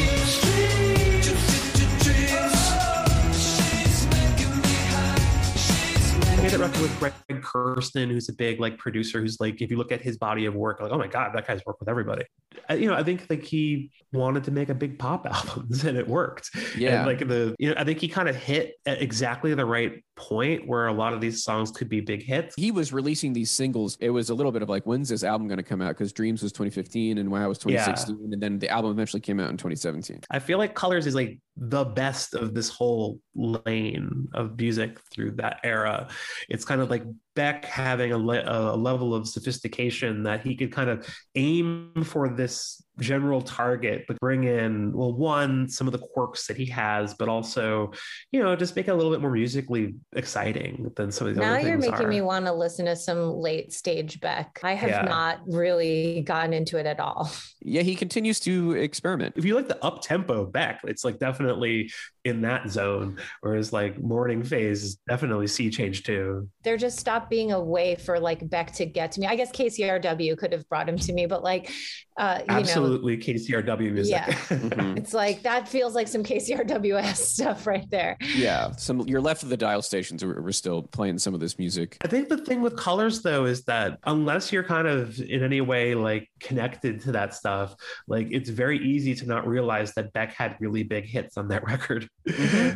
With 6.82 7.00
Greg 7.00 7.14
Kurstin, 7.30 8.10
who's 8.10 8.28
a 8.30 8.34
big 8.34 8.60
like 8.60 8.78
producer. 8.78 9.22
Who's 9.22 9.40
like, 9.40 9.62
if 9.62 9.70
you 9.70 9.78
look 9.78 9.92
at 9.92 10.02
his 10.02 10.18
body 10.18 10.46
of 10.46 10.56
work, 10.56 10.82
like, 10.82 10.92
oh 10.92 10.98
my 10.98 11.08
god, 11.08 11.32
that 11.36 11.46
guy's 11.46 11.62
worked 11.66 11.80
with 11.80 11.90
everybody. 11.90 12.24
I, 12.70 12.74
you 12.74 12.88
know, 12.88 12.96
I 12.96 13.04
think 13.04 13.28
like 13.30 13.44
he 13.44 13.92
wanted 14.12 14.44
to 14.46 14.52
make 14.52 14.70
a 14.70 14.74
big 14.74 14.98
pop 14.98 15.26
albums, 15.32 15.84
and 15.84 15.98
it 15.98 16.08
worked. 16.08 16.50
Yeah. 16.76 16.98
And 16.98 17.08
like 17.08 17.20
the, 17.28 17.56
you 17.60 17.70
know, 17.70 17.76
I 17.78 17.84
think 17.84 18.00
he 18.00 18.08
kind 18.08 18.28
of 18.28 18.36
hit 18.36 18.76
at 18.86 19.02
exactly 19.02 19.54
the 19.54 19.66
right 19.66 20.04
point 20.22 20.68
where 20.68 20.88
a 20.88 20.94
lot 20.94 21.14
of 21.14 21.20
these 21.20 21.44
songs 21.44 21.72
could 21.72 21.90
be 21.90 22.00
big 22.00 22.24
hits. 22.24 22.54
He 22.56 22.72
was 22.72 22.94
releasing 22.94 23.34
these 23.34 23.50
singles. 23.50 23.98
It 24.00 24.12
was 24.12 24.30
a 24.30 24.36
little 24.36 24.52
bit 24.52 24.62
of 24.62 24.70
like, 24.70 24.84
when's 24.84 25.10
this 25.10 25.24
album 25.24 25.48
going 25.48 25.58
to 25.58 25.64
come 25.64 25.82
out? 25.82 25.90
Because 25.90 26.14
Dreams 26.14 26.44
was 26.44 26.52
2015 26.52 27.18
and 27.18 27.32
Wow 27.32 27.50
was 27.50 27.58
2016. 27.58 28.30
And 28.32 28.42
then 28.42 28.60
the 28.60 28.70
album 28.70 28.92
eventually 28.92 29.20
came 29.20 29.40
out 29.40 29.50
in 29.50 29.58
2017. 29.58 30.22
I 30.30 30.40
feel 30.40 30.58
like 30.58 30.76
Colors 30.76 31.08
is 31.08 31.16
like 31.16 31.40
the 31.58 31.84
best 31.84 32.36
of 32.36 32.54
this 32.54 32.70
whole 32.70 33.20
lane 33.36 34.28
of 34.34 34.58
music 34.58 35.00
through 35.12 35.32
that 35.32 35.60
era. 35.64 36.08
It's 36.50 36.66
kind 36.66 36.82
of 36.82 36.90
like 36.90 37.04
Beck 37.36 37.66
having 37.66 38.12
a, 38.12 38.18
le- 38.18 38.44
a 38.46 38.76
level 38.76 39.16
of 39.16 39.28
sophistication 39.28 40.24
that 40.24 40.42
he 40.46 40.56
could 40.56 40.72
kind 40.72 40.90
of 40.90 41.08
aim 41.36 41.92
for 42.04 42.28
this 42.30 42.84
general 43.00 43.42
target, 43.42 44.04
but 44.08 44.20
bring 44.20 44.44
in, 44.44 44.92
well, 44.94 45.14
one, 45.14 45.68
some 45.68 45.88
of 45.88 45.94
the 45.94 45.98
quirks 45.98 46.46
that 46.48 46.58
he 46.58 46.66
has, 46.66 47.14
but 47.16 47.30
also, 47.30 47.92
you 48.32 48.44
know, 48.44 48.56
just 48.56 48.76
make 48.76 48.88
it 48.88 48.92
a 48.92 48.94
little 48.96 49.12
bit 49.12 49.22
more 49.22 49.32
musically 49.32 49.96
exciting 50.14 50.92
than 50.96 51.12
some 51.12 51.28
of 51.28 51.34
the 51.36 51.42
Now 51.42 51.54
other 51.54 51.62
you're 51.70 51.80
things 51.80 51.90
making 51.92 52.06
are. 52.06 52.10
me 52.10 52.22
want 52.22 52.46
to 52.46 52.54
listen 52.54 52.86
to 52.86 52.96
some 52.96 53.34
late 53.40 53.74
stage 53.74 54.20
Beck. 54.20 54.60
I 54.62 54.74
have 54.76 54.90
Yeah. 54.90 55.02
not 55.04 55.40
really 55.48 56.22
gotten 56.22 56.54
into 56.54 56.78
it 56.78 56.86
at 56.86 57.00
all. 57.00 57.32
Yeah, 57.64 57.82
he 57.84 57.96
continues 57.96 58.40
to 58.42 58.72
experiment. 58.74 59.36
if 59.38 59.46
you 59.46 59.56
like 59.56 59.68
the 59.68 59.84
up 59.84 60.02
tempo 60.02 60.46
Beck, 60.46 60.82
it's 60.84 61.06
like 61.06 61.18
definitely 61.20 61.92
in 62.26 62.42
that 62.42 62.70
zone. 62.70 63.18
Whereas 63.42 63.72
like 63.72 64.00
morning 64.00 64.44
phase 64.44 64.84
is 64.84 64.96
definitely 65.08 65.48
sea 65.48 65.70
change 65.70 66.04
too. 66.04 66.50
They're 66.64 66.78
just 66.78 67.00
stopped 67.22 67.30
being 67.30 67.52
a 67.52 67.60
way 67.60 67.96
for 67.96 68.20
like 68.20 68.48
Beck 68.50 68.72
to 68.74 68.86
get 68.86 69.12
to 69.14 69.20
me. 69.20 69.28
I 69.28 69.36
guess 69.36 69.52
KCRW 69.52 70.38
could 70.38 70.52
have 70.52 70.68
brought 70.70 70.88
him 70.90 70.98
to 70.98 71.14
me, 71.14 71.26
but 71.26 71.44
like, 71.44 71.72
uh, 72.18 72.40
you 72.42 72.46
know, 72.48 72.60
Absolutely 72.60 73.18
KCRW 73.18 73.92
music. 73.94 74.12
Yeah. 74.14 74.26
Mhm. 74.62 74.98
it's 74.98 75.14
like 75.14 75.42
that 75.44 75.68
feels 75.68 75.96
like 75.96 76.08
some 76.08 76.24
KCRWS 76.24 77.16
stuff 77.36 77.66
right 77.68 77.90
there. 77.90 78.18
Yeah, 78.36 78.72
some 78.74 79.02
you're 79.08 79.22
left 79.22 79.44
of 79.44 79.50
the 79.50 79.58
dial 79.58 79.82
stations. 79.82 80.24
We're, 80.24 80.42
we're 80.42 80.52
still 80.52 80.84
playing 80.84 81.18
some 81.20 81.34
of 81.34 81.40
this 81.40 81.58
music. 81.58 81.98
I 82.04 82.08
think 82.08 82.30
the 82.30 82.38
thing 82.38 82.62
with 82.62 82.76
colors 82.78 83.22
though 83.22 83.46
is 83.46 83.64
that 83.66 83.98
unless 84.06 84.52
you're 84.52 84.64
kind 84.64 84.88
of 84.88 85.20
in 85.20 85.44
any 85.44 85.62
way 85.62 85.96
like 85.96 86.30
connected 86.40 87.02
to 87.02 87.12
that 87.14 87.34
stuff, 87.34 87.76
like 88.08 88.28
it's 88.32 88.50
very 88.50 88.78
easy 88.80 89.16
to 89.16 89.26
not 89.26 89.48
realize 89.48 89.94
that 89.94 90.12
Beck 90.14 90.34
had 90.34 90.58
really 90.60 90.84
big 90.84 91.06
hits 91.06 91.38
on 91.38 91.48
that 91.50 91.64
record. 91.68 92.08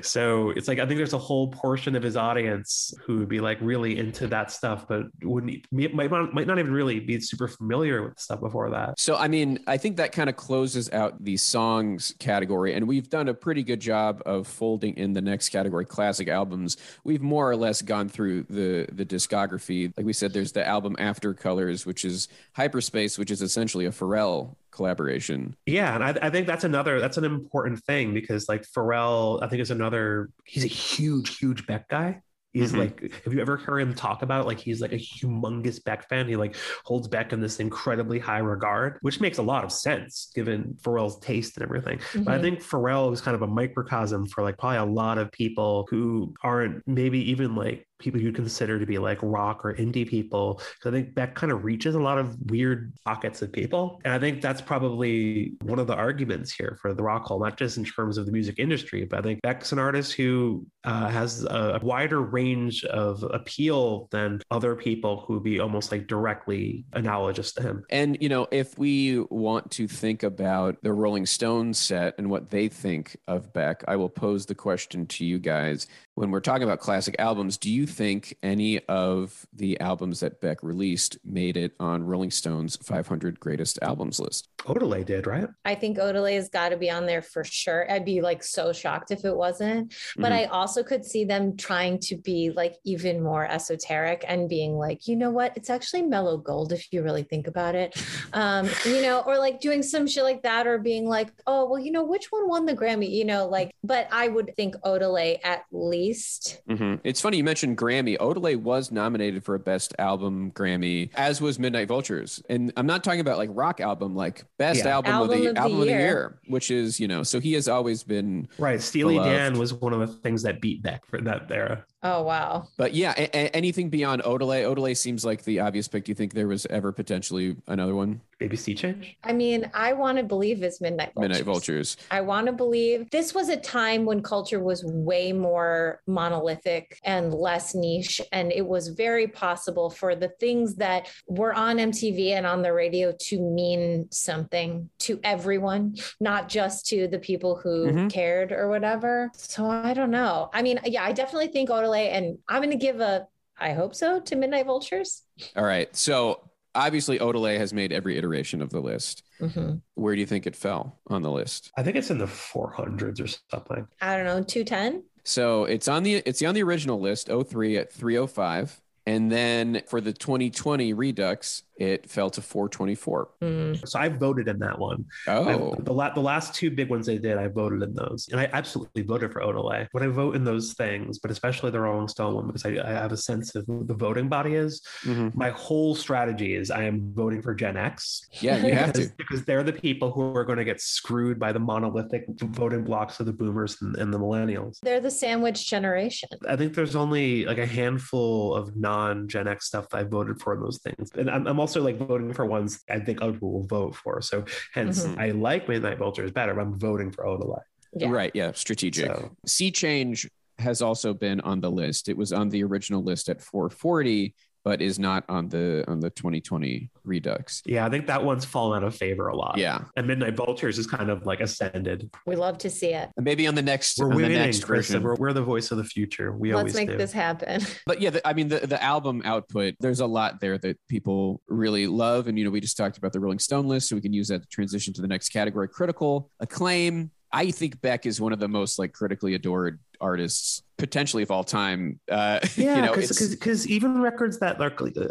so 0.02 0.50
it's 0.52 0.68
like 0.68 0.80
I 0.80 0.86
think 0.86 0.98
there's 0.98 1.14
a 1.14 1.18
whole 1.20 1.50
portion 1.52 1.96
of 1.96 2.04
his 2.04 2.16
audience 2.18 2.93
who 3.06 3.20
would 3.20 3.30
be 3.30 3.39
like 3.39 3.58
really 3.62 3.98
into 3.98 4.28
that 4.28 4.35
stuff, 4.52 4.88
but 4.88 5.04
wouldn't 5.24 5.66
might 5.72 6.12
not, 6.12 6.34
might 6.34 6.48
not 6.48 6.60
even 6.60 6.74
really 6.74 7.00
be 7.00 7.20
super 7.20 7.48
familiar 7.48 8.04
with 8.04 8.20
stuff 8.20 8.40
before 8.40 8.70
that. 8.72 9.00
So, 9.00 9.16
I 9.16 9.28
mean, 9.28 9.60
I 9.68 9.78
think 9.78 9.98
that 9.98 10.12
kind 10.12 10.30
of 10.30 10.36
closes 10.36 10.92
out 10.92 11.24
the 11.24 11.38
songs 11.38 12.14
category, 12.20 12.74
and 12.74 12.88
we've 12.88 13.10
done 13.10 13.28
a 13.28 13.34
pretty 13.34 13.64
good 13.64 13.80
job 13.80 14.22
of 14.26 14.48
folding 14.48 14.96
in 14.98 15.14
the 15.14 15.22
next 15.22 15.50
category, 15.50 15.86
classic 15.86 16.28
albums. 16.28 16.78
We've 17.04 17.22
more 17.22 17.50
or 17.50 17.56
less 17.56 17.82
gone 17.82 18.10
through 18.10 18.44
the 18.44 18.88
the 18.92 19.06
discography. 19.06 19.92
Like 19.96 20.06
we 20.06 20.14
said, 20.14 20.34
there's 20.34 20.52
the 20.52 20.66
album 20.66 20.96
After 21.00 21.34
Colors, 21.34 21.86
which 21.86 22.06
is 22.06 22.28
Hyperspace, 22.54 23.18
which 23.18 23.32
is 23.32 23.42
essentially 23.42 23.86
a 23.86 23.92
Pharrell 23.92 24.56
collaboration. 24.72 25.56
Yeah, 25.66 25.96
and 25.96 26.04
I, 26.04 26.28
I 26.28 26.30
think 26.30 26.48
that's 26.48 26.64
another 26.64 27.00
that's 27.00 27.18
an 27.18 27.24
important 27.24 27.84
thing 27.86 28.14
because 28.14 28.48
like 28.48 28.66
Pharrell, 28.68 29.42
I 29.42 29.48
think 29.48 29.62
is 29.62 29.72
another. 29.72 30.30
He's 30.44 30.64
a 30.64 30.68
huge, 30.68 31.38
huge 31.38 31.66
Beck 31.66 31.88
guy. 31.90 32.22
He's 32.56 32.72
Mhm. 32.72 32.78
like, 32.78 33.14
have 33.26 33.34
you 33.34 33.41
ever 33.41 33.58
heard 33.58 33.80
him 33.80 33.93
talk 33.93 34.22
about 34.22 34.45
like 34.45 34.60
he's 34.60 34.80
like 34.80 34.93
a 34.93 34.97
humongous 34.97 35.84
Beck 35.84 36.08
fan? 36.08 36.26
He 36.26 36.38
like 36.38 36.56
holds 36.86 37.08
Beck 37.10 37.34
in 37.34 37.41
this 37.41 37.60
incredibly 37.60 38.18
high 38.18 38.38
regard, 38.39 38.97
which 39.01 39.20
makes 39.20 39.38
a 39.39 39.41
lot 39.41 39.66
of 39.66 39.74
sense 39.74 40.32
given 40.34 40.78
Pharrell's 40.82 41.20
taste 41.20 41.58
and 41.58 41.64
everything. 41.64 41.99
But 42.24 42.34
I 42.36 42.38
Mhm. 42.38 42.41
think 42.41 42.60
Pharrell 42.62 43.12
is 43.12 43.20
kind 43.20 43.36
of 43.36 43.41
a 43.41 43.47
microcosm 43.47 44.28
for 44.28 44.41
like 44.41 44.58
probably 44.58 44.78
a 44.78 44.86
lot 44.86 45.18
of 45.18 45.30
people 45.34 45.86
who 45.89 46.34
aren't 46.43 46.82
maybe 46.88 47.20
even 47.30 47.56
like 47.56 47.86
people 48.00 48.20
you'd 48.20 48.36
consider 48.36 48.80
to 48.80 48.86
be 48.86 48.98
like 48.98 49.20
rock 49.22 49.66
or 49.66 49.74
indie 49.76 50.08
people. 50.08 50.56
'Cause 50.56 50.88
I 50.88 50.91
think 50.91 51.16
Beck 51.16 51.36
kind 51.36 51.52
of 51.52 51.64
reaches 51.64 51.96
a 51.96 52.00
lot 52.00 52.18
of 52.18 52.36
weird 52.50 52.93
pockets 53.06 53.41
of 53.41 53.52
people. 53.52 54.02
And 54.04 54.14
I 54.14 54.20
think 54.20 54.41
that's 54.41 54.62
probably 54.62 55.54
one 55.62 55.80
of 55.80 55.88
the 55.88 55.96
arguments 55.96 56.54
here 56.54 56.78
for 56.82 56.93
the 56.93 57.04
Rock 57.04 57.26
Hall, 57.26 57.39
not 57.39 57.58
just 57.58 57.78
in 57.78 57.86
terms 57.86 58.18
of 58.18 58.26
the 58.26 58.32
music 58.32 58.60
industry, 58.60 59.06
but 59.06 59.20
I 59.20 59.22
think 59.22 59.41
Beck's 59.41 59.72
an 59.72 59.80
artist 59.80 60.14
who 60.14 60.66
uh, 60.84 61.10
has 61.10 61.43
a 61.46 61.80
wider 61.82 62.22
range 62.22 62.84
of 62.86 63.24
appeal 63.24 64.08
than 64.12 64.41
other 64.52 64.76
people 64.76 65.24
who 65.26 65.36
would 65.36 65.43
be 65.43 65.60
almost 65.60 65.91
like 65.91 66.08
directly 66.08 66.86
analogous 66.93 67.54
to 67.54 67.64
him. 67.64 67.84
And, 67.89 68.18
you 68.22 68.30
know, 68.30 68.48
if 68.52 68.78
we 68.78 69.20
want 69.30 69.72
to 69.72 69.88
think 69.88 70.24
about 70.24 70.82
the 70.84 70.93
Rolling 70.93 71.26
Stones 71.26 71.80
set 71.80 72.16
and 72.18 72.30
what 72.30 72.50
they 72.50 72.68
think 72.68 73.18
of 73.28 73.52
Beck, 73.54 73.84
I 73.88 73.96
will 73.96 74.10
pose 74.10 74.46
the 74.46 74.56
question 74.56 75.08
to 75.08 75.26
you 75.26 75.39
guys. 75.39 75.88
When 76.14 76.32
we're 76.32 76.39
talking 76.39 76.64
about 76.64 76.80
classic 76.80 77.16
albums, 77.20 77.58
do 77.58 77.72
you 77.72 77.85
you 77.86 77.94
think 77.94 78.36
any 78.42 78.80
of 78.88 79.46
the 79.54 79.80
albums 79.80 80.20
that 80.22 80.42
Beck 80.42 80.64
released 80.64 81.18
made 81.24 81.56
it 81.58 81.74
on 81.80 82.04
Rolling 82.04 82.32
Stone's 82.32 82.76
500 82.78 83.40
greatest 83.40 83.78
albums 83.82 84.20
list? 84.20 84.50
Odelay 84.64 85.06
did, 85.06 85.28
right? 85.28 85.48
I 85.66 85.76
think 85.76 85.98
Odelay 85.98 86.34
has 86.36 86.50
got 86.50 86.70
to 86.70 86.78
be 86.78 86.90
on 86.90 87.06
there 87.06 87.22
for 87.22 87.44
sure. 87.44 87.90
I'd 87.92 88.04
be 88.06 88.22
like 88.22 88.44
so 88.44 88.74
shocked 88.74 89.12
if 89.12 89.24
it 89.24 89.36
wasn't. 89.36 89.94
But 90.18 90.32
Mhm. 90.32 90.36
I 90.36 90.44
also 90.46 90.82
could 90.84 91.06
see 91.06 91.24
them 91.26 91.56
trying 91.56 92.00
to 92.00 92.16
be 92.18 92.50
like 92.50 92.76
even 92.84 93.22
more 93.22 93.46
esoteric 93.46 94.26
and 94.28 94.50
being 94.50 94.74
like, 94.78 95.08
you 95.08 95.16
know 95.16 95.30
what? 95.30 95.56
It's 95.56 95.70
actually 95.70 96.02
mellow 96.02 96.38
gold 96.38 96.72
if 96.74 96.92
you 96.92 97.04
really 97.04 97.24
think 97.24 97.48
about 97.48 97.76
it. 97.76 97.96
Um, 98.34 98.68
you 98.86 99.02
know, 99.02 99.22
or 99.22 99.38
like 99.38 99.62
doing 99.62 99.82
some 99.82 100.08
shit 100.08 100.24
like 100.24 100.42
that, 100.44 100.68
or 100.68 100.78
being 100.78 101.06
like, 101.08 101.30
oh, 101.48 101.70
well, 101.70 101.80
you 101.80 101.90
know, 101.92 102.04
which 102.04 102.32
one 102.32 102.50
won 102.50 102.66
the 102.66 102.74
Grammy? 102.76 103.10
You 103.10 103.24
know, 103.24 103.48
like, 103.48 103.72
but 103.82 104.10
I 104.12 104.28
would 104.28 104.54
think 104.58 104.76
Odelay 104.84 105.38
at 105.42 105.64
least. 105.72 106.60
Mhm. 106.70 107.00
It's 107.06 107.22
funny 107.22 107.38
you 107.38 107.46
mentioned 107.46 107.74
Grammy. 107.76 108.17
Odelay 108.17 108.55
was 108.55 108.91
nominated 108.91 109.43
for 109.43 109.55
a 109.55 109.59
Best 109.59 109.93
Album 109.99 110.51
Grammy, 110.51 111.09
as 111.15 111.41
was 111.41 111.59
Midnight 111.59 111.88
Vultures. 111.88 112.41
And 112.49 112.71
I'm 112.78 112.86
not 112.88 113.03
talking 113.03 113.19
about 113.19 113.38
like 113.38 113.49
rock 113.53 113.80
album, 113.82 114.15
like 114.15 114.43
Best 114.57 114.84
Yeah. 114.86 114.95
album, 114.95 115.11
Album 115.11 115.30
of 115.32 115.38
the 115.41 115.47
of 115.49 115.55
the 115.55 115.61
album 115.61 115.80
of 115.80 115.86
the 115.86 115.91
year. 115.91 115.99
year, 115.99 116.39
which 116.47 116.71
is 116.71 116.99
you 116.99 117.07
know. 117.07 117.23
So 117.23 117.39
he 117.39 117.53
has 117.53 117.67
always 117.67 118.03
been. 118.03 118.47
Right. 118.57 118.82
Steely 118.82 119.15
Beloved. 119.15 119.32
Dan 119.32 119.59
was 119.59 119.73
one 119.73 119.93
of 119.93 119.99
the 119.99 120.07
things 120.07 120.43
that 120.43 120.61
beat 120.61 120.82
Beck 120.84 121.05
for 121.05 121.19
that 121.21 121.51
era. 121.51 121.86
Oh, 122.08 122.22
wow. 122.22 122.68
But 122.78 122.93
yeah, 122.93 123.16
a- 123.18 123.30
a- 123.36 123.49
anything 123.56 123.89
beyond 123.89 124.22
Odelay. 124.22 124.64
Odelay 124.64 124.95
seems 124.95 125.26
like 125.26 125.43
the 125.43 125.60
obvious 125.60 125.88
pick. 125.88 126.06
Do 126.06 126.12
you 126.12 126.16
think 126.16 126.34
there 126.34 126.47
was 126.47 126.68
ever 126.68 126.91
potentially 126.91 127.56
another 127.68 127.95
one? 127.95 128.22
Maybe 128.39 128.58
Sea 128.58 128.76
Change. 128.76 129.18
I 129.24 129.32
mean, 129.34 129.72
I 129.74 129.93
want 129.93 130.18
to 130.20 130.24
believe 130.24 130.62
it's 130.62 130.82
Midnight 130.82 131.14
Vultures. 131.16 131.30
Midnight 131.30 131.45
Vultures. 131.45 131.97
I 132.12 132.22
want 132.22 132.45
to 132.47 132.51
believe 132.53 133.10
this 133.10 133.34
was 133.34 133.47
a 133.49 133.56
time 133.58 134.03
when 134.06 134.22
culture 134.22 134.60
was 134.60 134.84
way 134.86 135.32
more 135.32 136.01
monolithic 136.06 136.99
and 137.06 137.34
less 137.34 137.74
niche. 137.74 138.20
And 138.34 138.51
it 138.51 138.68
was 138.68 138.89
very 138.89 139.28
possible 139.28 139.89
for 139.89 140.16
the 140.16 140.28
things 140.39 140.76
that 140.76 141.10
were 141.28 141.53
on 141.53 141.78
MTV 141.78 142.32
and 142.32 142.45
on 142.45 142.62
the 142.62 142.74
radio 142.74 143.14
to 143.22 143.39
mean 143.39 144.08
something 144.12 144.89
to 144.99 145.18
everyone, 145.24 145.95
not 146.20 146.49
just 146.49 146.86
to 146.88 147.08
the 147.08 147.20
people 147.20 147.56
who 147.56 147.88
Mhm. 147.91 148.12
cared 148.12 148.51
or 148.51 148.68
whatever. 148.70 149.32
So 149.38 149.66
I 149.66 149.93
don't 149.93 150.12
know. 150.12 150.49
I 150.53 150.62
mean, 150.62 150.78
yeah, 150.86 151.03
I 151.06 151.14
definitely 151.14 151.47
think 151.47 151.70
Odelay, 151.70 151.95
and 151.96 152.38
I'm 152.48 152.62
going 152.62 152.72
to 152.72 152.78
give 152.78 153.00
a, 153.00 153.28
I 153.60 153.74
hope 153.74 153.96
so, 153.96 154.20
to 154.20 154.36
Midnight 154.36 154.66
Vultures. 154.66 155.24
All 155.56 155.64
right. 155.64 155.93
So 155.96 156.50
obviously 156.74 157.20
Odelay 157.20 157.58
has 157.58 157.74
made 157.74 157.91
every 157.91 158.18
iteration 158.18 158.62
of 158.62 158.70
the 158.70 158.82
list. 158.82 159.24
Mhm. 159.41 159.82
Where 159.96 160.14
do 160.14 160.20
you 160.20 160.28
think 160.28 160.46
it 160.46 160.56
fell 160.56 161.00
on 161.08 161.22
the 161.22 161.32
list? 161.32 161.72
I 161.78 161.84
think 161.84 161.96
it's 161.96 162.10
in 162.10 162.18
the 162.18 162.28
400s 162.28 163.20
or 163.22 163.28
something. 163.50 163.88
I 164.02 164.16
don't 164.18 164.26
know, 164.26 164.43
210. 164.43 165.04
So 165.24 165.66
it's 165.66 165.88
on 165.88 166.04
the 166.04 166.16
it's 166.26 166.43
on 166.43 166.54
the 166.54 166.64
original 166.64 167.00
list, 167.00 167.30
03 167.30 167.78
at 167.78 167.91
305. 167.91 168.80
And 169.08 169.32
then 169.32 169.82
for 169.88 170.02
the 170.02 170.14
2020 170.14 170.93
Redux, 170.93 171.64
it 171.78 172.09
fell 172.09 172.30
to 172.30 172.41
424. 172.41 173.30
Mm. 173.41 173.88
So 173.88 173.99
I 173.99 174.07
voted 174.09 174.47
in 174.47 174.59
that 174.59 174.80
one. 174.80 175.05
Oh, 175.28 175.73
I, 175.78 175.82
the, 175.82 175.93
la- 175.93 176.13
the 176.13 176.21
last 176.21 176.55
two 176.55 176.71
big 176.71 176.89
ones 176.89 177.05
they 177.05 177.17
did, 177.17 177.38
I 177.38 177.47
voted 177.47 177.82
in 177.84 177.93
those. 177.93 178.28
And 178.32 178.39
I 178.39 178.49
absolutely 178.53 179.01
voted 179.03 179.32
for 179.34 179.41
Odelay. 179.41 179.88
When 179.91 180.03
I 180.03 180.07
vote 180.07 180.36
in 180.36 180.43
those 180.43 180.73
things, 180.73 181.19
but 181.19 181.32
especially 181.32 181.71
the 181.71 181.80
Rolling 181.82 182.07
Stone 182.07 182.36
one, 182.36 182.47
because 182.47 182.65
I, 182.65 182.69
I 182.84 182.91
have 182.91 183.11
a 183.11 183.17
sense 183.17 183.55
of 183.55 183.65
who 183.67 183.84
the 183.84 183.93
voting 183.93 184.30
body 184.30 184.55
is, 184.55 184.82
Mhm. 185.03 185.36
my 185.36 185.49
whole 185.49 185.95
strategy 185.95 186.55
is 186.55 186.71
I 186.71 186.84
am 186.84 187.11
voting 187.13 187.41
for 187.41 187.53
Gen 187.53 187.78
X. 187.78 188.28
yeah, 188.41 188.57
you 188.65 188.73
have 188.73 188.93
because, 188.93 189.09
to. 189.09 189.15
because 189.17 189.45
they're 189.45 189.63
the 189.63 189.73
people 189.73 190.11
who 190.11 190.21
are 190.36 190.45
going 190.45 190.57
to 190.59 190.65
get 190.65 190.80
screwed 190.82 191.39
by 191.39 191.51
the 191.51 191.59
monolithic 191.59 192.26
voting 192.39 192.84
blocks 192.84 193.19
of 193.19 193.26
the 193.26 193.34
boomers 193.34 193.78
and, 193.82 193.95
and 193.97 194.13
the 194.13 194.19
millennials. 194.19 194.80
They're 194.82 195.01
the 195.01 195.11
sandwich 195.11 195.67
generation. 195.67 196.30
I 196.47 196.55
think 196.55 196.73
there's 196.73 196.95
only 196.95 197.45
like 197.45 197.57
a 197.57 197.65
handful 197.65 198.55
of 198.55 198.76
non 198.76 199.28
Gen 199.28 199.47
X 199.47 199.65
stuff 199.67 199.89
that 199.89 199.97
I 199.97 200.03
voted 200.03 200.39
for 200.41 200.53
in 200.53 200.61
those 200.61 200.80
things. 200.80 201.11
And 201.17 201.30
I'm, 201.30 201.45
I'm 201.47 201.59
also 201.66 201.82
like 201.82 201.97
voting 201.97 202.32
for 202.34 202.45
ones 202.45 202.84
I 202.89 202.99
think 202.99 203.22
other 203.22 203.34
people 203.34 203.51
will 203.51 203.68
vote 203.68 203.95
for. 203.95 204.22
So 204.22 204.45
hence, 204.74 205.05
Mhm. 205.05 205.18
I 205.18 205.32
like 205.32 205.68
Midnight 205.68 205.97
Vultures 205.97 206.32
better, 206.32 206.53
but 206.53 206.61
I'm 206.61 206.78
voting 206.80 207.11
for 207.11 207.26
Odelay. 207.26 207.61
Yeah. 207.93 208.09
Right. 208.09 208.32
Yeah. 208.36 208.51
Strategic. 208.53 209.05
So 209.05 209.32
Sea 209.45 209.72
Change 209.72 210.30
has 210.59 210.82
also 210.82 211.13
been 211.13 211.39
on 211.41 211.61
the 211.61 211.72
list. 211.72 212.07
It 212.07 212.18
was 212.18 212.32
on 212.32 212.49
the 212.49 212.63
original 212.63 213.01
list 213.03 213.30
at 213.30 213.41
440, 213.41 214.36
but 214.66 214.82
is 214.82 214.97
not 214.97 215.24
on 215.30 215.47
the 215.47 215.86
on 215.88 215.99
the 216.01 216.09
2020 216.09 216.89
Redux. 217.05 217.61
yeah, 217.68 217.86
I 217.86 217.89
think 217.89 218.07
that 218.07 218.26
one's 218.26 218.43
fallen 218.43 218.84
out 218.84 218.88
of 218.88 218.95
favor 218.95 219.28
a 219.28 219.36
lot. 219.36 219.59
Yeah. 219.59 219.84
And 219.95 220.07
Midnight 220.07 220.36
Vultures 220.36 220.80
is 220.80 220.88
kind 220.88 221.11
of 221.11 221.26
like 221.26 221.39
ascended. 221.39 222.09
We 222.26 222.36
love 222.36 222.57
to 222.57 222.70
see 222.72 222.88
it. 222.89 223.11
And 223.16 223.24
maybe 223.24 223.45
on 223.47 223.53
the 223.53 223.61
next 223.61 223.99
We're 223.99 224.11
on 224.11 224.18
the 224.24 224.28
next 224.30 224.63
Kristen. 224.63 224.95
version. 224.95 225.03
We're, 225.03 225.16
we're 225.28 225.34
the 225.34 225.43
voice 225.43 225.70
of 225.70 225.78
the 225.78 225.84
future. 225.84 226.34
We 226.34 226.49
Let's 226.53 226.59
always 226.59 226.76
make 226.76 226.89
do. 226.89 226.97
this 226.97 227.13
happen. 227.13 227.61
But 227.86 228.01
yeah, 228.01 228.09
the, 228.09 228.28
I 228.28 228.34
mean, 228.34 228.47
the, 228.47 228.66
the 228.66 228.82
album 228.82 229.22
output, 229.26 229.76
there's 229.80 229.99
a 229.99 230.07
lot 230.07 230.41
there 230.41 230.57
that 230.57 230.80
people 230.89 231.41
really 231.47 231.86
love. 231.86 232.28
And, 232.28 232.38
you 232.38 232.43
know, 232.43 232.49
we 232.49 232.59
just 232.59 232.76
talked 232.76 232.97
about 232.97 233.13
the 233.13 233.20
Rolling 233.20 233.38
Stone 233.38 233.68
list, 233.68 233.89
so 233.89 233.95
we 233.95 234.01
can 234.01 234.13
use 234.13 234.30
that 234.30 234.41
to 234.41 234.47
transition 234.47 234.91
to 234.95 235.01
the 235.01 235.07
next 235.07 235.30
category 235.30 235.68
critical 235.68 236.32
acclaim. 236.39 237.11
I 237.32 237.51
think 237.51 237.82
Beck 237.82 238.05
is 238.05 238.20
one 238.20 238.34
of 238.34 238.39
the 238.39 238.47
most 238.47 238.80
like 238.80 238.93
critically 238.93 239.36
adored 239.36 239.80
artists 240.02 240.62
potentially 240.78 241.24
of 241.24 241.32
all 241.32 241.43
time. 241.43 242.00
Uh, 242.12 242.39
Yeah, 242.58 242.76
you 242.76 242.82
know, 242.82 242.93
because 242.93 243.30
because 243.36 243.68
even 243.68 244.02
records 244.02 244.39
that 244.39 244.60
are, 244.60 244.64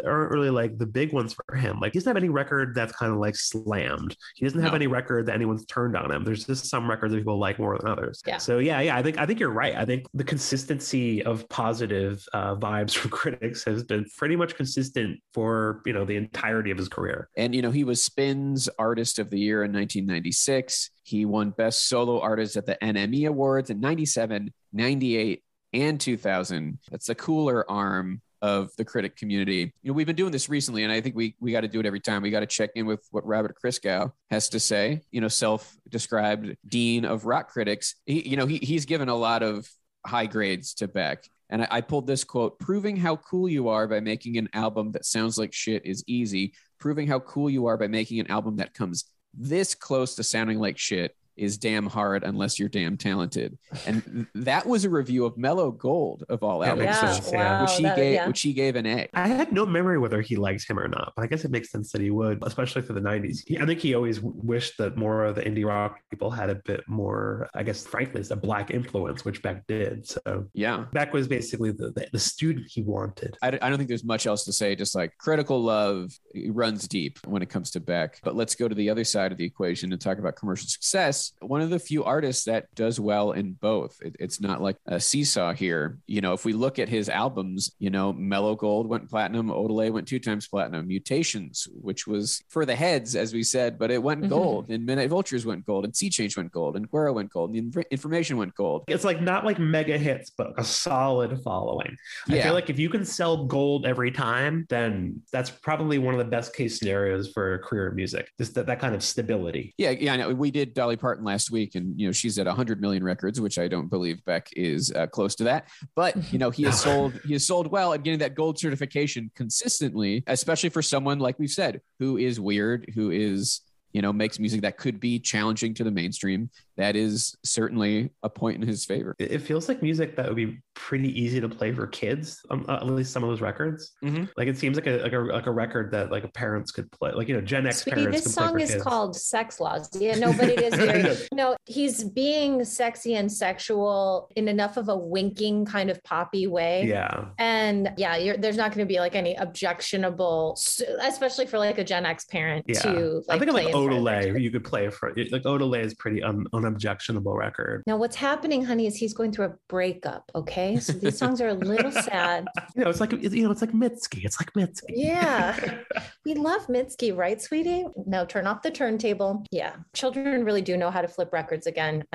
aren't 0.05 0.31
really 0.31 0.49
like 0.51 0.77
the 0.77 0.85
big 0.85 1.11
ones 1.13 1.33
for 1.33 1.55
him. 1.55 1.79
Like 1.79 1.93
he 1.93 1.99
doesn't 1.99 2.09
have 2.09 2.17
any 2.17 2.29
record 2.29 2.75
that's 2.75 2.93
kind 2.93 3.11
of 3.11 3.17
like 3.17 3.35
slammed. 3.35 4.15
He 4.35 4.45
doesn't 4.45 4.61
have 4.61 4.71
No. 4.71 4.75
any 4.75 4.87
record 4.87 5.25
that 5.25 5.33
anyone's 5.33 5.65
turned 5.65 5.95
on 5.97 6.11
him. 6.11 6.23
There's 6.23 6.45
just 6.45 6.67
some 6.67 6.87
records 6.89 7.13
that 7.13 7.19
people 7.19 7.39
like 7.39 7.57
more 7.59 7.77
than 7.77 7.87
others. 7.87 8.21
Yeah. 8.27 8.37
So 8.37 8.59
yeah, 8.59 8.79
yeah, 8.81 8.95
I 8.97 9.01
think 9.03 9.17
I 9.17 9.25
think 9.25 9.39
you're 9.39 9.49
right. 9.51 9.75
I 9.75 9.85
think 9.85 10.05
the 10.13 10.23
consistency 10.23 11.23
of 11.23 11.47
positive 11.49 12.23
uh, 12.33 12.55
vibes 12.55 12.95
from 12.95 13.11
critics 13.11 13.63
has 13.65 13.83
been 13.83 14.05
pretty 14.17 14.35
much 14.35 14.55
consistent 14.55 15.19
for 15.33 15.81
you 15.85 15.93
know 15.93 16.05
the 16.05 16.15
entirety 16.15 16.71
of 16.71 16.77
his 16.77 16.89
career. 16.89 17.29
And 17.37 17.55
you 17.55 17.61
know, 17.61 17.71
he 17.71 17.83
was 17.83 18.01
Spin's 18.01 18.69
Artist 18.77 19.17
of 19.19 19.29
the 19.29 19.39
Year 19.39 19.63
in 19.63 19.71
1996. 19.73 20.91
He 21.03 21.25
won 21.25 21.51
Best 21.51 21.87
Solo 21.87 22.19
Artist 22.19 22.57
at 22.57 22.65
the 22.65 22.77
NME 22.81 23.27
Awards 23.27 23.69
in 23.69 23.79
97, 23.79 24.51
98, 24.75 25.41
and 25.73 25.99
2000. 25.99 26.79
That's 26.89 27.07
the 27.07 27.15
cooler 27.15 27.69
arm 27.69 28.21
of 28.41 28.75
the 28.77 28.85
critic 28.85 29.15
community. 29.15 29.73
You 29.81 29.91
know, 29.91 29.93
we've 29.93 30.05
been 30.05 30.15
doing 30.15 30.31
this 30.31 30.49
recently, 30.49 30.83
and 30.83 30.91
I 30.91 31.01
think 31.01 31.15
we 31.15 31.35
we 31.39 31.51
got 31.51 31.61
to 31.61 31.67
do 31.67 31.79
it 31.79 31.85
every 31.85 31.99
time. 31.99 32.21
We 32.21 32.29
got 32.29 32.41
to 32.41 32.45
check 32.45 32.71
in 32.75 32.85
with 32.85 33.05
what 33.11 33.25
Robert 33.25 33.55
Christgau 33.63 34.11
has 34.29 34.49
to 34.49 34.59
say. 34.59 35.01
You 35.11 35.21
know, 35.21 35.27
self-described 35.27 36.55
dean 36.67 37.05
of 37.05 37.25
rock 37.25 37.49
critics. 37.49 37.95
He, 38.05 38.27
you 38.27 38.37
know, 38.37 38.45
he 38.45 38.57
he's 38.57 38.85
given 38.85 39.09
a 39.09 39.15
lot 39.15 39.43
of 39.43 39.67
high 40.05 40.27
grades 40.27 40.75
to 40.75 40.87
Beck. 40.87 41.27
And 41.49 41.63
I, 41.63 41.67
I 41.71 41.81
pulled 41.81 42.07
this 42.07 42.23
quote 42.23 42.59
proving 42.59 42.97
how 42.97 43.17
cool 43.17 43.49
you 43.49 43.69
are 43.69 43.87
by 43.87 43.99
making 43.99 44.37
an 44.37 44.49
album 44.53 44.91
that 44.91 45.05
sounds 45.05 45.37
like 45.37 45.53
shit 45.53 45.85
is 45.85 46.03
easy. 46.07 46.53
Proving 46.79 47.07
how 47.07 47.19
cool 47.21 47.49
you 47.49 47.65
are 47.67 47.77
by 47.77 47.87
making 47.87 48.19
an 48.19 48.29
album 48.29 48.57
that 48.57 48.73
comes 48.73 49.05
this 49.33 49.75
close 49.75 50.15
to 50.15 50.23
sounding 50.23 50.59
like 50.59 50.77
shit 50.77 51.15
is 51.37 51.57
damn 51.57 51.85
hard 51.87 52.23
unless 52.23 52.59
you're 52.59 52.69
damn 52.69 52.97
talented. 52.97 53.57
And 53.85 54.27
that 54.35 54.65
was 54.65 54.85
a 54.85 54.89
review 54.89 55.25
of 55.25 55.37
Mellow 55.37 55.71
Gold 55.71 56.23
of 56.29 56.43
all 56.43 56.59
That 56.59 56.69
albums, 56.69 56.85
yeah, 56.85 56.99
sense, 57.13 57.25
which, 57.25 57.33
yeah. 57.33 57.57
wow. 57.59 57.61
which 57.65 57.75
he 57.77 57.83
that- 57.83 57.95
gave 57.95 58.13
yeah. 58.13 58.27
which 58.27 58.41
he 58.41 58.53
gave 58.53 58.75
an 58.75 58.85
A. 58.85 59.07
I 59.13 59.27
had 59.27 59.51
no 59.51 59.65
memory 59.65 59.97
whether 59.97 60.21
he 60.21 60.35
liked 60.35 60.69
him 60.69 60.79
or 60.79 60.87
not, 60.87 61.13
but 61.15 61.23
I 61.23 61.27
guess 61.27 61.45
it 61.45 61.51
makes 61.51 61.69
sense 61.71 61.91
that 61.91 62.01
he 62.01 62.09
would, 62.11 62.39
especially 62.43 62.81
for 62.81 62.93
the 62.93 63.01
90s. 63.01 63.39
He, 63.45 63.59
I 63.59 63.65
think 63.65 63.79
he 63.79 63.95
always 63.95 64.21
wished 64.21 64.77
that 64.77 64.97
more 64.97 65.25
of 65.25 65.35
the 65.35 65.41
indie 65.41 65.65
rock 65.65 65.99
people 66.09 66.31
had 66.31 66.49
a 66.49 66.55
bit 66.55 66.81
more, 66.87 67.49
I 67.53 67.63
guess, 67.63 67.85
frankly, 67.85 68.21
it's 68.21 68.31
a 68.31 68.35
black 68.35 68.71
influence, 68.71 69.25
which 69.25 69.41
Beck 69.41 69.65
did. 69.67 70.07
So 70.07 70.47
Yeah. 70.53 70.85
Beck 70.93 71.13
was 71.13 71.27
basically 71.27 71.71
the, 71.71 71.91
the, 71.91 72.07
the 72.13 72.19
student 72.19 72.67
he 72.69 72.81
wanted. 72.81 73.37
I, 73.41 73.47
I 73.49 73.69
don't 73.69 73.77
think 73.77 73.89
there's 73.89 74.03
much 74.03 74.25
else 74.27 74.45
to 74.45 74.53
say. 74.53 74.75
Just 74.75 74.95
like 74.95 75.17
critical 75.17 75.61
love 75.61 76.11
runs 76.49 76.87
deep 76.87 77.19
when 77.25 77.41
it 77.41 77.49
comes 77.49 77.71
to 77.71 77.79
Beck. 77.79 78.19
But 78.23 78.35
let's 78.35 78.55
go 78.55 78.67
to 78.67 78.75
the 78.75 78.89
other 78.89 79.03
side 79.03 79.31
of 79.31 79.37
the 79.37 79.45
equation 79.45 79.91
and 79.91 80.01
talk 80.01 80.17
about 80.17 80.35
commercial 80.35 80.67
success. 80.67 81.24
One 81.41 81.61
of 81.61 81.69
the 81.69 81.79
few 81.79 82.03
artists 82.03 82.45
that 82.45 82.73
does 82.75 82.99
well 82.99 83.31
in 83.31 83.53
both. 83.53 83.97
It, 84.01 84.15
it's 84.19 84.39
not 84.41 84.61
like 84.61 84.77
a 84.87 84.99
seesaw 84.99 85.53
here. 85.53 85.97
You 86.07 86.21
know, 86.21 86.33
if 86.33 86.45
we 86.45 86.53
look 86.53 86.79
at 86.79 86.89
his 86.89 87.09
albums, 87.09 87.71
you 87.79 87.89
know, 87.89 88.13
Mellow 88.13 88.55
Gold 88.55 88.87
went 88.87 89.09
platinum, 89.09 89.47
Odelay 89.49 89.91
went 89.91 90.07
two 90.07 90.19
times 90.19 90.47
platinum, 90.47 90.87
Mutations, 90.87 91.67
which 91.81 92.07
was 92.07 92.41
for 92.49 92.65
the 92.65 92.75
heads, 92.75 93.15
as 93.15 93.33
we 93.33 93.43
said, 93.43 93.77
but 93.77 93.91
it 93.91 94.01
went 94.01 94.23
Mhm. 94.23 94.29
gold. 94.29 94.69
And 94.69 94.85
Midnight 94.85 95.09
Vultures 95.09 95.45
went 95.45 95.65
gold, 95.65 95.85
and 95.85 95.95
Sea 95.95 96.09
Change 96.09 96.35
went 96.37 96.51
gold, 96.51 96.75
and 96.75 96.89
Guero 96.89 97.13
went 97.13 97.31
gold, 97.31 97.53
and 97.53 97.75
Inf- 97.75 97.85
Information 97.91 98.37
went 98.37 98.53
gold. 98.55 98.83
It's 98.87 99.03
like 99.03 99.21
not 99.21 99.45
like 99.45 99.59
mega 99.59 99.97
hits, 99.97 100.31
but 100.31 100.53
a 100.57 100.63
solid 100.63 101.39
following. 101.43 101.95
I 102.27 102.41
feel 102.41 102.53
like 102.53 102.69
if 102.69 102.79
you 102.79 102.89
can 102.89 103.05
sell 103.05 103.45
gold 103.45 103.85
every 103.85 104.11
time, 104.11 104.65
then 104.69 105.21
that's 105.31 105.49
probably 105.49 105.97
one 105.99 106.13
of 106.13 106.17
the 106.17 106.25
best 106.25 106.55
case 106.55 106.79
scenarios 106.79 107.31
for 107.31 107.53
a 107.53 107.59
career 107.59 107.89
in 107.89 107.95
music. 107.95 108.29
Just 108.37 108.55
that, 108.55 108.65
that 108.65 108.79
kind 108.79 108.95
of 108.95 109.03
stability. 109.03 109.73
Yeah, 109.77 109.91
yeah, 109.91 110.13
I 110.13 110.17
know. 110.17 110.33
We 110.33 110.51
did 110.51 110.73
Dolly 110.73 110.97
Parton 110.97 111.14
last 111.23 111.51
week, 111.51 111.75
and 111.75 111.99
you 111.99 112.07
know 112.07 112.11
she's 112.11 112.37
at 112.39 112.45
100 112.45 112.81
million 112.81 113.03
records, 113.03 113.39
which 113.39 113.57
I 113.57 113.67
don't 113.67 113.89
believe 113.89 114.23
Beck 114.25 114.49
is 114.55 114.91
uh, 114.91 115.07
close 115.07 115.35
to 115.35 115.43
that. 115.45 115.67
But 115.95 116.31
you 116.31 116.39
know 116.39 116.49
he 116.49 116.63
has 116.63 116.81
sold 116.81 117.19
he 117.25 117.33
has 117.33 117.45
sold 117.45 117.67
well 117.67 117.93
and 117.93 118.03
getting 118.03 118.19
that 118.19 118.35
gold 118.35 118.59
certification 118.59 119.31
consistently, 119.35 120.23
especially 120.27 120.69
for 120.69 120.81
someone 120.81 121.19
like 121.19 121.39
we've 121.39 121.49
said 121.49 121.81
who 121.99 122.17
is 122.17 122.39
weird, 122.39 122.91
who 122.95 123.11
is 123.11 123.61
you 123.93 124.01
know 124.01 124.11
makes 124.11 124.39
music 124.39 124.61
that 124.61 124.77
could 124.77 124.99
be 124.99 125.19
challenging 125.19 125.73
to 125.75 125.83
the 125.83 125.91
mainstream. 125.91 126.49
That 126.77 126.95
is 126.95 127.35
certainly 127.43 128.09
a 128.23 128.29
point 128.29 128.61
in 128.61 128.67
his 128.67 128.85
favor. 128.85 129.15
It 129.19 129.31
it 129.31 129.39
feels 129.41 129.67
like 129.69 129.81
music 129.81 130.15
that 130.17 130.27
would 130.27 130.35
be 130.35 130.59
pretty 130.73 131.09
easy 131.21 131.39
to 131.39 131.47
play 131.47 131.71
for 131.71 131.87
kids. 131.87 132.41
Um, 132.49 132.65
uh, 132.67 132.75
at 132.75 132.85
least 132.87 133.13
some 133.13 133.23
of 133.23 133.29
those 133.29 133.39
records. 133.41 133.93
Mhm. 134.03 134.29
Like 134.35 134.47
it 134.49 134.57
seems 134.57 134.75
like 134.75 134.87
a 134.87 134.97
like 135.01 135.13
a 135.13 135.19
like 135.19 135.45
a 135.47 135.51
record 135.51 135.91
that 135.91 136.11
like 136.11 136.31
parents 136.33 136.71
could 136.71 136.91
play. 136.91 137.11
Like 137.13 137.27
you 137.29 137.35
know, 137.35 137.41
Gen 137.41 137.65
X 137.67 137.81
Sweetie, 137.83 138.01
parents. 138.01 138.23
this 138.23 138.33
could 138.35 138.39
play 138.39 138.45
song 138.47 138.53
for 138.53 138.59
is 138.59 138.71
kids. 138.71 138.83
called 138.83 139.15
Sexx 139.15 139.59
Laws. 139.59 139.89
Yeah, 139.99 140.15
no, 140.15 140.33
but 140.33 140.49
it 140.49 140.61
is 140.61 140.75
very 140.79 141.15
no, 141.33 141.55
he's 141.65 142.03
being 142.03 142.63
sexy 142.65 143.15
and 143.15 143.31
sexual 143.31 144.29
in 144.35 144.47
enough 144.47 144.75
of 144.77 144.89
a 144.89 144.97
winking 144.97 145.65
kind 145.65 145.89
of 145.89 146.03
poppy 146.03 146.47
way. 146.47 146.85
Yeah. 146.85 147.25
And 147.39 147.91
yeah, 147.97 148.17
you're, 148.17 148.37
there's 148.37 148.57
not 148.57 148.71
going 148.73 148.85
to 148.85 148.91
be 148.93 148.99
like 148.99 149.15
any 149.15 149.35
objectionable, 149.35 150.57
especially 151.01 151.45
for 151.45 151.57
like 151.57 151.77
a 151.77 151.83
Gen 151.83 152.05
X 152.05 152.25
parent 152.25 152.65
Yeah. 152.67 152.79
to 152.81 153.23
I 153.29 153.37
think 153.37 153.49
of 153.49 153.55
like 153.55 153.67
play 153.67 153.71
in 153.71 153.87
front 153.87 154.01
Odelay, 154.03 154.41
you 154.41 154.51
could 154.51 154.63
play 154.63 154.89
for. 154.89 155.13
Like 155.15 155.43
Odelay 155.43 155.83
is 155.83 155.93
pretty 155.93 156.21
un, 156.23 156.45
unobjectionable 156.65 157.35
record. 157.35 157.83
Now, 157.87 157.97
what's 157.97 158.15
happening, 158.15 158.63
honey, 158.63 158.87
is 158.87 158.95
he's 158.95 159.13
going 159.13 159.31
through 159.31 159.45
a 159.45 159.53
breakup. 159.69 160.31
Okay, 160.33 160.79
so 160.79 160.93
these 160.93 161.17
songs 161.17 161.41
are 161.41 161.49
a 161.49 161.53
little 161.53 161.91
sad. 162.09 162.47
You 162.75 162.83
know, 162.83 162.89
it's 162.89 162.99
like 162.99 163.11
you 163.11 163.43
know, 163.43 163.51
it's 163.51 163.61
like 163.61 163.71
Mitski. 163.71 164.25
It's 164.25 164.39
like 164.39 164.53
Mitski. 164.53 164.81
Yeah. 164.89 165.81
We 166.25 166.33
love 166.33 166.65
Mitski, 166.65 167.15
right, 167.15 167.39
sweetie? 167.39 167.85
No, 168.07 168.25
turn 168.25 168.47
off 168.47 168.63
the 168.63 168.71
turntable. 168.71 169.45
Yeah, 169.51 169.75
children 169.93 170.43
really 170.43 170.63
do 170.63 170.75
know 170.75 170.89
how 170.89 171.01
to 171.01 171.07
flip 171.07 171.31
records 171.31 171.67
again. 171.67 172.03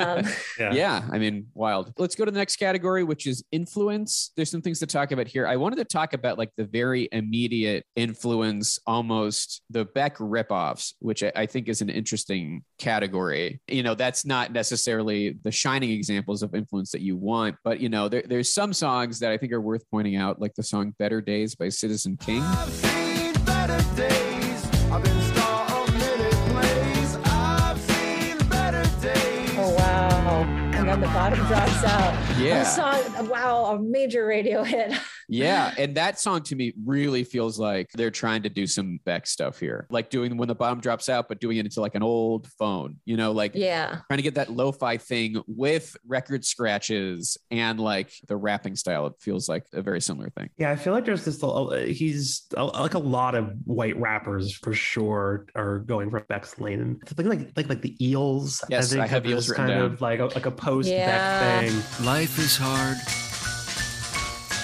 um, 0.00 0.26
Yeah. 0.58 0.72
Yeah, 0.72 1.08
I 1.12 1.18
mean, 1.18 1.46
wild. 1.54 1.92
Let's 1.98 2.16
go 2.16 2.24
to 2.24 2.32
the 2.32 2.38
next 2.38 2.56
category, 2.56 3.04
which 3.04 3.28
is 3.28 3.44
influence. 3.52 4.32
There's 4.34 4.50
some 4.50 4.60
things 4.60 4.80
to 4.80 4.86
talk 4.86 5.12
about 5.12 5.28
here. 5.28 5.46
I 5.46 5.54
wanted 5.54 5.76
to 5.76 5.84
talk 5.84 6.14
about 6.14 6.36
like 6.36 6.50
the 6.56 6.64
very 6.64 7.08
immediate 7.12 7.86
influence, 7.94 8.80
almost 8.88 9.62
the 9.70 9.84
Beck 9.84 10.16
ripoffs, 10.18 10.94
which 10.98 11.22
I, 11.22 11.32
I 11.36 11.46
think 11.46 11.68
is 11.68 11.80
an 11.80 11.90
interesting 11.90 12.64
category. 12.78 13.60
You 13.68 13.82
know, 13.82 13.94
that's 13.94 14.24
not 14.24 14.52
necessarily 14.52 15.38
the 15.42 15.52
shining 15.52 15.90
examples 15.90 16.42
of 16.42 16.54
influence 16.54 16.90
that 16.92 17.00
you 17.00 17.16
want, 17.16 17.56
but 17.64 17.80
you 17.80 17.88
know, 17.88 18.08
there, 18.08 18.22
there's 18.26 18.52
some 18.52 18.72
songs 18.72 19.18
that 19.20 19.30
I 19.30 19.36
think 19.36 19.52
are 19.52 19.60
worth 19.60 19.84
pointing 19.90 20.16
out, 20.16 20.40
like 20.40 20.54
the 20.54 20.62
song 20.62 20.94
"Better 20.98 21.20
Days" 21.20 21.54
by 21.54 21.68
Citizen 21.68 22.16
King. 22.16 22.42
I've 22.42 22.70
seen 22.70 23.32
better 23.44 23.78
days. 23.96 24.64
I've 24.90 25.02
been 25.02 25.20
star 25.32 25.70
on 25.70 25.92
many 25.94 26.30
plays. 26.52 27.18
I've 27.24 27.80
seen 27.80 28.38
better 28.48 28.82
days. 29.02 29.50
oh 29.58 29.74
wow! 29.76 30.44
And 30.74 30.88
then 30.88 31.00
the 31.00 31.06
bottom 31.08 31.38
drops 31.46 31.84
out. 31.84 32.38
Yeah. 32.38 32.62
A 32.62 32.64
song. 32.64 33.28
Wow, 33.28 33.64
a 33.66 33.80
major 33.80 34.26
radio 34.26 34.64
hit. 34.64 34.92
Yeah, 35.28 35.74
and 35.78 35.94
that 35.96 36.18
song 36.18 36.42
to 36.44 36.56
me 36.56 36.72
really 36.84 37.22
feels 37.24 37.58
like 37.58 37.90
they're 37.92 38.10
trying 38.10 38.42
to 38.44 38.48
do 38.48 38.66
some 38.66 38.98
Beck 39.04 39.26
stuff 39.26 39.58
here, 39.58 39.86
like 39.90 40.10
doing 40.10 40.36
when 40.36 40.48
the 40.48 40.54
bottom 40.54 40.80
drops 40.80 41.08
out, 41.08 41.28
but 41.28 41.40
doing 41.40 41.58
it 41.58 41.66
into 41.66 41.80
like 41.80 41.94
an 41.94 42.02
old 42.02 42.46
phone, 42.58 42.96
you 43.04 43.16
know, 43.16 43.32
like 43.32 43.52
Yeah. 43.54 44.00
trying 44.08 44.18
to 44.18 44.22
get 44.22 44.34
that 44.36 44.50
lo-fi 44.50 44.96
thing 44.96 45.42
with 45.46 45.96
record 46.06 46.44
scratches 46.44 47.36
and 47.50 47.78
like 47.78 48.10
the 48.26 48.36
rapping 48.36 48.74
style. 48.76 49.06
It 49.06 49.14
feels 49.20 49.48
like 49.48 49.64
a 49.72 49.82
very 49.82 50.00
similar 50.00 50.30
thing. 50.30 50.48
Yeah, 50.58 50.70
I 50.70 50.76
feel 50.76 50.92
like 50.92 51.04
there's 51.04 51.24
this. 51.24 51.38
He's 51.96 52.46
like 52.56 52.94
a 52.94 52.98
lot 52.98 53.34
of 53.34 53.52
white 53.64 53.98
rappers 53.98 54.52
for 54.54 54.72
sure 54.72 55.46
are 55.54 55.80
going 55.80 56.10
for 56.10 56.20
Beck's 56.20 56.58
lane. 56.58 56.98
I 57.04 57.14
think 57.14 57.28
like 57.28 57.50
like 57.56 57.68
like 57.68 57.82
the 57.82 57.94
Eels. 58.04 58.64
Yes, 58.70 58.94
I 58.94 59.06
have 59.06 59.24
of 59.24 59.30
Eels 59.30 59.52
kind 59.52 59.68
down. 59.70 59.82
of 59.82 60.00
like 60.00 60.20
a, 60.20 60.26
like 60.26 60.46
a 60.46 60.50
post 60.50 60.88
Yeah. 60.88 61.06
Beck 61.60 61.70
thing. 61.70 62.04
Life 62.06 62.38
is 62.38 62.56
hard, 62.56 62.96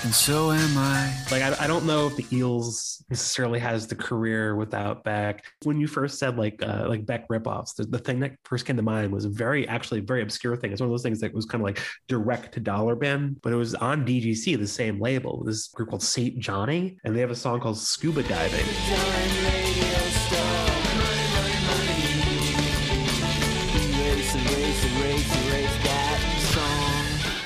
and 0.04 0.14
so 0.14 0.52
am 0.52 0.76
I. 0.76 1.12
Like 1.30 1.42
I, 1.42 1.64
I 1.64 1.66
don't 1.66 1.86
know 1.86 2.06
if 2.06 2.16
the 2.16 2.26
Eels 2.30 3.02
necessarily 3.08 3.58
has 3.58 3.86
the 3.86 3.94
career 3.94 4.54
without 4.54 5.02
Beck. 5.02 5.44
When 5.62 5.80
you 5.80 5.86
first 5.86 6.18
said 6.18 6.36
like 6.36 6.62
uh, 6.62 6.86
like 6.88 7.06
Beck 7.06 7.26
ripoffs, 7.28 7.74
the, 7.74 7.84
the 7.84 7.98
thing 7.98 8.20
that 8.20 8.32
first 8.44 8.66
came 8.66 8.76
to 8.76 8.82
mind 8.82 9.10
was 9.10 9.24
a 9.24 9.30
very 9.30 9.66
actually 9.66 10.00
very 10.00 10.22
obscure 10.22 10.56
thing. 10.56 10.72
It's 10.72 10.80
one 10.80 10.88
of 10.88 10.92
those 10.92 11.02
things 11.02 11.20
that 11.20 11.32
was 11.32 11.46
kind 11.46 11.62
of 11.62 11.64
like 11.64 11.80
direct 12.06 12.52
to 12.54 12.60
dollar 12.60 12.94
bin, 12.94 13.36
but 13.42 13.52
it 13.52 13.56
was 13.56 13.74
on 13.74 14.06
DGC, 14.06 14.58
the 14.58 14.66
same 14.66 15.00
label. 15.00 15.42
This 15.42 15.68
group 15.68 15.88
called 15.88 16.02
Saint 16.02 16.38
Johnny, 16.38 16.98
and 17.04 17.16
they 17.16 17.20
have 17.20 17.30
a 17.30 17.34
song 17.34 17.60
called 17.60 17.78
Scuba 17.78 18.22
Diving. 18.24 19.73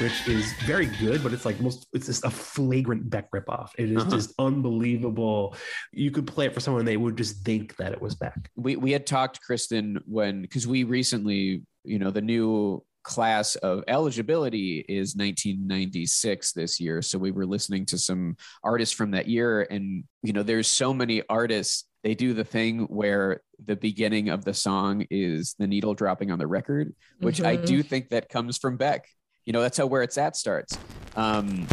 Which 0.08 0.26
is 0.26 0.52
very 0.64 0.86
good, 0.86 1.22
but 1.22 1.34
it's 1.34 1.44
like 1.44 1.60
most 1.60 1.86
it's 1.92 2.06
just 2.06 2.24
a 2.24 2.30
flagrant 2.30 3.10
Beck 3.10 3.30
ripoff. 3.30 3.68
It 3.76 3.90
is 3.90 3.98
Uh-huh. 3.98 4.10
just 4.10 4.32
unbelievable. 4.38 5.54
You 5.92 6.10
could 6.10 6.26
play 6.26 6.46
it 6.46 6.54
for 6.54 6.60
someone, 6.60 6.86
they 6.86 6.96
would 6.96 7.16
just 7.18 7.44
think 7.44 7.76
that 7.76 7.92
it 7.92 8.00
was 8.00 8.14
Beck. 8.14 8.50
We 8.56 8.76
we 8.76 8.92
had 8.92 9.06
talked, 9.06 9.42
Kristen, 9.42 9.98
when 10.06 10.40
because 10.42 10.66
we 10.66 10.84
recently, 10.84 11.62
you 11.84 11.98
know, 11.98 12.10
the 12.10 12.22
new 12.22 12.82
class 13.04 13.54
of 13.56 13.84
eligibility 13.86 14.84
is 14.88 15.14
1996 15.14 16.52
this 16.52 16.80
year. 16.80 17.00
So 17.02 17.18
we 17.18 17.30
were 17.30 17.46
listening 17.46 17.84
to 17.86 17.98
some 17.98 18.36
artists 18.64 18.94
from 18.94 19.10
that 19.10 19.28
year, 19.28 19.66
and 19.70 20.04
you 20.22 20.32
know, 20.32 20.42
there's 20.42 20.68
so 20.68 20.94
many 20.94 21.22
artists. 21.28 21.84
They 22.02 22.14
do 22.14 22.32
the 22.32 22.44
thing 22.44 22.80
where 22.84 23.42
the 23.62 23.76
beginning 23.76 24.30
of 24.30 24.44
the 24.44 24.54
song 24.54 25.04
is 25.10 25.54
the 25.58 25.66
needle 25.66 25.92
dropping 25.94 26.30
on 26.30 26.38
the 26.38 26.46
record, 26.46 26.94
which 27.20 27.42
I 27.42 27.56
Mhm. 27.58 27.66
do 27.66 27.82
think 27.82 28.08
that 28.10 28.28
comes 28.30 28.56
from 28.56 28.76
Beck. 28.78 29.04
You 29.48 29.52
know, 29.52 29.62
that's 29.62 29.78
how 29.78 29.86
where 29.86 30.02
it's 30.02 30.18
at 30.18 30.36
starts. 30.36 30.76
Um, 31.16 31.66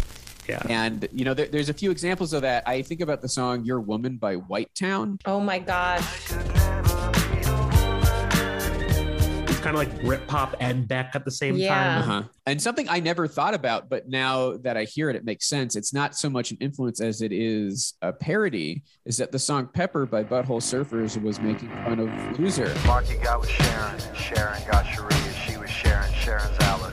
Yeah. 0.48 0.62
and 0.66 1.06
you 1.12 1.26
know, 1.26 1.34
there, 1.34 1.44
there's 1.44 1.68
a 1.68 1.74
few 1.74 1.90
examples 1.90 2.32
of 2.32 2.40
that. 2.40 2.66
I 2.66 2.80
think 2.80 3.02
about 3.02 3.20
the 3.20 3.28
song 3.28 3.66
"Your 3.66 3.82
Woman" 3.82 4.16
by 4.16 4.36
White 4.36 4.74
Town. 4.74 5.18
Oh 5.26 5.40
my 5.40 5.58
God. 5.58 6.02
It's 9.48 9.60
kind 9.60 9.66
of 9.66 9.74
like 9.74 10.00
Brit 10.00 10.26
pop 10.26 10.54
and 10.58 10.88
Beck 10.88 11.10
at 11.14 11.26
the 11.26 11.30
same 11.30 11.56
Yeah. 11.56 11.74
time. 11.74 11.98
Uh-huh. 11.98 12.22
And 12.46 12.62
something 12.62 12.88
I 12.88 12.98
never 13.00 13.26
thought 13.28 13.52
about, 13.52 13.90
but 13.90 14.08
now 14.08 14.56
that 14.58 14.78
I 14.78 14.84
hear 14.84 15.10
it, 15.10 15.16
it 15.16 15.26
makes 15.26 15.46
sense. 15.46 15.76
It's 15.76 15.92
not 15.92 16.16
so 16.16 16.30
much 16.30 16.52
an 16.52 16.56
influence 16.62 17.02
as 17.02 17.20
it 17.20 17.30
is 17.32 17.92
a 18.00 18.10
parody. 18.14 18.84
Is 19.04 19.18
that 19.18 19.32
the 19.32 19.38
song 19.38 19.68
"Pepper" 19.74 20.06
by 20.06 20.24
Butthole 20.24 20.62
Surfers 20.62 21.20
was 21.20 21.40
making 21.40 21.68
fun 21.84 22.00
of 22.00 22.38
Loser? 22.40 22.74
Marky 22.86 23.16
got 23.18 23.38
with 23.40 23.50
Sharon, 23.50 24.00
and 24.00 24.16
Sharon 24.16 24.62
got 24.70 24.86
Sharia. 24.86 25.10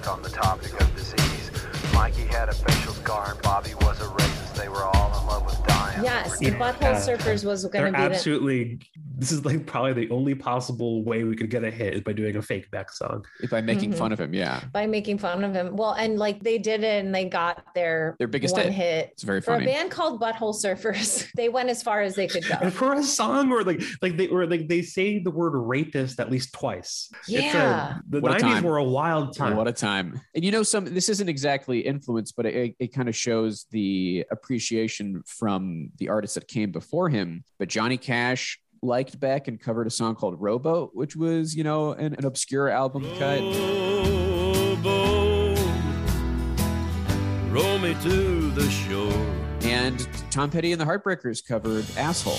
On 0.07 0.21
the 0.21 0.29
topic 0.29 0.73
of 0.81 0.95
disease. 0.95 1.51
Mikey 1.93 2.25
had 2.25 2.49
a 2.49 2.53
facial 2.53 2.93
scar, 2.93 3.31
and 3.31 3.41
Bobby 3.41 3.73
was 3.75 4.01
a 4.01 4.05
racist. 4.05 4.32
Love 6.03 6.23
with 6.25 6.39
dying. 6.39 6.53
Yes, 6.53 6.59
Yeah. 6.59 6.73
Butthole 6.73 7.17
Surfers 7.17 7.45
was 7.45 7.65
going 7.65 7.85
to 7.85 7.91
be 7.91 7.97
the. 7.97 8.03
absolutely. 8.13 8.79
This 9.17 9.31
is 9.31 9.45
like 9.45 9.65
probably 9.65 9.93
the 9.93 10.09
only 10.09 10.35
possible 10.35 11.03
way 11.03 11.23
we 11.23 11.35
could 11.35 11.49
get 11.49 11.63
a 11.63 11.71
hit 11.71 11.93
is 11.93 12.01
by 12.01 12.13
doing 12.13 12.35
a 12.35 12.41
fake 12.41 12.69
Beck 12.71 12.91
song. 12.91 13.23
By 13.49 13.61
making 13.61 13.91
Mhm. 13.93 13.97
fun 13.97 14.11
of 14.11 14.19
him, 14.19 14.33
yeah, 14.33 14.61
by 14.73 14.87
making 14.87 15.19
fun 15.19 15.43
of 15.43 15.53
him. 15.53 15.75
Well, 15.75 15.91
and 15.93 16.17
like 16.17 16.41
they 16.43 16.57
did 16.57 16.83
it 16.83 17.03
and 17.05 17.13
they 17.13 17.25
got 17.25 17.63
their 17.75 18.15
Their 18.19 18.27
biggest 18.27 18.53
one 18.55 18.63
hit. 18.65 18.73
hit. 18.73 19.09
it's 19.13 19.23
very 19.23 19.41
funny. 19.41 19.65
For 19.65 19.69
a 19.69 19.73
band 19.73 19.91
called 19.91 20.19
Butthole 20.21 20.53
Surfers, 20.55 21.27
they 21.35 21.49
went 21.49 21.69
as 21.69 21.83
far 21.83 22.01
as 22.01 22.15
they 22.15 22.27
could 22.27 22.47
go. 22.47 22.55
And 22.61 22.73
for 22.73 22.93
a 22.93 23.03
song 23.03 23.49
where 23.49 23.63
like 23.63 23.81
like 24.01 24.17
they 24.17 24.27
or 24.27 24.45
like 24.47 24.67
they 24.67 24.81
say 24.81 25.19
the 25.19 25.31
word 25.31 25.53
rapist 25.55 26.19
at 26.19 26.31
least 26.31 26.51
twice. 26.53 27.09
It's 27.27 27.29
Yeah. 27.29 27.97
a, 27.99 28.01
the 28.09 28.19
What 28.19 28.31
nineties 28.31 28.55
time. 28.55 28.63
were 28.63 28.77
a 28.77 28.83
wild 28.83 29.35
time. 29.37 29.55
What 29.55 29.67
a 29.67 29.71
time! 29.73 30.19
And 30.35 30.43
you 30.43 30.51
know, 30.51 30.63
some 30.63 30.85
this 30.85 31.07
isn't 31.09 31.29
exactly 31.29 31.79
influence, 31.81 32.31
but 32.31 32.45
it, 32.45 32.75
it 32.79 32.93
kind 32.93 33.07
of 33.07 33.15
shows 33.15 33.65
the 33.71 34.25
appreciation 34.31 35.21
from 35.27 35.89
the 35.97 36.09
artists 36.09 36.35
that 36.35 36.47
came 36.47 36.71
before 36.71 37.09
him. 37.09 37.43
But 37.59 37.69
Johnny 37.69 37.97
Cash 37.97 38.59
liked 38.81 39.19
Beck 39.19 39.47
and 39.47 39.59
covered 39.59 39.87
a 39.87 39.89
song 39.89 40.15
called 40.15 40.39
"Rowboat," 40.39 40.91
which 40.93 41.15
was 41.15 41.55
you 41.55 41.63
know 41.63 41.91
an, 41.93 42.15
an 42.15 42.25
obscure 42.25 42.69
album 42.69 43.03
cut. 43.17 43.39
Roll 47.51 47.77
me 47.79 47.95
to 48.01 48.51
the 48.51 48.69
shore. 48.69 49.35
And 49.61 50.07
Tom 50.31 50.49
Petty 50.49 50.71
and 50.71 50.81
the 50.81 50.85
Heartbreakers 50.85 51.45
covered 51.45 51.85
"Asshole." 51.97 52.33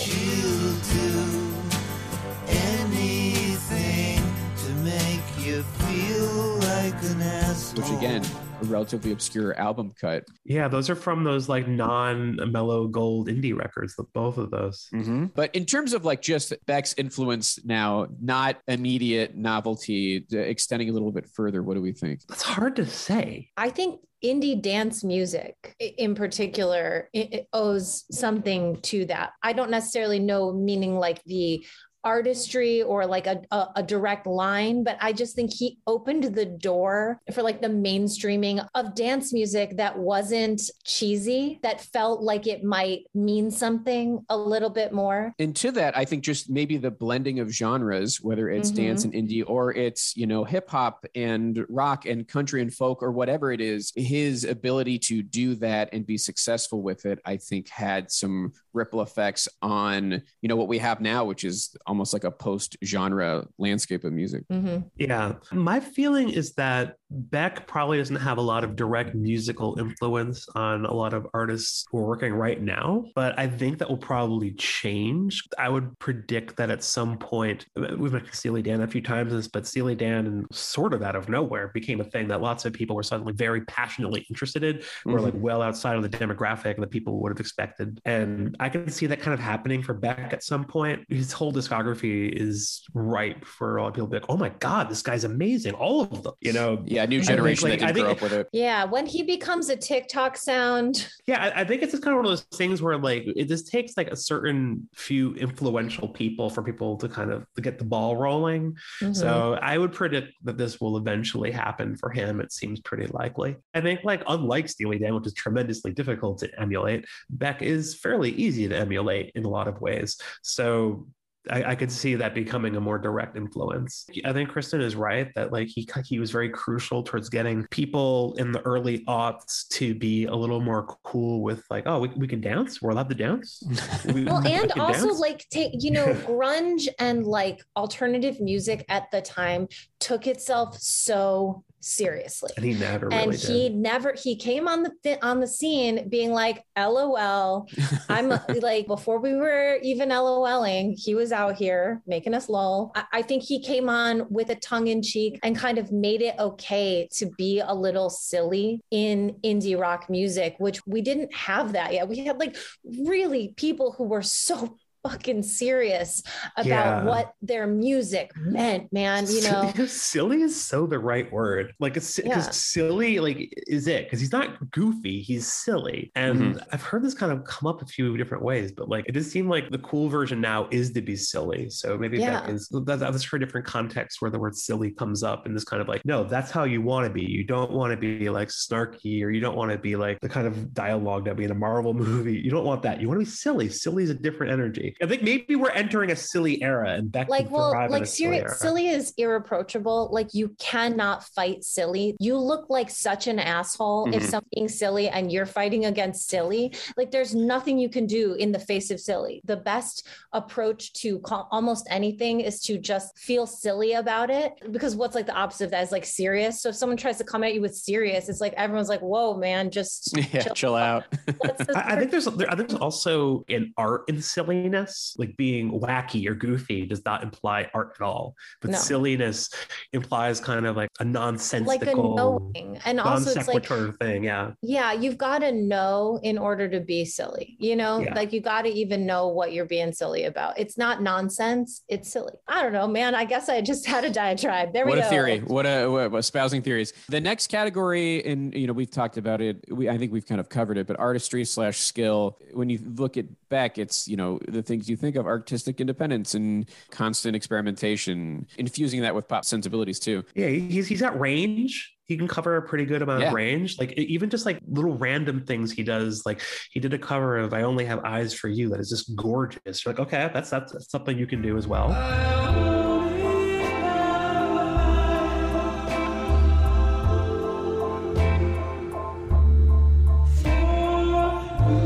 Anything 2.46 4.22
to 4.57 4.72
make 4.82 5.22
you 5.38 5.62
feel 5.62 6.59
like 6.59 6.94
an 7.05 7.22
asshole. 7.22 7.82
which 7.82 7.92
again 7.92 8.22
a 8.24 8.43
relatively 8.70 9.12
obscure 9.12 9.58
album 9.58 9.92
cut 10.00 10.24
Yeah, 10.44 10.68
those 10.68 10.90
are 10.90 10.94
from 10.94 11.24
those 11.24 11.48
like 11.48 11.68
non-mellow 11.68 12.88
gold 12.88 13.28
indie 13.28 13.56
records. 13.56 13.94
Both 14.12 14.38
of 14.38 14.50
those. 14.50 14.88
Mm-hmm. 14.94 15.26
but 15.34 15.54
in 15.54 15.64
terms 15.64 15.92
of 15.92 16.04
like 16.04 16.22
just 16.22 16.52
beck's 16.66 16.94
influence 16.96 17.58
now 17.64 18.06
not 18.20 18.58
immediate 18.68 19.34
novelty 19.34 20.26
extending 20.32 20.88
a 20.88 20.92
little 20.92 21.12
bit 21.12 21.26
further 21.28 21.62
what 21.62 21.74
do 21.74 21.82
we 21.82 21.92
think 21.92 22.20
That's 22.28 22.42
hard 22.42 22.76
to 22.76 22.86
say. 22.86 23.50
I 23.56 23.70
think 23.70 24.00
indie 24.22 24.60
dance 24.60 25.04
music 25.04 25.76
in 25.78 26.14
particular 26.14 27.08
it, 27.12 27.34
it 27.34 27.48
owes 27.52 28.04
something 28.10 28.80
to 28.80 29.04
that. 29.06 29.32
I 29.42 29.52
don't 29.52 29.70
necessarily 29.70 30.18
know 30.18 30.52
meaning 30.52 30.98
like 30.98 31.22
the 31.24 31.64
artistry 32.05 32.82
or 32.82 33.07
like 33.07 33.26
a, 33.26 33.42
a, 33.50 33.66
a 33.76 33.82
direct 33.82 34.26
line, 34.26 34.84
but 34.84 34.96
I 35.00 35.12
just 35.12 35.34
think 35.34 35.52
he 35.52 35.78
opened 35.86 36.24
the 36.34 36.44
door 36.46 37.20
for 37.32 37.42
like 37.42 37.61
the 37.61 37.68
mainstreaming 37.68 38.66
of 38.74 38.94
dance 38.94 39.32
music 39.32 39.76
that 39.78 39.98
wasn't 39.98 40.61
cheesy, 40.84 41.59
that 41.62 41.80
felt 41.80 42.22
like 42.22 42.46
it 42.46 42.62
might 42.62 43.00
mean 43.14 43.50
something 43.50 44.24
a 44.28 44.36
little 44.36 44.70
bit 44.70 44.92
more. 44.92 45.34
and 45.38 45.55
to 45.57 45.70
that 45.72 45.96
i 45.96 46.05
think 46.05 46.22
just 46.22 46.50
maybe 46.50 46.76
the 46.76 46.90
blending 46.90 47.40
of 47.40 47.48
genres 47.50 48.20
whether 48.20 48.48
it's 48.50 48.70
Mhm. 48.70 48.76
dance 48.76 49.05
and 49.05 49.12
indie 49.14 49.44
or 49.46 49.72
it's 49.74 50.16
you 50.16 50.26
know 50.26 50.44
hip 50.44 50.68
hop 50.68 51.05
and 51.14 51.64
rock 51.68 52.07
and 52.07 52.26
country 52.28 52.61
and 52.62 52.72
folk 52.72 53.02
or 53.02 53.11
whatever 53.12 53.52
it 53.52 53.61
is 53.61 53.92
his 53.96 54.44
ability 54.44 54.98
to 54.98 55.22
do 55.22 55.55
that 55.57 55.88
and 55.92 56.07
be 56.07 56.18
successful 56.18 56.82
with 56.82 57.07
it 57.07 57.18
i 57.24 57.36
think 57.36 57.68
had 57.68 58.11
some 58.11 58.52
ripple 58.72 59.00
effects 59.02 59.48
on 59.62 60.22
you 60.42 60.48
know 60.48 60.57
what 60.57 60.68
we 60.68 60.78
have 60.78 61.00
now 61.00 61.24
which 61.24 61.44
is 61.44 61.74
almost 61.95 62.12
like 62.12 62.24
a 62.24 62.30
post 62.30 62.76
genre 62.84 63.47
landscape 63.57 64.03
of 64.05 64.12
music 64.12 64.42
Mhm. 64.51 64.90
Yeah. 64.97 65.34
My 65.53 65.78
feeling 65.78 66.28
is 66.30 66.55
that 66.55 66.97
Beck 67.14 67.66
probably 67.66 67.98
doesn't 67.98 68.16
have 68.16 68.38
a 68.38 68.42
lot 68.42 68.64
of 68.64 68.76
direct 68.76 69.14
musical 69.14 69.78
influence 69.78 70.48
on 70.54 70.84
a 70.84 70.92
lot 70.92 71.14
of 71.14 71.26
artists 71.34 71.84
who 71.90 71.98
are 71.98 72.06
working 72.06 72.32
right 72.32 72.60
now, 72.60 73.04
but 73.14 73.38
I 73.38 73.46
think 73.48 73.78
that 73.78 73.88
will 73.88 73.96
probably 73.96 74.52
change. 74.52 75.42
I 75.58 75.68
would 75.68 75.98
predict 75.98 76.56
that 76.56 76.70
at 76.70 76.82
some 76.82 77.18
point, 77.18 77.66
we've 77.76 78.12
mentioned 78.12 78.34
Steely 78.34 78.62
Dan 78.62 78.82
a 78.82 78.88
few 78.88 79.00
times, 79.00 79.48
but 79.48 79.66
Steely 79.66 79.94
Dan, 79.94 80.46
sort 80.50 80.94
of 80.94 81.02
out 81.02 81.16
of 81.16 81.28
nowhere, 81.28 81.68
became 81.68 82.00
a 82.00 82.04
thing 82.04 82.28
that 82.28 82.40
lots 82.40 82.64
of 82.64 82.72
people 82.72 82.96
were 82.96 83.02
suddenly 83.02 83.32
very 83.32 83.62
passionately 83.62 84.26
interested 84.28 84.64
in, 84.64 84.82
were 85.04 85.20
like 85.20 85.34
mm-hmm. 85.34 85.42
well 85.42 85.62
outside 85.62 85.96
of 85.96 86.02
the 86.02 86.08
demographic 86.08 86.76
that 86.78 86.90
people 86.90 87.20
would 87.20 87.30
have 87.30 87.40
expected. 87.40 88.00
And 88.04 88.56
I 88.60 88.68
can 88.68 88.88
see 88.90 89.06
that 89.06 89.20
kind 89.20 89.34
of 89.34 89.40
happening 89.40 89.82
for 89.82 89.94
Beck 89.94 90.32
at 90.32 90.42
some 90.42 90.64
point. 90.64 91.04
His 91.08 91.32
whole 91.32 91.52
discography 91.52 92.30
is 92.30 92.82
ripe 92.94 93.44
for 93.44 93.76
a 93.76 93.82
lot 93.82 93.88
of 93.88 93.94
people 93.94 94.08
to 94.08 94.12
be 94.12 94.16
like, 94.18 94.30
oh 94.30 94.36
my 94.36 94.50
God, 94.60 94.88
this 94.88 95.02
guy's 95.02 95.24
amazing. 95.24 95.74
All 95.74 96.02
of 96.02 96.22
them, 96.22 96.34
you 96.40 96.52
know? 96.52 96.82
yeah 96.86 97.03
new 97.07 97.18
think, 97.18 97.28
generation 97.28 97.70
like, 97.70 97.80
that 97.80 97.88
I 97.88 97.92
didn't 97.92 98.05
grow 98.05 98.12
up 98.12 98.22
with 98.22 98.32
it 98.32 98.48
Yeah, 98.52 98.84
when 98.84 99.07
he 99.07 99.22
becomes 99.22 99.68
a 99.68 99.76
TikTok 99.76 100.36
sound, 100.36 101.09
Yeah, 101.26 101.42
I, 101.42 101.61
I 101.61 101.64
think 101.64 101.82
it's 101.82 101.92
just 101.92 102.02
kind 102.02 102.12
of 102.14 102.18
one 102.18 102.26
of 102.26 102.30
those 102.30 102.42
things 102.59 102.82
where 102.82 102.96
like 102.99 103.24
it 103.26 103.49
just 103.49 103.70
takes 103.70 103.96
like 103.96 104.11
a 104.11 104.16
certain 104.16 104.88
few 104.95 105.34
influential 105.34 106.08
people 106.08 106.50
for 106.50 106.62
people 106.62 106.96
to 106.99 107.08
kind 107.08 107.30
of 107.30 107.46
to 107.54 107.61
get 107.61 107.79
the 107.79 107.84
ball 107.84 108.16
rolling. 108.16 108.76
Mhm. 109.00 109.14
So 109.14 109.58
I 109.61 109.79
would 109.79 109.92
predict 109.92 110.34
that 110.45 110.58
this 110.58 110.80
will 110.80 110.96
eventually 110.96 111.50
happen 111.50 111.96
for 111.96 112.11
him. 112.11 112.41
It 112.41 112.53
seems 112.53 112.80
pretty 112.80 113.07
likely. 113.07 113.57
I 113.74 113.80
think 113.80 114.00
like 114.04 114.22
unlike 114.26 114.68
Steely 114.68 114.99
Dan, 114.99 115.14
which 115.14 115.26
is 115.26 115.34
tremendously 115.34 115.92
difficult 115.92 116.38
to 116.38 116.61
emulate, 116.61 117.07
Beck 117.30 117.62
is 117.62 117.95
fairly 117.95 118.30
easy 118.33 118.68
to 118.68 118.76
emulate 118.76 119.33
in 119.34 119.45
a 119.45 119.49
lot 119.49 119.68
of 119.68 119.80
ways. 119.80 120.18
So 120.42 121.07
I, 121.50 121.72
I 121.72 121.75
could 121.75 121.92
see 121.92 122.14
that 122.14 122.34
becoming 122.34 122.76
a 122.76 122.80
more 122.80 122.99
direct 122.99 123.37
influence. 123.37 124.07
I 124.25 124.33
think 124.33 124.49
Kristen 124.49 124.80
is 124.80 124.96
right 124.96 125.30
that 125.34 125.53
like 125.53 125.68
he 125.68 125.87
he 126.07 126.18
was 126.18 126.30
very 126.30 126.49
crucial 126.49 127.03
towards 127.03 127.29
getting 127.29 127.66
people 127.71 128.34
in 128.38 128.50
the 128.53 128.61
early 128.62 129.04
aughts 129.07 129.68
to 129.68 129.95
be 129.95 130.25
a 130.25 130.34
little 130.34 130.61
more 130.61 130.87
cool 131.04 131.42
with 131.42 131.62
like, 131.71 131.84
oh, 131.87 132.00
we, 132.00 132.08
we 132.16 132.26
can 132.26 132.41
dance. 132.41 132.80
We're 132.80 132.91
allowed 132.91 133.08
to 133.11 133.14
dance. 133.14 133.62
We- 134.07 134.25
well 134.25 134.42
we 134.42 134.53
and 134.53 134.71
can 134.71 134.80
also 134.80 135.08
dance. 135.08 135.18
like 135.21 135.49
take 135.50 135.72
you 135.83 135.91
know 135.91 136.07
grunge 136.26 136.88
and 136.99 137.26
like 137.26 137.62
alternative 137.76 138.41
music 138.41 138.84
at 138.88 139.11
the 139.11 139.21
time 139.21 139.68
took 139.99 140.26
itself 140.26 140.76
so 140.79 141.64
seriously. 141.84 142.50
And 142.56 142.64
he 142.64 142.74
never 142.74 143.08
really 143.08 143.22
and 143.22 143.34
he 143.34 143.68
did. 143.68 143.76
never 143.76 144.14
he 144.16 144.36
came 144.36 144.66
on 144.68 144.82
the 144.82 145.24
on 145.24 145.40
the 145.40 145.46
scene 145.46 146.08
being 146.08 146.32
like 146.32 146.64
lol 146.76 147.68
i'm 148.08 148.28
like 148.61 148.86
before 148.86 149.18
we 149.18 149.34
were 149.34 149.78
even 149.82 150.08
loling 150.08 150.96
he 150.96 151.14
was 151.14 151.32
out 151.32 151.56
here 151.56 152.02
making 152.06 152.34
us 152.34 152.48
lol. 152.48 152.92
I, 152.94 153.04
I 153.12 153.22
think 153.22 153.42
he 153.42 153.61
came 153.62 153.88
on 153.88 154.26
with 154.30 154.50
a 154.50 154.56
tongue-in-cheek 154.56 155.40
and 155.42 155.56
kind 155.56 155.78
of 155.78 155.92
made 155.92 156.22
it 156.22 156.34
okay 156.38 157.08
to 157.12 157.26
be 157.36 157.61
a 157.61 157.74
little 157.74 158.11
silly 158.11 158.80
in 158.90 159.36
indie 159.44 159.78
rock 159.78 160.08
music 160.08 160.56
which 160.58 160.84
we 160.86 161.02
didn't 161.02 161.32
have 161.34 161.72
that 161.72 161.92
yet. 161.92 162.08
We 162.08 162.24
had 162.24 162.38
like 162.38 162.56
really 162.84 163.52
people 163.56 163.92
who 163.92 164.04
were 164.04 164.22
so 164.22 164.76
fucking 165.07 165.43
serious 165.43 166.22
about 166.57 166.67
Yeah. 166.67 167.05
what 167.05 167.35
their 167.43 167.67
music 167.67 168.31
meant 168.37 168.93
man 168.93 169.26
you 169.29 169.43
know 169.43 169.71
Silly- 169.75 169.87
silly 169.89 170.43
is 170.43 170.61
so 170.61 170.87
the 170.87 170.99
right 170.99 171.31
word. 171.31 171.75
Like 171.79 171.97
it's 171.97 172.17
because 172.17 172.47
Yeah. 172.47 172.51
silly 172.53 173.21
like 173.21 173.53
is 173.67 173.87
it 173.87 174.05
because 174.07 174.21
he's 174.21 174.33
not 174.33 174.71
goofy, 174.71 175.21
he's 175.21 175.47
silly. 175.51 176.11
And 176.17 176.35
Mm-hmm. 176.35 176.59
I've 176.72 176.83
heard 176.83 177.03
this 177.03 177.14
kind 177.14 177.31
of 177.33 177.45
come 177.45 177.67
up 177.68 177.83
a 177.83 177.87
few 177.87 178.17
different 178.17 178.43
ways, 178.43 178.72
but 178.72 178.89
like 178.89 179.05
it 179.07 179.13
does 179.13 179.31
seem 179.31 179.49
like 179.49 179.71
the 179.71 179.79
cool 179.79 180.09
version 180.09 180.41
now 180.41 180.68
is 180.71 180.93
to 180.93 181.03
be 181.03 181.17
silly. 181.17 181.68
So 181.71 181.97
maybe 181.99 182.18
Yeah. 182.18 182.41
that 182.41 182.49
is 182.51 182.68
that, 182.71 182.99
that's 182.99 183.22
for 183.25 183.39
different 183.39 183.67
contexts 183.67 184.21
where 184.22 184.31
the 184.31 184.39
word 184.39 184.57
silly 184.57 184.91
comes 184.91 185.22
up 185.22 185.47
and 185.47 185.55
this 185.55 185.64
kind 185.64 185.81
of 185.83 185.89
like, 185.89 186.05
no, 186.05 186.25
that's 186.25 186.51
how 186.51 186.64
you 186.64 186.81
want 186.83 187.07
to 187.07 187.13
be. 187.13 187.25
You 187.25 187.45
don't 187.45 187.71
want 187.72 187.91
to 187.93 187.97
be 187.97 188.29
like 188.31 188.49
snarky 188.49 189.22
or 189.22 189.31
you 189.31 189.41
don't 189.41 189.57
want 189.57 189.71
to 189.71 189.79
be 189.79 189.97
like 189.97 190.18
the 190.21 190.29
kind 190.29 190.47
of 190.47 190.72
dialogue 190.75 191.25
that 191.25 191.33
would 191.33 191.39
be 191.39 191.45
in 191.45 191.51
a 191.51 191.55
Marvel 191.55 191.93
movie. 192.05 192.37
You 192.39 192.51
don't 192.51 192.64
want 192.64 192.83
that. 192.83 193.01
You 193.01 193.09
want 193.09 193.21
to 193.21 193.25
be 193.25 193.31
silly. 193.31 193.68
Silly 193.68 194.05
is 194.05 194.11
a 194.11 194.14
different 194.14 194.53
energy. 194.53 194.93
I 195.03 195.07
think 195.07 195.22
maybe 195.22 195.57
we're 195.57 195.71
entering 195.71 196.11
a 196.11 196.16
silly 196.16 196.62
era 196.62 196.91
and 196.91 197.11
Beck 197.11 197.29
like 197.29 197.50
well 197.50 197.71
like 197.91 198.07
silly 198.07 198.38
silly, 198.38 198.54
silly 198.57 198.88
is 198.88 199.12
irreproachable. 199.16 200.11
Like 200.12 200.34
you 200.34 200.54
cannot 200.58 201.25
fight 201.25 201.64
silly. 201.64 202.16
You 202.21 202.37
look 202.37 202.71
like 202.71 202.91
such 202.91 203.26
an 203.26 203.38
asshole 203.38 204.08
if 204.14 204.22
Mhm. 204.22 204.30
something 204.30 204.68
silly 204.68 205.08
and 205.08 205.30
you're 205.33 205.46
fighting 205.46 205.84
against 205.87 206.29
silly. 206.29 206.75
Like 206.96 207.11
there's 207.11 207.34
nothing 207.34 207.79
you 207.79 207.88
can 207.88 208.07
do 208.07 208.34
in 208.34 208.53
the 208.53 208.58
face 208.58 208.91
of 208.91 209.00
silly. 209.00 209.41
The 209.45 209.57
best 209.57 210.07
approach 210.33 210.92
to 210.95 211.18
call 211.21 211.49
almost 211.50 211.87
anything 211.91 212.41
is 212.41 212.61
to 212.62 212.79
just 212.79 213.16
feel 213.18 213.46
silly 213.46 213.92
about 213.95 214.30
it 214.30 214.53
because 214.72 214.96
what's 214.96 215.14
like 215.14 215.26
the 215.26 215.34
opposite 215.34 215.66
of 215.66 215.71
that 215.72 215.83
is 215.83 215.92
like 215.92 216.04
serious. 216.04 216.61
So 216.61 216.68
if 216.71 216.76
someone 216.76 216.96
tries 216.96 217.18
to 217.18 217.25
come 217.25 217.42
at 217.45 217.54
you 217.54 217.61
with 217.61 217.75
serious 217.75 218.29
it's 218.29 218.41
like 218.41 218.54
everyone's 218.54 218.88
like 218.88 219.00
whoa 219.00 219.37
man 219.37 219.71
just 219.71 220.16
yeah 220.33 220.42
chill 220.54 220.75
out. 220.76 221.04
Let's 221.42 221.68
I, 221.76 221.92
I 221.95 221.96
think 221.99 222.11
there's 222.11 222.26
there, 222.26 222.49
there's 222.57 222.75
also 222.75 223.45
an 223.49 223.72
art 223.76 224.03
in 224.08 224.21
silliness, 224.21 224.83
like 225.18 225.36
being 225.36 225.80
wacky 225.80 226.28
or 226.28 226.34
goofy 226.34 226.86
does 226.86 227.04
not 227.04 227.22
imply 227.22 227.70
art 227.74 227.96
at 227.98 228.04
all. 228.04 228.34
But 228.61 228.70
No. 228.70 228.78
silliness 228.78 229.50
implies 229.92 230.40
kind 230.40 230.66
of 230.66 230.76
like 230.76 230.90
a 231.00 231.04
like 231.04 231.06
a 231.06 231.11
nonsensical, 231.11 232.16
knowing 232.16 232.78
and 232.84 233.00
also 233.00 233.30
it's 233.38 233.48
like 233.48 233.66
thing. 233.98 234.24
Yeah, 234.24 234.52
yeah 234.62 234.92
you've 234.92 235.18
got 235.18 235.38
to 235.38 235.52
know 235.52 236.20
in 236.22 236.38
order 236.38 236.68
to 236.68 236.80
be 236.80 237.04
silly 237.04 237.56
you 237.58 237.76
know 237.76 238.00
Yeah. 238.00 238.14
like 238.14 238.32
you 238.32 238.40
got 238.40 238.62
to 238.62 238.68
even 238.70 239.06
know 239.06 239.28
what 239.28 239.52
you're 239.52 239.66
being 239.66 239.92
silly 239.92 240.24
about 240.24 240.58
it's 240.58 240.76
not 240.78 241.02
nonsense 241.02 241.82
it's 241.88 242.11
silly 242.11 242.32
i 242.48 242.62
don't 242.62 242.72
know 242.72 242.86
man 242.86 243.14
i 243.14 243.24
guess 243.24 243.48
i 243.48 243.61
just 243.61 243.86
had 243.94 244.04
a 244.04 244.11
diatribe 244.11 244.72
there 244.72 244.86
what 244.86 244.96
we 244.96 245.00
go. 245.00 245.06
What 245.06 245.06
a 245.06 245.11
theory 245.11 245.38
what 245.40 245.66
a 245.66 245.86
what, 245.88 246.11
what 246.12 246.18
espousing 246.18 246.62
theories 246.62 246.92
the 247.08 247.20
next 247.20 247.48
category 247.48 248.24
and 248.24 248.54
you 248.54 248.66
know 248.66 248.72
we've 248.72 248.90
talked 248.90 249.16
about 249.16 249.40
it 249.40 249.64
we 249.70 249.88
i 249.88 249.98
think 249.98 250.12
we've 250.12 250.26
kind 250.26 250.40
of 250.40 250.48
covered 250.48 250.78
it 250.78 250.86
but 250.86 250.98
artistry 250.98 251.44
slash 251.44 251.78
skill 251.80 252.38
when 252.52 252.68
you 252.70 252.78
look 252.96 253.16
at 253.16 253.26
beck 253.55 253.79
it's 253.79 254.09
you 254.09 254.17
know 254.17 254.39
the 254.49 254.63
things 254.63 254.89
you 254.91 254.97
think 254.97 255.14
of 255.14 255.26
artistic 255.26 255.81
independence 255.81 256.35
and 256.35 256.68
constant 256.91 257.37
experimentation 257.37 258.47
infusing 258.59 259.01
that 259.03 259.14
with 259.14 259.29
pop 259.29 259.45
sensibilities 259.45 260.01
too 260.01 260.25
yeah. 260.35 260.49
He's 260.49 260.87
he's 260.89 261.01
got 261.01 261.18
range. 261.21 261.93
He 262.07 262.17
can 262.18 262.29
cover 262.29 262.57
a 262.57 262.63
pretty 262.63 262.85
good 262.85 263.01
amount 263.01 263.22
Yeah. 263.22 263.29
of 263.29 263.35
range. 263.35 263.79
Like 263.79 263.93
even 263.93 264.29
just 264.29 264.45
like 264.45 264.59
little 264.68 264.97
random 264.99 265.45
things 265.47 265.72
he 265.72 265.83
does. 265.83 266.22
Like 266.26 266.41
he 266.72 266.79
did 266.81 266.93
a 266.93 266.99
cover 266.99 267.39
of 267.39 267.55
"I 267.55 267.63
Only 267.63 267.85
Have 267.87 268.01
Eyes 268.05 268.35
for 268.35 268.49
You" 268.49 268.68
that 268.71 268.81
is 268.81 268.91
just 268.91 269.14
gorgeous. 269.17 269.85
You're 269.85 269.95
like, 269.95 270.01
okay, 270.07 270.31
that's 270.35 270.51
that's, 270.51 270.72
that's 270.72 270.91
something 270.91 271.17
you 271.18 271.26
can 271.26 271.41
do 271.41 271.57
as 271.57 271.67
well. 271.67 271.89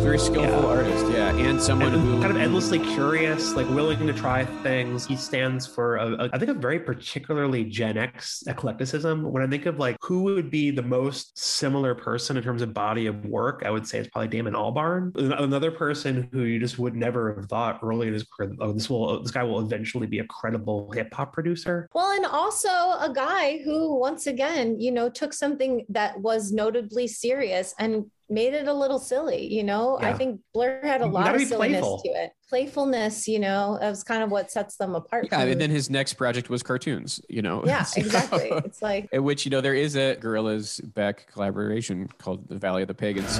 very 0.01 0.19
skillful 0.19 0.62
Yeah. 0.62 0.66
artist 0.66 1.07
yeah 1.59 1.64
and 1.64 1.66
someone 1.66 1.93
and 1.93 2.02
who 2.05 2.20
kind 2.20 2.30
of 2.30 2.36
endlessly 2.36 2.78
curious, 2.78 3.55
like 3.55 3.68
willing 3.70 4.06
to 4.06 4.12
try 4.12 4.44
things. 4.62 5.06
He 5.06 5.16
stands 5.16 5.66
for, 5.66 5.97
a, 5.97 6.12
a, 6.12 6.30
I 6.32 6.39
think, 6.39 6.51
a 6.51 6.55
very 6.55 6.78
particularly 6.78 7.64
Gen 7.64 7.98
X 7.98 8.44
eclecticism. 8.47 9.24
When 9.24 9.43
I 9.43 9.47
think 9.48 9.66
of 9.66 9.78
like 9.78 9.97
who 10.01 10.22
would 10.22 10.51
be 10.51 10.70
the 10.70 10.82
most 10.82 11.36
similar 11.36 11.94
person 11.97 12.36
in 12.36 12.44
terms 12.44 12.62
of 12.62 12.72
body 12.72 13.06
of 13.06 13.24
work, 13.26 13.62
I 13.66 13.70
would 13.70 13.86
say 13.86 13.98
it's 13.98 14.09
probably 14.09 14.28
Damon 14.28 14.55
Albarn. 14.55 15.16
Another 15.16 15.72
person 15.72 16.28
who 16.32 16.43
you 16.43 16.60
just 16.60 16.78
would 16.78 16.94
never 16.94 17.35
have 17.35 17.47
thought 17.47 17.80
early 17.82 18.06
in 18.06 18.12
his 18.12 18.24
career, 18.24 18.55
oh, 18.60 18.72
this 18.72 18.89
will, 18.89 19.20
this 19.22 19.32
guy 19.32 19.43
will 19.43 19.60
eventually 19.60 20.06
be 20.06 20.20
a 20.20 20.26
credible 20.26 20.93
hip 20.93 21.12
hop 21.12 21.32
producer. 21.32 21.89
well 21.93 22.12
and 22.12 22.26
also 22.26 22.68
a 22.68 23.10
guy 23.12 23.59
who 23.64 23.98
once 23.98 24.26
again 24.26 24.78
you 24.80 24.93
know 24.93 25.09
took 25.09 25.32
something 25.32 25.85
that 25.89 26.20
was 26.20 26.52
notably 26.52 27.06
serious 27.06 27.74
and 27.78 28.06
made 28.30 28.55
it 28.55 28.68
a 28.68 28.72
little 28.72 28.98
silly 28.98 29.52
you 29.52 29.62
know? 29.64 29.98
I 30.00 30.12
think 30.12 30.40
blur 30.55 30.80
had 30.82 31.00
a 31.00 31.06
lot 31.06 31.34
of 31.34 31.40
silliness 31.42 31.80
playful. 31.80 32.02
to 32.05 32.09
it. 32.10 32.30
Playfulness 32.48 33.28
you 33.28 33.38
know 33.38 33.78
that 33.80 33.90
was 33.90 34.05
kind 34.05 34.22
of 34.22 34.30
what 34.30 34.50
sets 34.50 34.76
them 34.76 34.94
apart 34.94 35.28
yeah 35.30 35.40
from- 35.40 35.48
and 35.48 35.60
then 35.60 35.70
his 35.70 35.90
next 35.90 36.14
project 36.14 36.48
was 36.50 36.62
cartoons 36.62 37.20
you 37.28 37.42
know? 37.42 37.62
Yeah 37.64 37.82
So- 37.84 38.00
exactly. 38.00 38.50
It's 38.50 38.82
like 38.82 39.09
in 39.12 39.24
which 39.24 39.44
you 39.44 39.50
know 39.50 39.60
there 39.60 39.74
is 39.74 39.96
a 39.96 40.16
Gorillaz 40.16 40.80
beck 40.94 41.26
collaboration 41.32 42.09
called 42.18 42.48
the 42.48 42.59
valley 42.59 42.82
of 42.82 42.88
the 42.88 42.94
pagans 42.94 43.38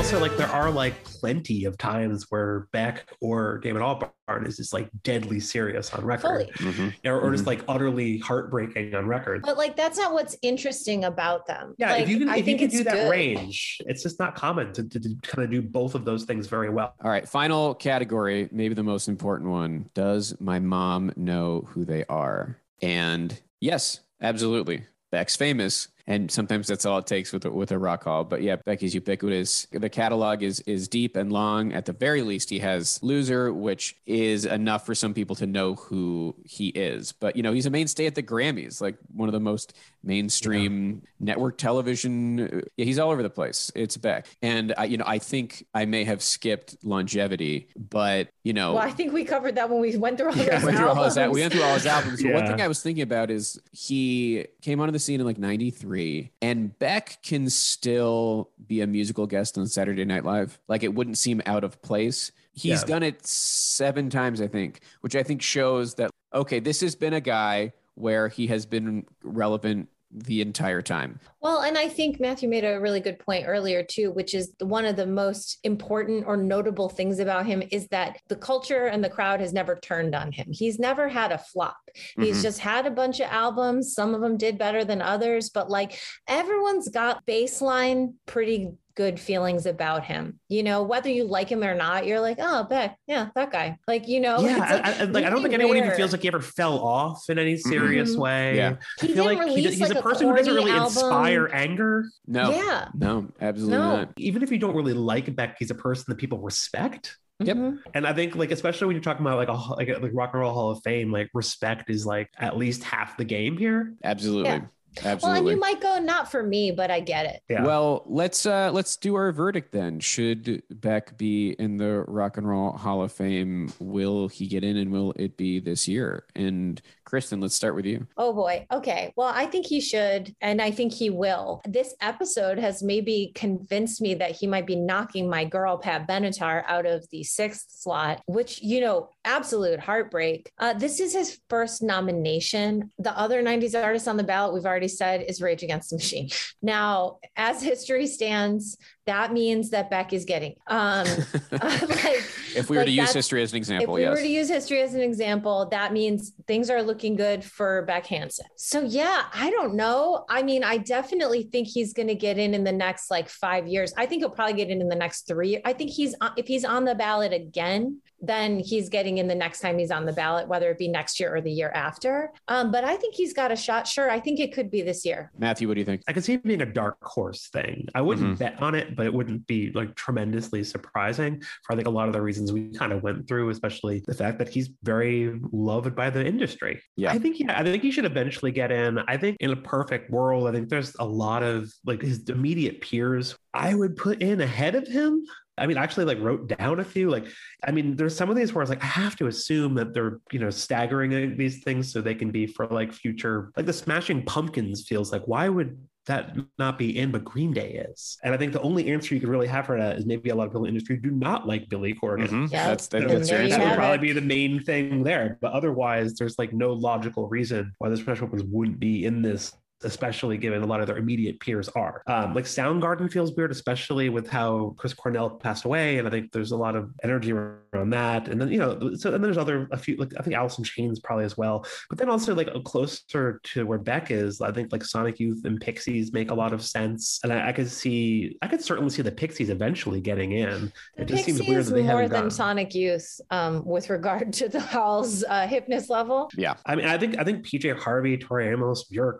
Also, 0.00 0.16
also 0.16 0.26
like 0.26 0.38
there 0.38 0.48
are 0.48 0.70
like 0.70 1.04
plenty 1.04 1.66
of 1.66 1.76
times 1.76 2.24
where 2.30 2.68
Beck 2.72 3.06
or 3.20 3.58
David 3.58 3.82
Albarn 3.82 4.46
is 4.46 4.56
just 4.56 4.72
like 4.72 4.88
deadly 5.02 5.40
serious 5.40 5.92
on 5.92 6.02
record, 6.06 6.50
Fully. 6.54 6.72
Mhm. 6.72 6.94
or, 7.04 7.20
or 7.20 7.30
just 7.32 7.46
like 7.46 7.62
utterly 7.68 8.16
heartbreaking 8.16 8.94
on 8.94 9.06
record. 9.06 9.42
But 9.42 9.58
like 9.58 9.76
that's 9.76 9.98
not 9.98 10.14
what's 10.14 10.38
interesting 10.40 11.04
about 11.04 11.46
them. 11.46 11.74
Yeah, 11.76 11.92
like, 11.92 12.04
if 12.04 12.08
you 12.08 12.18
can, 12.20 12.30
I 12.30 12.38
if 12.38 12.48
you 12.48 12.56
can 12.56 12.64
it's 12.68 12.78
do 12.78 12.84
that 12.84 12.94
good. 12.94 13.10
range, 13.10 13.76
it's 13.80 14.02
just 14.02 14.18
not 14.18 14.34
common 14.34 14.72
to, 14.72 14.88
to, 14.88 15.00
to 15.00 15.16
kind 15.22 15.44
of 15.44 15.50
do 15.50 15.60
both 15.60 15.94
of 15.94 16.06
those 16.06 16.24
things 16.24 16.46
very 16.46 16.70
well. 16.70 16.94
All 17.04 17.10
right, 17.10 17.28
final 17.28 17.74
category, 17.74 18.48
maybe 18.50 18.72
the 18.72 18.82
most 18.82 19.06
important 19.06 19.50
one. 19.50 19.90
Does 19.92 20.34
my 20.40 20.60
mom 20.60 21.12
know 21.14 21.68
who 21.72 21.84
they 21.84 22.06
are? 22.06 22.56
And 22.80 23.38
yes, 23.60 24.00
absolutely. 24.22 24.86
Beck's 25.12 25.36
famous, 25.36 25.88
and 26.10 26.28
sometimes 26.28 26.66
that's 26.66 26.84
all 26.84 26.98
it 26.98 27.06
takes 27.06 27.32
with 27.32 27.44
a, 27.44 27.50
with 27.52 27.70
a 27.70 27.78
rock 27.78 28.02
hall. 28.02 28.24
But 28.24 28.42
yeah, 28.42 28.56
Becky's 28.56 28.94
ubiquitous. 28.94 29.68
The 29.70 29.88
catalog 29.88 30.42
is 30.42 30.58
is 30.62 30.88
deep 30.88 31.14
and 31.14 31.32
long. 31.32 31.72
At 31.72 31.86
the 31.86 31.92
very 31.92 32.22
least, 32.22 32.50
he 32.50 32.58
has 32.58 32.98
"Loser," 33.00 33.52
which 33.52 33.96
is 34.06 34.44
enough 34.44 34.84
for 34.84 34.96
some 34.96 35.14
people 35.14 35.36
to 35.36 35.46
know 35.46 35.76
who 35.76 36.34
he 36.44 36.68
is. 36.70 37.12
But 37.12 37.36
you 37.36 37.44
know, 37.44 37.52
he's 37.52 37.66
a 37.66 37.70
mainstay 37.70 38.06
at 38.06 38.16
the 38.16 38.24
Grammys, 38.24 38.80
like 38.80 38.96
one 39.14 39.28
of 39.28 39.32
the 39.32 39.40
most 39.40 39.76
mainstream 40.02 41.02
network 41.20 41.58
television. 41.58 42.40
Uh, 42.40 42.60
yeah, 42.76 42.86
he's 42.86 42.98
all 42.98 43.10
over 43.10 43.22
the 43.22 43.30
place. 43.30 43.70
It's 43.76 43.96
Beck, 43.96 44.26
and 44.42 44.74
I, 44.76 44.86
you 44.86 44.96
know, 44.96 45.04
I 45.06 45.20
think 45.20 45.64
I 45.74 45.84
may 45.84 46.02
have 46.02 46.22
skipped 46.22 46.76
longevity, 46.82 47.68
but 47.76 48.30
you 48.42 48.52
know, 48.52 48.74
Well, 48.74 48.82
I 48.82 48.90
think 48.90 49.12
we 49.12 49.24
covered 49.24 49.54
that 49.54 49.70
when 49.70 49.80
we 49.80 49.96
went 49.96 50.18
through 50.18 50.30
all 50.30 50.36
Yeah, 50.36 50.58
those 50.58 50.64
went 50.64 50.76
through 50.76 50.88
all 50.88 51.04
his, 51.04 51.16
albums. 51.16 51.34
we 51.36 51.40
went 51.42 51.52
through 51.52 51.62
all 51.62 51.74
his 51.74 51.86
albums. 51.86 52.20
But 52.20 52.32
one 52.32 52.46
thing 52.46 52.60
I 52.60 52.66
was 52.68 52.82
thinking 52.82 53.02
about 53.02 53.30
is 53.30 53.60
he 53.70 54.46
came 54.60 54.80
onto 54.80 54.90
the 54.90 54.98
scene 54.98 55.20
in 55.20 55.26
like 55.26 55.38
93 55.38 55.99
and 56.42 56.78
Beck 56.78 57.22
can 57.22 57.48
still 57.50 58.50
be 58.66 58.80
a 58.80 58.86
musical 58.86 59.26
guest 59.26 59.56
on 59.58 59.66
Saturday 59.66 60.04
Night 60.04 60.24
Live. 60.24 60.58
Like 60.68 60.82
it 60.82 60.94
wouldn't 60.94 61.18
seem 61.18 61.42
out 61.46 61.64
of 61.64 61.80
place. 61.82 62.32
He's 62.52 62.80
Yeah. 62.82 62.86
done 62.86 63.02
it 63.02 63.26
seven 63.26 64.10
times, 64.10 64.40
I 64.40 64.48
think, 64.48 64.80
which 65.00 65.14
I 65.16 65.22
think 65.22 65.42
shows 65.42 65.94
that, 65.94 66.10
okay, 66.34 66.60
this 66.60 66.80
has 66.80 66.94
been 66.94 67.14
a 67.14 67.20
guy 67.20 67.72
where 67.94 68.28
he 68.28 68.46
has 68.48 68.66
been 68.66 69.06
relevant 69.22 69.88
the 70.12 70.40
entire 70.40 70.82
time. 70.82 71.20
Well, 71.40 71.60
and 71.60 71.78
I 71.78 71.88
think 71.88 72.20
Matthew 72.20 72.48
made 72.48 72.64
a 72.64 72.80
really 72.80 73.00
good 73.00 73.18
point 73.18 73.44
earlier 73.46 73.82
too, 73.82 74.10
which 74.10 74.34
is 74.34 74.54
one 74.60 74.84
of 74.84 74.96
the 74.96 75.06
most 75.06 75.58
important 75.62 76.24
or 76.26 76.36
notable 76.36 76.88
things 76.88 77.20
about 77.20 77.46
him 77.46 77.62
is 77.70 77.86
that 77.88 78.18
the 78.28 78.36
culture 78.36 78.86
and 78.86 79.04
the 79.04 79.08
crowd 79.08 79.40
has 79.40 79.52
never 79.52 79.76
turned 79.76 80.14
on 80.14 80.32
him. 80.32 80.48
He's 80.50 80.78
never 80.78 81.08
had 81.08 81.30
a 81.32 81.38
flop. 81.38 81.76
He's 82.16 82.38
Mhm. 82.40 82.42
just 82.42 82.58
had 82.58 82.86
a 82.86 82.90
bunch 82.90 83.20
of 83.20 83.30
albums. 83.30 83.94
Some 83.94 84.14
of 84.14 84.20
them 84.20 84.36
did 84.36 84.58
better 84.58 84.84
than 84.84 85.00
others, 85.00 85.48
but 85.50 85.70
like 85.70 85.98
everyone's 86.26 86.88
got 86.88 87.24
baseline 87.26 88.14
pretty 88.26 88.72
good 89.00 89.18
feelings 89.18 89.64
about 89.64 90.04
him. 90.04 90.38
You 90.50 90.62
know, 90.62 90.82
whether 90.82 91.08
you 91.08 91.24
like 91.24 91.48
him 91.48 91.64
or 91.64 91.74
not, 91.74 92.04
you're 92.04 92.20
like, 92.20 92.36
oh, 92.38 92.64
Beck, 92.64 92.98
yeah, 93.06 93.28
that 93.34 93.50
guy. 93.50 93.78
Like, 93.88 94.06
you 94.08 94.20
know, 94.20 94.40
yeah, 94.40 94.56
it's 94.90 94.98
I, 95.00 95.02
I, 95.02 95.04
like, 95.06 95.24
I 95.24 95.30
don't 95.30 95.40
think 95.40 95.52
really 95.52 95.64
anyone 95.64 95.76
even 95.78 95.96
feels 95.96 96.12
like 96.12 96.20
he 96.20 96.28
ever 96.28 96.42
fell 96.42 96.78
off 96.80 97.30
in 97.30 97.38
any 97.38 97.56
serious 97.56 98.14
Mhm. 98.14 98.18
way. 98.18 98.56
Yeah. 98.56 98.76
I 99.00 99.06
He 99.06 99.14
feel 99.14 99.24
didn't 99.24 99.38
like 99.38 99.48
he, 99.48 99.54
release, 99.56 99.78
he's 99.78 99.80
like, 99.88 99.94
a 99.96 100.00
a 100.00 100.02
person 100.02 100.28
who 100.28 100.36
doesn't 100.36 100.52
really 100.54 100.70
album. 100.70 100.84
inspire 100.88 101.48
anger. 101.50 102.04
No, 102.26 102.50
Yeah. 102.50 102.88
no, 102.94 103.28
absolutely 103.40 103.78
No. 103.78 103.96
not. 103.96 104.12
Even 104.18 104.42
if 104.42 104.52
you 104.52 104.58
don't 104.58 104.76
really 104.76 104.92
like 104.92 105.34
Beck, 105.34 105.56
he's 105.58 105.70
a 105.70 105.74
person 105.74 106.04
that 106.08 106.16
people 106.18 106.38
respect. 106.40 107.16
Yep. 107.42 107.56
Mhm. 107.56 107.78
And 107.94 108.06
I 108.06 108.12
think, 108.12 108.36
like, 108.36 108.50
especially 108.50 108.88
when 108.88 108.96
you're 108.96 109.02
talking 109.02 109.24
about 109.24 109.38
like 109.38 109.48
a 109.48 109.52
like, 109.74 109.88
a, 109.88 109.98
like 109.98 110.10
Rock 110.12 110.30
and 110.34 110.42
Roll 110.42 110.52
Hall 110.52 110.70
of 110.72 110.82
Fame, 110.84 111.10
like 111.10 111.30
respect 111.32 111.88
is 111.88 112.04
like 112.04 112.28
at 112.38 112.58
least 112.58 112.82
half 112.84 113.16
the 113.16 113.24
game 113.24 113.56
here. 113.56 113.94
Absolutely. 114.04 114.50
Yeah. 114.50 114.60
Well, 115.02 115.32
and 115.32 115.48
you 115.48 115.58
might 115.58 115.80
go, 115.80 115.98
not 115.98 116.30
for 116.30 116.42
me, 116.42 116.70
but 116.70 116.90
I 116.90 117.00
get 117.00 117.26
it. 117.26 117.42
Yeah. 117.48 117.64
Well, 117.64 118.02
let's 118.06 118.44
uh 118.44 118.70
let's 118.72 118.96
do 118.96 119.14
our 119.14 119.32
verdict 119.32 119.72
then. 119.72 120.00
Should 120.00 120.62
Beck 120.70 121.16
be 121.16 121.50
in 121.52 121.76
the 121.76 122.04
Rock 122.06 122.36
and 122.36 122.48
Roll 122.48 122.72
Hall 122.72 123.02
of 123.02 123.12
Fame? 123.12 123.72
Will 123.78 124.28
he 124.28 124.46
get 124.46 124.64
in 124.64 124.76
and 124.76 124.90
will 124.92 125.12
it 125.16 125.36
be 125.36 125.60
this 125.60 125.86
year? 125.86 126.24
And 126.34 126.80
Kristen, 127.10 127.40
let's 127.40 127.56
start 127.56 127.74
with 127.74 127.86
you. 127.86 128.06
Oh 128.16 128.32
boy. 128.32 128.68
Okay. 128.70 129.12
Well, 129.16 129.32
I 129.34 129.46
think 129.46 129.66
he 129.66 129.80
should, 129.80 130.32
and 130.40 130.62
I 130.62 130.70
think 130.70 130.92
he 130.92 131.10
will. 131.10 131.60
This 131.66 131.92
episode 132.00 132.56
has 132.56 132.84
maybe 132.84 133.32
convinced 133.34 134.00
me 134.00 134.14
that 134.14 134.30
he 134.30 134.46
might 134.46 134.64
be 134.64 134.76
knocking 134.76 135.28
my 135.28 135.44
girl, 135.44 135.76
Pat 135.76 136.06
Benatar, 136.06 136.62
out 136.68 136.86
of 136.86 137.04
the 137.10 137.24
sixth 137.24 137.66
slot, 137.68 138.22
which, 138.26 138.62
you 138.62 138.80
know, 138.80 139.08
absolute 139.24 139.80
heartbreak. 139.80 140.52
Uh, 140.56 140.72
this 140.72 141.00
is 141.00 141.12
his 141.12 141.40
first 141.50 141.82
nomination. 141.82 142.92
The 143.00 143.18
other 143.18 143.42
90s 143.42 143.74
artist 143.74 144.06
on 144.06 144.16
the 144.16 144.22
ballot, 144.22 144.54
we've 144.54 144.64
already 144.64 144.86
said, 144.86 145.22
is 145.22 145.42
Rage 145.42 145.64
Against 145.64 145.90
the 145.90 145.96
Machine. 145.96 146.28
Now, 146.62 147.18
as 147.34 147.60
history 147.60 148.06
stands, 148.06 148.76
that 149.10 149.32
means 149.32 149.70
that 149.70 149.90
Beck 149.90 150.12
is 150.12 150.24
getting. 150.24 150.54
Um, 150.68 151.04
like, 151.50 152.22
if 152.54 152.70
we 152.70 152.76
were 152.76 152.82
like 152.82 152.86
to 152.86 152.92
use 152.92 153.12
history 153.12 153.42
as 153.42 153.50
an 153.50 153.56
example, 153.56 153.98
yes. 153.98 154.06
if 154.06 154.12
we 154.14 154.18
yes. 154.20 154.22
were 154.22 154.22
to 154.22 154.32
use 154.32 154.48
history 154.48 154.82
as 154.82 154.94
an 154.94 155.00
example, 155.00 155.66
that 155.72 155.92
means 155.92 156.32
things 156.46 156.70
are 156.70 156.80
looking 156.80 157.16
good 157.16 157.44
for 157.44 157.82
Beck 157.82 158.06
Hansen. 158.06 158.46
So 158.56 158.82
yeah, 158.82 159.24
I 159.34 159.50
don't 159.50 159.74
know. 159.74 160.26
I 160.30 160.44
mean, 160.44 160.62
I 160.62 160.78
definitely 160.78 161.42
think 161.42 161.66
he's 161.66 161.92
going 161.92 162.06
to 162.06 162.14
get 162.14 162.38
in 162.38 162.54
in 162.54 162.62
the 162.62 162.72
next 162.72 163.10
like 163.10 163.28
five 163.28 163.66
years. 163.66 163.92
I 163.96 164.06
think 164.06 164.22
he'll 164.22 164.30
probably 164.30 164.54
get 164.54 164.70
in 164.70 164.80
in 164.80 164.88
the 164.88 164.94
next 164.94 165.26
three. 165.26 165.60
I 165.64 165.72
think 165.72 165.90
he's 165.90 166.14
on- 166.20 166.32
if 166.36 166.46
he's 166.46 166.64
on 166.64 166.84
the 166.84 166.94
ballot 166.94 167.32
again, 167.32 168.00
then 168.20 168.58
he's 168.58 168.88
getting 168.88 169.18
in 169.18 169.26
the 169.26 169.34
next 169.34 169.60
time 169.60 169.78
he's 169.78 169.90
on 169.90 170.04
the 170.04 170.12
ballot, 170.12 170.46
whether 170.46 170.70
it 170.70 170.78
be 170.78 170.88
next 170.88 171.18
year 171.18 171.34
or 171.34 171.40
the 171.40 171.50
year 171.50 171.70
after. 171.70 172.30
Um, 172.48 172.70
but 172.70 172.84
I 172.84 172.96
think 172.96 173.14
he's 173.14 173.32
got 173.32 173.50
a 173.50 173.56
shot. 173.56 173.86
Sure, 173.86 174.10
I 174.10 174.20
think 174.20 174.40
it 174.40 174.52
could 174.52 174.70
be 174.70 174.82
this 174.82 175.04
year. 175.04 175.32
Matthew, 175.38 175.68
what 175.68 175.74
do 175.74 175.80
you 175.80 175.86
think? 175.86 176.02
I 176.06 176.12
could 176.12 176.24
see 176.24 176.34
it 176.34 176.42
being 176.42 176.62
a 176.62 176.66
dark 176.66 177.02
horse 177.02 177.48
thing. 177.48 177.88
I 177.94 178.02
wouldn't 178.02 178.36
Mhm. 178.36 178.38
bet 178.38 178.62
on 178.62 178.74
it, 178.74 178.94
but 179.00 179.06
it 179.06 179.14
wouldn't 179.14 179.46
be 179.46 179.70
like 179.72 179.94
tremendously 179.94 180.62
surprising 180.62 181.40
for 181.62 181.72
I 181.72 181.74
think 181.74 181.88
a 181.88 181.90
lot 181.90 182.08
of 182.08 182.12
the 182.12 182.20
reasons 182.20 182.52
we 182.52 182.68
kind 182.68 182.92
of 182.92 183.02
went 183.02 183.26
through, 183.26 183.48
especially 183.48 184.02
the 184.06 184.12
fact 184.12 184.38
that 184.40 184.50
he's 184.50 184.68
very 184.82 185.40
loved 185.52 185.96
by 185.96 186.10
the 186.10 186.22
industry. 186.22 186.82
Yeah. 186.98 187.12
I 187.12 187.18
think 187.18 187.40
yeah, 187.40 187.58
I 187.58 187.64
think 187.64 187.82
he 187.82 187.90
should 187.90 188.04
eventually 188.04 188.52
get 188.52 188.70
in. 188.70 188.98
I 189.08 189.16
think 189.16 189.38
in 189.40 189.52
a 189.52 189.56
perfect 189.56 190.10
world, 190.10 190.46
I 190.46 190.52
think 190.52 190.68
there's 190.68 190.94
a 190.98 191.04
lot 191.06 191.42
of 191.42 191.72
like 191.86 192.02
his 192.02 192.28
immediate 192.28 192.82
peers 192.82 193.38
I 193.54 193.74
would 193.74 193.96
put 193.96 194.20
in 194.20 194.42
ahead 194.42 194.74
of 194.74 194.86
him. 194.86 195.24
I 195.56 195.66
mean, 195.66 195.78
actually 195.78 196.04
like 196.04 196.20
wrote 196.20 196.48
down 196.58 196.80
a 196.80 196.84
few. 196.84 197.08
Like, 197.08 197.26
I 197.64 197.70
mean, 197.70 197.96
there's 197.96 198.14
some 198.14 198.28
of 198.28 198.36
these 198.36 198.52
where 198.52 198.60
I 198.60 198.64
was 198.64 198.70
like, 198.70 198.82
I 198.82 198.86
have 198.86 199.16
to 199.16 199.28
assume 199.28 199.74
that 199.76 199.94
they're, 199.94 200.20
you 200.30 200.40
know, 200.40 200.50
staggering 200.50 201.38
these 201.38 201.62
things 201.62 201.90
so 201.90 202.02
they 202.02 202.14
can 202.14 202.30
be 202.30 202.46
for 202.46 202.66
like 202.66 202.92
future, 202.92 203.50
like 203.56 203.66
the 203.66 203.72
Smashing 203.72 204.24
Pumpkins 204.26 204.86
feels 204.86 205.10
like, 205.10 205.22
why 205.24 205.48
would 205.48 205.78
that 206.10 206.36
not 206.58 206.78
be 206.78 206.98
in, 206.98 207.10
but 207.10 207.24
Green 207.24 207.52
Day 207.52 207.84
is? 207.88 208.18
And 208.22 208.34
I 208.34 208.36
think 208.36 208.52
the 208.52 208.60
only 208.62 208.90
answer 208.90 209.14
you 209.14 209.20
could 209.20 209.28
really 209.28 209.46
have 209.46 209.66
for 209.66 209.78
that 209.78 209.96
is 209.96 210.06
maybe 210.06 210.30
a 210.30 210.34
lot 210.34 210.44
of 210.44 210.50
people 210.50 210.64
in 210.64 210.74
the 210.74 210.78
industry 210.78 210.96
do 210.96 211.10
not 211.10 211.46
like 211.46 211.68
Billy 211.68 211.94
Corgan. 211.94 212.28
Mhm. 212.28 212.52
Yeah, 212.52 212.68
That's, 212.68 212.88
that, 212.88 213.08
that's 213.08 213.30
your 213.30 213.46
that 213.48 213.60
would 213.60 213.76
probably 213.76 213.98
be 213.98 214.12
the 214.12 214.20
main 214.20 214.60
thing 214.62 215.02
there. 215.02 215.38
But 215.40 215.52
otherwise, 215.52 216.14
there's 216.14 216.38
like 216.38 216.52
no 216.52 216.72
logical 216.72 217.28
reason 217.28 217.72
why 217.78 217.88
the 217.88 217.96
Special 217.96 218.26
Weapons 218.26 218.44
wouldn't 218.44 218.78
be 218.78 219.04
in 219.04 219.22
this, 219.22 219.52
especially 219.82 220.36
given 220.36 220.62
a 220.62 220.66
lot 220.66 220.80
of 220.80 220.86
their 220.86 220.98
immediate 220.98 221.40
peers 221.40 221.68
are. 221.70 222.02
Um, 222.06 222.34
like 222.34 222.44
Soundgarden 222.44 223.10
feels 223.10 223.32
weird, 223.34 223.50
especially 223.50 224.08
with 224.08 224.28
how 224.28 224.74
Chris 224.78 224.94
Cornell 224.94 225.30
passed 225.30 225.64
away, 225.64 225.98
and 225.98 226.06
I 226.06 226.10
think 226.10 226.32
there's 226.32 226.52
a 226.52 226.56
lot 226.56 226.76
of 226.76 226.90
energy 227.02 227.32
around 227.32 227.90
that. 227.90 228.28
And 228.28 228.40
then 228.40 228.50
you 228.50 228.58
know, 228.58 228.94
so 228.94 229.08
and 229.08 229.14
then 229.14 229.22
there's 229.22 229.38
other 229.38 229.68
a 229.72 229.76
few 229.76 229.96
like 229.96 230.12
I 230.18 230.22
think 230.22 230.36
Alice 230.36 230.58
in 230.58 230.64
Chains 230.64 231.00
probably 231.00 231.24
as 231.24 231.36
well. 231.36 231.64
But 231.88 231.98
then 231.98 232.08
also 232.08 232.34
like 232.34 232.48
closer 232.64 233.40
to 233.42 233.66
where 233.66 233.78
Beck 233.78 234.10
is, 234.10 234.40
I 234.40 234.52
think 234.52 234.72
like 234.72 234.84
Sonic 234.84 235.18
Youth 235.18 235.44
and 235.44 235.60
Pixies 235.60 236.12
make 236.12 236.30
a 236.30 236.34
lot 236.34 236.52
of 236.52 236.62
sense, 236.62 237.20
and 237.24 237.32
I, 237.32 237.48
I 237.48 237.52
could 237.52 237.70
see 237.70 238.36
I 238.42 238.48
could 238.48 238.62
certainly 238.62 238.90
see 238.90 239.02
the 239.02 239.12
Pixies 239.12 239.50
eventually 239.50 240.00
getting 240.00 240.32
in. 240.32 240.72
The 240.96 241.02
It 241.02 241.08
just 241.08 241.24
Pixies 241.26 241.36
seems 241.36 241.48
weird 241.48 241.64
that 241.66 241.74
they 241.74 241.82
more 241.82 241.90
haven't 241.92 242.10
than 242.10 242.18
gotten- 242.18 242.30
Sonic 242.30 242.74
Youth 242.74 243.20
um, 243.30 243.64
with 243.64 243.90
regard 243.90 244.32
to 244.34 244.48
the 244.48 244.60
Hall's 244.70 245.24
uh, 245.24 245.46
hipness 245.46 245.88
level. 245.88 246.30
Yeah. 246.36 246.54
I 246.66 246.76
mean, 246.76 246.86
I 246.86 246.98
think 246.98 247.18
I 247.18 247.24
think 247.24 247.44
PJ 247.46 247.78
Harvey, 247.78 248.16
Tori 248.16 248.48
Amos, 248.48 248.84
Björk, 248.92 249.18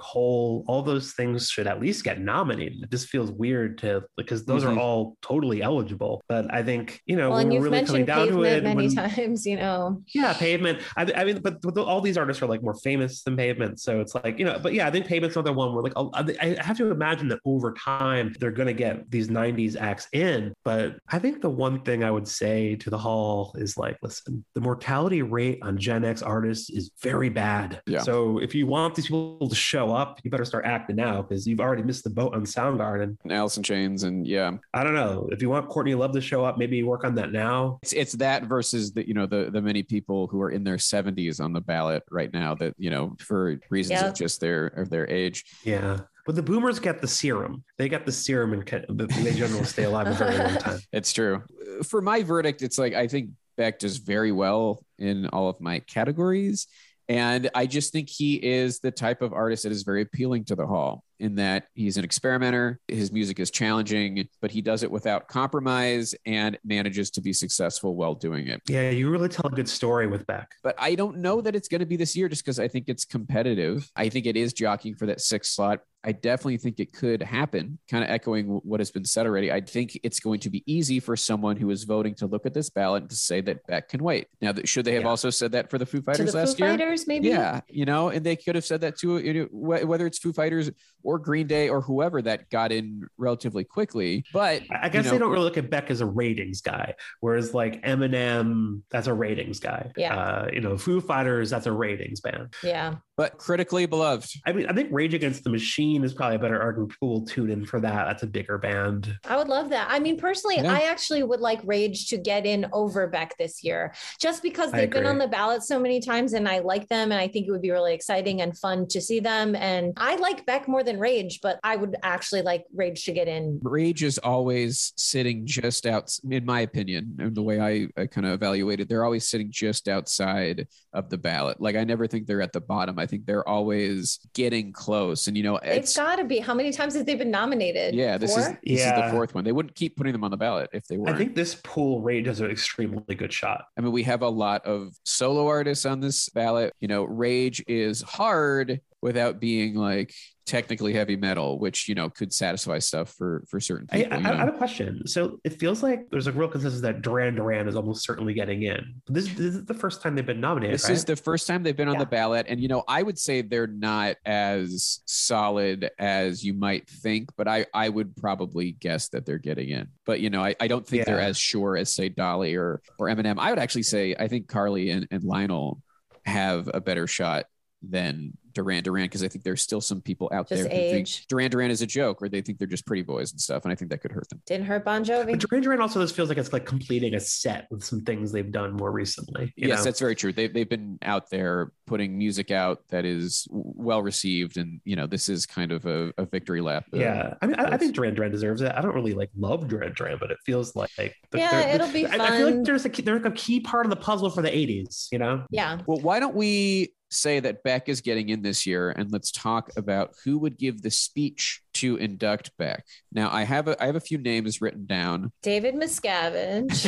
Hole, 0.51 0.65
all 0.67 0.83
those 0.83 1.13
things 1.13 1.49
should 1.49 1.67
at 1.67 1.81
least 1.81 2.05
get 2.05 2.21
nominated. 2.21 2.83
It 2.83 2.91
just 2.91 3.09
feels 3.09 3.31
weird 3.31 3.79
to 3.79 4.03
because 4.17 4.45
those 4.45 4.65
Mhm. 4.65 4.77
are 4.77 4.79
all 4.79 5.17
totally 5.23 5.63
eligible. 5.63 6.23
But 6.29 6.53
I 6.53 6.63
think 6.63 7.01
you 7.07 7.17
know 7.17 7.31
Well, 7.31 7.39
when 7.39 7.49
we're 7.51 7.61
really 7.63 7.85
coming 7.85 8.05
down 8.05 8.29
to 8.29 8.43
it, 8.45 8.63
many 8.65 8.87
when- 8.89 8.95
times, 8.97 9.47
you 9.47 9.57
know. 9.57 10.03
yeah, 10.15 10.33
pavement. 10.35 10.79
I, 10.97 11.03
I 11.15 11.25
mean, 11.25 11.41
but, 11.43 11.61
but 11.63 11.77
all 11.79 12.01
these 12.01 12.19
artists 12.19 12.43
are 12.43 12.47
like 12.47 12.63
more 12.63 12.75
famous 12.75 13.23
than 13.23 13.37
pavement, 13.37 13.81
so 13.81 14.01
it's 14.01 14.15
like 14.15 14.39
you 14.39 14.45
know. 14.45 14.59
But 14.63 14.75
yeah, 14.75 14.87
I 14.87 14.91
think 14.91 15.07
pavement's 15.07 15.37
another 15.37 15.53
one 15.53 15.73
where 15.75 15.83
like 15.83 15.93
I'll- 15.97 16.11
I 16.15 16.25
I 16.41 16.63
have 16.63 16.77
to 16.79 16.91
imagine 16.91 17.29
that 17.29 17.41
over 17.45 17.73
time 17.73 18.35
they're 18.41 18.51
going 18.51 18.67
to 18.69 18.73
get 18.75 19.11
these 19.11 19.29
'90s 19.29 19.77
acts 19.77 20.09
in. 20.13 20.53
But 20.65 20.97
I 21.09 21.19
think 21.19 21.41
the 21.43 21.51
one 21.51 21.83
thing 21.83 22.03
I 22.05 22.11
would 22.11 22.29
say 22.29 22.77
to 22.77 22.91
the 22.91 22.99
hall 22.99 23.55
is 23.59 23.77
like, 23.77 23.97
listen, 24.03 24.45
the 24.55 24.61
mortality 24.61 25.23
rate 25.23 25.59
on 25.63 25.79
Gen 25.79 26.05
X 26.05 26.23
artists 26.23 26.71
is 26.71 26.91
very 27.03 27.29
bad. 27.29 27.81
Yeah. 27.87 28.01
So 28.01 28.39
if 28.39 28.55
you 28.55 28.67
want 28.67 28.95
these 28.95 29.07
people 29.07 29.49
to 29.49 29.55
show 29.55 29.93
up, 29.95 30.19
you 30.25 30.31
better 30.31 30.40
start 30.45 30.65
acting 30.65 30.97
now 30.97 31.23
because 31.23 31.47
you've 31.47 31.61
already 31.61 31.83
missed 31.83 32.05
the 32.05 32.11
boat 32.11 32.35
on 32.35 32.43
Soundgarden. 32.43 33.17
And 33.25 33.33
Alice 33.33 33.57
in 33.57 33.63
Chains 33.63 34.03
and 34.03 34.27
yeah. 34.27 34.53
I 34.75 34.85
don't 34.85 34.95
know 34.95 35.29
if 35.31 35.43
you 35.43 35.51
want 35.51 35.69
Courtney 35.69 35.95
Love 35.95 36.13
to 36.13 36.21
show 36.21 36.45
up, 36.45 36.59
maybe 36.59 36.83
work 36.83 37.05
on 37.05 37.15
that 37.17 37.33
now. 37.33 37.79
It's 37.83 37.93
it's 37.93 38.13
that 38.15 38.45
versus 38.45 38.93
the 38.93 39.07
you 39.07 39.15
know 39.15 39.27
the 39.27 39.51
the 39.51 39.63
many 39.63 39.83
people 39.83 40.27
who 40.27 40.41
are 40.41 40.51
in 40.51 40.65
their 40.65 40.77
70s 40.77 41.41
on 41.41 41.53
the 41.53 41.61
ballot 41.61 42.03
right 42.11 42.33
now 42.33 42.55
that 42.57 42.75
you 42.79 42.91
know 42.91 43.17
for 43.19 43.59
reasons 43.71 44.01
Yeah. 44.01 44.09
of 44.09 44.15
just 44.15 44.41
their 44.41 44.67
of 44.69 44.91
their 44.91 45.09
age. 45.09 45.45
Yeah. 45.65 46.01
But 46.27 46.37
the 46.37 46.43
boomers 46.43 46.79
get 46.79 47.01
the 47.01 47.09
serum. 47.09 47.65
They 47.79 47.89
get 47.89 48.07
the 48.07 48.13
serum 48.13 48.53
and 48.53 48.65
they 48.67 49.33
generally 49.33 49.65
stay 49.65 49.85
alive 49.85 50.07
a 50.07 50.13
very 50.13 50.37
long 50.37 50.57
time. 50.57 50.81
It's 50.93 51.13
true. 51.13 51.43
For 51.85 52.01
my 52.03 52.23
verdict, 52.23 52.63
it's 52.63 52.79
like 52.79 52.95
I 52.95 53.09
think 53.09 53.31
Beck 53.57 53.79
does 53.79 53.97
very 53.97 54.31
well 54.33 54.85
in 54.99 55.27
all 55.29 55.49
of 55.49 55.61
my 55.61 55.81
categories. 55.81 56.67
And 57.11 57.51
I 57.57 57.67
just 57.67 57.93
think 57.93 58.09
he 58.09 58.37
is 58.37 58.79
the 58.79 58.93
type 58.93 59.21
of 59.21 59.33
artist 59.33 59.65
that 59.65 59.73
is 59.73 59.83
very 59.83 60.03
appealing 60.03 60.45
to 60.45 60.55
the 60.55 60.65
hall 60.65 61.03
in 61.21 61.35
that 61.37 61.67
he's 61.75 61.97
an 61.97 62.05
experimenter. 62.05 62.81
His 62.89 63.13
music 63.13 63.39
is 63.39 63.51
challenging, 63.51 64.29
but 64.41 64.51
he 64.51 64.61
does 64.63 64.83
it 64.83 64.91
without 64.91 65.29
compromise 65.29 66.15
and 66.27 66.59
manages 66.65 67.11
to 67.13 67.21
be 67.21 67.33
successful 67.33 67.95
while 67.95 68.15
doing 68.15 68.49
it. 68.49 68.61
Yeah, 68.69 68.91
you 68.91 69.11
really 69.11 69.29
tell 69.29 69.47
a 69.47 69.55
good 69.55 69.69
story 69.69 70.07
with 70.07 70.27
Beck. 70.27 70.51
But 70.63 70.75
I 70.79 70.95
don't 70.95 71.19
know 71.19 71.41
that 71.41 71.55
it's 71.55 71.69
going 71.69 71.81
to 71.81 71.87
be 71.87 71.97
this 71.97 72.17
year 72.17 72.29
just 72.29 72.45
because 72.45 72.59
I 72.59 72.69
think 72.69 72.87
it's 72.89 73.05
competitive. 73.05 73.91
I 73.95 74.09
think 74.09 74.27
it 74.27 74.37
is 74.37 74.53
jockeying 74.53 74.97
for 74.97 75.07
that 75.07 75.21
sixth 75.21 75.53
slot. 75.53 75.81
I 76.03 76.13
definitely 76.13 76.57
think 76.57 76.81
it 76.81 76.95
could 76.95 77.23
happen, 77.23 77.79
kind 77.91 78.03
of 78.03 78.09
echoing 78.09 78.47
what 78.47 78.81
has 78.81 78.91
been 78.91 79.05
said 79.05 79.27
already. 79.27 79.53
I 79.53 79.61
think 79.61 80.01
it's 80.03 80.19
going 80.19 80.41
to 80.41 80.49
be 80.49 80.63
easy 80.67 80.99
for 80.99 81.15
someone 81.15 81.59
who 81.59 81.69
is 81.69 81.85
voting 81.85 82.15
to 82.15 82.27
look 82.27 82.47
at 82.47 82.55
this 82.55 82.71
ballot 82.71 83.03
and 83.03 83.11
to 83.11 83.17
say 83.17 83.43
that 83.43 83.67
Beck 83.67 83.91
can 83.91 84.03
wait. 84.03 84.27
Now, 84.41 84.55
should 84.65 84.87
they 84.87 84.95
have 84.95 85.03
Yeah. 85.03 85.09
also 85.11 85.29
said 85.29 85.53
that 85.53 85.69
for 85.69 85.77
the 85.77 85.85
Foo 85.85 85.99
To 85.99 86.05
Fighters 86.05 86.33
the 86.33 86.39
last 86.39 86.57
Foo 86.57 86.65
year? 86.65 86.73
Fighters, 86.73 87.07
maybe. 87.07 87.29
Yeah, 87.29 87.61
you 87.69 87.85
know, 87.85 88.09
and 88.09 88.25
they 88.25 88.35
could 88.35 88.55
have 88.55 88.65
said 88.65 88.81
that 88.81 88.97
too, 88.97 89.19
you 89.19 89.35
know, 89.35 89.49
whether 89.53 90.07
it's 90.07 90.17
Foo 90.19 90.33
Fighters 90.33 90.71
or 91.03 91.19
Green 91.19 91.47
Day 91.47 91.69
or 91.69 91.81
whoever 91.81 92.21
that 92.23 92.51
got 92.51 92.73
in 92.73 93.07
relatively 93.19 93.65
quickly. 93.65 94.25
But 94.33 94.63
I 94.71 94.87
I 94.87 94.89
guess 94.89 95.05
you 95.07 95.13
they 95.13 95.19
don't 95.19 95.31
really 95.31 95.45
look 95.45 95.57
at 95.59 95.71
Beck 95.71 95.91
as 95.91 96.01
a 96.01 96.07
ratings 96.07 96.61
guy, 96.61 96.95
whereas 97.21 97.55
like 97.55 97.83
Eminem, 97.83 98.83
that's 98.91 99.07
a 99.07 99.15
ratings 99.15 99.61
guy. 99.61 99.91
Yeah. 99.97 100.17
Uh, 100.17 100.49
you 100.53 100.61
know, 100.61 100.77
Foo 100.77 101.01
Fighters, 101.01 101.51
that's 101.51 101.67
a 101.67 101.73
ratings 101.73 102.21
band. 102.21 102.55
Yeah. 102.63 102.97
but 103.17 103.37
critically 103.39 103.85
beloved. 103.87 104.31
I 104.47 104.53
mean, 104.53 104.67
I 104.67 104.73
think 104.73 104.89
Rage 104.93 105.13
Against 105.15 105.45
the 105.45 105.51
Machine 105.51 106.05
is 106.05 106.15
probably 106.15 106.37
a 106.37 106.39
better 106.39 106.61
argument. 106.61 106.93
People 106.93 107.11
will 107.11 107.27
tune 107.27 107.51
in 107.51 107.67
for 107.67 107.79
that. 107.81 108.05
That's 108.07 108.23
a 108.23 108.27
bigger 108.27 108.57
band. 108.59 109.15
I 109.27 109.37
would 109.37 109.49
love 109.49 109.69
that. 109.71 109.89
I 109.91 109.99
mean, 109.99 110.17
personally, 110.17 110.57
Yeah. 110.57 110.73
I 110.73 110.81
actually 110.83 111.23
would 111.23 111.41
like 111.41 111.61
Rage 111.65 112.09
to 112.09 112.17
get 112.17 112.47
in 112.47 112.67
over 112.73 113.07
Beck 113.07 113.37
this 113.39 113.63
year, 113.63 113.93
just 114.19 114.43
because 114.43 114.73
they've 114.73 114.91
been 114.91 115.05
on 115.07 115.19
the 115.19 115.29
ballot 115.29 115.63
so 115.63 115.79
many 115.79 116.01
times 116.01 116.33
and 116.33 116.49
I 116.49 116.61
like 116.61 116.89
them. 116.89 117.13
And 117.13 117.21
I 117.21 117.29
think 117.29 117.47
it 117.47 117.51
would 117.51 117.61
be 117.63 117.71
really 117.71 117.93
exciting 117.95 118.41
and 118.41 118.57
fun 118.57 118.87
to 118.89 119.01
see 119.01 119.21
them. 119.21 119.55
And 119.55 119.93
I 119.99 120.17
like 120.17 120.47
Beck 120.47 120.67
more 120.67 120.83
than 120.83 120.90
Rage, 120.99 121.41
but 121.43 121.61
I 121.63 121.77
would 121.77 121.97
actually 122.03 122.43
like 122.43 122.65
Rage 122.75 123.05
to 123.05 123.13
get 123.13 123.29
in. 123.29 123.61
Rage 123.63 124.03
is 124.03 124.19
always 124.19 124.93
sitting 124.97 125.47
just 125.47 125.87
out, 125.87 126.13
in 126.29 126.45
my 126.45 126.61
opinion, 126.61 127.17
and 127.19 127.35
the 127.35 127.43
way 127.43 127.61
I, 127.61 127.89
I 128.01 128.07
kind 128.07 128.27
of 128.27 128.33
evaluated, 128.33 128.89
they're 128.89 129.05
always 129.05 129.29
sitting 129.29 129.51
just 129.51 129.89
outside 129.89 130.67
of 130.93 131.09
the 131.11 131.19
ballot. 131.19 131.61
Like 131.61 131.77
I 131.77 131.85
never 131.85 132.07
think 132.07 132.27
they're 132.27 132.43
at 132.43 132.53
the 132.53 132.61
bottom. 132.61 132.99
I 132.99 133.07
think 133.07 133.27
they're 133.27 133.49
always 133.49 134.19
getting 134.35 134.73
close. 134.73 135.27
And 135.27 135.37
you 135.37 135.43
know, 135.43 135.57
It's 135.59 135.91
it's 135.91 135.97
got 135.97 136.17
to 136.17 136.25
be. 136.25 136.39
How 136.41 136.55
many 136.55 136.73
times 136.73 136.95
have 136.95 137.07
they 137.07 137.15
been 137.15 137.31
nominated? 137.31 137.95
yeah, 137.95 138.19
this 138.19 138.37
is 138.37 138.47
Four? 138.47 138.59
this 138.65 138.81
is 138.81 138.93
the 138.93 139.09
fourth 139.11 139.35
one. 139.35 139.45
They 139.45 139.53
wouldn't 139.53 139.75
keep 139.75 139.97
putting 139.97 140.13
them 140.13 140.25
on 140.25 140.31
the 140.31 140.37
ballot 140.37 140.71
if 140.73 140.87
they 140.87 140.97
weren't. 140.97 141.15
I 141.15 141.19
think 141.19 141.35
this 141.35 141.55
pool 141.63 142.01
Rage 142.03 142.27
has 142.27 142.41
an 142.41 142.51
extremely 142.51 143.15
good 143.15 143.33
shot. 143.33 143.65
I 143.77 143.81
mean, 143.81 143.93
we 143.93 144.03
have 144.05 144.23
a 144.23 144.29
lot 144.29 144.65
of 144.67 144.93
solo 145.05 145.47
artists 145.47 145.87
on 145.87 146.01
this 146.01 146.29
ballot. 146.31 146.73
You 146.81 146.89
know, 146.89 147.05
Rage 147.05 147.63
is 147.69 148.03
hard 148.03 148.81
without 149.03 149.41
being 149.41 149.75
like 149.75 150.15
technically 150.47 150.93
heavy 150.93 151.17
metal, 151.17 151.59
which 151.59 151.89
you 151.89 151.95
know 151.95 152.11
could 152.11 152.33
satisfy 152.33 152.79
stuff 152.79 153.15
for 153.15 153.45
for 153.49 153.61
certain 153.61 153.87
I, 153.91 154.03
people. 154.03 154.13
I, 154.15 154.21
you 154.21 154.27
I 154.27 154.37
have 154.37 154.49
a 154.49 154.59
question. 154.59 155.07
So 155.07 155.39
it 155.45 155.61
feels 155.61 155.83
like 155.83 156.11
there's 156.11 156.27
a 156.27 156.33
real 156.33 156.49
consensus 156.49 156.81
that 156.81 157.03
Duran 157.03 157.37
Duran 157.37 157.69
is 157.69 157.77
almost 157.77 158.05
certainly 158.05 158.35
getting 158.35 158.63
in. 158.63 158.97
This, 159.07 159.29
this 159.29 159.55
is 159.55 159.65
the 159.65 159.75
first 159.75 160.03
time 160.03 160.15
they've 160.15 160.27
been 160.27 160.41
nominated. 160.41 160.75
This 160.75 160.85
right? 160.85 160.93
is 160.93 161.05
the 161.05 161.17
first 161.17 161.47
time 161.47 161.63
they've 161.63 161.77
been 161.77 161.89
on 161.89 161.99
the 161.99 162.07
ballot. 162.07 162.47
And, 162.49 162.61
you 162.61 162.69
know, 162.69 162.83
I 162.89 163.03
would 163.03 163.19
say 163.19 163.43
they're 163.43 163.67
not 163.67 164.17
as 164.25 165.01
solid 165.07 165.91
as 165.99 166.45
you 166.45 166.55
might 166.55 166.89
think, 166.89 167.31
but 167.37 167.49
I, 167.49 167.67
I 167.73 167.89
would 167.89 168.17
probably 168.17 168.73
guess 168.73 169.09
that 169.11 169.25
they're 169.25 169.39
getting 169.39 169.71
in. 169.71 169.89
But, 170.05 170.21
you 170.21 170.31
know, 170.31 170.43
I, 170.43 170.57
I 170.61 170.67
don't 170.69 170.87
think 170.87 171.07
they're 171.07 171.21
as 171.21 171.39
sure 171.39 171.77
as, 171.77 171.95
say, 171.95 172.09
Dolly 172.09 172.57
or, 172.57 172.83
or 172.99 173.07
Eminem. 173.07 173.37
I 173.39 173.51
would 173.51 173.59
actually 173.59 173.85
say 173.85 174.15
I 174.19 174.29
think 174.29 174.49
Carly 174.49 174.91
and, 174.91 175.07
and 175.11 175.23
Lionel 175.23 175.81
have 176.25 176.69
a 176.73 176.81
better 176.81 177.07
shot 177.07 177.47
than 177.83 178.37
Duran 178.53 178.83
Duran 178.83 179.05
because 179.05 179.23
I 179.23 179.29
think 179.29 179.45
there's 179.45 179.63
still 179.63 179.81
some 179.81 180.01
people 180.01 180.29
out 180.33 180.49
Just 180.49 180.63
there 180.63 180.71
who 180.71 180.77
think 180.93 181.09
age. 181.09 181.27
Duran 181.29 181.51
Duran 181.51 181.71
is 181.71 181.83
a 181.83 181.87
joke 181.87 182.23
or 182.23 182.29
they 182.29 182.41
think 182.41 182.59
they're 182.59 182.67
just 182.69 182.87
pretty 182.87 183.03
boys 183.03 183.33
and 183.33 183.41
stuff. 183.41 183.65
And 183.65 183.73
I 183.73 183.75
think 183.75 183.91
that 183.91 183.99
could 184.01 184.13
hurt 184.13 184.29
them. 184.29 184.41
Didn't 184.47 184.67
hurt 184.67 184.85
Bon 184.85 185.05
Jovi. 185.05 185.31
But 185.33 185.41
Duran 185.41 185.63
Duran 185.63 185.81
also 185.81 186.01
just 186.01 186.15
feels 186.15 186.29
like 186.29 186.39
it's 186.39 186.53
like 186.53 186.67
completing 186.67 187.15
a 187.15 187.21
set 187.21 187.67
with 187.71 187.85
some 187.85 188.01
things 188.03 188.33
they've 188.33 188.51
done 188.51 188.75
more 188.77 188.91
recently. 188.91 189.53
you 189.57 189.69
yes, 189.69 189.79
know? 189.79 189.85
that's 189.85 190.01
very 190.01 190.15
true. 190.15 190.33
They've, 190.33 190.53
they've 190.53 190.69
been 190.69 190.99
out 191.03 191.31
there 191.31 191.73
putting 191.87 192.17
music 192.17 192.51
out 192.51 192.83
that 192.89 193.05
is 193.05 193.47
well 193.51 194.03
received. 194.03 194.57
And, 194.57 194.81
you 194.85 194.97
know, 194.97 195.07
this 195.07 195.29
is 195.29 195.47
kind 195.47 195.73
of 195.73 195.87
a, 195.87 196.13
a 196.19 196.25
victory 196.27 196.61
lap. 196.61 196.85
uh, 196.95 196.99
Yeah, 196.99 197.35
I 197.43 197.47
mean, 197.47 197.57
I, 197.59 197.65
I 197.73 197.77
think 197.77 197.95
Duran 197.95 198.15
Duran 198.15 198.31
deserves 198.31 198.63
it. 198.63 198.73
I 198.75 198.81
don't 198.81 198.95
really 198.95 199.15
like 199.15 199.31
love 199.37 199.69
Duran 199.69 199.93
Duran, 199.95 200.19
but 200.21 200.31
it 200.31 200.39
feels 200.45 200.77
like 200.77 200.91
they're- 200.97 201.13
Yeah, 201.35 201.75
it'll 201.75 201.89
be 201.93 202.07
I, 202.07 202.15
I 202.27 202.37
feel 202.39 202.51
like 202.51 202.65
there's 202.65 202.85
a 202.85 202.89
key- 202.89 203.03
they're 203.03 203.17
like 203.21 203.25
a 203.33 203.37
key 203.37 203.61
part 203.61 203.87
of 203.87 203.91
the 203.91 203.97
puzzle 203.97 204.31
for 204.31 204.43
the 204.43 204.51
'80s. 204.51 205.09
You 205.13 205.19
know, 205.19 205.45
yeah. 205.51 205.79
Well, 205.87 205.99
why 206.01 206.21
don't 206.21 206.35
we 206.35 206.93
say 207.11 207.41
that 207.41 207.63
Beck 207.63 207.89
is 207.89 208.01
getting 208.01 208.29
in 208.29 208.43
this 208.43 208.67
year 208.67 208.91
and 208.91 209.11
let's 209.11 209.31
talk 209.31 209.71
about 209.77 210.15
who 210.25 210.39
would 210.39 210.59
give 210.59 210.83
the 210.83 210.91
speech 210.91 211.63
to 211.73 211.97
induct 211.97 212.57
Beck. 212.59 212.85
Now, 213.13 213.31
I 213.31 213.45
have 213.45 213.69
a 213.69 213.83
I 213.83 213.87
have 213.87 213.97
a 213.97 214.01
few 214.01 214.19
names 214.19 214.61
written 214.61 214.87
down. 214.87 215.33
David 215.43 215.75
Miscavige. 215.75 216.87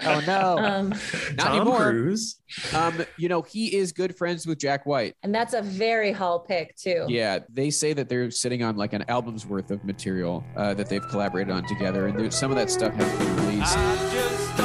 oh 0.06 0.20
no. 0.26 0.58
um, 0.64 0.88
Not 0.90 1.38
Tom 1.38 1.56
anymore. 1.56 1.90
Cruise. 1.90 2.40
Um, 2.74 3.04
you 3.16 3.28
know, 3.28 3.42
he 3.42 3.76
is 3.76 3.92
good 3.92 4.16
friends 4.16 4.46
with 4.46 4.58
Jack 4.58 4.86
White. 4.86 5.14
and 5.22 5.34
that's 5.34 5.54
a 5.54 5.62
very 5.62 6.12
Hall 6.12 6.40
pick, 6.40 6.76
too. 6.76 7.06
Yeah, 7.08 7.40
they 7.52 7.70
say 7.70 7.92
that 7.92 8.08
they're 8.08 8.30
sitting 8.30 8.62
on 8.62 8.76
like 8.76 8.92
an 8.92 9.04
album's 9.08 9.46
worth 9.46 9.70
of 9.70 9.84
material 9.84 10.44
uh, 10.56 10.74
that 10.74 10.88
they've 10.88 11.06
collaborated 11.08 11.52
on 11.52 11.66
together, 11.66 12.06
and 12.06 12.18
there's 12.18 12.36
some 12.36 12.50
of 12.50 12.56
that 12.56 12.70
stuff 12.70 12.94
has 12.94 13.18
been 13.18 13.36
released. 13.36 14.63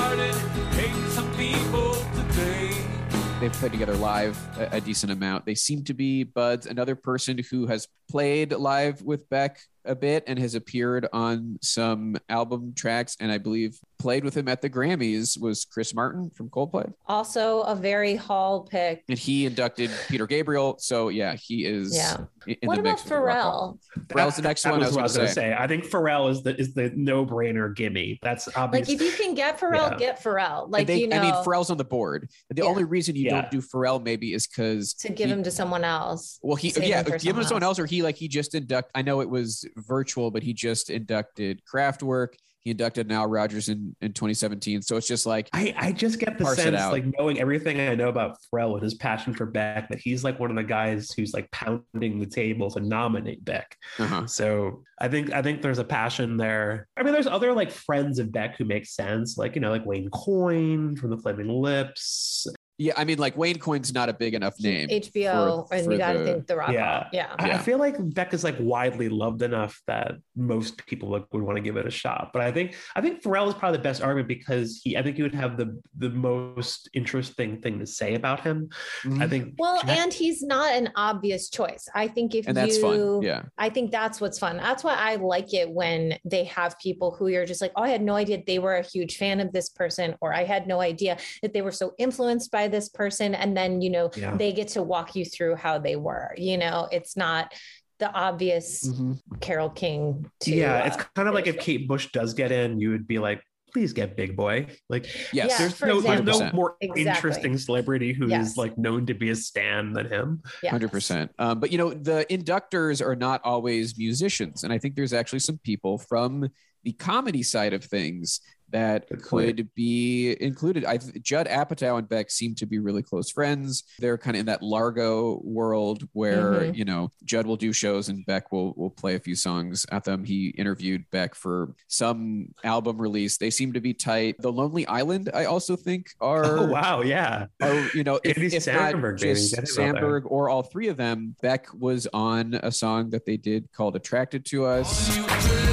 They've 3.49 3.57
played 3.61 3.71
together 3.71 3.95
live 3.95 4.37
a, 4.59 4.77
a 4.77 4.81
decent 4.81 5.11
amount. 5.11 5.47
They 5.47 5.55
seem 5.55 5.83
to 5.85 5.95
be 5.95 6.23
buds. 6.23 6.67
Another 6.67 6.95
person 6.95 7.39
who 7.49 7.65
has 7.65 7.87
played 8.07 8.53
live 8.53 9.01
with 9.01 9.27
Beck 9.27 9.59
a 9.89 9.95
bit 9.95 10.23
and 10.27 10.39
has 10.39 10.55
appeared 10.55 11.07
on 11.11 11.57
some 11.61 12.17
album 12.29 12.73
tracks, 12.75 13.17
and 13.19 13.31
I 13.31 13.37
believe 13.37 13.77
played 13.97 14.23
with 14.23 14.37
him 14.37 14.47
at 14.47 14.61
the 14.61 14.69
Grammys 14.69 15.37
was 15.37 15.65
Chris 15.65 15.93
Martin 15.93 16.29
from 16.29 16.47
Coldplay, 16.49 16.93
Also 17.07 17.61
a 17.63 17.75
very 17.75 18.15
Hall 18.15 18.61
pick. 18.61 19.03
and 19.09 19.19
he 19.19 19.45
inducted 19.45 19.91
Peter 20.07 20.25
Gabriel. 20.25 20.77
So 20.79 21.09
yeah, 21.09 21.35
he 21.35 21.65
is. 21.65 21.93
Yeah. 21.95 22.17
In 22.47 22.55
what 22.63 22.75
the 22.75 22.79
about 22.81 22.91
mix 22.91 23.03
with 23.03 23.09
the 23.09 23.15
Pharrell? 23.15 23.77
Pharrell's 24.07 24.35
the 24.37 24.41
next 24.41 24.63
That 24.63 24.71
one 24.71 24.79
I 24.81 24.85
was 24.85 24.95
was 24.95 24.95
what 24.95 24.99
I 24.99 25.01
going 25.01 25.03
was 25.03 25.13
to 25.13 25.17
going 25.19 25.27
to 25.27 25.33
say. 25.33 25.41
say. 25.41 25.53
I 25.53 25.67
think 25.67 25.83
Pharrell 25.85 26.31
is 26.31 26.41
the 26.43 26.57
is 26.57 26.73
the 26.73 26.91
no 26.95 27.25
brainer 27.25 27.75
gimme. 27.75 28.19
That's 28.23 28.47
obvious. 28.55 28.87
Like 28.87 28.95
if 28.95 29.01
you 29.01 29.11
can 29.11 29.35
get 29.35 29.59
Pharrell, 29.59 29.91
Yeah. 29.91 29.97
get 29.97 30.23
Pharrell. 30.23 30.69
Like 30.71 30.87
they, 30.87 30.99
you 31.01 31.07
know, 31.09 31.17
I 31.17 31.21
mean, 31.21 31.33
Pharrell's 31.43 31.69
on 31.69 31.75
the 31.77 31.83
board. 31.83 32.29
The 32.49 32.61
Yeah. 32.61 32.69
only 32.69 32.85
reason 32.85 33.17
you 33.17 33.25
Yeah. 33.25 33.41
don't 33.41 33.51
do 33.51 33.61
Pharrell 33.61 34.01
maybe 34.01 34.33
is 34.33 34.47
because 34.47 34.93
to 34.95 35.11
give 35.11 35.29
him 35.29 35.43
to 35.43 35.51
someone 35.51 35.83
else. 35.83 36.39
Well, 36.41 36.55
he 36.55 36.69
yeah, 36.69 37.03
give 37.03 37.13
him 37.13 37.19
to 37.19 37.19
someone 37.19 37.43
someone 37.45 37.63
else, 37.63 37.79
or 37.79 37.85
he 37.85 38.01
like 38.01 38.15
he 38.15 38.29
just 38.29 38.55
induct. 38.55 38.91
I 38.95 39.01
know 39.01 39.19
it 39.19 39.29
was 39.29 39.65
virtual, 39.85 40.31
but 40.31 40.43
he 40.43 40.53
just 40.53 40.89
inducted 40.89 41.61
Kraftwerk. 41.71 42.33
He 42.61 42.71
inducted 42.71 43.07
Nile 43.07 43.25
Rodgers 43.25 43.69
in 43.69 43.95
in 44.01 44.11
2017. 44.11 44.81
So 44.81 44.97
it's 44.97 45.07
just 45.07 45.25
like 45.25 45.49
I, 45.53 45.73
I 45.77 45.91
just 45.93 46.19
get 46.19 46.37
the 46.37 46.45
sense, 46.45 46.75
like 46.91 47.05
knowing 47.17 47.39
everything 47.39 47.79
I 47.79 47.95
know 47.95 48.09
about 48.09 48.37
Pharrell 48.53 48.73
and 48.73 48.83
his 48.83 48.95
passion 48.95 49.33
for 49.33 49.45
Beck, 49.45 49.87
that 49.89 49.99
he's 49.99 50.25
like 50.25 50.39
one 50.39 50.49
of 50.49 50.57
the 50.57 50.63
guys 50.63 51.11
who's 51.11 51.33
like 51.33 51.49
pounding 51.51 52.19
the 52.19 52.25
table 52.25 52.69
to 52.71 52.81
nominate 52.81 53.43
Beck. 53.45 53.77
uh-huh. 53.97 54.27
So 54.27 54.83
I 54.99 55.07
think 55.07 55.31
I 55.31 55.41
think 55.41 55.61
there's 55.61 55.79
a 55.79 55.85
passion 55.85 56.35
there. 56.35 56.87
I 56.97 57.03
mean, 57.03 57.13
there's 57.13 57.27
other 57.27 57.53
like 57.53 57.71
friends 57.71 58.19
of 58.19 58.31
Beck 58.31 58.57
who 58.57 58.65
make 58.65 58.85
sense, 58.85 59.37
like 59.37 59.55
you 59.55 59.61
know, 59.61 59.71
like 59.71 59.85
Wayne 59.85 60.09
Coyne 60.09 60.97
from 60.97 61.11
the 61.11 61.17
Flaming 61.17 61.47
Lips. 61.47 62.45
Yeah. 62.79 62.93
I 62.97 63.03
mean, 63.03 63.19
like 63.19 63.37
Wayne 63.37 63.59
Coyne's 63.59 63.93
not 63.93 64.09
a 64.09 64.13
big 64.13 64.33
enough 64.33 64.59
name. 64.59 64.89
HBO, 64.89 65.67
for- 65.67 65.75
and 65.75 65.85
for 65.85 65.91
you 65.91 65.97
got 65.99 66.13
to 66.13 66.23
think 66.25 66.47
the 66.47 66.55
Rock 66.55 66.71
Yeah. 66.71 66.99
Hall. 67.03 67.09
Yeah. 67.13 67.35
I- 67.37 67.51
I 67.51 67.57
feel 67.59 67.77
like 67.77 67.95
Beck 68.15 68.33
is 68.33 68.43
like 68.43 68.55
widely 68.59 69.09
loved 69.09 69.41
enough 69.43 69.79
that 69.85 70.13
most 70.35 70.83
people 70.87 71.09
like, 71.09 71.25
would 71.33 71.43
want 71.43 71.57
to 71.57 71.61
give 71.61 71.77
it 71.77 71.85
a 71.85 71.91
shot. 71.91 72.31
But 72.33 72.41
I 72.41 72.51
think 72.51 72.75
I 72.95 73.01
think 73.01 73.21
Pharrell 73.21 73.47
is 73.49 73.53
probably 73.53 73.77
the 73.77 73.83
best 73.83 74.01
argument 74.01 74.27
because 74.27 74.79
he 74.83 74.97
I 74.97 75.03
think 75.03 75.17
he 75.17 75.21
would 75.23 75.35
have 75.35 75.57
the 75.57 75.79
the 75.97 76.09
most 76.09 76.89
interesting 76.93 77.61
thing 77.61 77.77
to 77.79 77.85
say 77.85 78.15
about 78.15 78.39
him. 78.41 78.69
Mhm. 79.03 79.21
I 79.21 79.27
think 79.27 79.55
Well, 79.59 79.81
Jack- 79.81 79.97
and 79.97 80.13
he's 80.13 80.41
not 80.41 80.71
an 80.73 80.89
obvious 80.95 81.49
choice. 81.49 81.87
I 81.93 82.07
think 82.07 82.33
if 82.33 82.47
and 82.47 82.55
that's 82.55 82.77
you, 82.77 82.81
fun. 82.81 83.21
Yeah. 83.23 83.43
I 83.57 83.69
think 83.69 83.91
that's 83.91 84.21
what's 84.21 84.39
fun. 84.39 84.57
That's 84.57 84.83
why 84.83 84.95
I 84.95 85.15
like 85.15 85.53
it 85.53 85.69
when 85.69 86.17
they 86.23 86.45
have 86.45 86.79
people 86.79 87.11
who 87.11 87.27
you're 87.27 87.45
just 87.45 87.61
like, 87.61 87.73
oh, 87.75 87.83
I 87.83 87.89
had 87.89 88.01
no 88.01 88.15
idea 88.15 88.41
they 88.47 88.59
were 88.59 88.75
a 88.77 88.83
huge 88.83 89.17
fan 89.17 89.39
of 89.41 89.51
this 89.51 89.67
person, 89.69 90.15
or 90.21 90.33
I 90.33 90.45
had 90.45 90.65
no 90.67 90.79
idea 90.79 91.17
that 91.41 91.51
they 91.53 91.61
were 91.61 91.71
so 91.71 91.93
influenced 91.97 92.51
by 92.51 92.68
this 92.69 92.89
person. 92.89 93.35
And 93.35 93.55
then, 93.57 93.81
you 93.81 93.89
know, 93.89 94.09
Yeah. 94.15 94.35
they 94.37 94.53
get 94.53 94.69
to 94.69 94.83
walk 94.83 95.15
you 95.15 95.25
through 95.25 95.55
how 95.55 95.79
they 95.79 95.95
were. 95.95 96.33
You 96.37 96.57
know, 96.57 96.87
it's 96.91 97.17
not 97.17 97.53
the 97.99 98.09
obvious 98.11 98.87
Mhm. 98.87 99.19
Carole 99.41 99.69
King. 99.69 100.29
To, 100.41 100.51
yeah, 100.55 100.85
it's 100.87 100.95
uh, 100.97 101.03
kind 101.15 101.27
of 101.27 101.33
like 101.33 101.47
if 101.47 101.59
Kate 101.59 101.87
Bush 101.87 102.07
does 102.13 102.33
get 102.33 102.51
in, 102.51 102.79
you 102.79 102.91
would 102.91 103.07
be 103.07 103.19
like, 103.19 103.41
please 103.73 103.93
get 103.93 104.15
Big 104.17 104.35
Boi. 104.35 104.65
Like, 104.89 105.05
Yes. 105.31 105.49
Yeah, 105.51 105.57
there's 105.59 105.81
no 105.81 106.01
there's 106.01 106.39
no 106.39 106.51
more 106.53 106.75
Exactly. 106.81 107.03
interesting 107.05 107.57
celebrity 107.57 108.13
who 108.13 108.25
is 108.25 108.31
Yes. 108.31 108.57
like 108.57 108.77
known 108.79 109.05
to 109.07 109.13
be 109.13 109.29
a 109.29 109.35
stan 109.35 109.93
than 109.93 110.07
him. 110.07 110.41
Yes. 110.63 110.71
Hundred 110.71 110.91
percent. 110.91 111.31
Um, 111.37 111.59
but 111.59 111.71
you 111.71 111.77
know, 111.77 111.93
the 111.93 112.25
inductors 112.31 113.05
are 113.05 113.15
not 113.15 113.41
always 113.43 113.95
musicians, 113.97 114.63
and 114.63 114.73
I 114.73 114.77
think 114.79 114.95
there's 114.95 115.13
actually 115.13 115.39
some 115.39 115.59
people 115.59 115.97
from 115.99 116.49
the 116.83 116.93
comedy 116.93 117.43
side 117.43 117.73
of 117.73 117.83
things 117.83 118.39
that 118.71 119.07
could 119.23 119.69
be 119.75 120.35
included. 120.41 120.85
I 120.85 120.97
Judd 121.21 121.47
Apatow 121.47 121.97
and 121.97 122.07
Beck 122.07 122.29
seem 122.31 122.55
to 122.55 122.65
be 122.65 122.79
really 122.79 123.03
close 123.03 123.31
friends. 123.31 123.83
They're 123.99 124.17
kind 124.17 124.35
of 124.35 124.41
in 124.41 124.45
that 124.47 124.61
Largo 124.63 125.41
world 125.43 126.07
where 126.13 126.53
Mhm. 126.61 126.75
you 126.75 126.85
know 126.85 127.11
Judd 127.23 127.45
will 127.47 127.55
do 127.57 127.73
shows 127.73 128.09
and 128.09 128.25
Beck 128.25 128.51
will 128.51 128.73
will 128.75 128.89
play 128.89 129.15
a 129.15 129.19
few 129.19 129.35
songs 129.35 129.85
at 129.91 130.03
them. 130.03 130.23
He 130.23 130.49
interviewed 130.49 131.05
Beck 131.11 131.35
for 131.35 131.73
some 131.87 132.53
album 132.63 132.97
release. 133.01 133.37
They 133.37 133.49
seem 133.49 133.73
to 133.73 133.81
be 133.81 133.93
tight. 133.93 134.35
The 134.39 134.51
Lonely 134.51 134.85
Island, 134.87 135.29
I 135.33 135.45
also 135.45 135.75
think, 135.75 136.11
are 136.21 136.59
Oh 136.59 136.65
wow, 136.67 137.01
yeah. 137.01 137.45
Oh, 137.61 137.89
you 137.93 138.03
know, 138.03 138.19
if, 138.23 138.37
if 138.37 138.53
Samberg, 138.63 139.11
not 139.13 139.17
just 139.19 139.55
get 139.55 139.59
him 139.69 139.95
out 139.95 140.01
there. 140.01 140.03
Samberg 140.03 140.21
or 140.25 140.49
all 140.49 140.63
three 140.63 140.87
of 140.87 140.97
them, 140.97 141.35
Beck 141.41 141.67
was 141.73 142.07
on 142.13 142.53
a 142.61 142.71
song 142.71 143.09
that 143.11 143.25
they 143.25 143.37
did 143.37 143.71
called 143.71 143.95
"Attracted 143.95 144.45
to 144.45 144.65
Us." 144.65 145.68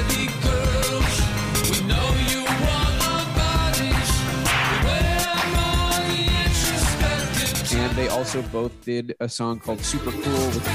Also 8.27 8.43
both 8.51 8.85
did 8.85 9.15
a 9.21 9.29
song 9.29 9.61
called 9.61 9.79
"Super 9.79 10.11
Cool" 10.11 10.47
with 10.47 10.67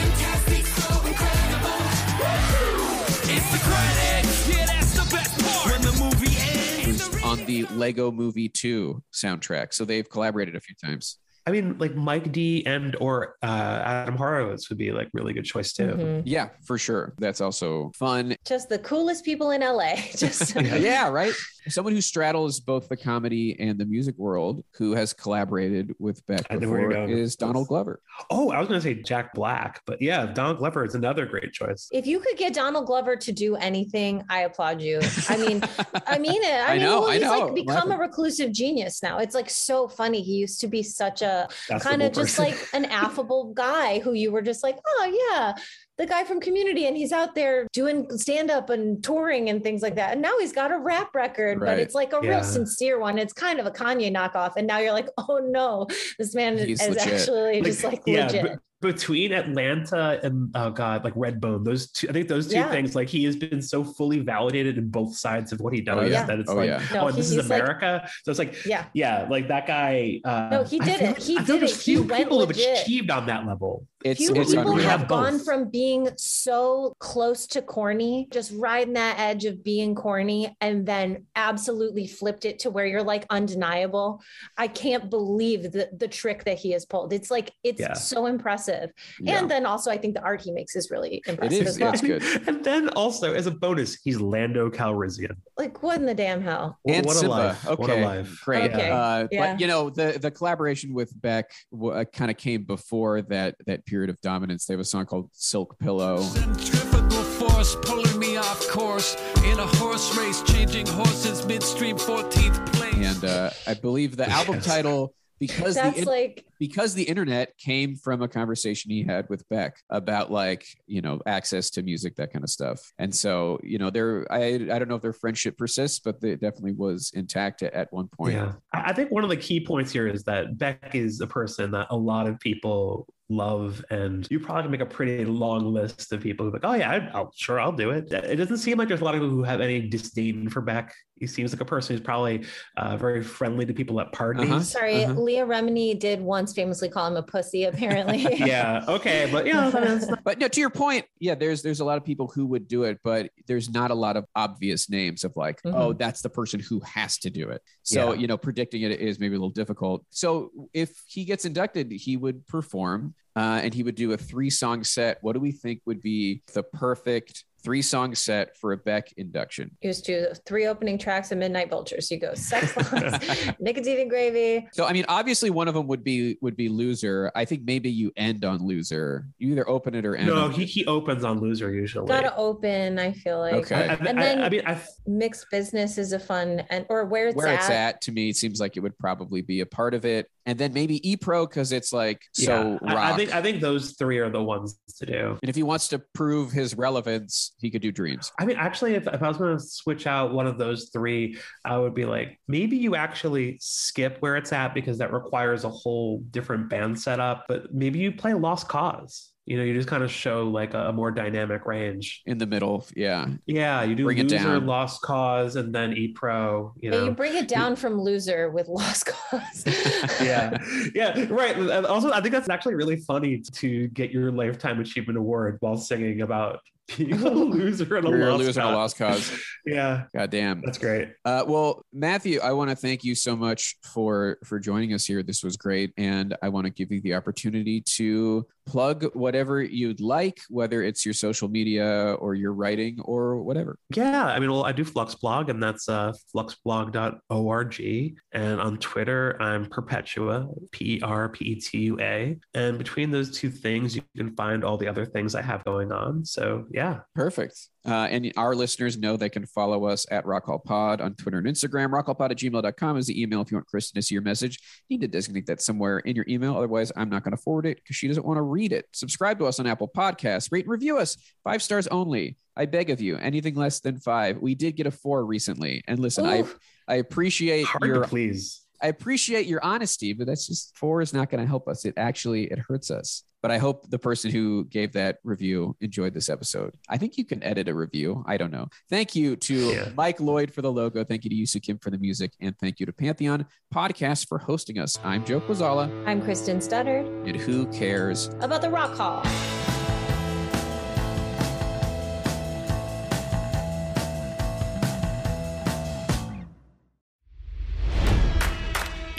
on 7.26 7.45
the 7.45 7.65
Lego 7.72 8.10
Movie 8.10 8.48
2 8.48 9.03
soundtrack. 9.14 9.73
So 9.73 9.84
they've 9.84 10.10
collaborated 10.10 10.56
a 10.56 10.61
few 10.61 10.76
times. 10.82 11.18
I 11.48 11.52
mean, 11.52 11.78
like 11.80 11.96
Mike 11.96 12.32
D 12.32 12.64
and 12.66 12.96
or 13.00 13.36
uh, 13.42 13.82
Adam 13.84 14.18
Horovitz 14.18 14.70
would 14.70 14.78
be 14.78 14.92
like 14.92 15.10
really 15.14 15.34
good 15.34 15.46
choice 15.46 15.74
too. 15.74 15.88
Mhm. 15.88 16.22
Yeah, 16.26 16.50
for 16.66 16.78
sure. 16.78 17.14
That's 17.18 17.42
also 17.42 17.92
fun. 17.96 18.36
Just 18.46 18.70
the 18.70 18.78
coolest 18.80 19.26
people 19.26 19.52
in 19.52 19.62
LA. 19.62 19.96
Just 20.16 20.56
yeah, 20.62 21.10
right. 21.10 21.34
Someone 21.68 21.94
who 21.94 22.02
straddles 22.02 22.60
both 22.60 22.90
the 22.90 22.98
comedy 22.98 23.56
and 23.60 23.80
the 23.80 23.86
music 23.86 24.18
world, 24.18 24.64
who 24.78 24.94
has 24.94 25.14
collaborated 25.14 25.94
with 26.00 26.26
Beck 26.26 26.46
I 26.50 26.56
know 26.56 26.70
where 26.70 26.82
you're 26.82 26.90
before, 26.90 27.10
is 27.10 27.36
Donald. 27.36 27.68
Glover. 27.68 28.02
Oh, 28.30 28.50
I 28.52 28.60
was 28.60 28.68
gonna 28.68 28.82
say 28.82 28.96
Jack 28.96 29.34
Black, 29.34 29.82
but 29.86 30.02
yeah, 30.02 30.26
Donald 30.28 30.58
Glover 30.58 30.84
is 30.86 30.96
another 30.96 31.26
great 31.26 31.54
choice. 31.54 31.88
if 31.92 32.06
you 32.08 32.20
could 32.20 32.38
get 32.38 32.54
Donald 32.54 32.86
Glover 32.86 33.16
to 33.16 33.32
do 33.32 33.56
anything, 33.56 34.24
I 34.30 34.42
applaud 34.42 34.82
you. 34.82 35.00
I 35.30 35.38
mean, 35.38 35.64
I 36.06 36.18
mean 36.18 36.42
it. 36.44 36.52
I, 36.68 36.74
I 36.74 36.74
mean, 36.74 36.84
know, 36.84 37.02
well, 37.02 37.10
I 37.10 37.14
he's 37.14 37.24
know. 37.24 37.40
like 37.46 37.56
become 37.56 37.76
Laughing. 37.76 37.92
a 37.94 37.98
reclusive 37.98 38.52
genius 38.52 39.02
now. 39.02 39.18
It's 39.20 39.36
like 39.36 39.50
so 39.50 39.88
funny. 39.88 40.22
He 40.22 40.34
used 40.34 40.60
to 40.62 40.68
be 40.68 40.84
such 40.84 41.22
a 41.22 41.31
That's 41.70 41.84
kind 41.84 42.02
of 42.02 42.12
just 42.14 42.38
person. 42.38 42.45
like 42.45 42.68
an 42.74 42.86
affable 43.03 43.53
guy 43.53 43.99
who 43.99 44.14
you 44.14 44.32
were 44.32 44.41
just 44.41 44.64
like, 44.64 44.78
oh 44.86 45.28
yeah, 45.30 45.53
the 45.98 46.06
guy 46.08 46.24
from 46.24 46.40
Community, 46.40 46.86
and 46.88 46.95
he's 46.98 47.12
out 47.12 47.36
there 47.36 47.68
doing 47.74 48.08
stand 48.18 48.49
up 48.49 48.70
and 48.70 49.03
touring 49.03 49.49
and 49.49 49.62
things 49.64 49.82
like 49.82 49.95
that. 49.95 50.14
And 50.14 50.22
now 50.22 50.34
he's 50.40 50.52
got 50.53 50.72
a 50.72 50.78
rap 50.78 51.14
record, 51.14 51.60
but 51.60 51.78
it's 51.80 51.94
like 51.94 52.14
a 52.14 52.20
Yeah. 52.24 52.30
real 52.30 52.44
sincere 52.44 52.99
one. 52.99 53.18
It's 53.20 53.34
kind 53.34 53.60
of 53.60 53.66
a 53.66 53.72
Kanye 53.72 54.12
knockoff, 54.16 54.53
and 54.58 54.66
now 54.66 54.80
you're 54.80 54.94
like, 54.94 55.10
oh 55.18 55.40
no, 55.44 55.88
this 56.18 56.34
man 56.34 56.53
is 56.58 56.66
He's 56.68 56.82
is 56.82 56.90
legit. 56.95 57.14
actually 57.14 57.62
just 57.62 57.84
like 57.84 58.02
yeah, 58.08 58.26
legit. 58.26 58.60
Be- 58.82 58.91
between 58.91 59.32
Atlanta 59.32 60.20
and 60.24 60.52
oh 60.56 60.70
god, 60.72 61.03
like 61.03 61.14
Redbone, 61.16 61.64
those 61.64 61.90
two, 61.91 62.10
I 62.10 62.12
think 62.14 62.28
those 62.28 62.48
two 62.48 62.56
Yeah. 62.56 62.70
things, 62.72 62.95
like 62.95 63.08
he 63.08 63.24
has 63.26 63.36
been 63.36 63.62
so 63.62 63.84
fully 63.84 64.20
validated 64.20 64.78
in 64.78 64.90
both 64.90 65.16
sides 65.16 65.52
of 65.52 65.60
what 65.60 65.74
he 65.74 65.82
does 65.82 66.12
yeah. 66.12 66.26
that 66.26 66.40
it's 66.40 66.49
Oh, 66.52 66.56
like, 66.56 66.68
yeah. 66.68 66.84
No, 66.94 67.08
oh, 67.08 67.12
this 67.12 67.30
is 67.30 67.36
he's 67.36 67.49
like- 67.49 67.62
America. 67.62 68.08
so 68.24 68.32
it's 68.32 68.40
like, 68.40 68.66
Yeah. 68.66 68.86
yeah, 68.94 69.28
like 69.30 69.48
that 69.48 69.68
guy. 69.68 70.20
Uh, 70.26 70.49
No, 70.52 70.64
he 70.64 70.80
I 70.82 70.86
did 70.86 70.98
feel 70.99 71.08
it. 71.08 71.12
like- 71.14 71.22
He 71.22 71.38
I 71.38 71.44
feel 71.44 71.56
did 71.56 71.62
there's 71.62 71.72
it. 71.80 71.84
He 71.84 71.95
few 71.95 72.03
went 72.03 72.24
people 72.24 72.40
have 72.40 72.49
legit. 72.49 72.82
achieved 72.82 73.12
on 73.12 73.26
that 73.28 73.45
level. 73.48 73.88
It's 74.03 74.19
Few 74.19 74.34
it's 74.36 74.53
people 74.53 74.72
unreal. 74.72 74.88
have 74.90 75.02
Both. 75.02 75.10
gone 75.10 75.40
from 75.40 75.69
being 75.69 76.10
so 76.18 76.95
close 76.99 77.45
to 77.48 77.61
corny, 77.61 78.28
just 78.32 78.52
riding 78.56 78.94
that 78.94 79.19
edge 79.19 79.45
of 79.45 79.64
being 79.64 79.95
corny, 79.95 80.56
and 80.61 80.86
then 80.86 81.26
absolutely 81.36 82.07
flipped 82.07 82.45
it 82.45 82.60
to 82.60 82.69
where 82.69 82.86
you're 82.86 83.03
like 83.03 83.26
undeniable. 83.30 84.22
I 84.57 84.68
can't 84.68 85.10
believe 85.10 85.72
the 85.72 85.90
the 85.98 86.07
trick 86.07 86.44
that 86.45 86.57
he 86.57 86.72
has 86.72 86.86
pulled. 86.86 87.14
It's 87.14 87.30
like 87.32 87.52
it's 87.64 87.80
Yeah. 87.80 87.94
so 87.94 88.26
impressive. 88.26 88.91
Yeah. 89.19 89.40
And 89.40 89.52
then 89.52 89.65
also, 89.65 89.91
I 89.91 89.98
think 89.98 90.15
the 90.15 90.22
art 90.23 90.41
he 90.41 90.52
makes 90.52 90.76
is 90.76 90.90
really 90.91 91.22
impressive 91.28 91.68
is, 91.68 91.76
as 91.76 91.80
well. 91.80 91.94
it's 91.94 92.02
good. 92.02 92.23
and 92.48 92.64
then 92.64 92.90
also 92.90 93.34
as 93.34 93.48
a 93.48 93.52
bonus, 93.52 93.95
he's 94.03 94.19
Lando 94.19 94.69
Calrissian. 94.69 95.36
Like 95.57 95.84
what 95.84 95.98
in 95.99 96.06
the 96.06 96.15
damn 96.15 96.41
hell? 96.41 96.80
and 96.88 97.06
what 97.06 97.15
a 97.15 97.19
Simba. 97.19 97.30
life! 97.36 97.68
Okay, 97.68 97.82
What 97.82 97.90
a 97.90 97.95
life! 98.06 98.41
great. 98.44 98.72
Okay, 98.72 98.90
Uh, 98.90 99.28
yeah. 99.32 99.53
But 99.53 99.60
you 99.61 99.68
know, 99.68 99.90
the 99.90 100.18
the 100.19 100.32
collaboration 100.32 100.94
with 100.94 101.11
Beck 101.22 101.52
w- 101.72 101.94
uh, 101.94 102.06
kind 102.06 102.32
of 102.32 102.38
came 102.38 102.64
before 102.64 103.22
that 103.23 103.56
that 103.68 103.86
period 103.92 104.10
of 104.10 104.20
dominance. 104.22 104.66
They 104.66 104.74
have 104.74 104.80
a 104.80 104.86
song 104.86 105.06
called 105.06 105.30
"Silk 105.34 105.78
Pillow." 105.78 106.22
Centrifugal 106.22 107.24
force 107.40 107.76
pulling 107.82 108.18
me 108.18 108.38
off 108.38 108.66
course 108.70 109.16
in 109.44 109.60
a 109.60 109.68
horse 109.82 110.18
race, 110.18 110.42
changing 110.44 110.88
horses 110.88 111.46
midstream, 111.46 111.98
14th 111.98 112.66
place. 112.74 112.96
and 112.96 113.26
uh, 113.26 113.50
I 113.68 113.74
believe 113.74 114.16
the 114.16 114.30
album 114.30 114.56
Yes. 114.56 114.66
title 114.66 115.14
because 115.40 115.76
the 115.76 115.82
That's 115.82 116.00
in- 116.00 116.06
like 116.06 116.46
because 116.62 116.94
the 116.94 117.02
internet 117.04 117.58
came 117.58 117.96
from 117.96 118.22
a 118.22 118.28
conversation 118.28 118.92
he 118.92 119.02
had 119.04 119.28
with 119.30 119.42
Beck 119.50 119.74
about 119.90 120.32
like 120.32 120.64
you 120.86 121.02
know 121.02 121.20
access 121.26 121.72
to 121.72 121.82
music 121.82 122.16
that 122.18 122.32
kind 122.32 122.44
of 122.44 122.52
stuff 122.52 122.80
and 123.00 123.14
so 123.14 123.60
you 123.64 123.80
know 123.80 123.90
there 123.90 124.32
I 124.32 124.44
I 124.72 124.78
don't 124.78 124.88
know 124.88 124.96
if 124.96 125.02
their 125.02 125.12
friendship 125.24 125.58
persists 125.58 125.98
but 126.00 126.24
it 126.24 126.40
definitely 126.40 126.74
was 126.74 127.12
intact 127.16 127.64
at, 127.64 127.74
at 127.74 127.92
one 127.92 128.08
point 128.10 128.36
Yeah. 128.36 128.54
I 128.74 128.92
I 128.92 128.94
think 128.94 129.10
one 129.10 129.24
of 129.24 129.30
the 129.32 129.38
key 129.38 129.60
points 129.66 129.92
here 129.92 130.08
is 130.08 130.24
that 130.26 130.58
Beck 130.60 130.94
is 130.94 131.20
a 131.22 131.28
person 131.28 131.72
that 131.72 131.88
a 131.90 131.98
lot 131.98 132.28
of 132.28 132.40
people 132.40 133.08
love, 133.30 133.82
and 133.90 134.28
you 134.30 134.42
probably 134.42 134.64
can 134.64 134.72
make 134.72 134.82
a 134.82 134.86
pretty 134.86 135.24
long 135.24 135.64
list 135.74 136.12
of 136.12 136.20
people 136.22 136.46
who 136.46 136.50
are 136.50 136.54
like, 136.60 136.66
oh, 136.66 136.74
yeah, 136.74 136.92
I- 136.92 137.18
I'll, 137.18 137.32
sure, 137.34 137.62
I'll 137.62 137.72
do 137.72 137.92
it. 137.92 138.12
It 138.12 138.36
doesn't 138.36 138.58
seem 138.58 138.78
like 138.78 138.90
there's 138.90 139.00
a 139.00 139.06
lot 139.06 139.16
of 139.16 139.22
people 139.22 139.34
who 139.34 139.44
have 139.44 139.62
any 139.62 139.80
disdain 139.88 140.50
for 140.50 140.60
Beck. 140.60 140.94
He 141.16 141.28
seems 141.28 141.54
like 141.54 141.62
a 141.62 141.66
person 141.66 141.96
who's 141.96 142.04
probably 142.04 142.44
uh, 142.76 142.98
very 142.98 143.24
friendly 143.24 143.66
to 143.66 143.74
people 143.74 144.02
at 144.02 144.12
parties. 144.12 144.50
Uh-huh. 144.50 144.60
sorry, 144.62 145.06
Uh-huh. 145.06 145.14
Leah 145.22 145.46
Remini 145.46 145.98
did 145.98 146.20
once 146.20 146.51
famously 146.56 146.90
call 146.90 147.07
him 147.07 147.15
a 147.18 147.23
pussy, 147.23 147.64
apparently. 147.72 148.18
yeah. 148.40 148.84
Okay. 148.88 149.28
But 149.32 149.45
yeah, 149.45 149.69
that's 149.69 150.07
not- 150.10 150.23
but 150.23 150.40
no 150.40 150.48
to 150.48 150.60
your 150.60 150.69
point 150.69 151.06
yeah 151.19 151.36
there's 151.36 151.61
there's 151.61 151.80
a 151.80 151.86
lot 151.86 151.98
of 151.98 152.03
people 152.06 152.28
who 152.28 152.45
would 152.45 152.68
do 152.68 152.84
it 152.84 152.99
but 153.03 153.30
there's 153.48 153.69
not 153.69 153.91
a 153.91 153.94
lot 153.95 154.18
of 154.18 154.26
obvious 154.36 154.90
names 154.90 155.23
of 155.23 155.34
like 155.36 155.61
Mhm. 155.64 155.73
oh 155.76 155.94
that's 155.94 156.22
the 156.22 156.30
person 156.30 156.60
who 156.60 156.80
has 156.82 157.18
to 157.19 157.30
do 157.30 157.49
it 157.49 157.61
so 157.84 158.14
Yeah. 158.14 158.19
you 158.19 158.28
know 158.28 158.38
predicting 158.38 158.82
it 158.84 158.99
is 158.99 159.19
maybe 159.19 159.36
a 159.36 159.38
little 159.40 159.49
difficult 159.49 160.06
so 160.10 160.52
if 160.73 161.02
he 161.07 161.26
gets 161.26 161.45
inducted 161.45 161.91
he 161.91 162.18
would 162.18 162.45
perform 162.48 163.14
uh, 163.36 163.61
and 163.64 163.73
he 163.73 163.82
would 163.84 163.95
do 163.95 164.11
a 164.11 164.18
three 164.18 164.49
song 164.49 164.84
set 164.84 165.18
what 165.22 165.34
do 165.34 165.40
we 165.40 165.52
think 165.52 165.82
would 165.86 166.02
be 166.02 166.41
the 166.53 166.64
perfect 166.64 167.45
three 167.64 167.82
song 167.82 168.16
set 168.16 168.58
for 168.58 168.72
a 168.72 168.78
beck 168.78 169.14
induction 169.18 169.72
He 169.82 169.88
Used 169.88 170.06
to 170.06 170.34
three 170.48 170.66
opening 170.68 170.98
tracks 170.98 171.32
of 171.32 171.38
Midnight 171.38 171.70
Vultures. 171.70 172.10
You 172.12 172.20
go 172.20 172.34
sex 172.34 172.74
bombs, 172.92 173.16
nicotine 173.60 174.00
and 174.02 174.10
gravy. 174.10 174.68
so 174.74 174.86
i 174.86 174.94
mean 174.94 175.06
obviously 175.08 175.50
one 175.50 175.68
of 175.68 175.74
them 175.74 175.88
would 175.88 176.04
be 176.04 176.38
would 176.42 176.56
be 176.56 176.70
loser 176.70 177.32
i 177.36 177.46
think 177.46 177.64
maybe 177.66 177.90
you 177.92 178.12
end 178.18 178.46
on 178.46 178.66
loser 178.66 179.26
you 179.38 179.52
either 179.52 179.68
open 179.70 179.96
it 179.96 180.06
or 180.06 180.16
end 180.16 180.28
no, 180.28 180.46
on 180.46 180.52
he, 180.52 180.64
it. 180.64 180.70
he 180.70 180.86
opens 180.86 181.24
on 181.24 181.40
loser 181.40 181.72
usually. 181.74 182.08
Gotta 182.08 182.36
open, 182.36 182.98
I 183.00 183.12
feel 183.14 183.40
like. 183.40 183.54
Okay. 183.56 183.76
I, 183.76 183.94
I, 183.94 183.96
And 183.96 184.20
I- 184.20 184.24
then- 184.24 184.42
I 184.44 184.50
mean, 184.50 184.62
I, 184.66 184.82
Mixed 185.06 185.46
Bizness 185.52 185.98
is 185.98 186.14
a 186.14 186.20
fun 186.20 186.64
and 186.70 186.86
or 186.90 187.06
where 187.06 187.28
it's 187.28 187.36
where 187.36 187.48
at. 187.48 187.60
it's 187.60 187.70
at 187.70 188.02
to 188.02 188.12
me 188.12 188.30
it 188.30 188.36
seems 188.38 188.60
like 188.60 188.78
it 188.78 188.80
would 188.80 188.98
probably 188.98 189.42
be 189.42 189.60
a 189.62 189.66
part 189.66 189.94
of 189.94 190.06
it 190.06 190.30
and 190.46 190.58
then 190.58 190.74
maybe 190.74 191.08
e-pro 191.10 191.46
because 191.46 191.72
it's 191.72 191.94
like 191.94 192.22
so 192.34 192.80
yeah, 192.84 192.94
rock 192.94 193.04
I, 193.04 193.12
I 193.14 193.16
think 193.16 193.36
I 193.36 193.42
think 193.42 193.62
those 193.62 193.92
three 193.94 194.18
are 194.18 194.30
the 194.30 194.44
ones 194.44 194.80
to 194.98 195.06
do. 195.06 195.38
and 195.42 195.50
if 195.50 195.56
he 195.56 195.64
wants 195.64 195.88
to 195.90 196.00
prove 196.14 196.52
his 196.52 196.76
relevance 196.76 197.54
he 197.60 197.70
could 197.70 197.82
do 197.82 197.92
dreams 197.92 198.32
I 198.42 198.46
mean, 198.46 198.58
actually, 198.58 198.96
if, 198.96 199.08
if 199.08 199.22
I 199.22 199.28
was 199.28 199.38
going 199.38 199.56
to 199.56 199.64
switch 199.64 200.08
out 200.08 200.34
one 200.34 200.48
of 200.48 200.58
those 200.58 200.90
three, 200.90 201.38
I 201.64 201.78
would 201.78 201.94
be 201.94 202.06
like, 202.06 202.40
maybe 202.48 202.76
you 202.76 202.96
actually 202.96 203.58
skip 203.62 204.18
where 204.20 204.36
it's 204.36 204.52
at 204.52 204.74
because 204.74 204.98
that 204.98 205.14
requires 205.14 205.64
a 205.64 205.70
whole 205.70 206.20
different 206.32 206.70
band 206.70 207.00
setup. 207.00 207.46
But 207.48 207.74
maybe 207.74 208.00
you 208.00 208.12
play 208.12 208.34
Lost 208.34 208.68
Cause. 208.68 209.30
You 209.48 209.58
know, 209.58 209.64
you 209.64 209.74
just 209.74 209.88
kind 209.88 210.04
of 210.04 210.12
show 210.12 210.44
like 210.48 210.74
a, 210.76 210.90
a 210.90 210.94
more 210.94 211.10
dynamic 211.12 211.66
range. 211.66 212.22
in 212.28 212.38
the 212.38 212.46
middle 212.46 212.86
yeah 212.96 213.28
Yeah, 213.48 213.84
you 213.84 213.96
do 213.96 214.04
Bring 214.06 214.20
it 214.20 214.24
Loser, 214.32 214.36
down. 214.38 214.66
Lost 214.68 215.02
Cause, 215.02 215.56
and 215.56 215.74
then 215.74 215.94
E 215.94 216.10
Pro. 216.10 216.74
You 216.80 216.92
Yeah, 216.92 216.98
know, 217.00 217.06
you 217.06 217.12
bring 217.12 217.36
it 217.36 217.48
down 217.48 217.76
from 217.76 218.00
loser 218.00 218.52
with 218.52 218.68
lost 218.80 219.08
cause. 219.08 219.64
yeah, 220.22 220.58
yeah, 220.94 221.26
right. 221.30 221.58
And 221.58 221.86
also, 221.88 222.12
I 222.12 222.22
think 222.22 222.34
that's 222.34 222.50
actually 222.50 222.76
really 222.76 222.98
funny 222.98 223.42
to 223.56 223.88
get 223.90 224.12
your 224.12 224.32
lifetime 224.32 224.80
achievement 224.80 225.18
award 225.18 225.58
while 225.60 225.76
singing 225.78 226.22
about 226.22 226.60
being 226.98 227.14
a 227.14 227.30
loser 227.30 227.96
and 227.96 228.08
a 228.08 228.10
You're 228.10 228.28
a 228.28 228.32
lost 228.34 228.44
loser 228.46 228.60
and 228.62 228.70
a 228.70 228.74
lost 228.74 228.98
cause 228.98 229.32
Yeah, 229.66 230.04
god 230.14 230.30
damn 230.30 230.62
that's 230.62 230.78
great. 230.78 231.14
uh, 231.24 231.46
well 231.48 231.86
matthew 231.94 232.40
i 232.42 232.52
want 232.52 232.70
to 232.70 232.76
thank 232.76 233.04
you 233.06 233.16
so 233.16 233.36
much 233.36 233.78
for 233.94 234.38
for 234.44 234.60
joining 234.60 234.94
us 234.94 235.06
here 235.06 235.24
this 235.24 235.42
was 235.42 235.56
great 235.56 235.94
and 235.98 236.36
i 236.42 236.50
want 236.50 236.66
to 236.66 236.70
give 236.72 236.92
you 236.92 237.00
the 237.00 237.14
opportunity 237.14 237.80
to 237.96 238.46
plug 238.66 239.06
whatever 239.16 239.62
you'd 239.62 240.00
like, 240.00 240.40
whether 240.50 240.84
it's 240.84 241.06
your 241.06 241.14
social 241.14 241.50
media 241.50 242.14
or 242.20 242.36
your 242.36 242.54
writing 242.54 243.00
or 243.02 243.42
whatever. 243.42 243.78
Yeah, 243.94 244.26
I 244.26 244.40
mean, 244.40 244.52
well, 244.52 244.66
I 244.66 244.72
do 244.72 244.86
Fluxblog, 244.86 245.50
and 245.50 245.62
that's 245.62 245.90
uh, 245.90 246.14
fluxblog.org. 246.36 248.16
And 248.34 248.62
on 248.62 248.78
Twitter, 248.78 249.42
I'm 249.42 249.66
Perpetua, 249.66 250.48
P 250.72 250.98
E 250.98 251.02
R 251.02 251.30
P 251.30 251.46
E 251.46 251.56
T 251.56 251.78
U 251.80 252.00
A. 252.00 252.38
And 252.54 252.78
between 252.78 253.12
those 253.12 253.32
two 253.32 253.50
things, 253.50 253.96
you 253.96 254.02
can 254.16 254.36
find 254.36 254.64
all 254.64 254.78
the 254.78 254.88
other 254.88 255.06
things 255.06 255.36
I 255.36 255.42
have 255.42 255.64
going 255.64 255.92
on. 255.92 256.26
So, 256.26 256.66
yeah. 256.72 257.00
Perfect. 257.16 257.70
Uh, 257.86 258.08
and 258.12 258.32
our 258.38 258.54
listeners 258.54 258.98
know 258.98 259.18
they 259.18 259.30
can 259.30 259.46
follow 259.46 259.86
us 259.86 260.06
at 260.12 260.26
Rock 260.26 260.46
Hall 260.46 260.60
Pod 260.60 261.02
on 261.02 261.16
Twitter 261.16 261.40
and 261.40 261.48
Instagram. 261.48 261.90
Rockhallpod 261.90 262.32
at 262.32 262.38
gmail.com 262.38 262.98
is 262.98 263.08
the 263.08 263.20
email 263.20 263.42
if 263.42 263.50
you 263.50 263.58
want 263.58 263.68
Kristen 263.68 264.00
to 264.00 264.06
see 264.06 264.14
your 264.14 264.22
message. 264.22 264.60
You 264.88 264.98
need 264.98 265.02
to 265.02 265.08
designate 265.08 265.48
that 265.48 265.62
somewhere 265.62 266.00
in 266.00 266.16
your 266.16 266.26
email. 266.28 266.56
Otherwise, 266.56 266.92
I'm 266.96 267.10
not 267.10 267.24
going 267.24 267.36
to 267.36 267.42
forward 267.42 267.66
it 267.66 267.78
because 267.78 267.96
she 267.96 268.08
doesn't 268.08 268.26
want 268.26 268.38
to 268.38 268.44
read 268.52 268.73
it. 268.73 268.86
Subscribe 268.91 269.40
to 269.40 269.45
us 269.45 269.60
on 269.60 269.68
Apple 269.68 269.88
Podcasts. 269.88 270.52
Rate 270.52 270.65
and 270.65 270.72
review 270.72 270.98
us. 270.98 271.18
Five 271.44 271.64
stars 271.64 271.88
only. 271.88 272.38
I 272.56 272.65
beg 272.65 272.90
of 272.90 273.02
you. 273.02 273.18
Anything 273.18 273.56
less 273.56 273.80
than 273.80 273.98
five. 273.98 274.38
We 274.38 274.56
did 274.56 274.76
get 274.76 274.86
a 274.86 274.91
four 274.91 275.26
recently. 275.26 275.84
And 275.88 275.99
listen, 275.99 276.26
I 276.26 276.41
Ooh. 276.41 276.49
I 276.88 276.95
appreciate 276.95 277.65
Hard 277.65 277.86
your 277.86 278.03
please. 278.03 278.65
I 278.82 278.88
appreciate 278.88 279.45
your 279.45 279.64
honesty, 279.64 280.14
but 280.14 280.28
that's 280.28 280.48
just 280.48 280.76
four 280.78 281.02
is 281.02 281.14
not 281.14 281.30
going 281.30 281.41
to 281.41 281.48
help 281.48 281.68
us. 281.68 281.86
It 281.86 281.94
actually 281.98 282.45
it 282.45 282.60
hurts 282.60 282.91
us. 282.91 283.23
But 283.42 283.52
I 283.52 283.58
hope 283.58 283.90
the 283.90 283.98
person 284.00 284.30
who 284.32 284.66
gave 284.66 284.94
that 284.94 285.18
review 285.24 285.76
enjoyed 285.82 286.14
this 286.14 286.30
episode. 286.30 286.76
I 286.88 286.98
think 286.98 287.18
you 287.18 287.26
can 287.26 287.42
edit 287.44 287.68
a 287.68 287.74
review. 287.74 288.24
I 288.28 288.38
don't 288.38 288.52
know. 288.52 288.68
Thank 288.90 289.16
you 289.16 289.36
to 289.36 289.56
Yeah. 289.56 289.90
Mike 289.96 290.20
Lloyd 290.20 290.54
for 290.54 290.62
the 290.62 290.72
logo. 290.72 291.04
Thank 291.04 291.24
you 291.24 291.30
to 291.32 291.36
Yusu 291.36 291.62
Kim 291.62 291.78
for 291.80 291.90
the 291.90 291.98
music, 291.98 292.34
and 292.40 292.58
thank 292.60 292.80
you 292.80 292.86
to 292.86 292.94
Pantheon 292.94 293.46
Podcast 293.74 294.28
for 294.28 294.38
hosting 294.38 294.78
us. 294.78 294.98
I'm 295.04 295.26
Joe 295.26 295.42
Quazala, 295.42 295.90
I'm 296.08 296.22
Kristen 296.22 296.58
Studard 296.60 297.08
and 297.28 297.36
who 297.36 297.66
cares? 297.68 298.28
about 298.42 298.62
the 298.62 298.70
Rock 298.70 298.96
Hall. 298.96 299.22